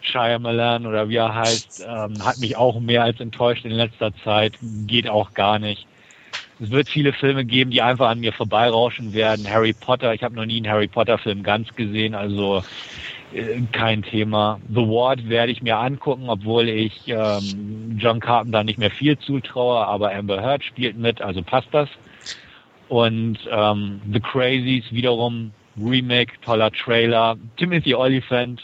Shyamalan 0.00 0.84
oder 0.84 1.08
wie 1.08 1.16
er 1.16 1.32
heißt, 1.32 1.84
ähm, 1.86 2.24
hat 2.24 2.38
mich 2.38 2.56
auch 2.56 2.80
mehr 2.80 3.04
als 3.04 3.20
enttäuscht 3.20 3.64
in 3.64 3.70
letzter 3.70 4.12
Zeit. 4.24 4.58
Geht 4.88 5.08
auch 5.08 5.32
gar 5.32 5.60
nicht. 5.60 5.86
Es 6.60 6.70
wird 6.72 6.88
viele 6.88 7.12
Filme 7.12 7.44
geben, 7.44 7.70
die 7.70 7.82
einfach 7.82 8.08
an 8.08 8.18
mir 8.18 8.32
vorbeirauschen 8.32 9.12
werden. 9.12 9.48
Harry 9.48 9.74
Potter, 9.74 10.12
ich 10.12 10.24
habe 10.24 10.34
noch 10.34 10.46
nie 10.46 10.56
einen 10.56 10.68
Harry 10.68 10.88
Potter 10.88 11.18
Film 11.18 11.44
ganz 11.44 11.72
gesehen, 11.76 12.16
also 12.16 12.64
kein 13.72 14.02
Thema. 14.02 14.60
The 14.68 14.82
Ward 14.82 15.28
werde 15.28 15.52
ich 15.52 15.62
mir 15.62 15.76
angucken, 15.78 16.28
obwohl 16.28 16.68
ich 16.68 17.02
ähm, 17.06 17.96
John 17.98 18.20
Carpenter 18.20 18.64
nicht 18.64 18.78
mehr 18.78 18.90
viel 18.90 19.18
zutraue, 19.18 19.86
aber 19.86 20.14
Amber 20.14 20.40
Heard 20.40 20.64
spielt 20.64 20.96
mit, 20.96 21.20
also 21.20 21.42
passt 21.42 21.68
das. 21.72 21.88
Und 22.88 23.38
ähm, 23.50 24.00
The 24.12 24.20
Crazies 24.20 24.84
wiederum 24.92 25.52
Remake, 25.76 26.32
toller 26.44 26.70
Trailer. 26.70 27.36
Timothy 27.56 27.94
Oliphant, 27.94 28.62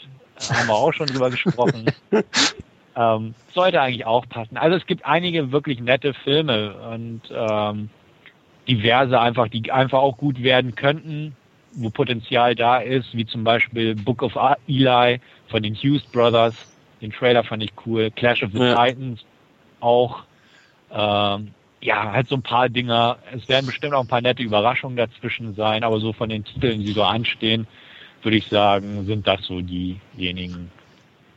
haben 0.49 0.67
wir 0.67 0.75
auch 0.75 0.93
schon 0.93 1.07
drüber 1.07 1.29
gesprochen. 1.29 1.85
Ähm, 2.95 3.33
sollte 3.53 3.81
eigentlich 3.81 4.05
auch 4.05 4.27
passen. 4.29 4.55
Also 4.55 4.77
es 4.77 4.85
gibt 4.85 5.03
einige 5.03 5.51
wirklich 5.51 5.79
nette 5.79 6.13
Filme 6.13 6.75
und 6.91 7.21
ähm, 7.31 7.89
diverse 8.67 9.19
einfach, 9.19 9.47
die 9.47 9.71
einfach 9.71 9.97
auch 9.97 10.15
gut 10.15 10.43
werden 10.43 10.75
könnten 10.75 11.35
wo 11.75 11.89
Potenzial 11.89 12.55
da 12.55 12.77
ist, 12.77 13.15
wie 13.15 13.25
zum 13.25 13.43
Beispiel 13.43 13.95
Book 13.95 14.21
of 14.21 14.37
Eli 14.67 15.19
von 15.47 15.63
den 15.63 15.75
Hughes 15.75 16.03
Brothers. 16.03 16.55
Den 17.01 17.11
Trailer 17.11 17.43
fand 17.43 17.63
ich 17.63 17.71
cool. 17.85 18.11
Clash 18.11 18.43
of 18.43 18.51
the 18.53 18.59
ja. 18.59 18.85
Titans 18.85 19.25
auch. 19.79 20.23
Ähm, 20.91 21.49
ja, 21.81 22.11
halt 22.11 22.29
so 22.29 22.35
ein 22.35 22.41
paar 22.41 22.69
Dinger. 22.69 23.17
Es 23.35 23.49
werden 23.49 23.65
bestimmt 23.65 23.93
auch 23.93 24.01
ein 24.01 24.07
paar 24.07 24.21
nette 24.21 24.41
Überraschungen 24.41 24.95
dazwischen 24.95 25.53
sein, 25.55 25.83
aber 25.83 25.99
so 25.99 26.13
von 26.13 26.29
den 26.29 26.45
Titeln, 26.45 26.81
die 26.81 26.93
so 26.93 27.03
anstehen, 27.03 27.67
würde 28.21 28.37
ich 28.37 28.47
sagen, 28.47 29.05
sind 29.05 29.27
das 29.27 29.41
so 29.43 29.59
diejenigen, 29.59 30.71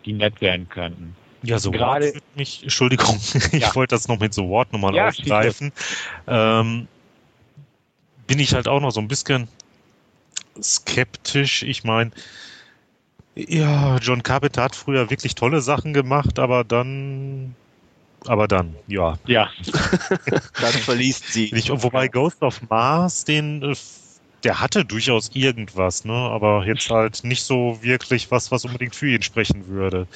die 0.04 0.12
nett 0.12 0.40
werden 0.40 0.68
könnten. 0.68 1.16
Ja, 1.42 1.58
so 1.58 1.70
Gerade 1.70 2.12
mich, 2.34 2.62
Entschuldigung, 2.62 3.16
ich 3.52 3.62
ja. 3.62 3.74
wollte 3.74 3.94
das 3.94 4.08
noch 4.08 4.20
mit 4.20 4.34
so 4.34 4.48
Wort 4.48 4.72
nochmal 4.72 4.94
ja, 4.94 5.08
aufgreifen. 5.08 5.72
Ähm, 6.26 6.86
bin 8.26 8.38
ich 8.38 8.54
halt 8.54 8.68
auch 8.68 8.80
noch 8.80 8.90
so 8.90 9.00
ein 9.00 9.08
bisschen 9.08 9.48
skeptisch. 10.62 11.62
Ich 11.62 11.84
meine, 11.84 12.10
ja, 13.34 13.98
John 13.98 14.22
Carpenter 14.22 14.62
hat 14.62 14.76
früher 14.76 15.10
wirklich 15.10 15.34
tolle 15.34 15.60
Sachen 15.60 15.92
gemacht, 15.92 16.38
aber 16.38 16.64
dann 16.64 17.54
aber 18.26 18.48
dann, 18.48 18.74
ja. 18.86 19.18
Ja. 19.26 19.50
dann 20.60 20.72
verliest 20.72 21.32
sie. 21.32 21.50
Nicht, 21.52 21.70
wobei 21.70 22.08
Ghost 22.08 22.42
of 22.42 22.60
Mars, 22.68 23.24
den, 23.24 23.62
äh, 23.62 23.74
der 24.42 24.60
hatte 24.60 24.84
durchaus 24.84 25.30
irgendwas, 25.34 26.04
ne? 26.04 26.12
Aber 26.12 26.66
jetzt 26.66 26.90
halt 26.90 27.24
nicht 27.24 27.44
so 27.44 27.78
wirklich 27.82 28.30
was, 28.30 28.50
was 28.50 28.64
unbedingt 28.64 28.94
für 28.94 29.08
ihn 29.08 29.22
sprechen 29.22 29.68
würde. 29.68 30.06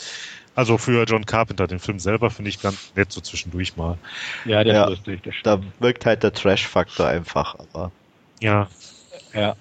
Also 0.54 0.78
für 0.78 1.04
John 1.04 1.24
Carpenter, 1.24 1.66
den 1.66 1.78
Film 1.78 2.00
selber 2.00 2.30
finde 2.30 2.50
ich 2.50 2.60
ganz 2.60 2.92
nett 2.96 3.12
so 3.12 3.20
zwischendurch 3.20 3.76
mal. 3.76 3.96
Ja, 4.44 4.64
der 4.64 4.74
ja, 4.74 4.84
ist 4.84 5.06
lustig. 5.06 5.40
Da 5.42 5.60
wirkt 5.78 6.06
halt 6.06 6.22
der 6.22 6.32
Trash-Faktor 6.32 7.06
einfach, 7.06 7.54
aber. 7.54 7.92
Ja. 8.40 8.68
Ja. 9.32 9.56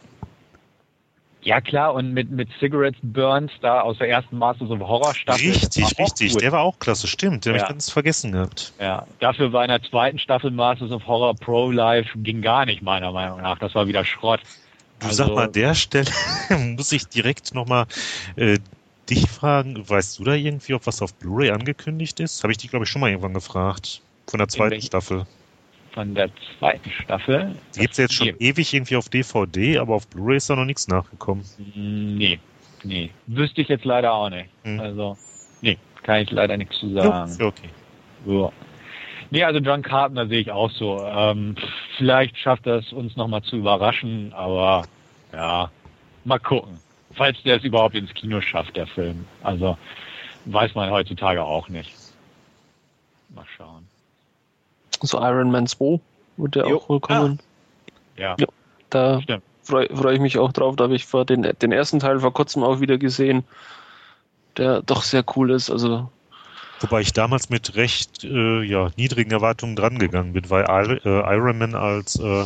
Ja 1.49 1.61
klar, 1.61 1.95
und 1.95 2.13
mit, 2.13 2.29
mit 2.29 2.47
Cigarettes 2.59 2.99
Burns 3.01 3.51
da 3.61 3.81
aus 3.81 3.97
der 3.97 4.07
ersten 4.07 4.37
Masters 4.37 4.69
of 4.69 4.81
Horror 4.81 5.15
Staffel. 5.15 5.49
Richtig, 5.49 5.97
richtig, 5.97 6.37
der 6.37 6.51
war 6.51 6.61
auch 6.61 6.77
klasse, 6.77 7.07
stimmt, 7.07 7.43
den 7.43 7.55
ja. 7.55 7.57
habe 7.57 7.65
ich 7.65 7.69
ganz 7.69 7.89
vergessen 7.89 8.33
gehabt. 8.33 8.71
Ja, 8.79 9.07
dafür 9.19 9.51
war 9.51 9.63
in 9.63 9.69
der 9.69 9.81
zweiten 9.81 10.19
Staffel 10.19 10.51
Masters 10.51 10.91
of 10.91 11.07
Horror 11.07 11.33
Pro 11.33 11.71
Life 11.71 12.11
ging 12.19 12.43
gar 12.43 12.67
nicht, 12.67 12.83
meiner 12.83 13.11
Meinung 13.11 13.41
nach. 13.41 13.57
Das 13.57 13.73
war 13.73 13.87
wieder 13.87 14.05
Schrott. 14.05 14.41
Du 14.99 15.07
also, 15.07 15.23
sag 15.23 15.33
mal, 15.33 15.45
an 15.45 15.53
der 15.53 15.73
Stelle 15.73 16.11
muss 16.75 16.91
ich 16.91 17.07
direkt 17.07 17.55
nochmal 17.55 17.87
äh, 18.35 18.59
dich 19.09 19.27
fragen, 19.27 19.89
weißt 19.89 20.19
du 20.19 20.25
da 20.25 20.35
irgendwie, 20.35 20.75
ob 20.75 20.85
was 20.85 21.01
auf 21.01 21.15
Blu-ray 21.15 21.49
angekündigt 21.49 22.19
ist? 22.19 22.43
Habe 22.43 22.51
ich 22.51 22.59
dich, 22.59 22.69
glaube 22.69 22.85
ich, 22.85 22.91
schon 22.91 23.01
mal 23.01 23.09
irgendwann 23.09 23.33
gefragt. 23.33 24.01
Von 24.27 24.37
der 24.37 24.49
zweiten 24.49 24.83
Staffel 24.83 25.25
von 25.93 26.15
der 26.15 26.29
zweiten 26.57 26.89
Staffel. 26.91 27.55
Die 27.75 27.81
gibt 27.81 27.91
es 27.91 27.97
jetzt 27.97 28.13
schon 28.13 28.27
nee. 28.27 28.35
ewig 28.39 28.73
irgendwie 28.73 28.95
auf 28.95 29.09
DVD, 29.09 29.77
aber 29.79 29.95
auf 29.95 30.07
Blu-ray 30.07 30.37
ist 30.37 30.49
da 30.49 30.55
noch 30.55 30.65
nichts 30.65 30.87
nachgekommen. 30.87 31.43
Nee, 31.75 32.39
nee. 32.83 33.09
Wüsste 33.27 33.61
ich 33.61 33.67
jetzt 33.67 33.85
leider 33.85 34.13
auch 34.13 34.29
nicht. 34.29 34.49
Hm. 34.63 34.79
Also, 34.79 35.17
nee, 35.61 35.77
kann 36.03 36.21
ich 36.21 36.31
leider 36.31 36.57
nichts 36.57 36.79
zu 36.79 36.93
sagen. 36.93 37.35
Ja, 37.39 37.45
okay. 37.45 37.69
Ja. 38.25 38.51
Nee, 39.31 39.43
also 39.43 39.59
John 39.59 39.81
Carpenter 39.81 40.27
sehe 40.27 40.39
ich 40.39 40.51
auch 40.51 40.71
so. 40.71 41.03
Ähm, 41.05 41.55
vielleicht 41.97 42.37
schafft 42.37 42.65
er 42.65 42.77
es 42.77 42.91
uns 42.91 43.15
nochmal 43.15 43.43
zu 43.43 43.57
überraschen, 43.57 44.33
aber 44.33 44.85
ja, 45.33 45.69
mal 46.25 46.39
gucken. 46.39 46.79
Falls 47.11 47.41
der 47.43 47.57
es 47.57 47.63
überhaupt 47.63 47.95
ins 47.95 48.13
Kino 48.13 48.41
schafft, 48.41 48.75
der 48.75 48.87
Film. 48.87 49.25
Also 49.43 49.77
weiß 50.45 50.73
man 50.75 50.89
heutzutage 50.89 51.43
auch 51.43 51.69
nicht. 51.69 51.93
Mal 53.29 53.45
schauen. 53.57 53.88
So 55.01 55.19
Iron 55.19 55.51
Man 55.51 55.67
2 55.67 55.99
wird 56.37 56.55
der 56.55 56.67
jo. 56.67 56.77
auch 56.77 56.89
wohl 56.89 56.99
kommen. 56.99 57.39
Ja. 58.17 58.35
ja. 58.39 58.47
da 58.89 59.21
freue 59.63 59.87
freu 59.95 60.13
ich 60.13 60.19
mich 60.19 60.37
auch 60.37 60.51
drauf. 60.51 60.75
Da 60.75 60.85
habe 60.85 60.95
ich 60.95 61.05
vor 61.05 61.25
den, 61.25 61.43
den 61.43 61.71
ersten 61.71 61.99
Teil 61.99 62.19
vor 62.19 62.33
kurzem 62.33 62.63
auch 62.63 62.79
wieder 62.79 62.97
gesehen, 62.97 63.43
der 64.57 64.81
doch 64.81 65.03
sehr 65.03 65.23
cool 65.35 65.51
ist. 65.51 65.69
Also 65.69 66.09
Wobei 66.81 67.01
ich 67.01 67.13
damals 67.13 67.49
mit 67.49 67.75
recht 67.75 68.23
äh, 68.23 68.61
ja, 68.63 68.89
niedrigen 68.95 69.31
Erwartungen 69.31 69.75
drangegangen 69.75 70.33
bin, 70.33 70.49
weil 70.49 70.63
äh, 71.03 71.35
Iron 71.35 71.57
Man 71.57 71.75
als 71.75 72.17
äh, 72.17 72.45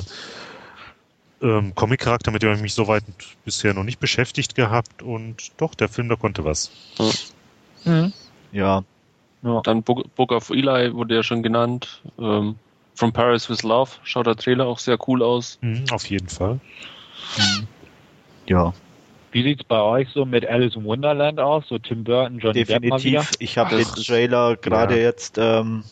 ähm, 1.42 1.76
Comic-Charakter, 1.76 2.32
mit 2.32 2.42
dem 2.42 2.50
habe 2.50 2.58
ich 2.58 2.64
mich 2.64 2.74
soweit 2.74 3.04
bisher 3.46 3.74
noch 3.74 3.84
nicht 3.84 4.00
beschäftigt 4.00 4.56
gehabt 4.56 5.04
und 5.04 5.52
doch, 5.58 5.76
der 5.76 5.88
Film, 5.88 6.10
da 6.10 6.16
konnte 6.16 6.46
was. 6.46 6.72
Mhm. 7.86 8.12
Ja, 8.52 8.84
ja. 9.44 9.62
Dann 9.62 9.84
Book, 9.84 10.14
Book 10.16 10.32
of 10.32 10.50
Eli 10.50 10.94
wurde 10.94 11.16
ja 11.16 11.24
schon 11.24 11.44
genannt. 11.44 12.02
Ähm, 12.20 12.56
From 12.96 13.12
Paris 13.12 13.50
with 13.50 13.64
Love 13.64 13.92
schaut 14.04 14.28
der 14.28 14.36
Trailer 14.36 14.68
auch 14.68 14.80
sehr 14.80 14.98
cool 15.08 15.24
aus. 15.24 15.58
Mhm, 15.62 15.86
auf 15.92 16.06
jeden 16.06 16.30
Fall. 16.30 16.60
Mhm. 17.38 17.68
Ja. 18.48 18.74
Wie 19.32 19.42
sieht's 19.42 19.64
bei 19.64 19.82
euch 19.82 20.10
so 20.10 20.26
mit 20.26 20.46
Alice 20.46 20.76
in 20.76 20.84
Wonderland 20.84 21.40
aus? 21.40 21.68
So 21.68 21.80
Tim 21.80 22.04
Burton, 22.04 22.38
Johnny 22.38 22.64
Definitiv. 22.66 23.32
Depp 23.32 23.42
Ich 23.42 23.58
habe 23.58 23.78
den 23.78 23.86
Trailer 23.86 24.56
gerade 24.58 24.96
ja. 24.96 25.02
jetzt 25.02 25.40
ähm, 25.40 25.84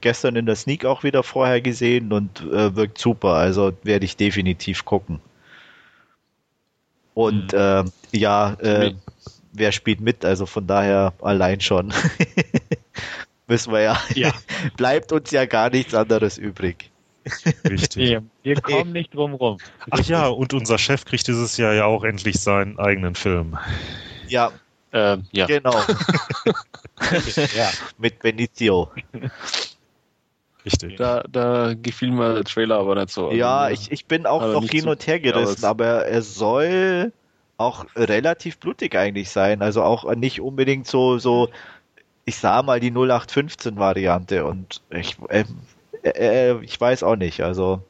gestern 0.00 0.34
in 0.34 0.46
der 0.46 0.56
Sneak 0.56 0.84
auch 0.84 1.04
wieder 1.04 1.22
vorher 1.22 1.60
gesehen 1.60 2.12
und 2.12 2.40
äh, 2.40 2.74
wirkt 2.74 2.98
super. 2.98 3.34
Also 3.34 3.72
werde 3.84 4.04
ich 4.04 4.16
definitiv 4.16 4.84
gucken. 4.84 5.20
Und 7.14 7.52
mhm. 7.52 7.58
äh, 7.58 7.84
ja, 8.18 8.54
äh, 8.54 8.94
wer 9.52 9.72
spielt 9.72 10.00
mit? 10.00 10.24
Also 10.24 10.46
von 10.46 10.66
daher 10.66 11.12
allein 11.20 11.60
schon. 11.60 11.92
Wissen 13.46 13.72
wir 13.72 13.80
ja. 13.80 14.00
ja. 14.14 14.32
Bleibt 14.76 15.12
uns 15.12 15.30
ja 15.30 15.44
gar 15.44 15.70
nichts 15.70 15.94
anderes 15.94 16.38
übrig. 16.38 16.90
Richtig. 17.68 18.18
Wir 18.42 18.60
kommen 18.60 18.92
nicht 18.92 19.14
drum 19.14 19.34
rum. 19.34 19.58
Ach 19.90 20.04
ja, 20.04 20.28
und 20.28 20.54
unser 20.54 20.78
Chef 20.78 21.04
kriegt 21.04 21.26
dieses 21.26 21.56
Jahr 21.56 21.74
ja 21.74 21.84
auch 21.84 22.04
endlich 22.04 22.40
seinen 22.40 22.78
eigenen 22.78 23.14
Film. 23.14 23.58
Ja. 24.28 24.52
Ähm, 24.92 25.26
ja. 25.32 25.46
Genau. 25.46 25.74
ja. 27.56 27.70
Mit 27.98 28.20
Benicio. 28.20 28.90
Richtig. 30.64 30.96
Da, 30.96 31.24
da 31.30 31.74
gefiel 31.74 32.10
mir 32.10 32.34
der 32.34 32.44
Trailer 32.44 32.78
aber 32.78 32.94
nicht 32.94 33.10
so. 33.10 33.32
Ja, 33.32 33.60
also, 33.60 33.82
ich, 33.82 33.92
ich 33.92 34.06
bin 34.06 34.26
auch 34.26 34.40
noch 34.40 34.64
hin 34.64 34.88
und 34.88 35.06
her 35.06 35.20
gerissen, 35.20 35.64
aber 35.64 36.06
er 36.06 36.22
soll 36.22 37.12
auch 37.60 37.84
relativ 37.94 38.58
blutig 38.58 38.96
eigentlich 38.96 39.30
sein. 39.30 39.62
Also 39.62 39.82
auch 39.82 40.12
nicht 40.14 40.40
unbedingt 40.40 40.86
so, 40.86 41.18
so 41.18 41.50
ich 42.24 42.36
sah 42.36 42.62
mal 42.62 42.80
die 42.80 42.90
0815 42.90 43.76
Variante 43.76 44.44
und 44.44 44.82
ich, 44.90 45.16
äh, 45.28 45.44
äh, 46.02 46.64
ich 46.64 46.80
weiß 46.80 47.02
auch 47.02 47.16
nicht. 47.16 47.42
Also 47.42 47.82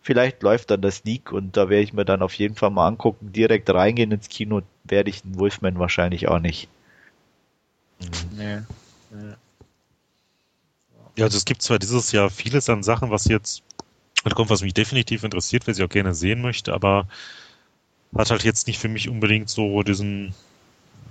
vielleicht 0.00 0.42
läuft 0.42 0.70
dann 0.70 0.80
das 0.80 1.02
Leak 1.04 1.32
und 1.32 1.56
da 1.56 1.68
werde 1.68 1.82
ich 1.82 1.92
mir 1.92 2.04
dann 2.04 2.22
auf 2.22 2.34
jeden 2.34 2.54
Fall 2.54 2.70
mal 2.70 2.86
angucken. 2.86 3.32
Direkt 3.32 3.68
reingehen 3.70 4.12
ins 4.12 4.28
Kino 4.28 4.62
werde 4.84 5.10
ich 5.10 5.22
den 5.22 5.38
Wolfman 5.38 5.78
wahrscheinlich 5.78 6.28
auch 6.28 6.38
nicht. 6.38 6.68
Nee. 8.36 8.60
nee. 9.10 9.34
Ja, 11.16 11.24
also 11.24 11.36
es 11.36 11.44
gibt 11.44 11.62
zwar 11.62 11.78
dieses 11.78 12.12
Jahr 12.12 12.30
vieles 12.30 12.68
an 12.70 12.82
Sachen, 12.82 13.10
was 13.10 13.24
jetzt 13.26 13.62
kommt, 14.34 14.50
was 14.50 14.62
mich 14.62 14.74
definitiv 14.74 15.24
interessiert, 15.24 15.66
wer 15.66 15.74
sie 15.74 15.82
auch 15.82 15.88
gerne 15.88 16.14
sehen 16.14 16.40
möchte, 16.40 16.72
aber 16.72 17.08
hat 18.16 18.30
halt 18.30 18.44
jetzt 18.44 18.66
nicht 18.66 18.78
für 18.78 18.88
mich 18.88 19.08
unbedingt 19.08 19.48
so 19.48 19.82
diesen, 19.82 20.34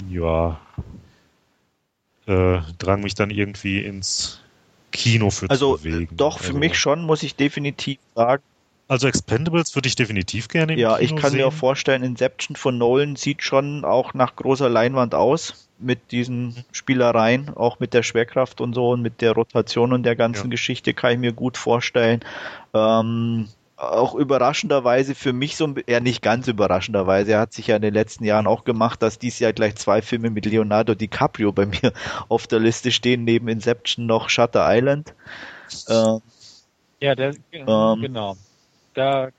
ja, 0.09 0.59
äh, 2.27 2.59
Drang, 2.77 3.01
mich 3.01 3.15
dann 3.15 3.31
irgendwie 3.31 3.79
ins 3.83 4.39
Kino 4.91 5.29
für 5.29 5.49
also, 5.49 5.77
zu 5.77 5.83
bewegen. 5.83 6.15
Doch, 6.17 6.39
für 6.39 6.47
also, 6.47 6.59
mich 6.59 6.77
schon, 6.77 7.03
muss 7.03 7.23
ich 7.23 7.35
definitiv 7.35 7.99
sagen. 8.15 8.43
Also 8.87 9.07
Expendables 9.07 9.75
würde 9.75 9.87
ich 9.87 9.95
definitiv 9.95 10.47
gerne 10.47 10.73
im 10.73 10.79
Ja, 10.79 10.97
Kino 10.97 11.03
ich 11.03 11.15
kann 11.15 11.31
sehen. 11.31 11.41
mir 11.41 11.47
auch 11.47 11.53
vorstellen, 11.53 12.01
Inception 12.01 12.55
von 12.55 12.77
Nolan 12.77 13.15
sieht 13.15 13.43
schon 13.43 13.85
auch 13.85 14.15
nach 14.15 14.35
großer 14.35 14.67
Leinwand 14.67 15.13
aus 15.13 15.69
mit 15.77 16.11
diesen 16.11 16.65
Spielereien, 16.71 17.55
auch 17.55 17.79
mit 17.79 17.93
der 17.93 18.01
Schwerkraft 18.01 18.61
und 18.61 18.73
so 18.73 18.89
und 18.89 19.03
mit 19.03 19.21
der 19.21 19.33
Rotation 19.33 19.93
und 19.93 20.03
der 20.03 20.15
ganzen 20.15 20.45
ja. 20.45 20.49
Geschichte 20.49 20.95
kann 20.95 21.13
ich 21.13 21.19
mir 21.19 21.33
gut 21.33 21.55
vorstellen. 21.55 22.21
Ähm, 22.73 23.47
auch 23.79 24.13
überraschenderweise 24.13 25.15
für 25.15 25.31
mich 25.31 25.55
so, 25.55 25.73
ja 25.87 25.99
nicht 26.01 26.21
ganz 26.21 26.47
überraschenderweise, 26.47 27.31
er 27.33 27.39
hat 27.39 27.53
sich 27.53 27.67
ja 27.67 27.77
in 27.77 27.81
den 27.81 27.93
letzten 27.93 28.25
Jahren 28.25 28.45
auch 28.45 28.65
gemacht, 28.65 29.01
dass 29.01 29.19
dies 29.19 29.39
Jahr 29.39 29.53
gleich 29.53 29.75
zwei 29.75 30.01
Filme 30.01 30.29
mit 30.29 30.45
Leonardo 30.45 30.95
DiCaprio 30.95 31.53
bei 31.53 31.65
mir 31.65 31.93
auf 32.29 32.45
der 32.45 32.59
Liste 32.59 32.91
stehen, 32.91 33.23
neben 33.23 33.47
Inception 33.47 34.05
noch 34.05 34.29
Shutter 34.29 34.65
Island. 34.67 35.13
Ähm, 35.87 36.21
ja, 36.99 37.15
der, 37.15 37.35
ähm, 37.53 38.01
genau. 38.01 38.35
Da 38.93 39.29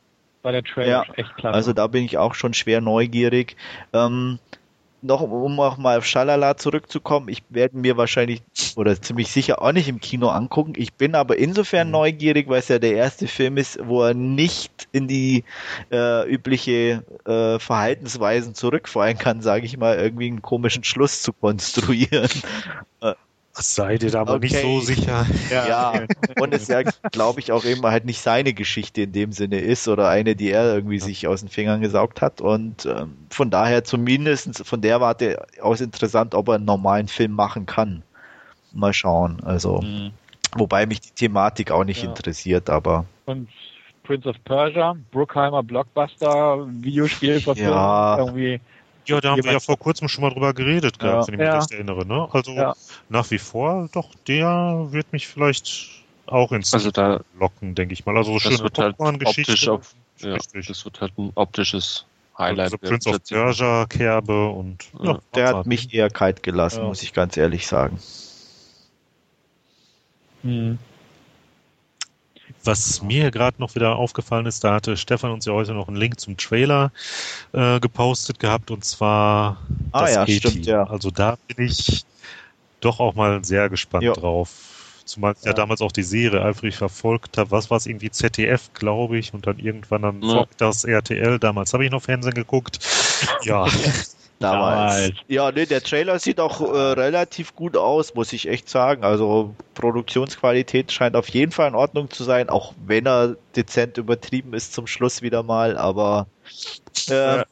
war 0.42 0.52
der 0.52 0.62
Trailer 0.62 0.88
ja, 0.88 1.14
echt 1.14 1.36
klar. 1.36 1.52
Also 1.52 1.74
da 1.74 1.86
bin 1.86 2.04
ich 2.04 2.16
auch 2.16 2.34
schon 2.34 2.54
schwer 2.54 2.80
neugierig. 2.80 3.56
Ähm, 3.92 4.38
noch, 5.02 5.20
um 5.20 5.58
auch 5.60 5.76
mal 5.76 5.98
auf 5.98 6.06
Schalala 6.06 6.56
zurückzukommen, 6.56 7.28
ich 7.28 7.42
werde 7.48 7.76
mir 7.76 7.96
wahrscheinlich 7.96 8.42
oder 8.76 9.00
ziemlich 9.00 9.30
sicher 9.30 9.62
auch 9.62 9.72
nicht 9.72 9.88
im 9.88 10.00
Kino 10.00 10.28
angucken. 10.28 10.74
Ich 10.76 10.94
bin 10.94 11.14
aber 11.14 11.38
insofern 11.38 11.88
mhm. 11.88 11.92
neugierig, 11.92 12.48
weil 12.48 12.60
es 12.60 12.68
ja 12.68 12.78
der 12.78 12.94
erste 12.94 13.26
Film 13.26 13.56
ist, 13.56 13.78
wo 13.82 14.02
er 14.02 14.14
nicht 14.14 14.88
in 14.92 15.08
die 15.08 15.44
äh, 15.90 16.28
übliche 16.30 17.04
äh, 17.24 17.58
Verhaltensweisen 17.58 18.54
zurückfallen 18.54 19.18
kann, 19.18 19.42
sage 19.42 19.66
ich 19.66 19.76
mal, 19.76 19.98
irgendwie 19.98 20.28
einen 20.28 20.42
komischen 20.42 20.84
Schluss 20.84 21.22
zu 21.22 21.32
konstruieren. 21.32 22.30
Seid 23.52 24.04
ihr 24.04 24.10
da 24.10 24.20
aber 24.20 24.34
okay. 24.34 24.46
nicht 24.46 24.60
so 24.60 24.80
sicher? 24.80 25.26
Ja, 25.50 25.66
ja. 25.66 26.06
und 26.40 26.54
es 26.54 26.68
ja, 26.68 26.82
glaube 27.10 27.40
ich, 27.40 27.50
auch 27.50 27.64
eben 27.64 27.82
halt 27.82 28.04
nicht 28.04 28.20
seine 28.20 28.52
Geschichte 28.52 29.02
in 29.02 29.12
dem 29.12 29.32
Sinne 29.32 29.58
ist 29.58 29.88
oder 29.88 30.08
eine, 30.08 30.36
die 30.36 30.50
er 30.50 30.74
irgendwie 30.74 30.98
ja. 30.98 31.04
sich 31.04 31.26
aus 31.26 31.40
den 31.40 31.48
Fingern 31.48 31.80
gesaugt 31.80 32.22
hat. 32.22 32.40
Und 32.40 32.86
ähm, 32.86 33.16
von 33.30 33.50
daher 33.50 33.82
zumindest 33.82 34.64
von 34.64 34.80
der 34.80 35.00
Warte 35.00 35.44
aus 35.60 35.80
interessant, 35.80 36.34
ob 36.34 36.48
er 36.48 36.54
einen 36.54 36.64
normalen 36.64 37.08
Film 37.08 37.32
machen 37.32 37.66
kann. 37.66 38.02
Mal 38.72 38.92
schauen. 38.92 39.42
Also. 39.44 39.80
Mhm. 39.80 40.12
Wobei 40.56 40.86
mich 40.86 41.00
die 41.00 41.10
Thematik 41.10 41.70
auch 41.70 41.84
nicht 41.84 42.02
ja. 42.02 42.08
interessiert, 42.08 42.70
aber. 42.70 43.04
Und 43.26 43.48
Prince 44.02 44.28
of 44.28 44.36
Persia, 44.44 44.96
Bruckheimer 45.12 45.62
Blockbuster, 45.62 46.66
Videospiel 46.68 47.38
ja. 47.54 48.18
irgendwie. 48.18 48.60
Ja, 49.06 49.20
da 49.20 49.30
haben 49.30 49.44
wir 49.44 49.52
ja 49.52 49.60
vor 49.60 49.78
kurzem 49.78 50.08
schon 50.08 50.22
mal 50.22 50.30
drüber 50.30 50.54
geredet, 50.54 50.96
ja. 51.00 51.10
gehabt, 51.10 51.28
wenn 51.28 51.34
ich 51.34 51.38
mich 51.40 51.48
ja. 51.48 51.58
recht 51.58 51.72
erinnere. 51.72 52.06
Ne? 52.06 52.28
Also 52.30 52.52
ja. 52.52 52.74
nach 53.08 53.30
wie 53.30 53.38
vor, 53.38 53.88
doch, 53.92 54.10
der 54.26 54.88
wird 54.90 55.12
mich 55.12 55.26
vielleicht 55.26 55.88
auch 56.26 56.52
ins 56.52 56.72
also 56.72 56.90
da, 56.90 57.20
locken, 57.38 57.74
denke 57.74 57.92
ich 57.94 58.06
mal. 58.06 58.16
Also 58.16 58.38
schöne 58.38 58.58
halt 58.58 58.72
Popcorn-Geschichte. 58.74 59.70
Halt 59.70 59.84
ja, 60.18 60.36
das 60.36 60.84
wird 60.84 61.00
halt 61.00 61.18
ein 61.18 61.32
optisches 61.34 62.04
Highlight. 62.38 62.72
Also 62.72 62.78
Prince 62.78 63.08
of 63.08 63.24
Persia 63.24 63.86
Kerbe 63.86 64.48
und 64.48 64.88
ja, 65.02 65.18
der 65.34 65.48
hat 65.48 65.66
mich 65.66 65.92
eher 65.94 66.10
kalt 66.10 66.42
gelassen, 66.42 66.84
muss 66.84 67.02
ich 67.02 67.12
ganz 67.12 67.36
ehrlich 67.36 67.66
sagen. 67.66 67.98
Hm. 70.42 70.78
Was 72.64 73.02
mir 73.02 73.30
gerade 73.30 73.56
noch 73.58 73.74
wieder 73.74 73.96
aufgefallen 73.96 74.46
ist, 74.46 74.64
da 74.64 74.74
hatte 74.74 74.96
Stefan 74.96 75.30
uns 75.30 75.46
ja 75.46 75.52
heute 75.52 75.72
noch 75.72 75.88
einen 75.88 75.96
Link 75.96 76.20
zum 76.20 76.36
Trailer 76.36 76.92
äh, 77.52 77.80
gepostet 77.80 78.38
gehabt 78.38 78.70
und 78.70 78.84
zwar 78.84 79.58
ah, 79.92 80.00
das 80.02 80.14
ja, 80.14 80.26
stimmt, 80.26 80.66
ja. 80.66 80.84
Also 80.84 81.10
da 81.10 81.38
bin 81.48 81.66
ich 81.66 82.04
doch 82.80 83.00
auch 83.00 83.14
mal 83.14 83.44
sehr 83.44 83.68
gespannt 83.68 84.04
jo. 84.04 84.12
drauf. 84.12 84.50
Zumal 85.04 85.34
ich 85.38 85.44
ja. 85.44 85.50
ja. 85.50 85.54
damals 85.54 85.80
auch 85.80 85.92
die 85.92 86.02
Serie 86.02 86.42
eifrig 86.42 86.76
verfolgt 86.76 87.38
habe. 87.38 87.50
Was 87.50 87.70
war 87.70 87.78
es 87.78 87.86
irgendwie 87.86 88.10
ZDF, 88.10 88.70
glaube 88.74 89.18
ich, 89.18 89.34
und 89.34 89.46
dann 89.46 89.58
irgendwann 89.58 90.02
dann 90.02 90.22
ja. 90.22 90.46
das 90.56 90.84
RTL. 90.84 91.38
Damals 91.38 91.72
habe 91.72 91.84
ich 91.84 91.90
noch 91.90 92.02
Fernsehen 92.02 92.34
geguckt. 92.34 92.78
Ja. 93.42 93.66
damals. 94.40 95.12
Ja, 95.28 95.52
ne, 95.52 95.66
der 95.66 95.82
Trailer 95.82 96.18
sieht 96.18 96.40
auch 96.40 96.60
äh, 96.60 96.76
relativ 96.92 97.54
gut 97.54 97.76
aus, 97.76 98.14
muss 98.14 98.32
ich 98.32 98.48
echt 98.48 98.68
sagen. 98.68 99.04
Also 99.04 99.54
Produktionsqualität 99.74 100.90
scheint 100.90 101.14
auf 101.14 101.28
jeden 101.28 101.52
Fall 101.52 101.68
in 101.68 101.74
Ordnung 101.74 102.10
zu 102.10 102.24
sein, 102.24 102.48
auch 102.48 102.74
wenn 102.84 103.06
er 103.06 103.36
dezent 103.54 103.98
übertrieben 103.98 104.54
ist 104.54 104.72
zum 104.72 104.86
Schluss 104.86 105.22
wieder 105.22 105.42
mal, 105.42 105.76
aber 105.76 106.26
äh, 107.08 107.44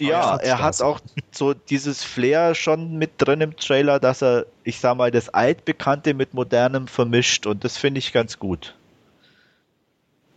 ja, 0.00 0.36
er 0.42 0.62
hat 0.62 0.80
auch 0.80 1.00
so 1.30 1.54
dieses 1.54 2.02
Flair 2.02 2.54
schon 2.54 2.96
mit 2.96 3.12
drin 3.18 3.40
im 3.40 3.56
Trailer, 3.56 4.00
dass 4.00 4.22
er, 4.22 4.46
ich 4.64 4.80
sag 4.80 4.96
mal, 4.96 5.10
das 5.10 5.28
Altbekannte 5.28 6.14
mit 6.14 6.34
Modernem 6.34 6.88
vermischt 6.88 7.46
und 7.46 7.62
das 7.62 7.76
finde 7.76 7.98
ich 7.98 8.12
ganz 8.12 8.38
gut. 8.38 8.74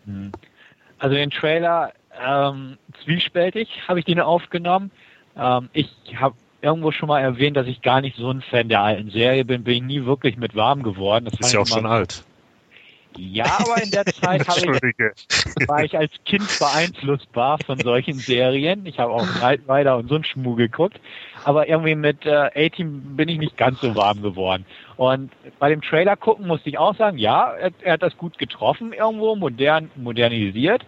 Hm. 0.05 0.31
Also 0.99 1.15
den 1.15 1.31
Trailer 1.31 1.93
ähm, 2.19 2.77
zwiespältig 3.03 3.69
habe 3.87 3.99
ich 3.99 4.05
den 4.05 4.19
aufgenommen. 4.19 4.91
Ähm, 5.37 5.69
ich 5.73 5.89
habe 6.15 6.35
irgendwo 6.61 6.91
schon 6.91 7.07
mal 7.07 7.21
erwähnt, 7.21 7.57
dass 7.57 7.67
ich 7.67 7.81
gar 7.81 8.01
nicht 8.01 8.17
so 8.17 8.29
ein 8.31 8.41
Fan 8.41 8.69
der 8.69 8.81
alten 8.81 9.09
Serie 9.09 9.45
bin, 9.45 9.63
bin 9.63 9.75
ich 9.75 9.83
nie 9.83 10.05
wirklich 10.05 10.37
mit 10.37 10.55
warm 10.55 10.83
geworden. 10.83 11.25
Das 11.25 11.39
ist 11.39 11.53
ja 11.53 11.59
auch 11.59 11.67
schon 11.67 11.85
alt. 11.85 12.23
Ja, 13.17 13.45
aber 13.59 13.81
in 13.81 13.89
der 13.89 14.05
Zeit 14.05 14.41
ich, 14.41 14.47
war 15.67 15.83
ich 15.83 15.97
als 15.97 16.11
Kind 16.25 16.47
beeinflussbar 16.59 17.57
von 17.65 17.79
solchen 17.79 18.13
Serien. 18.13 18.85
Ich 18.85 18.99
habe 18.99 19.11
auch 19.11 19.25
Rider 19.41 19.97
und 19.97 20.07
so 20.07 20.15
ein 20.15 20.23
Schmuh 20.23 20.55
geguckt. 20.55 20.99
Aber 21.43 21.67
irgendwie 21.67 21.95
mit 21.95 22.25
äh, 22.25 22.49
A-Team 22.53 23.15
bin 23.15 23.27
ich 23.29 23.39
nicht 23.39 23.57
ganz 23.57 23.81
so 23.81 23.95
warm 23.95 24.21
geworden. 24.21 24.65
Und 24.97 25.31
bei 25.57 25.69
dem 25.69 25.81
Trailer 25.81 26.15
gucken 26.15 26.45
musste 26.45 26.69
ich 26.69 26.77
auch 26.77 26.95
sagen, 26.95 27.17
ja, 27.17 27.53
er, 27.53 27.71
er 27.81 27.93
hat 27.93 28.03
das 28.03 28.17
gut 28.17 28.37
getroffen 28.37 28.93
irgendwo, 28.93 29.35
modern, 29.35 29.89
modernisiert. 29.95 30.83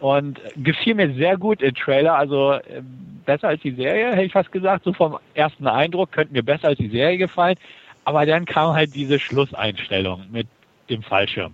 Und 0.00 0.40
gefiel 0.56 0.94
mir 0.94 1.12
sehr 1.14 1.36
gut 1.36 1.62
im 1.62 1.74
Trailer, 1.74 2.14
also 2.14 2.52
äh, 2.52 2.82
besser 3.26 3.48
als 3.48 3.60
die 3.60 3.72
Serie, 3.72 4.12
hätte 4.12 4.24
ich 4.24 4.32
fast 4.32 4.50
gesagt. 4.50 4.84
So 4.84 4.92
vom 4.92 5.18
ersten 5.34 5.66
Eindruck 5.66 6.12
könnte 6.12 6.32
mir 6.32 6.42
besser 6.42 6.68
als 6.68 6.78
die 6.78 6.88
Serie 6.88 7.18
gefallen. 7.18 7.56
Aber 8.04 8.24
dann 8.24 8.46
kam 8.46 8.74
halt 8.74 8.94
diese 8.94 9.18
Schlusseinstellung 9.18 10.24
mit 10.30 10.48
dem 10.88 11.02
Fallschirm. 11.02 11.52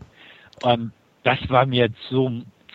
Und 0.62 0.92
das 1.24 1.38
war 1.48 1.66
mir 1.66 1.88
so 2.08 2.30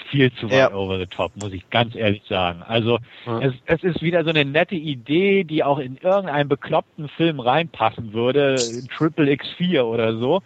viel 0.10 0.32
zu 0.34 0.48
weit 0.48 0.58
ja. 0.58 0.74
over 0.74 1.00
the 1.00 1.06
top, 1.06 1.32
muss 1.42 1.54
ich 1.54 1.70
ganz 1.70 1.96
ehrlich 1.96 2.22
sagen. 2.28 2.62
Also 2.68 3.00
ja. 3.26 3.40
es, 3.40 3.54
es 3.66 3.84
ist 3.84 4.02
wieder 4.02 4.24
so 4.24 4.30
eine 4.30 4.44
nette 4.44 4.76
Idee, 4.76 5.44
die 5.44 5.64
auch 5.64 5.80
in 5.80 5.98
irgendeinen 5.98 6.50
bekloppten 6.50 7.08
Film 7.08 7.40
reinpassen 7.40 8.14
würde, 8.14 8.56
Triple 8.96 9.32
X4 9.32 9.82
oder 9.84 10.18
so. 10.18 10.42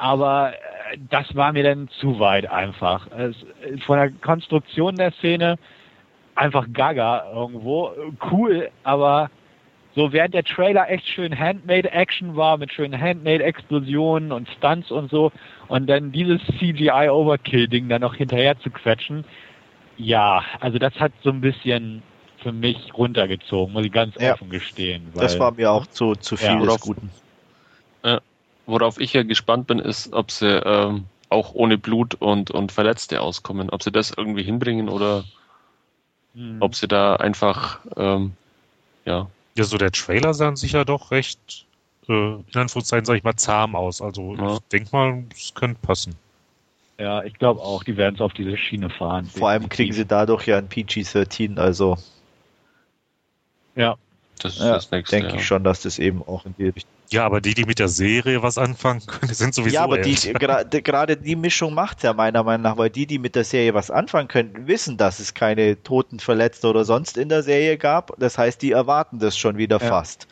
Aber 0.00 0.54
äh, 0.54 0.96
das 1.10 1.36
war 1.36 1.52
mir 1.52 1.62
dann 1.62 1.88
zu 2.00 2.18
weit 2.18 2.50
einfach. 2.50 3.06
Es, 3.12 3.36
von 3.84 3.98
der 3.98 4.10
Konstruktion 4.10 4.96
der 4.96 5.12
Szene 5.12 5.58
einfach 6.34 6.66
gaga 6.72 7.30
irgendwo. 7.34 7.92
Cool, 8.30 8.70
aber 8.82 9.30
so 9.94 10.10
während 10.12 10.32
der 10.32 10.44
Trailer 10.44 10.88
echt 10.88 11.06
schön 11.06 11.38
Handmade 11.38 11.90
Action 11.92 12.34
war, 12.34 12.56
mit 12.56 12.72
schönen 12.72 12.98
Handmade 12.98 13.44
Explosionen 13.44 14.32
und 14.32 14.48
Stunts 14.48 14.90
und 14.90 15.10
so, 15.10 15.32
und 15.68 15.86
dann 15.86 16.12
dieses 16.12 16.40
CGI 16.58 17.10
Overkill 17.10 17.68
Ding 17.68 17.88
dann 17.90 18.00
noch 18.00 18.14
hinterher 18.14 18.58
zu 18.58 18.70
quetschen, 18.70 19.24
ja, 19.98 20.42
also 20.60 20.78
das 20.78 20.98
hat 20.98 21.12
so 21.22 21.28
ein 21.28 21.42
bisschen 21.42 22.02
für 22.38 22.52
mich 22.52 22.94
runtergezogen, 22.94 23.74
muss 23.74 23.84
ich 23.84 23.92
ganz 23.92 24.14
ja, 24.18 24.32
offen 24.32 24.48
gestehen. 24.48 25.08
Weil, 25.12 25.24
das 25.24 25.38
war 25.38 25.52
mir 25.52 25.70
auch 25.70 25.86
zu, 25.88 26.14
zu 26.14 26.38
viel 26.38 26.48
ja, 26.48 26.58
des 26.58 26.80
Guten. 26.80 27.10
Ja, 28.66 28.72
worauf 28.72 29.00
ich 29.00 29.12
ja 29.12 29.22
gespannt 29.22 29.66
bin, 29.66 29.78
ist, 29.78 30.12
ob 30.12 30.30
sie 30.30 30.60
ähm, 30.64 31.04
auch 31.28 31.54
ohne 31.54 31.78
Blut 31.78 32.14
und, 32.14 32.50
und 32.50 32.72
Verletzte 32.72 33.20
auskommen, 33.20 33.70
ob 33.70 33.82
sie 33.82 33.92
das 33.92 34.12
irgendwie 34.16 34.42
hinbringen 34.42 34.88
oder 34.88 35.24
hm. 36.34 36.56
ob 36.60 36.74
sie 36.74 36.88
da 36.88 37.16
einfach 37.16 37.80
ähm, 37.96 38.32
ja 39.04 39.28
ja, 39.56 39.64
so 39.64 39.76
der 39.76 39.92
Trailer 39.92 40.34
sah 40.34 40.56
sicher 40.56 40.84
doch 40.84 41.10
recht, 41.10 41.66
äh, 42.08 42.12
in 42.12 42.44
Anführungszeichen 42.54 43.04
sage 43.04 43.18
ich 43.18 43.24
mal, 43.24 43.36
zahm 43.36 43.74
aus. 43.74 44.00
Also 44.00 44.34
ja. 44.36 44.54
ich 44.54 44.60
denke 44.72 44.88
mal, 44.92 45.24
es 45.34 45.54
könnte 45.54 45.78
passen. 45.82 46.14
Ja, 46.98 47.22
ich 47.24 47.34
glaube 47.34 47.60
auch, 47.60 47.82
die 47.82 47.96
werden 47.96 48.14
es 48.14 48.20
auf 48.20 48.32
diese 48.32 48.56
Schiene 48.56 48.90
fahren. 48.90 49.24
Vor 49.26 49.48
allem 49.48 49.68
kriegen 49.68 49.92
sie 49.92 50.04
dadurch 50.04 50.46
ja 50.46 50.58
ein 50.58 50.68
PG-13, 50.68 51.58
also. 51.58 51.96
Ja. 53.74 53.96
Das 54.42 54.54
ist 54.54 54.62
ja, 54.62 54.72
das 54.72 54.90
nächste. 54.90 55.16
Denke 55.16 55.32
ja. 55.32 55.36
ich 55.36 55.46
schon, 55.46 55.64
dass 55.64 55.82
das 55.82 55.98
eben 55.98 56.22
auch 56.22 56.46
in 56.46 56.54
die 56.58 56.68
Richtung. 56.68 56.90
Ja, 57.10 57.26
aber 57.26 57.40
die, 57.40 57.54
die 57.54 57.64
mit 57.64 57.78
der 57.78 57.88
Serie 57.88 58.42
was 58.42 58.56
anfangen 58.56 59.04
können, 59.06 59.34
sind 59.34 59.54
sowieso. 59.54 59.74
Ja, 59.74 59.82
aber 59.82 59.98
die, 59.98 60.14
gerade, 60.32 61.16
die 61.16 61.36
Mischung 61.36 61.74
macht 61.74 62.02
ja 62.02 62.12
meiner 62.12 62.44
Meinung 62.44 62.62
nach, 62.62 62.76
weil 62.76 62.90
die, 62.90 63.06
die 63.06 63.18
mit 63.18 63.34
der 63.34 63.44
Serie 63.44 63.74
was 63.74 63.90
anfangen 63.90 64.28
können, 64.28 64.66
wissen, 64.68 64.96
dass 64.96 65.18
es 65.18 65.34
keine 65.34 65.82
Toten, 65.82 66.20
Verletzte 66.20 66.68
oder 66.68 66.84
sonst 66.84 67.16
in 67.18 67.28
der 67.28 67.42
Serie 67.42 67.78
gab. 67.78 68.12
Das 68.18 68.38
heißt, 68.38 68.62
die 68.62 68.72
erwarten 68.72 69.18
das 69.18 69.36
schon 69.36 69.58
wieder 69.58 69.80
ja. 69.80 69.88
fast. 69.88 70.28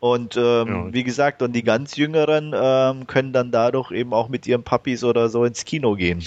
Und 0.00 0.36
ähm, 0.36 0.68
ja. 0.68 0.92
wie 0.92 1.04
gesagt, 1.04 1.42
und 1.42 1.52
die 1.52 1.62
ganz 1.62 1.96
Jüngeren 1.96 2.54
ähm, 2.54 3.06
können 3.06 3.32
dann 3.32 3.50
dadurch 3.50 3.90
eben 3.90 4.12
auch 4.12 4.28
mit 4.28 4.46
ihren 4.46 4.62
Puppies 4.62 5.04
oder 5.04 5.28
so 5.28 5.44
ins 5.44 5.64
Kino 5.64 5.94
gehen. 5.94 6.24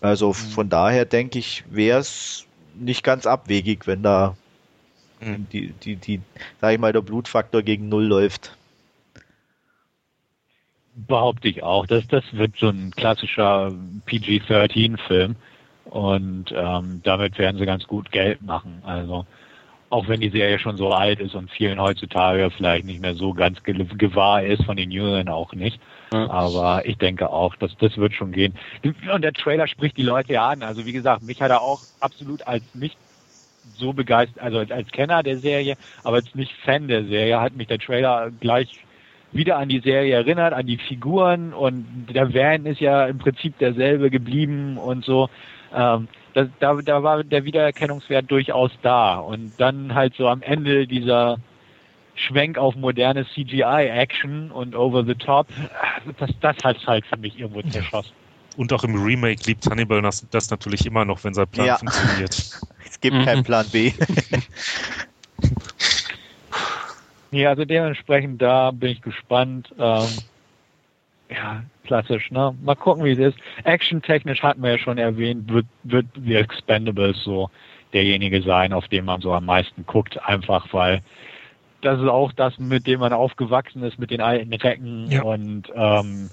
Also 0.00 0.28
mhm. 0.28 0.34
von 0.34 0.68
daher 0.68 1.04
denke 1.04 1.38
ich, 1.38 1.64
wäre 1.70 2.00
es 2.00 2.44
nicht 2.74 3.04
ganz 3.04 3.26
abwegig, 3.26 3.86
wenn 3.86 4.02
da 4.02 4.36
mhm. 5.22 5.46
die, 5.52 5.72
die, 5.72 5.96
die, 5.96 6.20
sag 6.60 6.74
ich 6.74 6.78
mal, 6.78 6.92
der 6.92 7.02
Blutfaktor 7.02 7.62
gegen 7.62 7.88
Null 7.88 8.04
läuft. 8.04 8.56
Behaupte 10.94 11.48
ich 11.48 11.62
auch. 11.62 11.86
Das, 11.86 12.06
das 12.08 12.24
wird 12.32 12.56
so 12.58 12.68
ein 12.68 12.90
klassischer 12.90 13.72
PG-13-Film. 14.06 15.36
Und 15.84 16.52
ähm, 16.54 17.00
damit 17.02 17.38
werden 17.38 17.58
sie 17.58 17.66
ganz 17.66 17.86
gut 17.86 18.12
Geld 18.12 18.42
machen. 18.42 18.82
Also 18.84 19.26
auch 19.92 20.08
wenn 20.08 20.20
die 20.20 20.30
Serie 20.30 20.58
schon 20.58 20.78
so 20.78 20.90
alt 20.90 21.20
ist 21.20 21.34
und 21.34 21.50
vielen 21.50 21.78
heutzutage 21.78 22.50
vielleicht 22.50 22.86
nicht 22.86 23.02
mehr 23.02 23.14
so 23.14 23.34
ganz 23.34 23.62
gewahr 23.62 24.42
ist, 24.42 24.64
von 24.64 24.76
den 24.78 24.90
Jüngeren 24.90 25.28
auch 25.28 25.52
nicht. 25.52 25.78
Ja. 26.14 26.30
Aber 26.30 26.86
ich 26.86 26.96
denke 26.96 27.28
auch, 27.28 27.56
dass 27.56 27.76
das 27.76 27.98
wird 27.98 28.14
schon 28.14 28.32
gehen. 28.32 28.54
Und 28.82 29.22
der 29.22 29.34
Trailer 29.34 29.66
spricht 29.66 29.98
die 29.98 30.02
Leute 30.02 30.32
ja 30.32 30.48
an. 30.48 30.62
Also 30.62 30.86
wie 30.86 30.92
gesagt, 30.92 31.22
mich 31.22 31.42
hat 31.42 31.50
er 31.50 31.60
auch 31.60 31.82
absolut 32.00 32.46
als 32.46 32.64
nicht 32.74 32.96
so 33.82 33.92
begeistert, 33.92 34.42
also 34.42 34.58
als 34.58 34.90
Kenner 34.92 35.22
der 35.22 35.38
Serie, 35.38 35.76
aber 36.04 36.16
als 36.16 36.34
nicht 36.34 36.52
Fan 36.64 36.88
der 36.88 37.04
Serie, 37.04 37.40
hat 37.40 37.54
mich 37.56 37.66
der 37.66 37.78
Trailer 37.78 38.30
gleich 38.40 38.80
wieder 39.32 39.58
an 39.58 39.68
die 39.68 39.80
Serie 39.80 40.14
erinnert, 40.14 40.52
an 40.52 40.66
die 40.66 40.78
Figuren 40.78 41.52
und 41.52 42.06
der 42.14 42.32
Van 42.32 42.66
ist 42.66 42.80
ja 42.80 43.06
im 43.06 43.18
Prinzip 43.18 43.58
derselbe 43.58 44.10
geblieben 44.10 44.78
und 44.78 45.04
so. 45.04 45.28
Ähm, 45.74 46.08
das, 46.34 46.48
da, 46.60 46.74
da 46.74 47.02
war 47.02 47.24
der 47.24 47.44
Wiedererkennungswert 47.44 48.30
durchaus 48.30 48.70
da. 48.82 49.16
Und 49.18 49.52
dann 49.58 49.94
halt 49.94 50.14
so 50.14 50.28
am 50.28 50.42
Ende 50.42 50.86
dieser 50.86 51.38
Schwenk 52.14 52.58
auf 52.58 52.74
moderne 52.76 53.26
CGI-Action 53.26 54.50
und 54.50 54.74
over 54.74 55.04
the 55.04 55.14
top, 55.14 55.48
das, 56.18 56.30
das 56.40 56.56
hat 56.62 56.86
halt 56.86 57.06
für 57.06 57.16
mich 57.16 57.38
irgendwo 57.38 57.62
zerschossen. 57.62 58.12
Und 58.56 58.72
auch 58.72 58.84
im 58.84 59.02
Remake 59.02 59.42
liebt 59.46 59.66
Hannibal 59.66 60.02
das, 60.02 60.26
das 60.30 60.50
natürlich 60.50 60.84
immer 60.84 61.06
noch, 61.06 61.24
wenn 61.24 61.32
sein 61.32 61.48
Plan 61.48 61.66
ja. 61.66 61.76
funktioniert. 61.78 62.60
Gibt 63.02 63.16
mhm. 63.16 63.24
keinen 63.24 63.44
Plan 63.44 63.66
B. 63.70 63.92
ja, 67.30 67.50
also 67.50 67.66
dementsprechend 67.66 68.40
da 68.40 68.70
bin 68.70 68.92
ich 68.92 69.02
gespannt. 69.02 69.68
Ähm, 69.78 70.08
ja, 71.30 71.62
klassisch, 71.84 72.30
ne? 72.30 72.54
Mal 72.62 72.76
gucken, 72.76 73.04
wie 73.04 73.12
es 73.12 73.18
ist. 73.18 73.36
Action-technisch 73.64 74.42
hatten 74.42 74.62
wir 74.62 74.72
ja 74.72 74.78
schon 74.78 74.98
erwähnt, 74.98 75.52
wird, 75.52 75.66
wird 75.82 76.06
The 76.14 76.36
Expendables 76.36 77.22
so 77.22 77.50
derjenige 77.92 78.42
sein, 78.42 78.72
auf 78.72 78.88
den 78.88 79.04
man 79.04 79.20
so 79.20 79.32
am 79.32 79.44
meisten 79.44 79.84
guckt, 79.86 80.18
einfach 80.24 80.72
weil 80.72 81.02
das 81.82 82.00
ist 82.00 82.08
auch 82.08 82.32
das, 82.32 82.58
mit 82.58 82.86
dem 82.86 83.00
man 83.00 83.12
aufgewachsen 83.12 83.82
ist, 83.82 83.98
mit 83.98 84.10
den 84.10 84.20
alten 84.20 84.54
Recken 84.54 85.10
Ja. 85.10 85.22
und 85.22 85.64
ähm, 85.74 86.30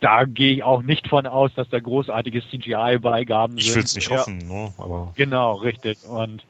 da 0.00 0.24
gehe 0.24 0.54
ich 0.54 0.62
auch 0.62 0.82
nicht 0.82 1.08
von 1.08 1.26
aus, 1.26 1.50
dass 1.54 1.68
da 1.68 1.78
großartige 1.78 2.42
CGI-Beigaben 2.42 3.58
sind. 3.58 3.66
Ich 3.68 3.74
will 3.74 3.82
es 3.84 3.94
nicht 3.94 4.10
Ja. 4.10 4.18
hoffen, 4.18 4.38
ne? 4.38 4.72
aber 4.78 5.12
Genau, 5.16 5.54
richtig. 5.54 5.98
Und 6.04 6.42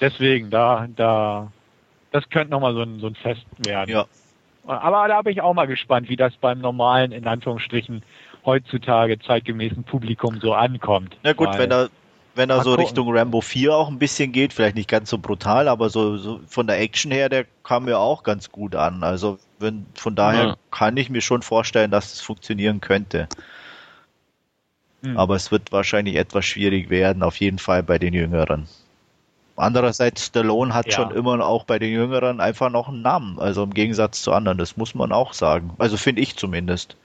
deswegen, 0.00 0.50
da, 0.50 0.88
da, 0.96 1.52
das 2.12 2.28
könnte 2.30 2.50
nochmal 2.50 2.74
so 2.74 2.82
ein, 2.82 2.98
so 3.00 3.06
ein 3.06 3.14
Fest 3.14 3.46
werden. 3.64 3.90
Ja. 3.90 4.06
Aber 4.66 5.06
da 5.06 5.22
bin 5.22 5.32
ich 5.32 5.40
auch 5.40 5.54
mal 5.54 5.66
gespannt, 5.66 6.08
wie 6.08 6.16
das 6.16 6.34
beim 6.36 6.60
normalen, 6.60 7.12
in 7.12 7.26
Anführungsstrichen, 7.26 8.02
heutzutage 8.44 9.18
zeitgemäßen 9.20 9.84
Publikum 9.84 10.40
so 10.40 10.54
ankommt. 10.54 11.16
Na 11.22 11.32
gut, 11.32 11.48
Weil- 11.48 11.58
wenn 11.60 11.70
er, 11.70 11.88
wenn 12.34 12.50
er 12.50 12.62
so 12.62 12.70
gucken. 12.70 12.84
Richtung 12.84 13.16
Rambo 13.16 13.40
4 13.40 13.74
auch 13.74 13.88
ein 13.88 13.98
bisschen 13.98 14.32
geht, 14.32 14.52
vielleicht 14.52 14.74
nicht 14.76 14.88
ganz 14.90 15.10
so 15.10 15.18
brutal, 15.18 15.68
aber 15.68 15.88
so, 15.88 16.16
so 16.16 16.40
von 16.46 16.66
der 16.66 16.80
Action 16.80 17.10
her, 17.10 17.28
der 17.28 17.46
kam 17.62 17.84
mir 17.84 17.98
auch 17.98 18.22
ganz 18.24 18.50
gut 18.50 18.74
an. 18.74 19.02
Also 19.04 19.38
wenn, 19.58 19.86
von 19.94 20.14
daher 20.14 20.44
Ja. 20.44 20.56
kann 20.70 20.96
ich 20.96 21.10
mir 21.10 21.20
schon 21.20 21.42
vorstellen, 21.42 21.90
dass 21.90 22.12
es 22.12 22.20
funktionieren 22.20 22.80
könnte. 22.80 23.28
Hm. 25.02 25.16
Aber 25.16 25.36
es 25.36 25.50
wird 25.50 25.72
wahrscheinlich 25.72 26.16
etwas 26.16 26.44
schwierig 26.44 26.90
werden, 26.90 27.22
auf 27.22 27.36
jeden 27.36 27.58
Fall 27.58 27.82
bei 27.82 27.98
den 27.98 28.14
Jüngeren. 28.14 28.66
Andererseits, 29.56 30.26
Stallone 30.26 30.74
hat 30.74 30.86
Ja. 30.86 30.92
schon 30.92 31.10
immer 31.12 31.44
auch 31.46 31.64
bei 31.64 31.78
den 31.78 31.92
Jüngeren 31.92 32.40
einfach 32.40 32.70
noch 32.70 32.88
einen 32.88 33.02
Namen, 33.02 33.38
also 33.38 33.62
im 33.62 33.72
Gegensatz 33.72 34.20
zu 34.22 34.32
anderen, 34.32 34.58
das 34.58 34.76
muss 34.76 34.94
man 34.94 35.12
auch 35.12 35.32
sagen. 35.32 35.74
Also 35.78 35.96
finde 35.96 36.20
ich 36.22 36.36
zumindest. 36.36 36.96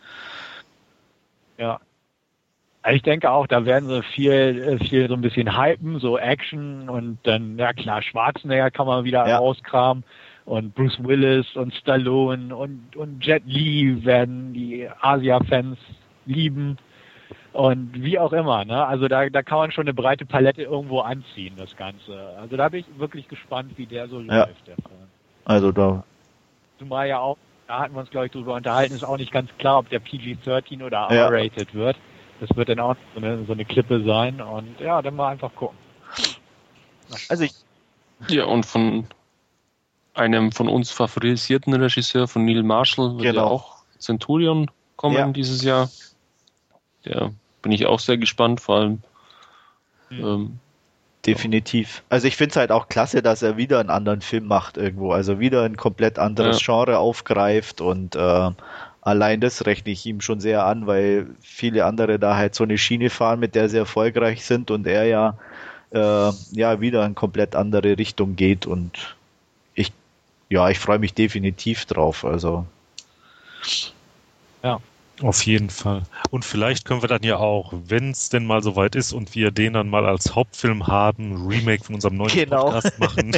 Ja. 1.58 1.80
Also 2.82 2.96
Ich 2.96 3.04
denke 3.04 3.30
auch, 3.30 3.46
da 3.48 3.64
werden 3.66 3.88
sie 3.88 4.02
viel, 4.02 4.32
äh, 4.82 4.84
viel 4.84 5.08
so 5.08 5.14
ein 5.14 5.22
bisschen 5.22 5.56
hypen, 5.58 6.00
so 6.00 6.18
Action 6.18 6.90
und 6.90 7.20
dann, 7.24 7.58
ja 7.58 7.74
klar, 7.74 8.02
Schwarzenegger 8.02 8.72
kann 8.72 8.88
man 8.88 9.04
wieder 9.04 9.28
Ja. 9.28 9.38
rauskramen 9.38 10.04
und 10.46 10.74
Bruce 10.76 10.98
Willis 11.04 11.56
und 11.56 11.74
Stallone 11.76 12.56
und, 12.56 12.96
und 12.96 13.26
Jet 13.26 13.44
Li 13.46 14.04
werden 14.06 14.54
die 14.54 14.88
Asia-Fans 15.02 15.78
lieben 16.26 16.78
und 17.54 17.92
wie 18.02 18.18
auch 18.18 18.34
immer, 18.34 18.64
ne? 18.66 18.86
Also 18.86 19.08
da, 19.08 19.30
da 19.30 19.44
kann 19.44 19.58
man 19.60 19.72
schon 19.72 19.84
eine 19.84 19.94
breite 19.94 20.26
Palette 20.26 20.64
irgendwo 20.64 21.02
anziehen, 21.02 21.54
das 21.58 21.76
Ganze. 21.76 22.18
Also 22.40 22.56
da 22.58 22.70
bin 22.70 22.82
ich 22.82 23.00
wirklich 23.00 23.28
gespannt, 23.28 23.74
wie 23.78 23.86
der 23.86 24.08
so 24.08 24.20
Ja. 24.22 24.46
läuft, 24.46 24.68
der 24.68 24.76
Film. 24.76 25.08
Also 25.46 25.72
da, 25.72 26.04
Zumal 26.80 27.08
ja 27.08 27.20
auch, 27.20 27.38
da 27.68 27.80
hatten 27.80 27.94
wir 27.94 28.00
uns 28.00 28.10
glaube 28.10 28.28
ich 28.28 28.32
drüber 28.32 28.56
unterhalten, 28.56 28.96
ist 28.96 29.04
auch 29.04 29.18
nicht 29.18 29.32
ganz 29.32 29.50
klar, 29.58 29.80
ob 29.80 29.90
der 29.90 30.00
PG-13 30.00 30.84
oder 30.84 31.08
Ja. 31.12 31.28
R-rated 31.28 31.74
wird. 31.74 31.98
Das 32.40 32.56
wird 32.56 32.70
dann 32.70 32.80
auch 32.80 32.96
so 33.14 33.22
eine, 33.22 33.44
so 33.46 33.54
eine 33.54 33.66
Klippe 33.66 34.02
sein 34.04 34.42
und 34.42 34.80
ja, 34.80 35.02
dann 35.02 35.16
mal 35.16 35.30
einfach 35.30 35.54
gucken. 35.56 35.78
also 37.30 37.44
ich, 37.44 37.54
Ja, 38.30 38.46
und 38.46 38.66
von 38.66 39.06
einem 40.14 40.52
von 40.52 40.68
uns 40.68 40.92
favorisierten 40.92 41.74
Regisseur, 41.74 42.28
von 42.28 42.46
Neil 42.46 42.64
Marshall, 42.64 43.14
wird 43.14 43.22
Genau. 43.24 43.36
ja 43.36 43.44
auch 43.46 43.78
Centurion 44.00 44.70
kommen 44.96 45.16
Ja. 45.16 45.28
dieses 45.28 45.64
Jahr. 45.64 45.90
Der 47.06 47.32
bin 47.62 47.72
ich 47.72 47.86
auch 47.86 48.00
sehr 48.00 48.18
gespannt, 48.18 48.60
vor 48.62 48.76
allem. 48.78 49.02
Mhm. 50.10 50.26
Ähm, 50.26 50.60
Definitiv. 51.26 52.02
Also 52.10 52.28
ich 52.28 52.36
finde 52.36 52.52
es 52.52 52.56
halt 52.56 52.72
auch 52.72 52.90
klasse, 52.90 53.22
dass 53.22 53.44
er 53.44 53.56
wieder 53.56 53.80
einen 53.80 53.92
anderen 53.92 54.22
Film 54.22 54.48
macht 54.48 54.78
irgendwo. 54.78 55.12
Also 55.12 55.40
wieder 55.40 55.64
ein 55.64 55.78
komplett 55.78 56.18
anderes 56.18 56.64
Genre 56.66 56.98
aufgreift 56.98 57.80
und 57.80 58.16
äh, 58.16 58.50
allein 59.02 59.40
das 59.40 59.68
rechne 59.68 59.92
ich 59.92 60.04
ihm 60.08 60.22
schon 60.22 60.40
sehr 60.40 60.66
an, 60.66 60.88
weil 60.88 61.28
viele 61.42 61.86
andere 61.86 62.18
da 62.18 62.36
halt 62.36 62.56
so 62.56 62.64
eine 62.64 62.80
Schiene 62.80 63.12
fahren, 63.12 63.40
mit 63.40 63.54
der 63.54 63.70
sie 63.70 63.78
erfolgreich 63.78 64.44
sind 64.46 64.72
und 64.72 64.88
er 64.88 65.06
ja 65.06 65.38
äh, 65.92 66.32
ja 66.54 66.82
wieder 66.82 67.06
in 67.06 67.14
komplett 67.14 67.56
andere 67.56 68.00
Richtung 68.00 68.36
geht 68.36 68.66
und 68.66 69.16
ja, 70.52 70.70
ich 70.70 70.80
freue 70.80 71.00
mich 71.00 71.14
definitiv 71.14 71.86
drauf. 71.86 72.26
Also 72.26 72.66
Auf 75.22 75.46
jeden 75.46 75.70
Fall. 75.70 76.04
Und 76.32 76.46
vielleicht 76.46 76.86
können 76.86 77.04
wir 77.04 77.08
dann 77.08 77.24
ja 77.24 77.38
auch, 77.38 77.74
wenn 77.86 78.12
es 78.12 78.30
denn 78.30 78.46
mal 78.46 78.64
soweit 78.64 78.96
ist 78.96 79.14
und 79.14 79.36
wir 79.36 79.52
den 79.52 79.74
dann 79.74 79.88
mal 79.88 80.06
als 80.08 80.36
Hauptfilm 80.36 80.88
haben, 80.88 81.46
Remake 81.48 81.84
von 81.84 81.96
unserem 81.96 82.18
neuen 82.18 82.32
Genau. 82.34 82.72
Podcast 82.72 83.00
machen. 83.00 83.32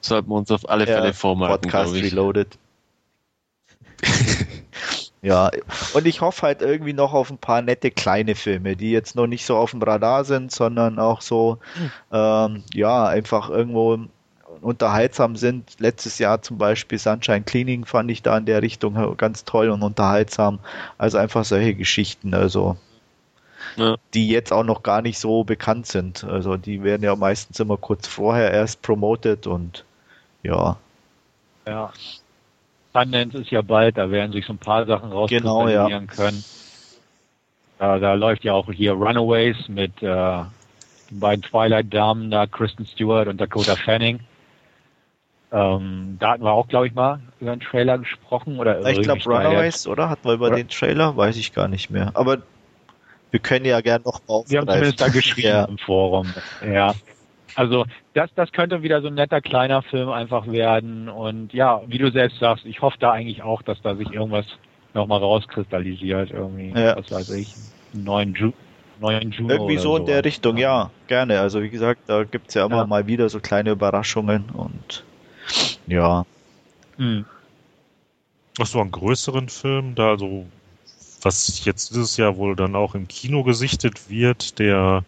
sollten 0.00 0.28
wir 0.28 0.34
uns 0.34 0.50
auf 0.50 0.68
alle 0.68 0.86
Fälle 0.86 1.06
Ja, 1.06 1.12
vormerken, 1.12 1.70
Podcast. 1.70 1.94
Reloaded. 1.94 2.58
ja, 5.22 5.50
und 5.94 6.06
ich 6.06 6.20
hoffe 6.20 6.42
halt 6.46 6.62
irgendwie 6.62 6.92
noch 6.92 7.12
auf 7.12 7.30
ein 7.30 7.38
paar 7.38 7.62
nette 7.62 7.90
kleine 7.90 8.34
Filme, 8.34 8.76
die 8.76 8.90
jetzt 8.90 9.16
noch 9.16 9.26
nicht 9.26 9.44
so 9.46 9.56
auf 9.56 9.72
dem 9.72 9.82
Radar 9.82 10.24
sind, 10.24 10.52
sondern 10.52 10.98
auch 10.98 11.20
so, 11.20 11.58
ähm, 12.12 12.64
ja, 12.72 13.06
einfach 13.06 13.50
irgendwo 13.50 13.98
unterhaltsam 14.62 15.36
sind. 15.36 15.76
Letztes 15.78 16.18
Jahr 16.18 16.42
zum 16.42 16.58
Beispiel 16.58 16.98
Sunshine 16.98 17.42
Cleaning 17.42 17.86
fand 17.86 18.10
ich 18.10 18.22
da 18.22 18.36
in 18.36 18.46
der 18.46 18.62
Richtung 18.62 19.16
ganz 19.16 19.44
toll 19.44 19.70
und 19.70 19.82
unterhaltsam. 19.82 20.58
Also 20.98 21.18
einfach 21.18 21.44
solche 21.44 21.74
Geschichten, 21.74 22.34
also 22.34 22.76
Ja. 23.76 23.96
die 24.14 24.28
jetzt 24.28 24.52
auch 24.52 24.64
noch 24.64 24.82
gar 24.82 25.02
nicht 25.02 25.18
so 25.18 25.44
bekannt 25.44 25.86
sind. 25.86 26.24
Also 26.24 26.56
die 26.56 26.82
werden 26.82 27.02
ja 27.02 27.14
meistens 27.16 27.60
immer 27.60 27.76
kurz 27.76 28.06
vorher 28.06 28.50
erst 28.52 28.82
promoted 28.82 29.46
und 29.46 29.84
ja, 30.42 30.76
Ja. 31.66 31.92
Sundance 32.92 33.38
ist 33.38 33.50
ja 33.50 33.62
bald, 33.62 33.96
da 33.98 34.10
werden 34.10 34.32
sich 34.32 34.46
so 34.46 34.52
ein 34.52 34.58
paar 34.58 34.84
Sachen 34.86 35.10
Genau, 35.10 35.68
ja. 35.68 35.84
rauskristallisieren 35.84 36.06
können. 36.08 36.44
Da, 37.78 37.98
da 37.98 38.14
läuft 38.14 38.44
ja 38.44 38.52
auch 38.52 38.70
hier 38.72 38.92
Runaways 38.92 39.56
mit 39.68 40.02
äh, 40.02 40.06
den 41.10 41.20
beiden 41.20 41.42
Twilight-Damen 41.42 42.30
da, 42.30 42.46
Kristen 42.46 42.84
Stewart 42.86 43.28
und 43.28 43.40
Dakota 43.40 43.76
Fanning. 43.76 44.20
Ähm, 45.52 46.16
da 46.20 46.32
hatten 46.32 46.44
wir 46.44 46.52
auch, 46.52 46.68
glaube 46.68 46.86
ich, 46.86 46.94
mal 46.94 47.20
über 47.40 47.52
einen 47.52 47.60
Trailer 47.60 47.98
gesprochen. 47.98 48.58
Oder 48.60 48.86
Ich 48.88 49.02
glaube 49.02 49.20
Runaways, 49.24 49.86
oder? 49.86 50.08
Hatten 50.10 50.24
wir 50.28 50.34
über 50.34 50.46
Oder? 50.48 50.56
den 50.56 50.68
Trailer? 50.68 51.16
Weiß 51.16 51.36
ich 51.36 51.52
gar 51.52 51.66
nicht 51.68 51.90
mehr. 51.90 52.10
Aber 52.14 52.38
wir 53.32 53.40
können 53.40 53.64
ja 53.64 53.80
gerne 53.80 54.04
noch 54.04 54.20
mal 54.28 54.42
Wir 54.46 54.60
haben 54.60 54.68
zumindest 54.68 55.00
da 55.00 55.08
geschrieben 55.12 55.48
Ja. 55.48 55.64
im 55.64 55.78
Forum. 55.78 56.32
Ja. 56.64 56.94
Also 57.54 57.84
das, 58.14 58.30
das 58.34 58.52
könnte 58.52 58.82
wieder 58.82 59.00
so 59.02 59.08
ein 59.08 59.14
netter 59.14 59.40
kleiner 59.40 59.82
Film 59.82 60.08
einfach 60.08 60.46
werden. 60.46 61.08
Und 61.08 61.52
ja, 61.52 61.82
wie 61.86 61.98
du 61.98 62.10
selbst 62.10 62.38
sagst, 62.38 62.64
ich 62.64 62.80
hoffe 62.82 62.96
da 63.00 63.12
eigentlich 63.12 63.42
auch, 63.42 63.62
dass 63.62 63.80
da 63.82 63.94
sich 63.96 64.10
irgendwas 64.10 64.46
nochmal 64.94 65.20
rauskristallisiert. 65.20 66.30
Irgendwie, 66.30 66.70
Ja. 66.70 66.96
was 66.96 67.10
weiß 67.10 67.30
ich, 67.30 67.54
einen 67.94 68.04
neuen, 68.04 68.34
Ju 68.34 68.52
neuen 69.00 69.30
Juno 69.30 69.54
Irgendwie 69.54 69.72
oder 69.74 69.82
so 69.82 69.96
in 69.96 70.06
der. 70.06 70.24
Richtung, 70.24 70.56
ja, 70.58 70.90
gerne. 71.06 71.40
Also 71.40 71.62
wie 71.62 71.70
gesagt, 71.70 72.02
da 72.06 72.24
gibt's 72.24 72.54
ja 72.54 72.66
immer 72.66 72.78
Ja. 72.78 72.86
mal 72.86 73.06
wieder 73.06 73.28
so 73.28 73.40
kleine 73.40 73.70
Überraschungen 73.70 74.50
und 74.50 75.04
ja. 75.86 76.24
Hm. 76.96 77.24
Ach 78.60 78.66
so, 78.66 78.80
einen 78.80 78.90
größeren 78.90 79.48
Film, 79.48 79.94
da 79.94 80.10
also, 80.10 80.44
was 81.22 81.64
jetzt 81.64 81.90
dieses 81.90 82.16
Jahr 82.16 82.36
wohl 82.36 82.56
dann 82.56 82.76
auch 82.76 82.94
im 82.94 83.08
Kino 83.08 83.42
gesichtet 83.42 84.10
wird, 84.10 84.58
der 84.58 85.04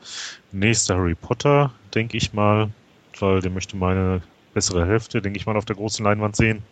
nächste 0.52 0.94
Harry 0.94 1.14
Potter, 1.14 1.70
denke 1.94 2.16
ich 2.16 2.32
mal, 2.32 2.70
weil 3.18 3.40
der 3.40 3.50
möchte 3.50 3.76
meine 3.76 4.22
bessere 4.54 4.86
Hälfte, 4.86 5.22
denke 5.22 5.38
ich 5.38 5.46
mal, 5.46 5.56
auf 5.56 5.64
der 5.64 5.76
großen 5.76 6.04
Leinwand 6.04 6.36
sehen. 6.36 6.62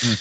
Hm. 0.00 0.16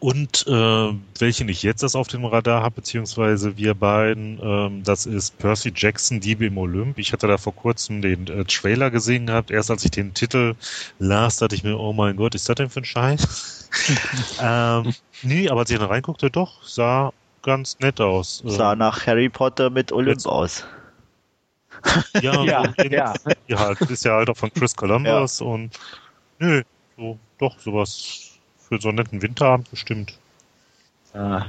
Und 0.00 0.46
äh, 0.46 0.94
welchen 1.18 1.48
ich 1.48 1.64
jetzt 1.64 1.82
das 1.82 1.96
auf 1.96 2.06
dem 2.06 2.24
Radar 2.24 2.62
habe, 2.62 2.76
beziehungsweise 2.76 3.56
wir 3.56 3.74
beiden, 3.74 4.38
ähm, 4.40 4.82
das 4.84 5.06
ist 5.06 5.38
Percy 5.38 5.72
Jackson, 5.74 6.20
Diebe 6.20 6.46
im 6.46 6.56
Olymp. 6.56 6.98
Ich 6.98 7.12
hatte 7.12 7.26
da 7.26 7.36
vor 7.36 7.54
kurzem 7.54 8.00
den 8.00 8.28
äh, 8.28 8.44
Trailer 8.44 8.92
gesehen 8.92 9.26
gehabt. 9.26 9.50
Erst 9.50 9.72
als 9.72 9.84
ich 9.84 9.90
den 9.90 10.14
Titel 10.14 10.54
las, 11.00 11.38
dachte 11.38 11.56
ich 11.56 11.64
mir, 11.64 11.76
oh 11.76 11.92
mein 11.92 12.14
Gott, 12.14 12.36
ist 12.36 12.48
das 12.48 12.54
denn 12.54 12.70
für 12.70 12.80
ein 12.80 12.84
Scheiß? 12.84 13.68
ähm, 14.40 14.94
nee, 15.22 15.48
aber 15.48 15.60
als 15.60 15.70
ich 15.70 15.78
dann 15.78 15.88
reinguckte, 15.88 16.30
doch, 16.30 16.62
sah 16.62 17.12
ganz 17.42 17.76
nett 17.80 18.00
aus. 18.00 18.42
Ähm, 18.44 18.50
Sah 18.50 18.76
nach 18.76 19.04
Harry 19.06 19.28
Potter 19.28 19.68
mit 19.68 19.90
Olymp 19.90 20.18
jetzt- 20.18 20.26
aus. 20.26 20.64
ja, 22.22 22.44
Ja, 22.44 22.72
ja. 22.90 23.14
ja, 23.46 23.58
halt, 23.58 23.80
ist 23.82 24.04
ja 24.04 24.12
halt 24.12 24.30
auch 24.30 24.36
von 24.36 24.52
Chris 24.52 24.74
Columbus 24.74 25.40
und 25.40 25.78
nö, 26.38 26.62
so, 26.96 27.18
doch, 27.38 27.58
sowas 27.58 28.38
für 28.68 28.80
so 28.80 28.88
einen 28.88 28.98
netten 28.98 29.22
Winterabend 29.22 29.70
bestimmt. 29.70 30.18
Ah. 31.14 31.46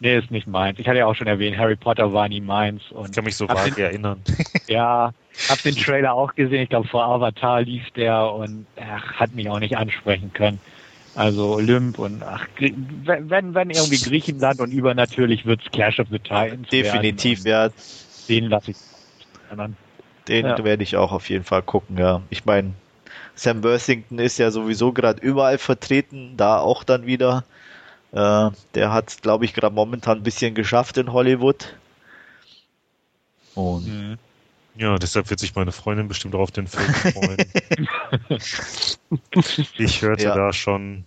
Nee, 0.00 0.18
ist 0.18 0.30
nicht 0.30 0.46
meins. 0.46 0.78
Ich 0.78 0.86
hatte 0.86 0.98
ja 0.98 1.06
auch 1.06 1.14
schon 1.14 1.28
erwähnt, 1.28 1.56
Harry 1.56 1.76
Potter 1.76 2.12
war 2.12 2.28
nie 2.28 2.40
meins. 2.40 2.82
Ich 2.90 2.92
Und 2.92 3.14
kann 3.14 3.24
mich 3.24 3.36
so 3.36 3.48
vage 3.48 3.82
erinnern. 3.82 4.20
ja, 4.66 5.12
hab 5.48 5.62
den 5.62 5.74
Trailer 5.76 6.12
auch 6.12 6.34
gesehen. 6.34 6.62
Ich 6.62 6.68
glaube, 6.68 6.88
vor 6.88 7.04
Avatar 7.04 7.62
lief 7.62 7.90
der 7.92 8.30
und 8.32 8.66
ach, 8.76 9.14
hat 9.14 9.34
mich 9.34 9.48
auch 9.48 9.60
nicht 9.60 9.76
ansprechen 9.76 10.32
können. 10.32 10.60
Also 11.14 11.54
Olymp 11.54 11.98
und 11.98 12.22
ach, 12.22 12.46
wenn, 12.58 13.54
wenn 13.54 13.70
irgendwie 13.70 13.98
Griechenland 13.98 14.60
und 14.60 14.72
übernatürlich 14.72 15.46
wird's 15.46 15.64
Clash 15.70 16.00
of 16.00 16.08
the 16.10 16.18
Titans. 16.18 16.68
Definitiv, 16.68 17.44
werden. 17.44 17.72
ja. 17.76 18.26
Den 18.28 18.50
lasse 18.50 18.72
ich. 18.72 18.76
Anderen. 19.60 19.76
Den 20.28 20.46
Ja. 20.46 20.64
werde 20.64 20.82
ich 20.82 20.96
auch 20.96 21.12
auf 21.12 21.28
jeden 21.28 21.44
Fall 21.44 21.62
gucken, 21.62 21.98
ja. 21.98 22.22
Ich 22.30 22.44
meine, 22.44 22.72
Sam 23.34 23.62
Worthington 23.64 24.18
ist 24.18 24.38
ja 24.38 24.50
sowieso 24.50 24.92
gerade 24.92 25.20
überall 25.20 25.58
vertreten, 25.58 26.36
da 26.36 26.58
auch 26.58 26.84
dann 26.84 27.06
wieder. 27.06 27.44
Äh, 28.12 28.50
der 28.74 28.92
hat, 28.92 29.22
glaube 29.22 29.44
ich, 29.44 29.54
gerade 29.54 29.74
momentan 29.74 30.18
ein 30.18 30.22
bisschen 30.22 30.54
geschafft 30.54 30.96
in 30.98 31.12
Hollywood. 31.12 31.74
Und 33.54 33.86
Mhm. 33.86 34.18
Ja, 34.76 34.96
deshalb 34.98 35.30
wird 35.30 35.38
sich 35.38 35.54
meine 35.54 35.70
Freundin 35.70 36.08
bestimmt 36.08 36.34
auch 36.34 36.40
auf 36.40 36.50
den 36.50 36.66
Film 36.66 36.92
freuen. 36.94 37.36
ich 39.78 40.02
hörte 40.02 40.24
ja. 40.24 40.34
da 40.34 40.52
schon 40.52 41.04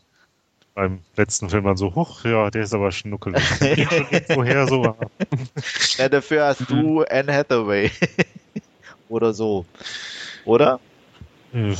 beim 0.77 0.99
letzten 1.15 1.49
Film 1.49 1.63
dann 1.63 1.75
so, 1.75 1.95
huch, 1.95 2.23
ja, 2.23 2.51
der 2.51 2.61
ist 2.61 2.71
aber 2.71 2.91
schnuckelig. 2.91 3.41
Woher 4.35 4.67
so 4.69 4.95
Ja, 5.97 6.07
dafür 6.07 6.45
hast 6.45 6.69
du 6.69 7.01
Anne 7.01 7.33
Hathaway. 7.33 7.89
Oder 9.09 9.33
so. 9.33 9.65
Oder? 10.45 10.79
ja, 11.51 11.73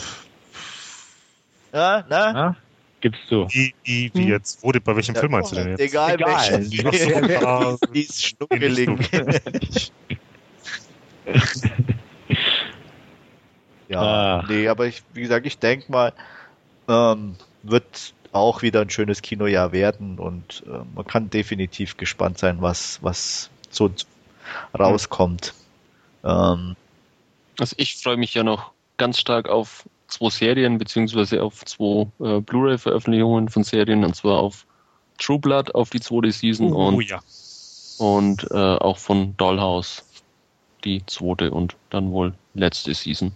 na? 2.10 2.34
na? 2.34 2.56
Gibst 3.00 3.22
du. 3.30 3.48
Wie, 3.50 3.76
wie, 3.84 4.10
wie 4.16 4.24
hm? 4.24 4.30
jetzt? 4.30 4.64
Wo, 4.64 4.72
bei 4.72 4.96
welchem 4.96 5.14
ja, 5.14 5.20
Film 5.20 5.32
meinst 5.32 5.52
du 5.52 5.58
denn 5.58 5.70
jetzt? 5.70 5.80
Egal, 5.80 6.16
egal. 6.16 6.50
welchen. 6.50 6.68
Die 7.94 8.02
ist 8.02 8.26
schnuckelig. 8.26 9.92
ja, 13.90 14.02
ah. 14.02 14.46
nee, 14.50 14.68
aber 14.68 14.88
ich, 14.88 15.04
wie 15.14 15.22
gesagt, 15.22 15.46
ich 15.46 15.60
denke 15.60 15.92
mal, 15.92 16.14
ähm, 16.88 17.36
wird 17.62 18.16
auch 18.32 18.62
wieder 18.62 18.82
ein 18.82 18.90
schönes 18.90 19.22
Kinojahr 19.22 19.72
werden 19.72 20.20
und 20.20 20.64
äh, 20.68 20.80
man 20.96 21.06
kann 21.06 21.30
definitiv 21.30 21.98
gespannt 21.98 22.38
sein, 22.38 22.62
was, 22.62 23.00
was 23.02 23.50
so 23.70 23.92
rauskommt. 24.78 25.54
Ähm, 26.24 26.76
also 27.60 27.76
ich 27.78 27.98
freue 27.98 28.18
mich 28.18 28.34
ja 28.34 28.44
noch 28.44 28.72
ganz 28.98 29.20
stark 29.20 29.50
auf 29.50 29.88
zwei 30.08 30.30
Serien 30.30 30.78
beziehungsweise 30.78 31.44
auf 31.44 31.66
zwei 31.66 32.08
äh, 32.20 32.40
Blu-ray-Veröffentlichungen 32.42 33.50
von 33.50 33.64
Serien 33.64 34.04
und 34.04 34.16
zwar 34.16 34.40
auf 34.40 34.66
True 35.18 35.40
Blood 35.40 35.74
auf 35.74 35.90
die 35.90 36.00
zweite 36.00 36.32
Season 36.32 36.72
uh, 36.72 36.88
und, 36.88 37.10
ja. 37.10 37.20
und 37.98 38.48
äh, 38.52 38.56
auch 38.56 38.98
von 38.98 39.36
Dollhouse 39.38 40.04
die 40.84 41.04
zweite 41.08 41.52
und 41.52 41.76
dann 41.90 42.12
wohl 42.12 42.34
letzte 42.54 42.94
Season. 42.94 43.32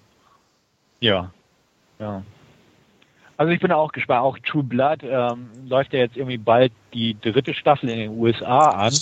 Ja, 0.99 1.31
ja. 1.99 2.23
Also 3.41 3.53
ich 3.53 3.59
bin 3.59 3.71
auch 3.71 3.91
gespannt. 3.91 4.21
Auch 4.21 4.37
True 4.37 4.61
Blood 4.61 4.99
ähm, 5.01 5.49
läuft 5.67 5.93
ja 5.93 5.99
jetzt 5.99 6.15
irgendwie 6.15 6.37
bald 6.37 6.71
die 6.93 7.19
dritte 7.19 7.55
Staffel 7.55 7.89
in 7.89 7.97
den 7.97 8.11
USA 8.11 8.69
an. 8.69 8.93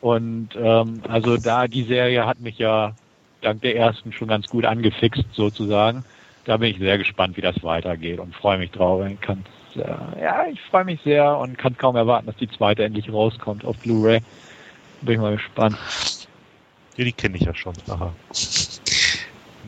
Und 0.00 0.50
ähm, 0.54 1.02
also 1.08 1.36
da 1.36 1.66
die 1.66 1.82
Serie 1.82 2.24
hat 2.24 2.38
mich 2.38 2.56
ja 2.58 2.94
dank 3.40 3.60
der 3.62 3.74
ersten 3.74 4.12
schon 4.12 4.28
ganz 4.28 4.46
gut 4.46 4.64
angefixt 4.64 5.24
sozusagen. 5.32 6.04
Da 6.44 6.58
bin 6.58 6.70
ich 6.70 6.78
sehr 6.78 6.98
gespannt, 6.98 7.36
wie 7.36 7.40
das 7.40 7.60
weitergeht 7.64 8.20
und 8.20 8.32
freue 8.32 8.58
mich 8.58 8.70
drauf. 8.70 9.04
Ich 9.04 9.20
kann's, 9.20 9.48
äh, 9.74 10.22
ja, 10.22 10.46
ich 10.46 10.60
freue 10.60 10.84
mich 10.84 11.00
sehr 11.02 11.36
und 11.36 11.58
kann 11.58 11.76
kaum 11.76 11.96
erwarten, 11.96 12.26
dass 12.26 12.36
die 12.36 12.48
zweite 12.48 12.84
endlich 12.84 13.12
rauskommt 13.12 13.64
auf 13.64 13.76
Blu-ray. 13.78 14.20
Bin 15.00 15.14
ich 15.14 15.20
mal 15.20 15.34
gespannt. 15.34 15.76
Ja, 16.96 17.04
die 17.04 17.12
kenne 17.12 17.36
ich 17.36 17.42
ja 17.42 17.54
schon. 17.54 17.74
Aha. 17.88 18.12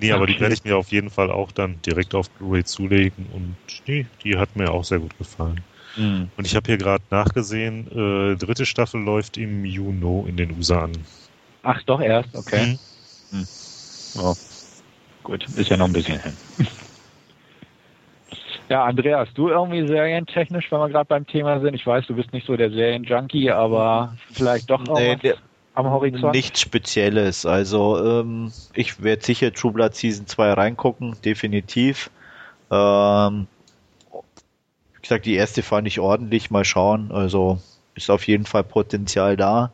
Nee, 0.00 0.12
aber 0.12 0.22
okay. 0.22 0.34
die 0.34 0.40
werde 0.40 0.54
ich 0.54 0.64
mir 0.64 0.76
auf 0.76 0.90
jeden 0.92 1.10
Fall 1.10 1.30
auch 1.30 1.52
dann 1.52 1.80
direkt 1.82 2.14
auf 2.14 2.30
Blu-ray 2.30 2.64
zulegen 2.64 3.26
und 3.34 3.54
nee, 3.86 4.06
die 4.24 4.38
hat 4.38 4.56
mir 4.56 4.70
auch 4.70 4.84
sehr 4.84 4.98
gut 4.98 5.16
gefallen. 5.18 5.60
Mhm. 5.96 6.30
Und 6.36 6.46
ich 6.46 6.56
habe 6.56 6.66
hier 6.66 6.78
gerade 6.78 7.04
nachgesehen, 7.10 7.86
äh, 7.88 8.36
dritte 8.36 8.64
Staffel 8.64 9.02
läuft 9.02 9.36
im 9.36 9.64
Juni 9.64 10.28
in 10.28 10.36
den 10.36 10.52
USA 10.52 10.84
an. 10.84 10.92
Ach, 11.62 11.82
doch 11.82 12.00
erst, 12.00 12.34
okay. 12.34 12.78
Mhm. 13.30 13.38
Mhm. 13.38 13.46
Oh. 14.16 14.34
Gut, 15.22 15.46
ist 15.56 15.70
ja 15.70 15.76
noch 15.76 15.86
ein 15.86 15.92
bisschen 15.92 16.20
hin. 16.20 16.36
Ja, 18.68 18.84
Andreas, 18.84 19.28
du 19.34 19.48
irgendwie 19.48 19.84
serientechnisch, 19.84 20.70
wenn 20.70 20.78
wir 20.78 20.88
gerade 20.90 21.06
beim 21.06 21.26
Thema 21.26 21.58
sind, 21.58 21.74
ich 21.74 21.84
weiß, 21.84 22.06
du 22.06 22.14
bist 22.14 22.32
nicht 22.32 22.46
so 22.46 22.56
der 22.56 22.70
Serienjunkie, 22.70 23.50
aber 23.50 24.14
vielleicht 24.34 24.70
doch 24.70 24.84
noch 24.84 24.96
nee, 24.96 25.16
der, 25.16 25.38
am 25.80 25.90
Horizont? 25.90 26.34
Nichts 26.34 26.60
Spezielles. 26.60 27.46
Also 27.46 28.04
ähm, 28.04 28.52
ich 28.74 29.02
werde 29.02 29.24
sicher 29.24 29.52
True 29.52 29.72
Blood 29.72 29.94
Season 29.94 30.26
2 30.26 30.52
reingucken, 30.52 31.16
definitiv. 31.24 32.10
Ähm, 32.70 33.46
wie 34.94 35.02
gesagt, 35.02 35.26
die 35.26 35.34
erste 35.34 35.62
fand 35.62 35.88
ich 35.88 36.00
ordentlich, 36.00 36.50
mal 36.50 36.64
schauen. 36.64 37.10
Also 37.12 37.58
ist 37.94 38.10
auf 38.10 38.26
jeden 38.26 38.46
Fall 38.46 38.64
Potenzial 38.64 39.36
da. 39.36 39.72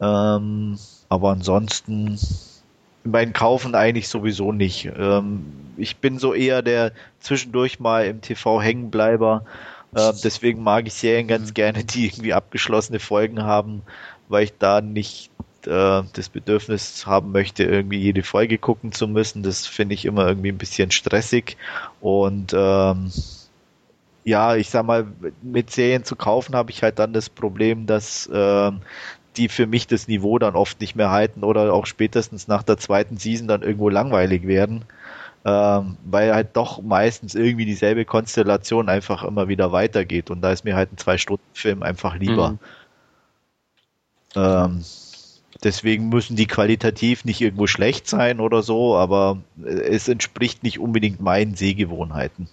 Ähm, 0.00 0.78
aber 1.08 1.30
ansonsten 1.30 2.18
beim 3.04 3.32
Kaufen 3.32 3.74
eigentlich 3.74 4.08
sowieso 4.08 4.52
nicht. 4.52 4.90
Ähm, 4.96 5.44
ich 5.76 5.96
bin 5.98 6.18
so 6.18 6.34
eher 6.34 6.62
der 6.62 6.92
zwischendurch 7.20 7.80
mal 7.80 8.06
im 8.06 8.20
TV 8.20 8.60
Hängenbleiber. 8.60 9.44
Äh, 9.94 10.12
deswegen 10.22 10.62
mag 10.62 10.86
ich 10.86 10.94
Serien 10.94 11.28
ganz 11.28 11.50
mhm. 11.50 11.54
gerne, 11.54 11.84
die 11.84 12.06
irgendwie 12.06 12.34
abgeschlossene 12.34 12.98
Folgen 12.98 13.42
haben, 13.42 13.82
weil 14.28 14.44
ich 14.44 14.52
da 14.58 14.80
nicht 14.80 15.30
äh, 15.66 16.02
das 16.12 16.28
Bedürfnis 16.28 17.06
haben 17.06 17.32
möchte, 17.32 17.64
irgendwie 17.64 17.98
jede 17.98 18.22
Folge 18.22 18.58
gucken 18.58 18.92
zu 18.92 19.08
müssen. 19.08 19.42
Das 19.42 19.66
finde 19.66 19.94
ich 19.94 20.04
immer 20.04 20.26
irgendwie 20.26 20.50
ein 20.50 20.58
bisschen 20.58 20.90
stressig. 20.90 21.56
Und 22.00 22.52
ähm, 22.54 23.10
ja, 24.24 24.56
ich 24.56 24.70
sag 24.70 24.84
mal, 24.84 25.06
mit 25.42 25.70
Serien 25.70 26.04
zu 26.04 26.16
kaufen 26.16 26.54
habe 26.54 26.70
ich 26.70 26.82
halt 26.82 26.98
dann 26.98 27.12
das 27.12 27.28
Problem, 27.30 27.86
dass 27.86 28.26
äh, 28.26 28.70
die 29.36 29.48
für 29.48 29.66
mich 29.66 29.86
das 29.86 30.08
Niveau 30.08 30.38
dann 30.38 30.56
oft 30.56 30.80
nicht 30.80 30.96
mehr 30.96 31.10
halten 31.10 31.44
oder 31.44 31.72
auch 31.72 31.86
spätestens 31.86 32.48
nach 32.48 32.62
der 32.62 32.76
zweiten 32.76 33.16
Season 33.16 33.48
dann 33.48 33.62
irgendwo 33.62 33.88
langweilig 33.88 34.46
werden. 34.46 34.84
Ähm, 35.44 35.96
weil 36.04 36.34
halt 36.34 36.56
doch 36.56 36.82
meistens 36.82 37.34
irgendwie 37.36 37.64
dieselbe 37.64 38.04
Konstellation 38.04 38.88
einfach 38.88 39.22
immer 39.22 39.46
wieder 39.46 39.70
weitergeht 39.70 40.30
und 40.30 40.42
da 40.42 40.50
ist 40.50 40.64
mir 40.64 40.74
halt 40.74 40.92
ein 40.92 40.98
Zwei-Stunden-Film 40.98 41.82
einfach 41.82 42.16
lieber. 42.16 42.50
Mhm. 42.50 42.58
Ähm, 44.34 44.84
deswegen 45.62 46.08
müssen 46.08 46.36
die 46.36 46.46
qualitativ 46.46 47.24
nicht 47.24 47.40
irgendwo 47.40 47.66
schlecht 47.66 48.06
sein 48.06 48.40
oder 48.40 48.62
so, 48.62 48.96
aber 48.96 49.38
es 49.64 50.08
entspricht 50.08 50.62
nicht 50.62 50.78
unbedingt 50.78 51.20
meinen 51.20 51.54
Sehgewohnheiten. 51.54 52.48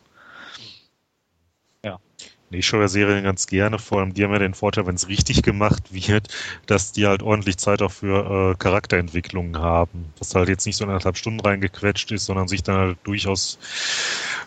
Ich 2.57 2.67
schaue 2.67 2.81
ja 2.81 2.87
Serien 2.87 3.23
ganz 3.23 3.47
gerne, 3.47 3.79
vor 3.79 3.99
allem 3.99 4.13
die 4.13 4.23
haben 4.23 4.31
ja 4.31 4.39
den 4.39 4.53
Vorteil, 4.53 4.85
wenn 4.85 4.95
es 4.95 5.07
richtig 5.07 5.41
gemacht 5.43 5.93
wird, 5.93 6.27
dass 6.65 6.91
die 6.91 7.07
halt 7.07 7.23
ordentlich 7.23 7.57
Zeit 7.57 7.81
auch 7.81 7.91
für 7.91 8.51
äh, 8.51 8.55
Charakterentwicklungen 8.55 9.57
haben. 9.57 10.05
Dass 10.19 10.35
halt 10.35 10.49
jetzt 10.49 10.65
nicht 10.65 10.77
so 10.77 10.85
anderthalb 10.85 11.17
Stunden 11.17 11.39
reingequetscht 11.39 12.11
ist, 12.11 12.25
sondern 12.25 12.47
sich 12.47 12.63
dann 12.63 12.77
halt 12.77 12.97
durchaus 13.03 13.57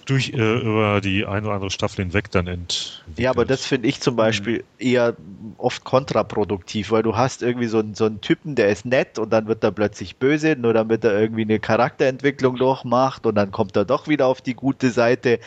durch 0.07 0.31
äh, 0.31 0.61
über 0.61 1.01
die 1.01 1.27
eine 1.27 1.47
oder 1.47 1.55
andere 1.55 1.71
Staffel 1.71 2.05
hinweg 2.05 2.31
dann 2.31 2.47
entwickelt. 2.47 3.03
Ja, 3.17 3.31
aber 3.31 3.45
das 3.45 3.65
finde 3.65 3.89
ich 3.89 4.01
zum 4.01 4.17
Beispiel 4.17 4.65
eher 4.79 5.17
oft 5.57 5.85
kontraproduktiv, 5.85 6.91
weil 6.91 7.03
du 7.03 7.17
hast 7.17 7.43
irgendwie 7.43 7.67
so 7.67 7.79
einen, 7.79 7.95
so 7.95 8.05
einen 8.05 8.21
Typen, 8.21 8.55
der 8.55 8.69
ist 8.69 8.85
nett 8.85 9.19
und 9.19 9.31
dann 9.31 9.47
wird 9.47 9.65
er 9.65 9.71
plötzlich 9.71 10.17
böse, 10.17 10.57
nur 10.57 10.73
damit 10.73 11.05
er 11.05 11.19
irgendwie 11.19 11.43
eine 11.43 11.59
Charakterentwicklung 11.59 12.57
durchmacht 12.57 13.27
und 13.27 13.35
dann 13.35 13.51
kommt 13.51 13.77
er 13.77 13.85
doch 13.85 14.09
wieder 14.09 14.27
auf 14.27 14.41
die 14.41 14.55
gute 14.55 14.91
Seite. 14.91 15.41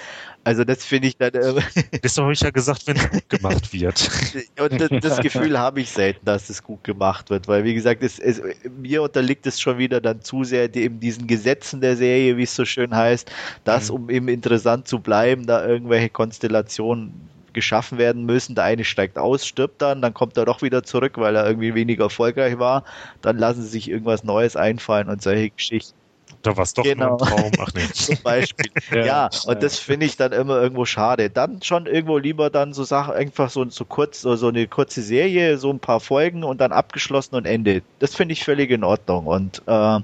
Also 0.44 0.64
das 0.64 0.84
finde 0.84 1.08
ich 1.08 1.18
dann. 1.18 1.34
Äh, 1.34 1.62
das 2.02 2.18
habe 2.18 2.34
ich 2.34 2.42
ja 2.42 2.50
gesagt, 2.50 2.88
wenn 2.88 2.98
es 2.98 3.10
gut 3.10 3.30
gemacht 3.30 3.74
wird. 3.74 4.10
Und 4.60 4.82
das, 4.82 4.90
das 5.02 5.20
Gefühl 5.20 5.60
habe 5.60 5.82
ich 5.82 5.90
selten, 5.90 6.26
dass 6.26 6.50
es 6.50 6.64
gut 6.64 6.84
gemacht 6.84 7.30
wird, 7.30 7.48
weil 7.48 7.64
wie 7.64 7.74
gesagt, 7.74 8.02
es, 8.04 8.18
es, 8.20 8.42
mir 8.78 9.04
unterliegt 9.04 9.46
es 9.46 9.60
schon 9.60 9.78
wieder 9.78 10.02
dann 10.02 10.22
zu 10.22 10.44
sehr 10.44 10.74
eben 10.76 11.00
diesen 11.00 11.28
Gesetzen 11.28 11.82
der 11.82 11.96
Serie, 11.96 12.38
wie 12.38 12.44
es 12.44 12.56
so 12.56 12.66
schön 12.66 12.96
heißt, 12.96 13.32
dass 13.64 13.90
mhm. 13.90 13.96
um 13.96 14.10
eben 14.10 14.28
interessant 14.28 14.88
zu 14.88 15.00
bleiben, 15.00 15.46
da 15.46 15.66
irgendwelche 15.66 16.10
Konstellationen 16.10 17.30
geschaffen 17.54 17.98
werden 17.98 18.26
müssen. 18.26 18.56
Der 18.56 18.64
eine 18.64 18.84
steigt 18.84 19.18
aus, 19.18 19.46
stirbt 19.46 19.82
dann, 19.82 20.02
dann 20.02 20.14
kommt 20.14 20.38
er 20.38 20.46
doch 20.46 20.62
wieder 20.62 20.84
zurück, 20.84 21.18
weil 21.18 21.36
er 21.36 21.46
irgendwie 21.46 21.76
weniger 21.76 22.06
erfolgreich 22.06 22.58
war. 22.60 22.84
Dann 23.22 23.38
lassen 23.38 23.62
sie 23.62 23.70
sich 23.70 23.90
irgendwas 23.90 24.24
Neues 24.24 24.56
einfallen 24.56 25.10
und 25.10 25.22
solche 25.22 25.50
Geschichten. 25.50 26.01
Da 26.42 26.58
war 26.58 26.64
es 26.64 26.74
doch 26.74 26.84
genau. 26.84 27.18
nur 27.18 27.22
ein 27.22 27.28
Traum. 27.28 27.52
Ach 27.60 27.70
nee. 27.76 27.88
Zum 27.94 28.18
Beispiel. 28.24 28.72
ja, 28.92 29.06
ja, 29.06 29.30
und 29.46 29.62
das 29.62 29.78
finde 29.78 30.06
ich 30.06 30.18
dann 30.18 30.32
immer 30.32 30.62
irgendwo 30.62 30.86
schade. 30.86 31.30
Dann 31.30 31.62
schon 31.62 31.86
irgendwo 31.86 32.18
lieber 32.18 32.50
dann 32.50 32.74
so 32.74 32.84
Sachen, 32.84 33.14
einfach 33.14 33.50
so, 33.50 33.70
so 33.70 33.86
kurz, 33.86 34.22
so, 34.22 34.36
so 34.36 34.48
eine 34.48 34.68
kurze 34.68 35.02
Serie, 35.02 35.58
so 35.58 35.70
ein 35.72 35.80
paar 35.80 36.00
Folgen 36.00 36.44
und 36.44 36.60
dann 36.62 36.72
abgeschlossen 36.72 37.36
und 37.36 37.46
Ende. 37.46 37.84
Das 38.00 38.16
finde 38.16 38.34
ich 38.34 38.44
völlig 38.44 38.72
in 38.72 38.84
Ordnung. 38.84 39.28
Und 39.28 39.62
äh, 39.68 40.00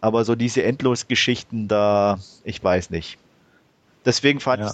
aber 0.00 0.24
so 0.24 0.34
diese 0.34 0.62
Endlosgeschichten 0.62 1.68
da, 1.68 2.18
ich 2.44 2.62
weiß 2.62 2.90
nicht. 2.90 3.18
Deswegen 4.04 4.40
fand 4.40 4.62
ja. 4.62 4.68
ich 4.68 4.72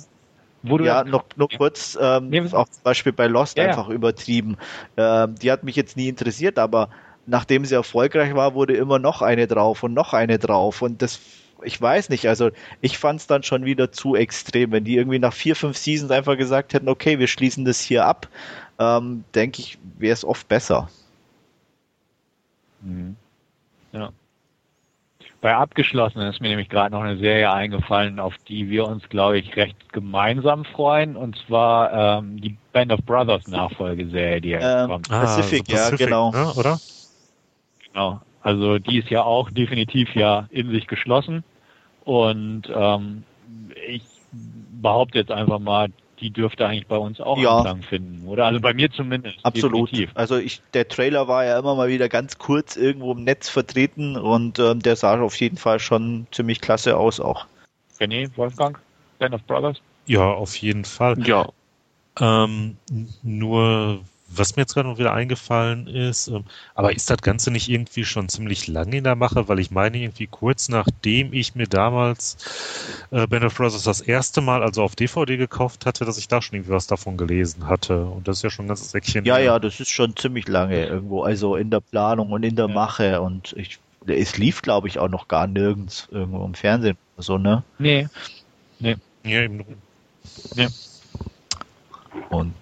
wo 0.69 0.79
du 0.79 0.85
ja, 0.85 1.05
noch, 1.05 1.25
noch 1.37 1.49
kurz, 1.57 1.97
ähm, 2.01 2.33
auch 2.53 2.69
zum 2.69 2.83
Beispiel 2.83 3.13
bei 3.13 3.27
Lost 3.27 3.57
ja, 3.57 3.65
einfach 3.65 3.89
ja. 3.89 3.95
übertrieben. 3.95 4.57
Ähm, 4.97 5.37
die 5.37 5.53
hat 5.53 5.63
mich 5.63 5.77
jetzt 5.77 5.97
nie 5.97 6.09
interessiert, 6.09 6.59
aber 6.59 6.89
nachdem 7.27 7.65
sie 7.65 7.75
erfolgreich 7.75 8.35
war, 8.35 8.55
wurde 8.55 8.75
immer 8.75 8.99
noch 8.99 9.23
eine 9.23 9.47
drauf 9.47 9.83
und 9.83 9.95
noch 9.95 10.15
eine 10.15 10.39
drauf. 10.39 10.83
Und 10.83 11.03
das, 11.03 11.21
ich 11.63 11.81
weiß 11.81 12.09
nicht, 12.09 12.29
also 12.29 12.51
ich 12.81 12.99
fand 12.99 13.21
es 13.21 13.27
dann 13.27 13.43
schon 13.43 13.65
wieder 13.65 13.93
zu 13.93 14.15
extrem. 14.15 14.73
Wenn 14.73 14.85
die 14.85 14.97
irgendwie 14.97 15.19
nach 15.19 15.33
vier, 15.33 15.57
fünf 15.57 15.77
Seasons 15.77 16.11
einfach 16.11 16.37
gesagt 16.37 16.73
hätten, 16.75 16.89
okay, 16.89 17.19
wir 17.19 17.29
schließen 17.29 17.65
das 17.65 17.81
hier 17.81 18.07
ab, 18.07 18.29
ähm, 18.79 19.25
denke 19.35 19.61
ich, 19.61 19.79
wäre 19.99 20.15
es 20.15 20.25
oft 20.25 20.49
besser. 20.49 20.89
Mhm. 22.81 23.17
Ja. 23.93 24.11
Bei 25.41 25.55
Abgeschlossenen 25.55 26.29
ist 26.29 26.41
mir 26.41 26.49
nämlich 26.49 26.69
gerade 26.69 26.95
noch 26.95 27.03
eine 27.03 27.19
Serie 27.19 27.53
eingefallen, 27.53 28.19
auf 28.19 28.35
die 28.49 28.69
wir 28.71 28.87
uns, 28.87 29.09
glaube 29.09 29.39
ich, 29.39 29.55
recht 29.55 29.93
gemeinsam 29.93 30.65
freuen. 30.65 31.17
Und 31.17 31.37
zwar 31.47 32.19
ähm, 32.19 32.41
die 32.41 32.57
Band 32.73 32.91
of 32.91 33.01
Brothers 33.05 33.47
Nachfolgeserie, 33.47 34.41
die 34.41 34.49
jetzt 34.51 34.65
ähm, 34.67 34.89
kommt. 34.89 35.09
Pacific, 35.09 35.65
ah, 35.69 35.73
Pacific, 35.73 36.01
ja, 36.01 36.07
genau. 36.07 36.33
Ne, 36.33 36.53
oder? 36.55 36.81
Genau. 37.97 38.21
Also 38.43 38.79
die 38.79 38.99
ist 38.99 39.09
ja 39.09 39.23
auch 39.23 39.51
definitiv 39.51 40.15
ja 40.15 40.47
in 40.51 40.71
sich 40.71 40.87
geschlossen 40.87 41.45
und 42.05 42.65
ähm, 42.73 43.25
ich 43.89 44.03
behaupte 44.83 45.19
jetzt 45.19 45.31
einfach 45.31 45.59
mal, 45.59 45.89
die 46.21 46.31
dürfte 46.31 46.67
eigentlich 46.67 46.87
bei 46.87 46.99
uns 46.99 47.23
auch 47.23 47.39
ja. 47.39 47.57
Anklang 47.57 47.83
finden, 47.83 48.29
oder? 48.29 48.45
Also 48.45 48.61
bei 48.61 48.75
mir 48.75 48.91
zumindest. 48.91 49.39
Absolut. 49.43 49.91
Definitiv. 49.91 50.11
Also 50.15 50.37
ich, 50.37 50.61
der 50.75 50.89
Trailer 50.89 51.27
war 51.27 51.47
ja 51.47 51.59
immer 51.59 51.75
mal 51.75 51.89
wieder 51.89 52.11
ganz 52.11 52.37
kurz 52.37 52.77
irgendwo 52.77 53.13
im 53.13 53.25
Netz 53.25 53.49
vertreten 53.49 54.17
und 54.17 54.59
ähm, 54.59 54.81
der 54.81 54.97
sah 54.97 55.19
auf 55.19 55.41
jeden 55.41 55.57
Fall 55.57 55.81
schon 55.81 56.27
ziemlich 56.33 56.61
klasse 56.61 56.99
aus 56.99 57.19
auch. 57.19 57.47
René, 57.99 58.29
Wolfgang, 58.37 58.79
Band 59.19 59.35
of 59.35 59.43
Brothers? 59.45 59.81
Ja, 60.05 60.33
auf 60.33 60.55
jeden 60.57 60.85
Fall. 60.85 61.19
Ja. 61.27 61.49
Ähm, 62.21 62.77
nur 63.23 64.03
was 64.29 64.57
mir 64.57 64.63
jetzt 64.63 64.75
gerade 64.75 64.89
noch 64.89 64.99
wieder 64.99 65.13
eingefallen 65.13 65.87
ist, 65.87 66.29
ähm, 66.29 66.45
aber 66.75 66.95
ist 66.95 67.09
das 67.09 67.19
Ganze 67.19 67.51
nicht 67.51 67.69
irgendwie 67.69 68.05
schon 68.05 68.29
ziemlich 68.29 68.67
lange 68.67 68.97
in 68.97 69.05
der 69.05 69.15
Mache? 69.15 69.49
Weil 69.49 69.61
ich 69.61 69.71
meine, 69.71 69.99
irgendwie 69.99 70.27
kurz 70.27 70.69
nachdem 70.69 71.33
ich 71.33 71.55
mir 71.55 71.67
damals 71.67 72.37
äh, 73.11 73.27
Band 73.27 73.45
of 73.45 73.55
Brothers 73.55 73.83
das 73.85 74.01
erste 74.01 74.41
Mal, 74.41 74.63
also 74.63 74.83
auf 74.83 74.97
DVD 74.97 75.37
gekauft 75.37 75.87
hatte, 75.87 76.05
dass 76.05 76.19
ich 76.19 76.29
da 76.29 76.43
schon 76.43 76.57
irgendwie 76.57 76.73
was 76.73 76.87
davon 76.87 77.17
gelesen 77.17 77.69
hatte. 77.69 78.05
Und 78.05 78.27
das 78.27 78.39
ist 78.39 78.43
ja 78.43 78.51
schon 78.51 78.67
ein 78.67 78.69
ganzes 78.69 78.91
Säckchen. 78.91 79.25
Ja, 79.25 79.39
ja, 79.39 79.59
das 79.59 79.79
ist 79.81 79.91
schon 79.91 80.17
ziemlich 80.17 80.49
lange 80.49 80.87
irgendwo, 80.87 81.23
also 81.23 81.57
in 81.57 81.71
der 81.71 81.81
Planung 81.81 82.33
und 82.33 82.43
in 82.43 82.57
der 82.57 82.69
ja. 82.69 82.75
Mache. 82.75 83.21
Und 83.21 83.55
ich, 83.57 83.79
es 84.07 84.39
lief, 84.39 84.63
glaube 84.63 84.89
ich, 84.89 84.99
auch 84.99 85.09
noch 85.09 85.29
gar 85.29 85.47
nirgends 85.47 86.09
irgendwo 86.11 86.45
im 86.45 86.55
Fernsehen. 86.55 86.97
So, 87.17 87.39
ne? 87.39 87.63
Nee. 87.79 88.09
Nee. 88.79 88.97
Ja, 89.25 89.43
eben. 89.43 89.65
Nee. 90.55 90.69
Und 92.31 92.55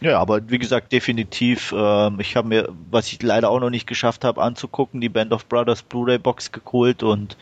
ja, 0.00 0.18
aber 0.18 0.48
wie 0.50 0.58
gesagt, 0.58 0.92
definitiv. 0.92 1.74
Ähm, 1.76 2.20
ich 2.20 2.36
habe 2.36 2.48
mir, 2.48 2.68
was 2.90 3.12
ich 3.12 3.22
leider 3.22 3.50
auch 3.50 3.60
noch 3.60 3.70
nicht 3.70 3.86
geschafft 3.86 4.24
habe 4.24 4.42
anzugucken, 4.42 5.00
die 5.00 5.08
Band 5.08 5.32
of 5.32 5.46
Brothers 5.46 5.82
Blu-ray 5.82 6.18
Box 6.18 6.52
geholt 6.52 7.02
und 7.02 7.36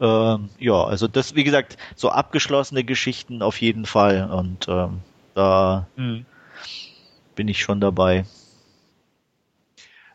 ähm, 0.00 0.48
ja, 0.58 0.84
also 0.84 1.06
das, 1.08 1.34
wie 1.34 1.44
gesagt, 1.44 1.76
so 1.94 2.10
abgeschlossene 2.10 2.84
Geschichten 2.84 3.42
auf 3.42 3.60
jeden 3.60 3.86
Fall 3.86 4.30
und 4.30 4.66
ähm, 4.68 5.00
da 5.34 5.86
mhm. 5.96 6.26
bin 7.34 7.48
ich 7.48 7.60
schon 7.60 7.80
dabei. 7.80 8.24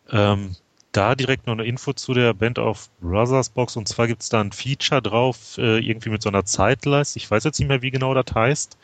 Ähm, 0.09 0.55
da 0.91 1.15
direkt 1.15 1.47
noch 1.47 1.53
eine 1.53 1.65
Info 1.65 1.93
zu 1.93 2.13
der 2.13 2.33
Band 2.33 2.59
of 2.59 2.89
Brothers 3.01 3.49
Box 3.49 3.75
und 3.75 3.87
zwar 3.87 4.07
gibt's 4.07 4.29
da 4.29 4.41
ein 4.41 4.51
Feature 4.51 5.01
drauf, 5.01 5.57
äh, 5.57 5.79
irgendwie 5.79 6.09
mit 6.09 6.21
so 6.21 6.29
einer 6.29 6.45
Zeitleiste. 6.45 7.19
Ich 7.19 7.29
weiß 7.29 7.43
jetzt 7.43 7.59
nicht 7.59 7.67
mehr, 7.67 7.81
wie 7.81 7.91
genau 7.91 8.13
das 8.13 8.33
heißt. 8.33 8.77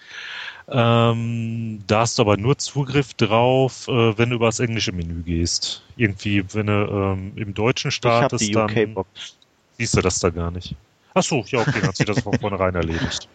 Ähm, 0.70 1.84
da 1.88 2.02
hast 2.02 2.18
du 2.18 2.22
aber 2.24 2.38
nur 2.38 2.58
Zugriff 2.58 3.14
drauf, 3.16 3.88
äh, 3.88 4.18
wenn 4.18 4.30
du 4.30 4.36
über 4.36 4.46
das 4.48 4.60
englische 4.60 4.92
Menü 4.92 5.24
gehst. 5.24 5.84
Irgendwie, 5.98 6.44
wenn 6.54 6.68
du 6.68 6.74
ähm, 6.74 7.34
im 7.36 7.54
deutschen 7.54 7.92
startest, 7.92 8.44
ich 8.44 8.56
hab 8.56 8.68
die 8.70 8.76
dann 8.76 8.88
UK-Box. 8.90 9.38
siehst 9.78 9.98
du 9.98 10.02
das 10.02 10.20
da 10.20 10.30
gar 10.30 10.52
nicht. 10.52 10.76
Ach 11.14 11.24
so, 11.24 11.44
ja, 11.48 11.60
okay, 11.60 11.80
dann 11.80 11.90
hat 11.90 11.98
sich 11.98 12.06
das 12.06 12.22
von 12.22 12.38
vornherein 12.40 12.76
erledigt. 12.76 13.28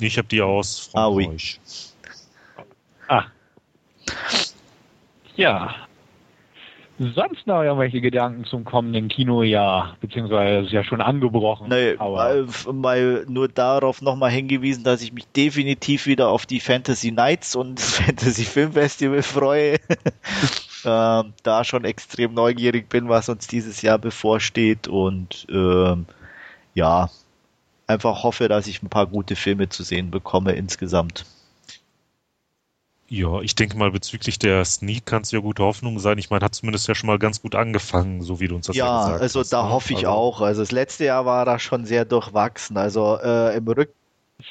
Nee, 0.00 0.06
ich 0.06 0.18
habe 0.18 0.28
die 0.28 0.42
aus 0.42 0.90
Frankreich. 0.92 1.60
Ah, 3.08 3.18
oui. 3.18 3.24
ah. 3.24 3.24
Ja, 5.36 5.74
sonst 7.14 7.46
noch 7.46 7.62
irgendwelche 7.62 8.00
Gedanken 8.00 8.44
zum 8.44 8.64
kommenden 8.64 9.08
Kinojahr? 9.08 9.96
Beziehungsweise 10.00 10.60
es 10.60 10.66
ist 10.66 10.72
ja 10.72 10.84
schon 10.84 11.00
angebrochen. 11.00 11.68
Nee, 11.68 11.94
mal, 11.96 12.46
mal 12.72 13.24
nur 13.28 13.48
darauf 13.48 14.02
nochmal 14.02 14.30
hingewiesen, 14.30 14.84
dass 14.84 15.02
ich 15.02 15.12
mich 15.12 15.26
definitiv 15.28 16.06
wieder 16.06 16.28
auf 16.28 16.46
die 16.46 16.60
Fantasy 16.60 17.10
Nights 17.10 17.56
und 17.56 17.78
das 17.78 17.96
Fantasy 18.00 18.44
Film 18.44 18.72
Festival 18.72 19.22
freue. 19.22 19.74
ähm, 20.84 21.32
da 21.42 21.64
schon 21.64 21.84
extrem 21.84 22.34
neugierig 22.34 22.88
bin, 22.88 23.08
was 23.08 23.28
uns 23.28 23.46
dieses 23.46 23.82
Jahr 23.82 23.98
bevorsteht 23.98 24.88
und 24.88 25.46
ähm, 25.50 26.06
ja, 26.74 27.10
einfach 27.86 28.22
hoffe, 28.22 28.48
dass 28.48 28.66
ich 28.66 28.82
ein 28.82 28.88
paar 28.88 29.06
gute 29.06 29.36
Filme 29.36 29.68
zu 29.68 29.82
sehen 29.82 30.10
bekomme 30.10 30.52
insgesamt. 30.52 31.24
Ja, 33.12 33.42
ich 33.42 33.54
denke 33.54 33.76
mal, 33.76 33.90
bezüglich 33.90 34.38
der 34.38 34.64
Sneak 34.64 35.04
kann 35.04 35.20
es 35.20 35.32
ja 35.32 35.40
gute 35.40 35.62
Hoffnung 35.62 35.98
sein. 35.98 36.16
Ich 36.16 36.30
meine, 36.30 36.42
hat 36.46 36.54
zumindest 36.54 36.88
ja 36.88 36.94
schon 36.94 37.08
mal 37.08 37.18
ganz 37.18 37.42
gut 37.42 37.54
angefangen, 37.54 38.22
so 38.22 38.40
wie 38.40 38.48
du 38.48 38.54
uns 38.54 38.68
das 38.68 38.74
ja, 38.74 38.86
ja 38.86 39.00
gesagt 39.00 39.20
also 39.20 39.40
hast. 39.40 39.52
Ja, 39.52 39.58
also 39.58 39.68
da 39.68 39.74
hoffe 39.74 39.92
ich 39.92 39.98
also, 39.98 40.08
auch. 40.08 40.40
Also 40.40 40.62
das 40.62 40.72
letzte 40.72 41.04
Jahr 41.04 41.26
war 41.26 41.44
da 41.44 41.58
schon 41.58 41.84
sehr 41.84 42.06
durchwachsen. 42.06 42.78
Also 42.78 43.18
äh, 43.22 43.54
im 43.54 43.68
Rück 43.68 43.90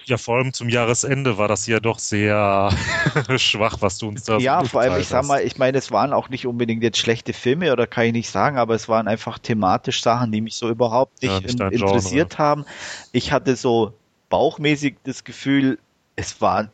ja, 0.06 0.18
vor 0.18 0.38
allem 0.38 0.54
zum 0.54 0.70
Jahresende 0.70 1.40
war 1.40 1.48
das 1.48 1.66
ja 1.66 1.80
doch 1.80 1.98
sehr 1.98 2.70
schwach, 3.38 3.78
was 3.80 3.98
du 3.98 4.08
uns 4.08 4.24
da 4.26 4.38
Ja, 4.38 4.62
so 4.62 4.68
vor 4.68 4.82
allem, 4.82 5.02
ich 5.02 5.08
sag 5.08 5.26
mal, 5.26 5.42
ich 5.42 5.58
meine, 5.58 5.80
es 5.80 5.92
waren 5.92 6.14
auch 6.14 6.30
nicht 6.30 6.46
unbedingt 6.46 6.84
jetzt 6.84 7.00
schlechte 7.00 7.34
Filme 7.34 7.74
oder 7.74 7.88
kann 7.88 8.06
ich 8.06 8.14
nicht 8.14 8.30
sagen, 8.30 8.58
aber 8.58 8.76
es 8.76 8.88
waren 8.88 9.08
einfach 9.08 9.40
thematisch 9.40 10.04
Sachen, 10.04 10.32
die 10.32 10.40
mich 10.40 10.54
so 10.56 10.70
überhaupt 10.70 11.20
nicht, 11.24 11.34
ja, 11.34 11.40
nicht 11.42 11.60
in, 11.60 11.72
interessiert 11.72 12.38
haben. 12.38 12.64
Ich 13.12 13.32
hatte 13.32 13.56
so 13.56 13.94
bauchmäßig 14.30 14.98
das 15.04 15.24
Gefühl, 15.24 15.80
es 16.16 16.40
waren 16.40 16.70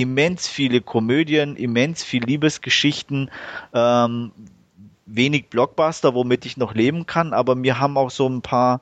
immens 0.00 0.48
viele 0.48 0.80
Komödien, 0.80 1.56
immens 1.56 2.04
viel 2.04 2.24
Liebesgeschichten, 2.24 3.30
ähm, 3.74 4.32
wenig 5.06 5.48
Blockbuster, 5.48 6.14
womit 6.14 6.46
ich 6.46 6.56
noch 6.56 6.74
leben 6.74 7.06
kann, 7.06 7.32
aber 7.32 7.54
mir 7.54 7.80
haben 7.80 7.96
auch 7.96 8.10
so 8.10 8.28
ein 8.28 8.42
paar, 8.42 8.80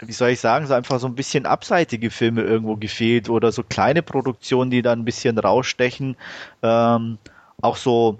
wie 0.00 0.12
soll 0.12 0.30
ich 0.30 0.40
sagen, 0.40 0.66
so 0.66 0.74
einfach 0.74 0.98
so 0.98 1.06
ein 1.06 1.14
bisschen 1.14 1.46
abseitige 1.46 2.10
Filme 2.10 2.42
irgendwo 2.42 2.76
gefehlt 2.76 3.28
oder 3.28 3.52
so 3.52 3.62
kleine 3.62 4.02
Produktionen, 4.02 4.70
die 4.70 4.82
dann 4.82 5.00
ein 5.00 5.04
bisschen 5.04 5.38
rausstechen. 5.38 6.16
Ähm, 6.62 7.18
auch 7.60 7.76
so, 7.76 8.18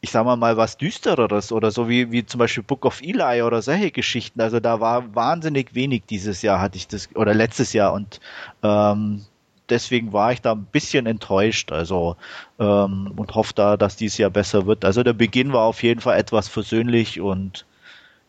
ich 0.00 0.10
sag 0.10 0.24
mal 0.24 0.36
mal 0.36 0.56
was 0.56 0.76
düstereres 0.76 1.50
oder 1.50 1.70
so 1.70 1.88
wie, 1.88 2.12
wie 2.12 2.26
zum 2.26 2.38
Beispiel 2.38 2.62
Book 2.62 2.84
of 2.84 3.00
Eli 3.02 3.42
oder 3.42 3.62
solche 3.62 3.90
Geschichten. 3.90 4.40
Also 4.40 4.60
da 4.60 4.80
war 4.80 5.14
wahnsinnig 5.14 5.74
wenig 5.74 6.04
dieses 6.08 6.42
Jahr 6.42 6.60
hatte 6.60 6.76
ich 6.76 6.86
das 6.86 7.08
oder 7.16 7.34
letztes 7.34 7.72
Jahr 7.72 7.94
und 7.94 8.20
ähm, 8.62 9.24
deswegen 9.68 10.12
war 10.12 10.32
ich 10.32 10.40
da 10.40 10.52
ein 10.52 10.66
bisschen 10.66 11.06
enttäuscht, 11.06 11.72
also 11.72 12.16
ähm, 12.58 13.12
und 13.16 13.34
hoffe 13.34 13.52
da, 13.54 13.76
dass 13.76 13.96
dieses 13.96 14.18
Jahr 14.18 14.30
besser 14.30 14.66
wird. 14.66 14.84
Also 14.84 15.02
der 15.02 15.12
Beginn 15.12 15.52
war 15.52 15.62
auf 15.62 15.82
jeden 15.82 16.00
Fall 16.00 16.18
etwas 16.18 16.48
versöhnlich 16.48 17.20
und 17.20 17.64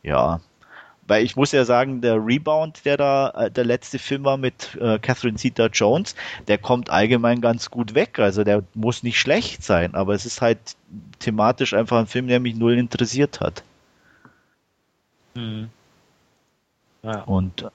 ja, 0.04 0.40
weil 1.08 1.24
ich 1.24 1.36
muss 1.36 1.52
ja 1.52 1.66
sagen, 1.66 2.02
der 2.02 2.16
Rebound, 2.16 2.84
der 2.86 2.98
da 2.98 3.30
äh, 3.30 3.52
der 3.52 3.66
letzte 3.66 4.00
Film 4.00 4.24
war 4.24 4.38
mit 4.38 4.76
äh, 4.82 4.98
Catherine 5.00 5.38
Zeta-Jones, 5.38 6.16
der 6.48 6.58
kommt 6.58 6.90
allgemein 6.90 7.42
ganz 7.42 7.70
gut 7.70 7.94
weg. 7.94 8.18
Also 8.20 8.44
der 8.44 8.64
muss 8.74 9.04
nicht 9.04 9.20
schlecht 9.20 9.64
sein, 9.64 9.94
aber 9.94 10.14
es 10.14 10.26
ist 10.26 10.42
halt 10.42 10.58
thematisch 11.20 11.74
einfach 11.74 12.00
ein 12.00 12.08
Film, 12.08 12.28
der 12.28 12.40
mich 12.40 12.56
null 12.56 12.78
interessiert 12.78 13.40
hat. 13.40 13.64
Mhm. 15.36 15.70
Ja. 17.04 17.22
Und 17.22 17.70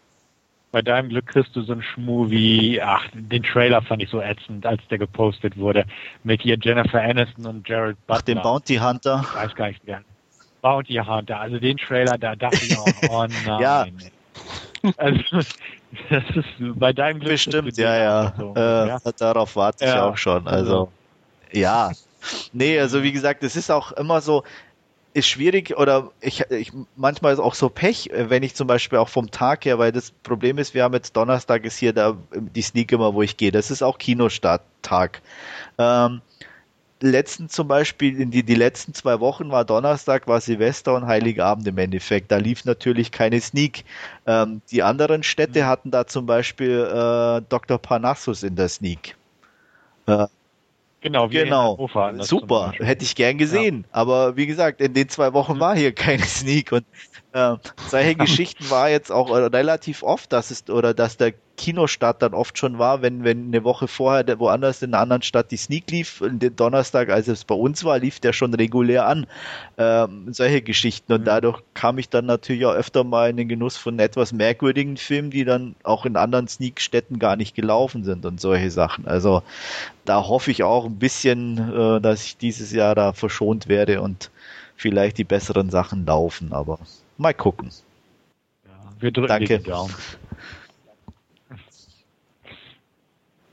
bei 0.73 0.83
deinem 0.83 1.09
Glück 1.09 1.27
kriegst 1.27 1.55
du 1.57 1.63
so 1.63 1.73
einen 1.73 1.83
Schmuh 1.83 2.31
wie, 2.31 2.81
ach, 2.81 3.05
den 3.13 3.43
Trailer 3.43 3.83
fand 3.83 4.03
ich 4.03 4.11
so 4.11 4.21
ätzend, 4.21 4.67
als 4.67 4.81
der 4.89 4.99
gepostet 4.99 5.57
wurde, 5.57 5.85
mit 6.23 6.43
hier 6.43 6.57
Jennifer 6.61 7.01
Aniston 7.01 7.47
und 7.47 7.69
Jared 7.69 7.97
Butler. 8.07 8.19
Ach, 8.19 8.23
den 8.23 8.43
Bounty 8.43 8.77
Hunter. 8.77 9.25
Ich 9.25 9.35
weiß 9.35 9.55
gar 9.55 9.69
nicht 9.69 9.85
gern. 9.85 10.05
Bounty 10.63 10.95
Hunter, 10.95 11.41
also 11.41 11.59
den 11.59 11.77
Trailer, 11.77 12.19
da 12.19 12.37
dachte 12.37 12.65
ich 12.65 12.79
auch, 12.79 12.87
oh 13.09 13.27
nein. 13.47 13.61
ja. 13.61 13.87
Also, 14.97 15.41
das 16.09 16.25
ist 16.35 16.47
bei 16.59 16.93
deinem 16.93 17.21
Glück. 17.21 17.33
Bestimmt, 17.33 17.77
ja, 17.77 17.97
ja. 17.97 18.35
So, 18.37 18.55
äh, 18.57 18.89
ja. 18.89 18.99
Darauf 19.19 19.57
warte 19.57 19.85
ich 19.85 19.91
ja. 19.91 20.05
auch 20.09 20.17
schon, 20.17 20.47
also, 20.47 20.91
ja. 21.53 21.91
Nee, 22.53 22.79
also 22.79 23.03
wie 23.03 23.13
gesagt, 23.13 23.43
es 23.43 23.57
ist 23.57 23.71
auch 23.71 23.93
immer 23.93 24.21
so, 24.21 24.45
ist 25.13 25.29
schwierig 25.29 25.77
oder 25.77 26.11
ich, 26.21 26.43
ich 26.51 26.73
manchmal 26.97 27.33
ist 27.33 27.41
auch 27.41 27.55
so 27.55 27.69
Pech, 27.69 28.11
wenn 28.13 28.43
ich 28.43 28.55
zum 28.55 28.67
Beispiel 28.67 28.99
auch 28.99 29.09
vom 29.09 29.31
Tag 29.31 29.65
her, 29.65 29.79
weil 29.79 29.93
das 29.93 30.11
Problem 30.11 30.59
ist, 30.59 30.75
wir 30.75 30.85
haben 30.85 30.95
jetzt 30.95 31.17
Donnerstag 31.17 31.65
ist 31.65 31.79
hier 31.79 31.93
da 31.93 32.17
die 32.33 32.63
Sneak 32.63 32.93
immer, 32.93 33.15
wo 33.15 33.23
ich 33.23 33.37
gehe. 33.37 33.51
Das 33.51 33.71
ist 33.71 33.83
auch 33.83 33.99
Kinostarttag. 33.99 35.21
Ähm, 35.79 36.21
letzten 37.01 37.49
zum 37.49 37.67
Beispiel, 37.69 38.21
in 38.21 38.31
die, 38.31 38.43
die 38.43 38.55
letzten 38.55 38.95
zwei 38.95 39.21
Wochen 39.21 39.51
war 39.51 39.65
Donnerstag, 39.65 40.29
war 40.29 40.41
Silvester 40.41 40.95
und 40.95 41.07
Heiligabend 41.07 41.67
im 41.67 41.79
Endeffekt. 41.79 42.31
Da 42.31 42.37
lief 42.37 42.65
natürlich 42.65 43.11
keine 43.11 43.41
Sneak. 43.41 43.85
Ähm, 44.27 44.63
die 44.71 44.83
anderen 44.83 45.23
Städte 45.23 45.63
mhm. 45.63 45.67
hatten 45.67 45.91
da 45.91 46.07
zum 46.07 46.27
Beispiel 46.27 46.85
äh, 46.87 47.43
Dr. 47.49 47.79
Parnassus 47.79 48.43
in 48.43 48.57
der 48.57 48.69
Sneak. 48.69 49.17
Äh, 50.07 50.27
Genau, 51.01 51.31
wie 51.31 51.35
genau. 51.35 51.89
Super, 52.21 52.73
hätte 52.73 53.05
ich 53.05 53.15
gern 53.15 53.39
gesehen. 53.39 53.85
Ja. 53.89 53.89
Aber 53.93 54.37
wie 54.37 54.47
gesagt, 54.47 54.81
in 54.81 54.93
den 54.93 55.09
zwei 55.09 55.33
Wochen 55.33 55.59
war 55.59 55.75
hier 55.75 55.93
keine 55.93 56.23
Sneak 56.25 56.73
und 56.73 56.85
äh, 57.33 57.57
solche 57.89 58.15
Geschichten 58.17 58.71
war 58.71 58.91
jetzt 58.91 59.13
auch 59.13 59.31
relativ 59.31 60.03
oft, 60.03 60.33
dass 60.33 60.51
es 60.51 60.69
oder 60.69 60.95
dass 60.95 61.17
der 61.17 61.35
Kinostart 61.61 62.23
dann 62.23 62.33
oft 62.33 62.57
schon 62.57 62.79
war, 62.79 63.03
wenn, 63.03 63.23
wenn 63.23 63.49
eine 63.49 63.65
Woche 63.65 63.87
vorher 63.87 64.39
woanders 64.39 64.81
in 64.81 64.95
einer 64.95 65.03
anderen 65.03 65.21
Stadt 65.21 65.51
die 65.51 65.59
Sneak 65.59 65.91
lief, 65.91 66.23
den 66.27 66.57
Donnerstag, 66.57 67.11
als 67.11 67.29
es 67.29 67.45
bei 67.45 67.55
uns 67.55 67.85
war, 67.85 67.99
lief 67.99 68.19
der 68.19 68.33
schon 68.33 68.55
regulär 68.55 69.07
an. 69.07 69.27
Ähm, 69.77 70.33
solche 70.33 70.63
Geschichten. 70.63 71.13
Und 71.13 71.21
mhm. 71.21 71.27
dadurch 71.27 71.61
kam 71.75 71.99
ich 71.99 72.09
dann 72.09 72.25
natürlich 72.25 72.65
auch 72.65 72.73
öfter 72.73 73.05
mal 73.05 73.29
in 73.29 73.37
den 73.37 73.49
Genuss 73.49 73.77
von 73.77 73.99
etwas 73.99 74.33
merkwürdigen 74.33 74.97
Filmen, 74.97 75.31
die 75.31 75.45
dann 75.45 75.75
auch 75.83 76.07
in 76.07 76.17
anderen 76.17 76.49
Sneak-Städten 76.49 77.19
gar 77.19 77.37
nicht 77.37 77.55
gelaufen 77.55 78.05
sind 78.05 78.25
und 78.25 78.41
solche 78.41 78.71
Sachen. 78.71 79.07
Also 79.07 79.43
da 80.07 80.27
hoffe 80.27 80.51
ich 80.51 80.63
auch 80.63 80.87
ein 80.87 80.99
bisschen, 80.99 81.59
äh, 81.59 82.01
dass 82.01 82.25
ich 82.25 82.39
dieses 82.39 82.73
Jahr 82.73 82.95
da 82.95 83.13
verschont 83.13 83.69
werde 83.69 84.01
und 84.01 84.31
vielleicht 84.77 85.19
die 85.19 85.25
besseren 85.25 85.69
Sachen 85.69 86.07
laufen, 86.07 86.55
aber 86.55 86.79
mal 87.21 87.35
gucken. 87.35 87.71
Ja, 88.65 88.71
wir 88.99 89.11
drücken 89.13 89.29
Danke. 89.29 89.59
die 89.59 89.65
Daumen. 89.71 89.95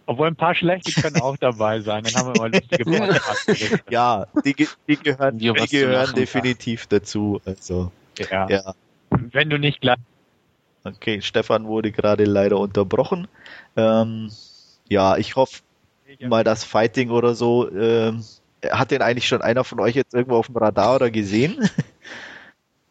Obwohl 0.10 0.28
ein 0.28 0.36
paar 0.38 0.56
schlechte 0.56 1.02
können 1.02 1.20
auch 1.22 1.36
dabei 1.36 1.82
sein, 1.82 2.04
dann 2.06 2.14
haben 2.16 2.34
wir 2.34 2.40
mal 2.40 2.52
lustige 2.54 2.84
Podcasts. 2.86 3.82
Ja, 3.90 4.26
die, 4.46 4.54
ge- 4.54 4.68
die 4.88 4.96
gehören, 4.98 5.38
die 5.38 5.52
gehören 5.68 6.16
definitiv 6.16 6.88
dazu. 6.88 7.42
Also, 7.44 7.92
ja. 8.32 8.50
ja. 8.50 8.74
Wenn 9.10 9.50
du 9.50 9.60
nicht 9.60 9.82
gleich 9.82 9.98
Okay, 10.86 11.22
Stefan 11.22 11.66
wurde 11.68 11.92
gerade 11.92 12.24
leider 12.24 12.58
unterbrochen. 12.58 13.28
Ähm, 13.76 14.32
ja, 14.88 15.18
ich 15.18 15.36
hoffe 15.36 15.60
mal, 16.22 16.46
das 16.46 16.64
Fighting 16.64 17.10
oder 17.10 17.36
so, 17.36 17.70
ähm, 17.70 18.24
hat 18.70 18.92
den 18.92 19.02
eigentlich 19.02 19.28
schon 19.28 19.42
einer 19.42 19.66
von 19.66 19.82
euch 19.82 19.96
jetzt 19.96 20.14
irgendwo 20.14 20.38
auf 20.38 20.48
dem 20.48 20.56
Radar 20.56 20.96
oder 20.96 21.12
gesehen? 21.12 21.70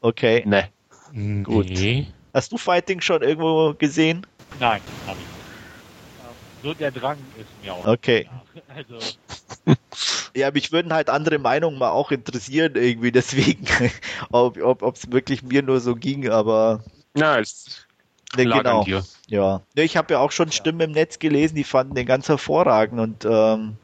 Okay. 0.03 0.43
Ne. 0.47 0.69
Gut. 1.45 1.67
Nee. 1.71 2.07
Hast 2.35 2.53
du 2.53 2.59
Fighting 2.59 3.01
schon 3.01 3.23
irgendwo 3.23 3.75
gesehen? 3.75 4.27
Nein, 4.53 4.83
hab 5.07 5.19
ich 5.19 5.31
nicht. 5.33 5.49
Ähm, 6.19 6.37
So 6.63 6.75
der 6.75 6.91
Drang 6.91 7.33
ist 7.33 7.57
mir 7.61 7.75
auch. 7.75 7.87
Okay. 7.87 8.29
Also, 8.69 8.99
Ja, 10.37 10.51
mich 10.51 10.71
würden 10.73 10.93
halt 10.93 11.09
andere 11.09 11.39
Meinungen 11.39 11.79
mal 11.79 11.91
auch 11.91 12.11
interessieren, 12.11 12.75
irgendwie, 12.75 13.11
deswegen, 13.13 13.67
ob 14.31 14.57
es 14.57 14.63
ob, 14.63 14.97
es 14.97 15.11
wirklich 15.11 15.43
mir 15.43 15.63
nur 15.63 15.81
so 15.81 15.95
ging, 15.95 16.29
aber 16.29 16.81
Ja, 17.17 17.39
es 17.39 17.87
ne, 18.37 18.45
genau. 18.47 18.81
an 18.81 18.85
dir. 18.85 19.05
Ja, 19.29 19.63
Ne, 19.75 19.83
ich 19.85 19.97
habe 19.97 20.15
ja 20.15 20.21
auch 20.21 20.33
schon 20.33 20.53
Stimmen 20.53 20.81
im 20.81 20.93
Netz 20.93 21.19
gelesen, 21.19 21.57
die 21.57 21.65
fanden 21.65 21.95
den 21.95 22.07
ganz 22.07 22.29
hervorragend 22.29 23.01
und 23.01 23.25
ähm, 23.25 23.77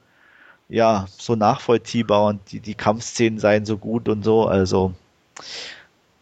ja, 0.68 1.06
so 1.18 1.36
nachvollziehbar 1.36 2.26
und 2.26 2.52
die, 2.52 2.60
die 2.60 2.74
Kampfszenen 2.74 3.38
seien 3.38 3.66
so 3.66 3.78
gut 3.78 4.08
und 4.08 4.22
so, 4.24 4.46
also 4.46 4.94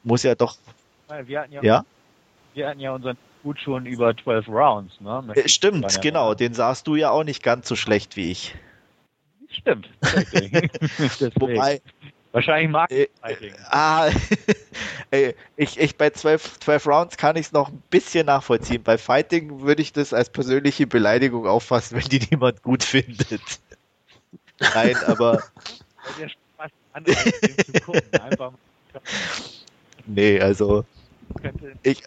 muss 0.03 0.23
ja 0.23 0.35
doch, 0.35 0.57
wir 1.25 1.41
hatten 1.41 1.53
ja, 1.53 1.63
ja, 1.63 1.85
wir 2.55 2.69
hatten 2.69 2.81
ja 2.81 2.93
unseren 2.93 3.17
Gut 3.43 3.59
schon 3.59 3.87
über 3.87 4.15
12 4.15 4.49
Rounds, 4.49 5.01
ne? 5.01 5.25
Äh, 5.35 5.49
stimmt, 5.49 5.85
daran 5.85 6.01
genau, 6.03 6.21
erinnern. 6.25 6.37
den 6.37 6.55
sahst 6.55 6.87
du 6.87 6.95
ja 6.95 7.11
auch 7.11 7.25
nicht 7.25 7.43
ganz 7.43 7.69
so 7.69 7.75
schlecht 7.75 8.17
wie 8.17 8.31
ich. 8.31 8.55
Stimmt. 9.49 9.89
Wobei, 11.41 11.81
Wahrscheinlich 12.33 12.71
mag 12.71 12.91
äh, 12.93 13.05
ich 13.05 13.11
Fighting. 13.21 13.55
ah, 13.71 14.09
ey, 15.11 15.35
ich, 15.57 15.81
ich 15.81 15.97
bei 15.97 16.11
12, 16.11 16.61
12 16.61 16.87
Rounds 16.87 17.17
kann 17.17 17.37
ich 17.37 17.47
es 17.47 17.53
noch 17.53 17.69
ein 17.69 17.83
bisschen 17.91 18.27
nachvollziehen. 18.27 18.83
Bei 18.83 18.99
Fighting 18.99 19.63
würde 19.63 19.83
ich 19.83 19.93
das 19.93 20.13
als 20.13 20.31
persönliche 20.31 20.87
Beleidigung 20.87 21.47
auffassen, 21.47 21.99
wenn 21.99 22.09
die 22.09 22.21
niemand 22.31 22.63
gut 22.63 22.85
findet. 22.85 23.43
Nein, 24.61 24.97
aber 25.07 25.43
nee, 30.15 30.41
also 30.41 30.85
ich, 31.83 32.03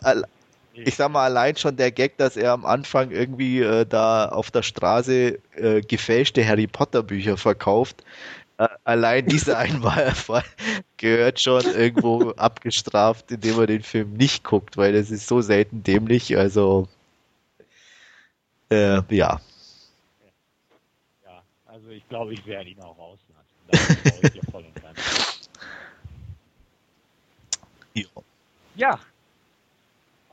ich 0.74 0.96
sag 0.96 1.12
mal, 1.12 1.26
allein 1.26 1.56
schon 1.56 1.76
der 1.76 1.92
Gag, 1.92 2.18
dass 2.18 2.36
er 2.38 2.52
am 2.52 2.66
Anfang 2.66 3.12
irgendwie 3.12 3.60
äh, 3.60 3.86
da 3.86 4.30
auf 4.30 4.52
der 4.52 4.64
Straße 4.64 5.40
äh, 5.56 5.82
gefälschte 5.82 6.46
Harry 6.46 6.68
Potter 6.68 7.04
Bücher 7.04 7.38
verkauft, 7.38 8.04
äh, 8.58 8.68
allein 8.84 9.26
dieser 9.28 9.58
Einmalfall 9.60 10.44
gehört 10.98 11.40
schon 11.40 11.64
irgendwo 11.64 12.32
abgestraft, 12.38 13.32
indem 13.32 13.58
man 13.58 13.68
den 13.68 13.84
Film 13.84 14.14
nicht 14.14 14.44
guckt, 14.44 14.78
weil 14.78 14.94
das 14.94 15.12
ist 15.12 15.28
so 15.28 15.42
selten 15.42 15.84
dämlich, 15.84 16.38
also 16.38 16.88
äh, 18.70 19.02
ja. 19.16 19.40
Ja, 21.26 21.44
also 21.66 21.90
ich 21.90 22.08
glaube, 22.10 22.34
ich 22.34 22.46
werde 22.46 22.70
ihn 22.70 22.82
auch 22.82 22.98
rauslassen. 22.98 23.20
Traue 23.70 24.32
ich 24.34 24.52
voll 24.52 24.64
und 24.66 24.82
ganz. 24.82 25.30
Ja. 28.76 29.00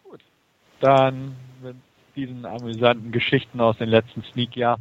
Gut. 0.02 0.20
Dann 0.80 1.36
mit 1.62 1.76
diesen 2.16 2.44
amüsanten 2.44 3.12
Geschichten 3.12 3.60
aus 3.60 3.76
den 3.78 3.88
letzten 3.88 4.22
Sneak-Jahr 4.22 4.78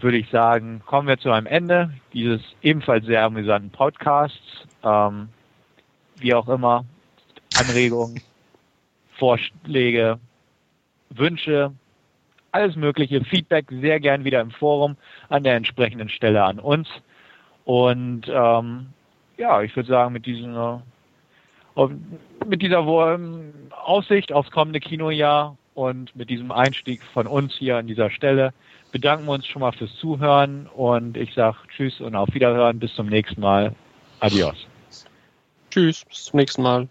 würde 0.00 0.18
ich 0.18 0.28
sagen, 0.30 0.80
kommen 0.86 1.08
wir 1.08 1.18
zu 1.18 1.30
einem 1.30 1.46
Ende 1.46 1.92
dieses 2.12 2.40
ebenfalls 2.62 3.04
sehr 3.06 3.24
amüsanten 3.24 3.70
Podcasts. 3.70 4.66
Ähm, 4.82 5.28
wie 6.16 6.34
auch 6.34 6.48
immer, 6.48 6.84
Anregungen, 7.56 8.20
Vorschläge, 9.18 10.18
Wünsche, 11.10 11.72
alles 12.52 12.76
mögliche, 12.76 13.24
Feedback 13.24 13.66
sehr 13.70 14.00
gern 14.00 14.24
wieder 14.24 14.40
im 14.40 14.50
Forum 14.50 14.96
an 15.28 15.42
der 15.42 15.56
entsprechenden 15.56 16.08
Stelle 16.08 16.44
an 16.44 16.58
uns. 16.58 16.88
Und 17.64 18.22
ähm, 18.28 18.86
ja, 19.36 19.62
ich 19.62 19.74
würde 19.76 19.88
sagen, 19.88 20.12
mit 20.12 20.26
diesen 20.26 20.54
äh, 20.54 20.78
und 21.78 22.18
mit 22.48 22.60
dieser 22.60 22.80
Aussicht 23.84 24.32
aufs 24.32 24.50
kommende 24.50 24.80
Kinojahr 24.80 25.56
und 25.74 26.14
mit 26.16 26.28
diesem 26.28 26.50
Einstieg 26.50 27.00
von 27.14 27.28
uns 27.28 27.54
hier 27.54 27.76
an 27.76 27.86
dieser 27.86 28.10
Stelle 28.10 28.52
bedanken 28.90 29.26
wir 29.26 29.32
uns 29.32 29.46
schon 29.46 29.60
mal 29.60 29.70
fürs 29.70 29.94
Zuhören 29.94 30.66
und 30.74 31.16
ich 31.16 31.34
sage 31.34 31.56
Tschüss 31.68 32.00
und 32.00 32.16
auf 32.16 32.34
Wiederhören. 32.34 32.80
Bis 32.80 32.92
zum 32.94 33.06
nächsten 33.06 33.40
Mal. 33.40 33.74
Adios. 34.18 34.66
Tschüss, 35.70 36.04
bis 36.06 36.24
zum 36.24 36.38
nächsten 36.38 36.62
Mal. 36.62 36.88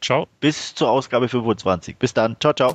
Ciao. 0.00 0.26
Bis 0.40 0.74
zur 0.74 0.90
Ausgabe 0.90 1.28
25. 1.28 1.98
Bis 1.98 2.14
dann. 2.14 2.36
Ciao, 2.40 2.54
ciao. 2.54 2.74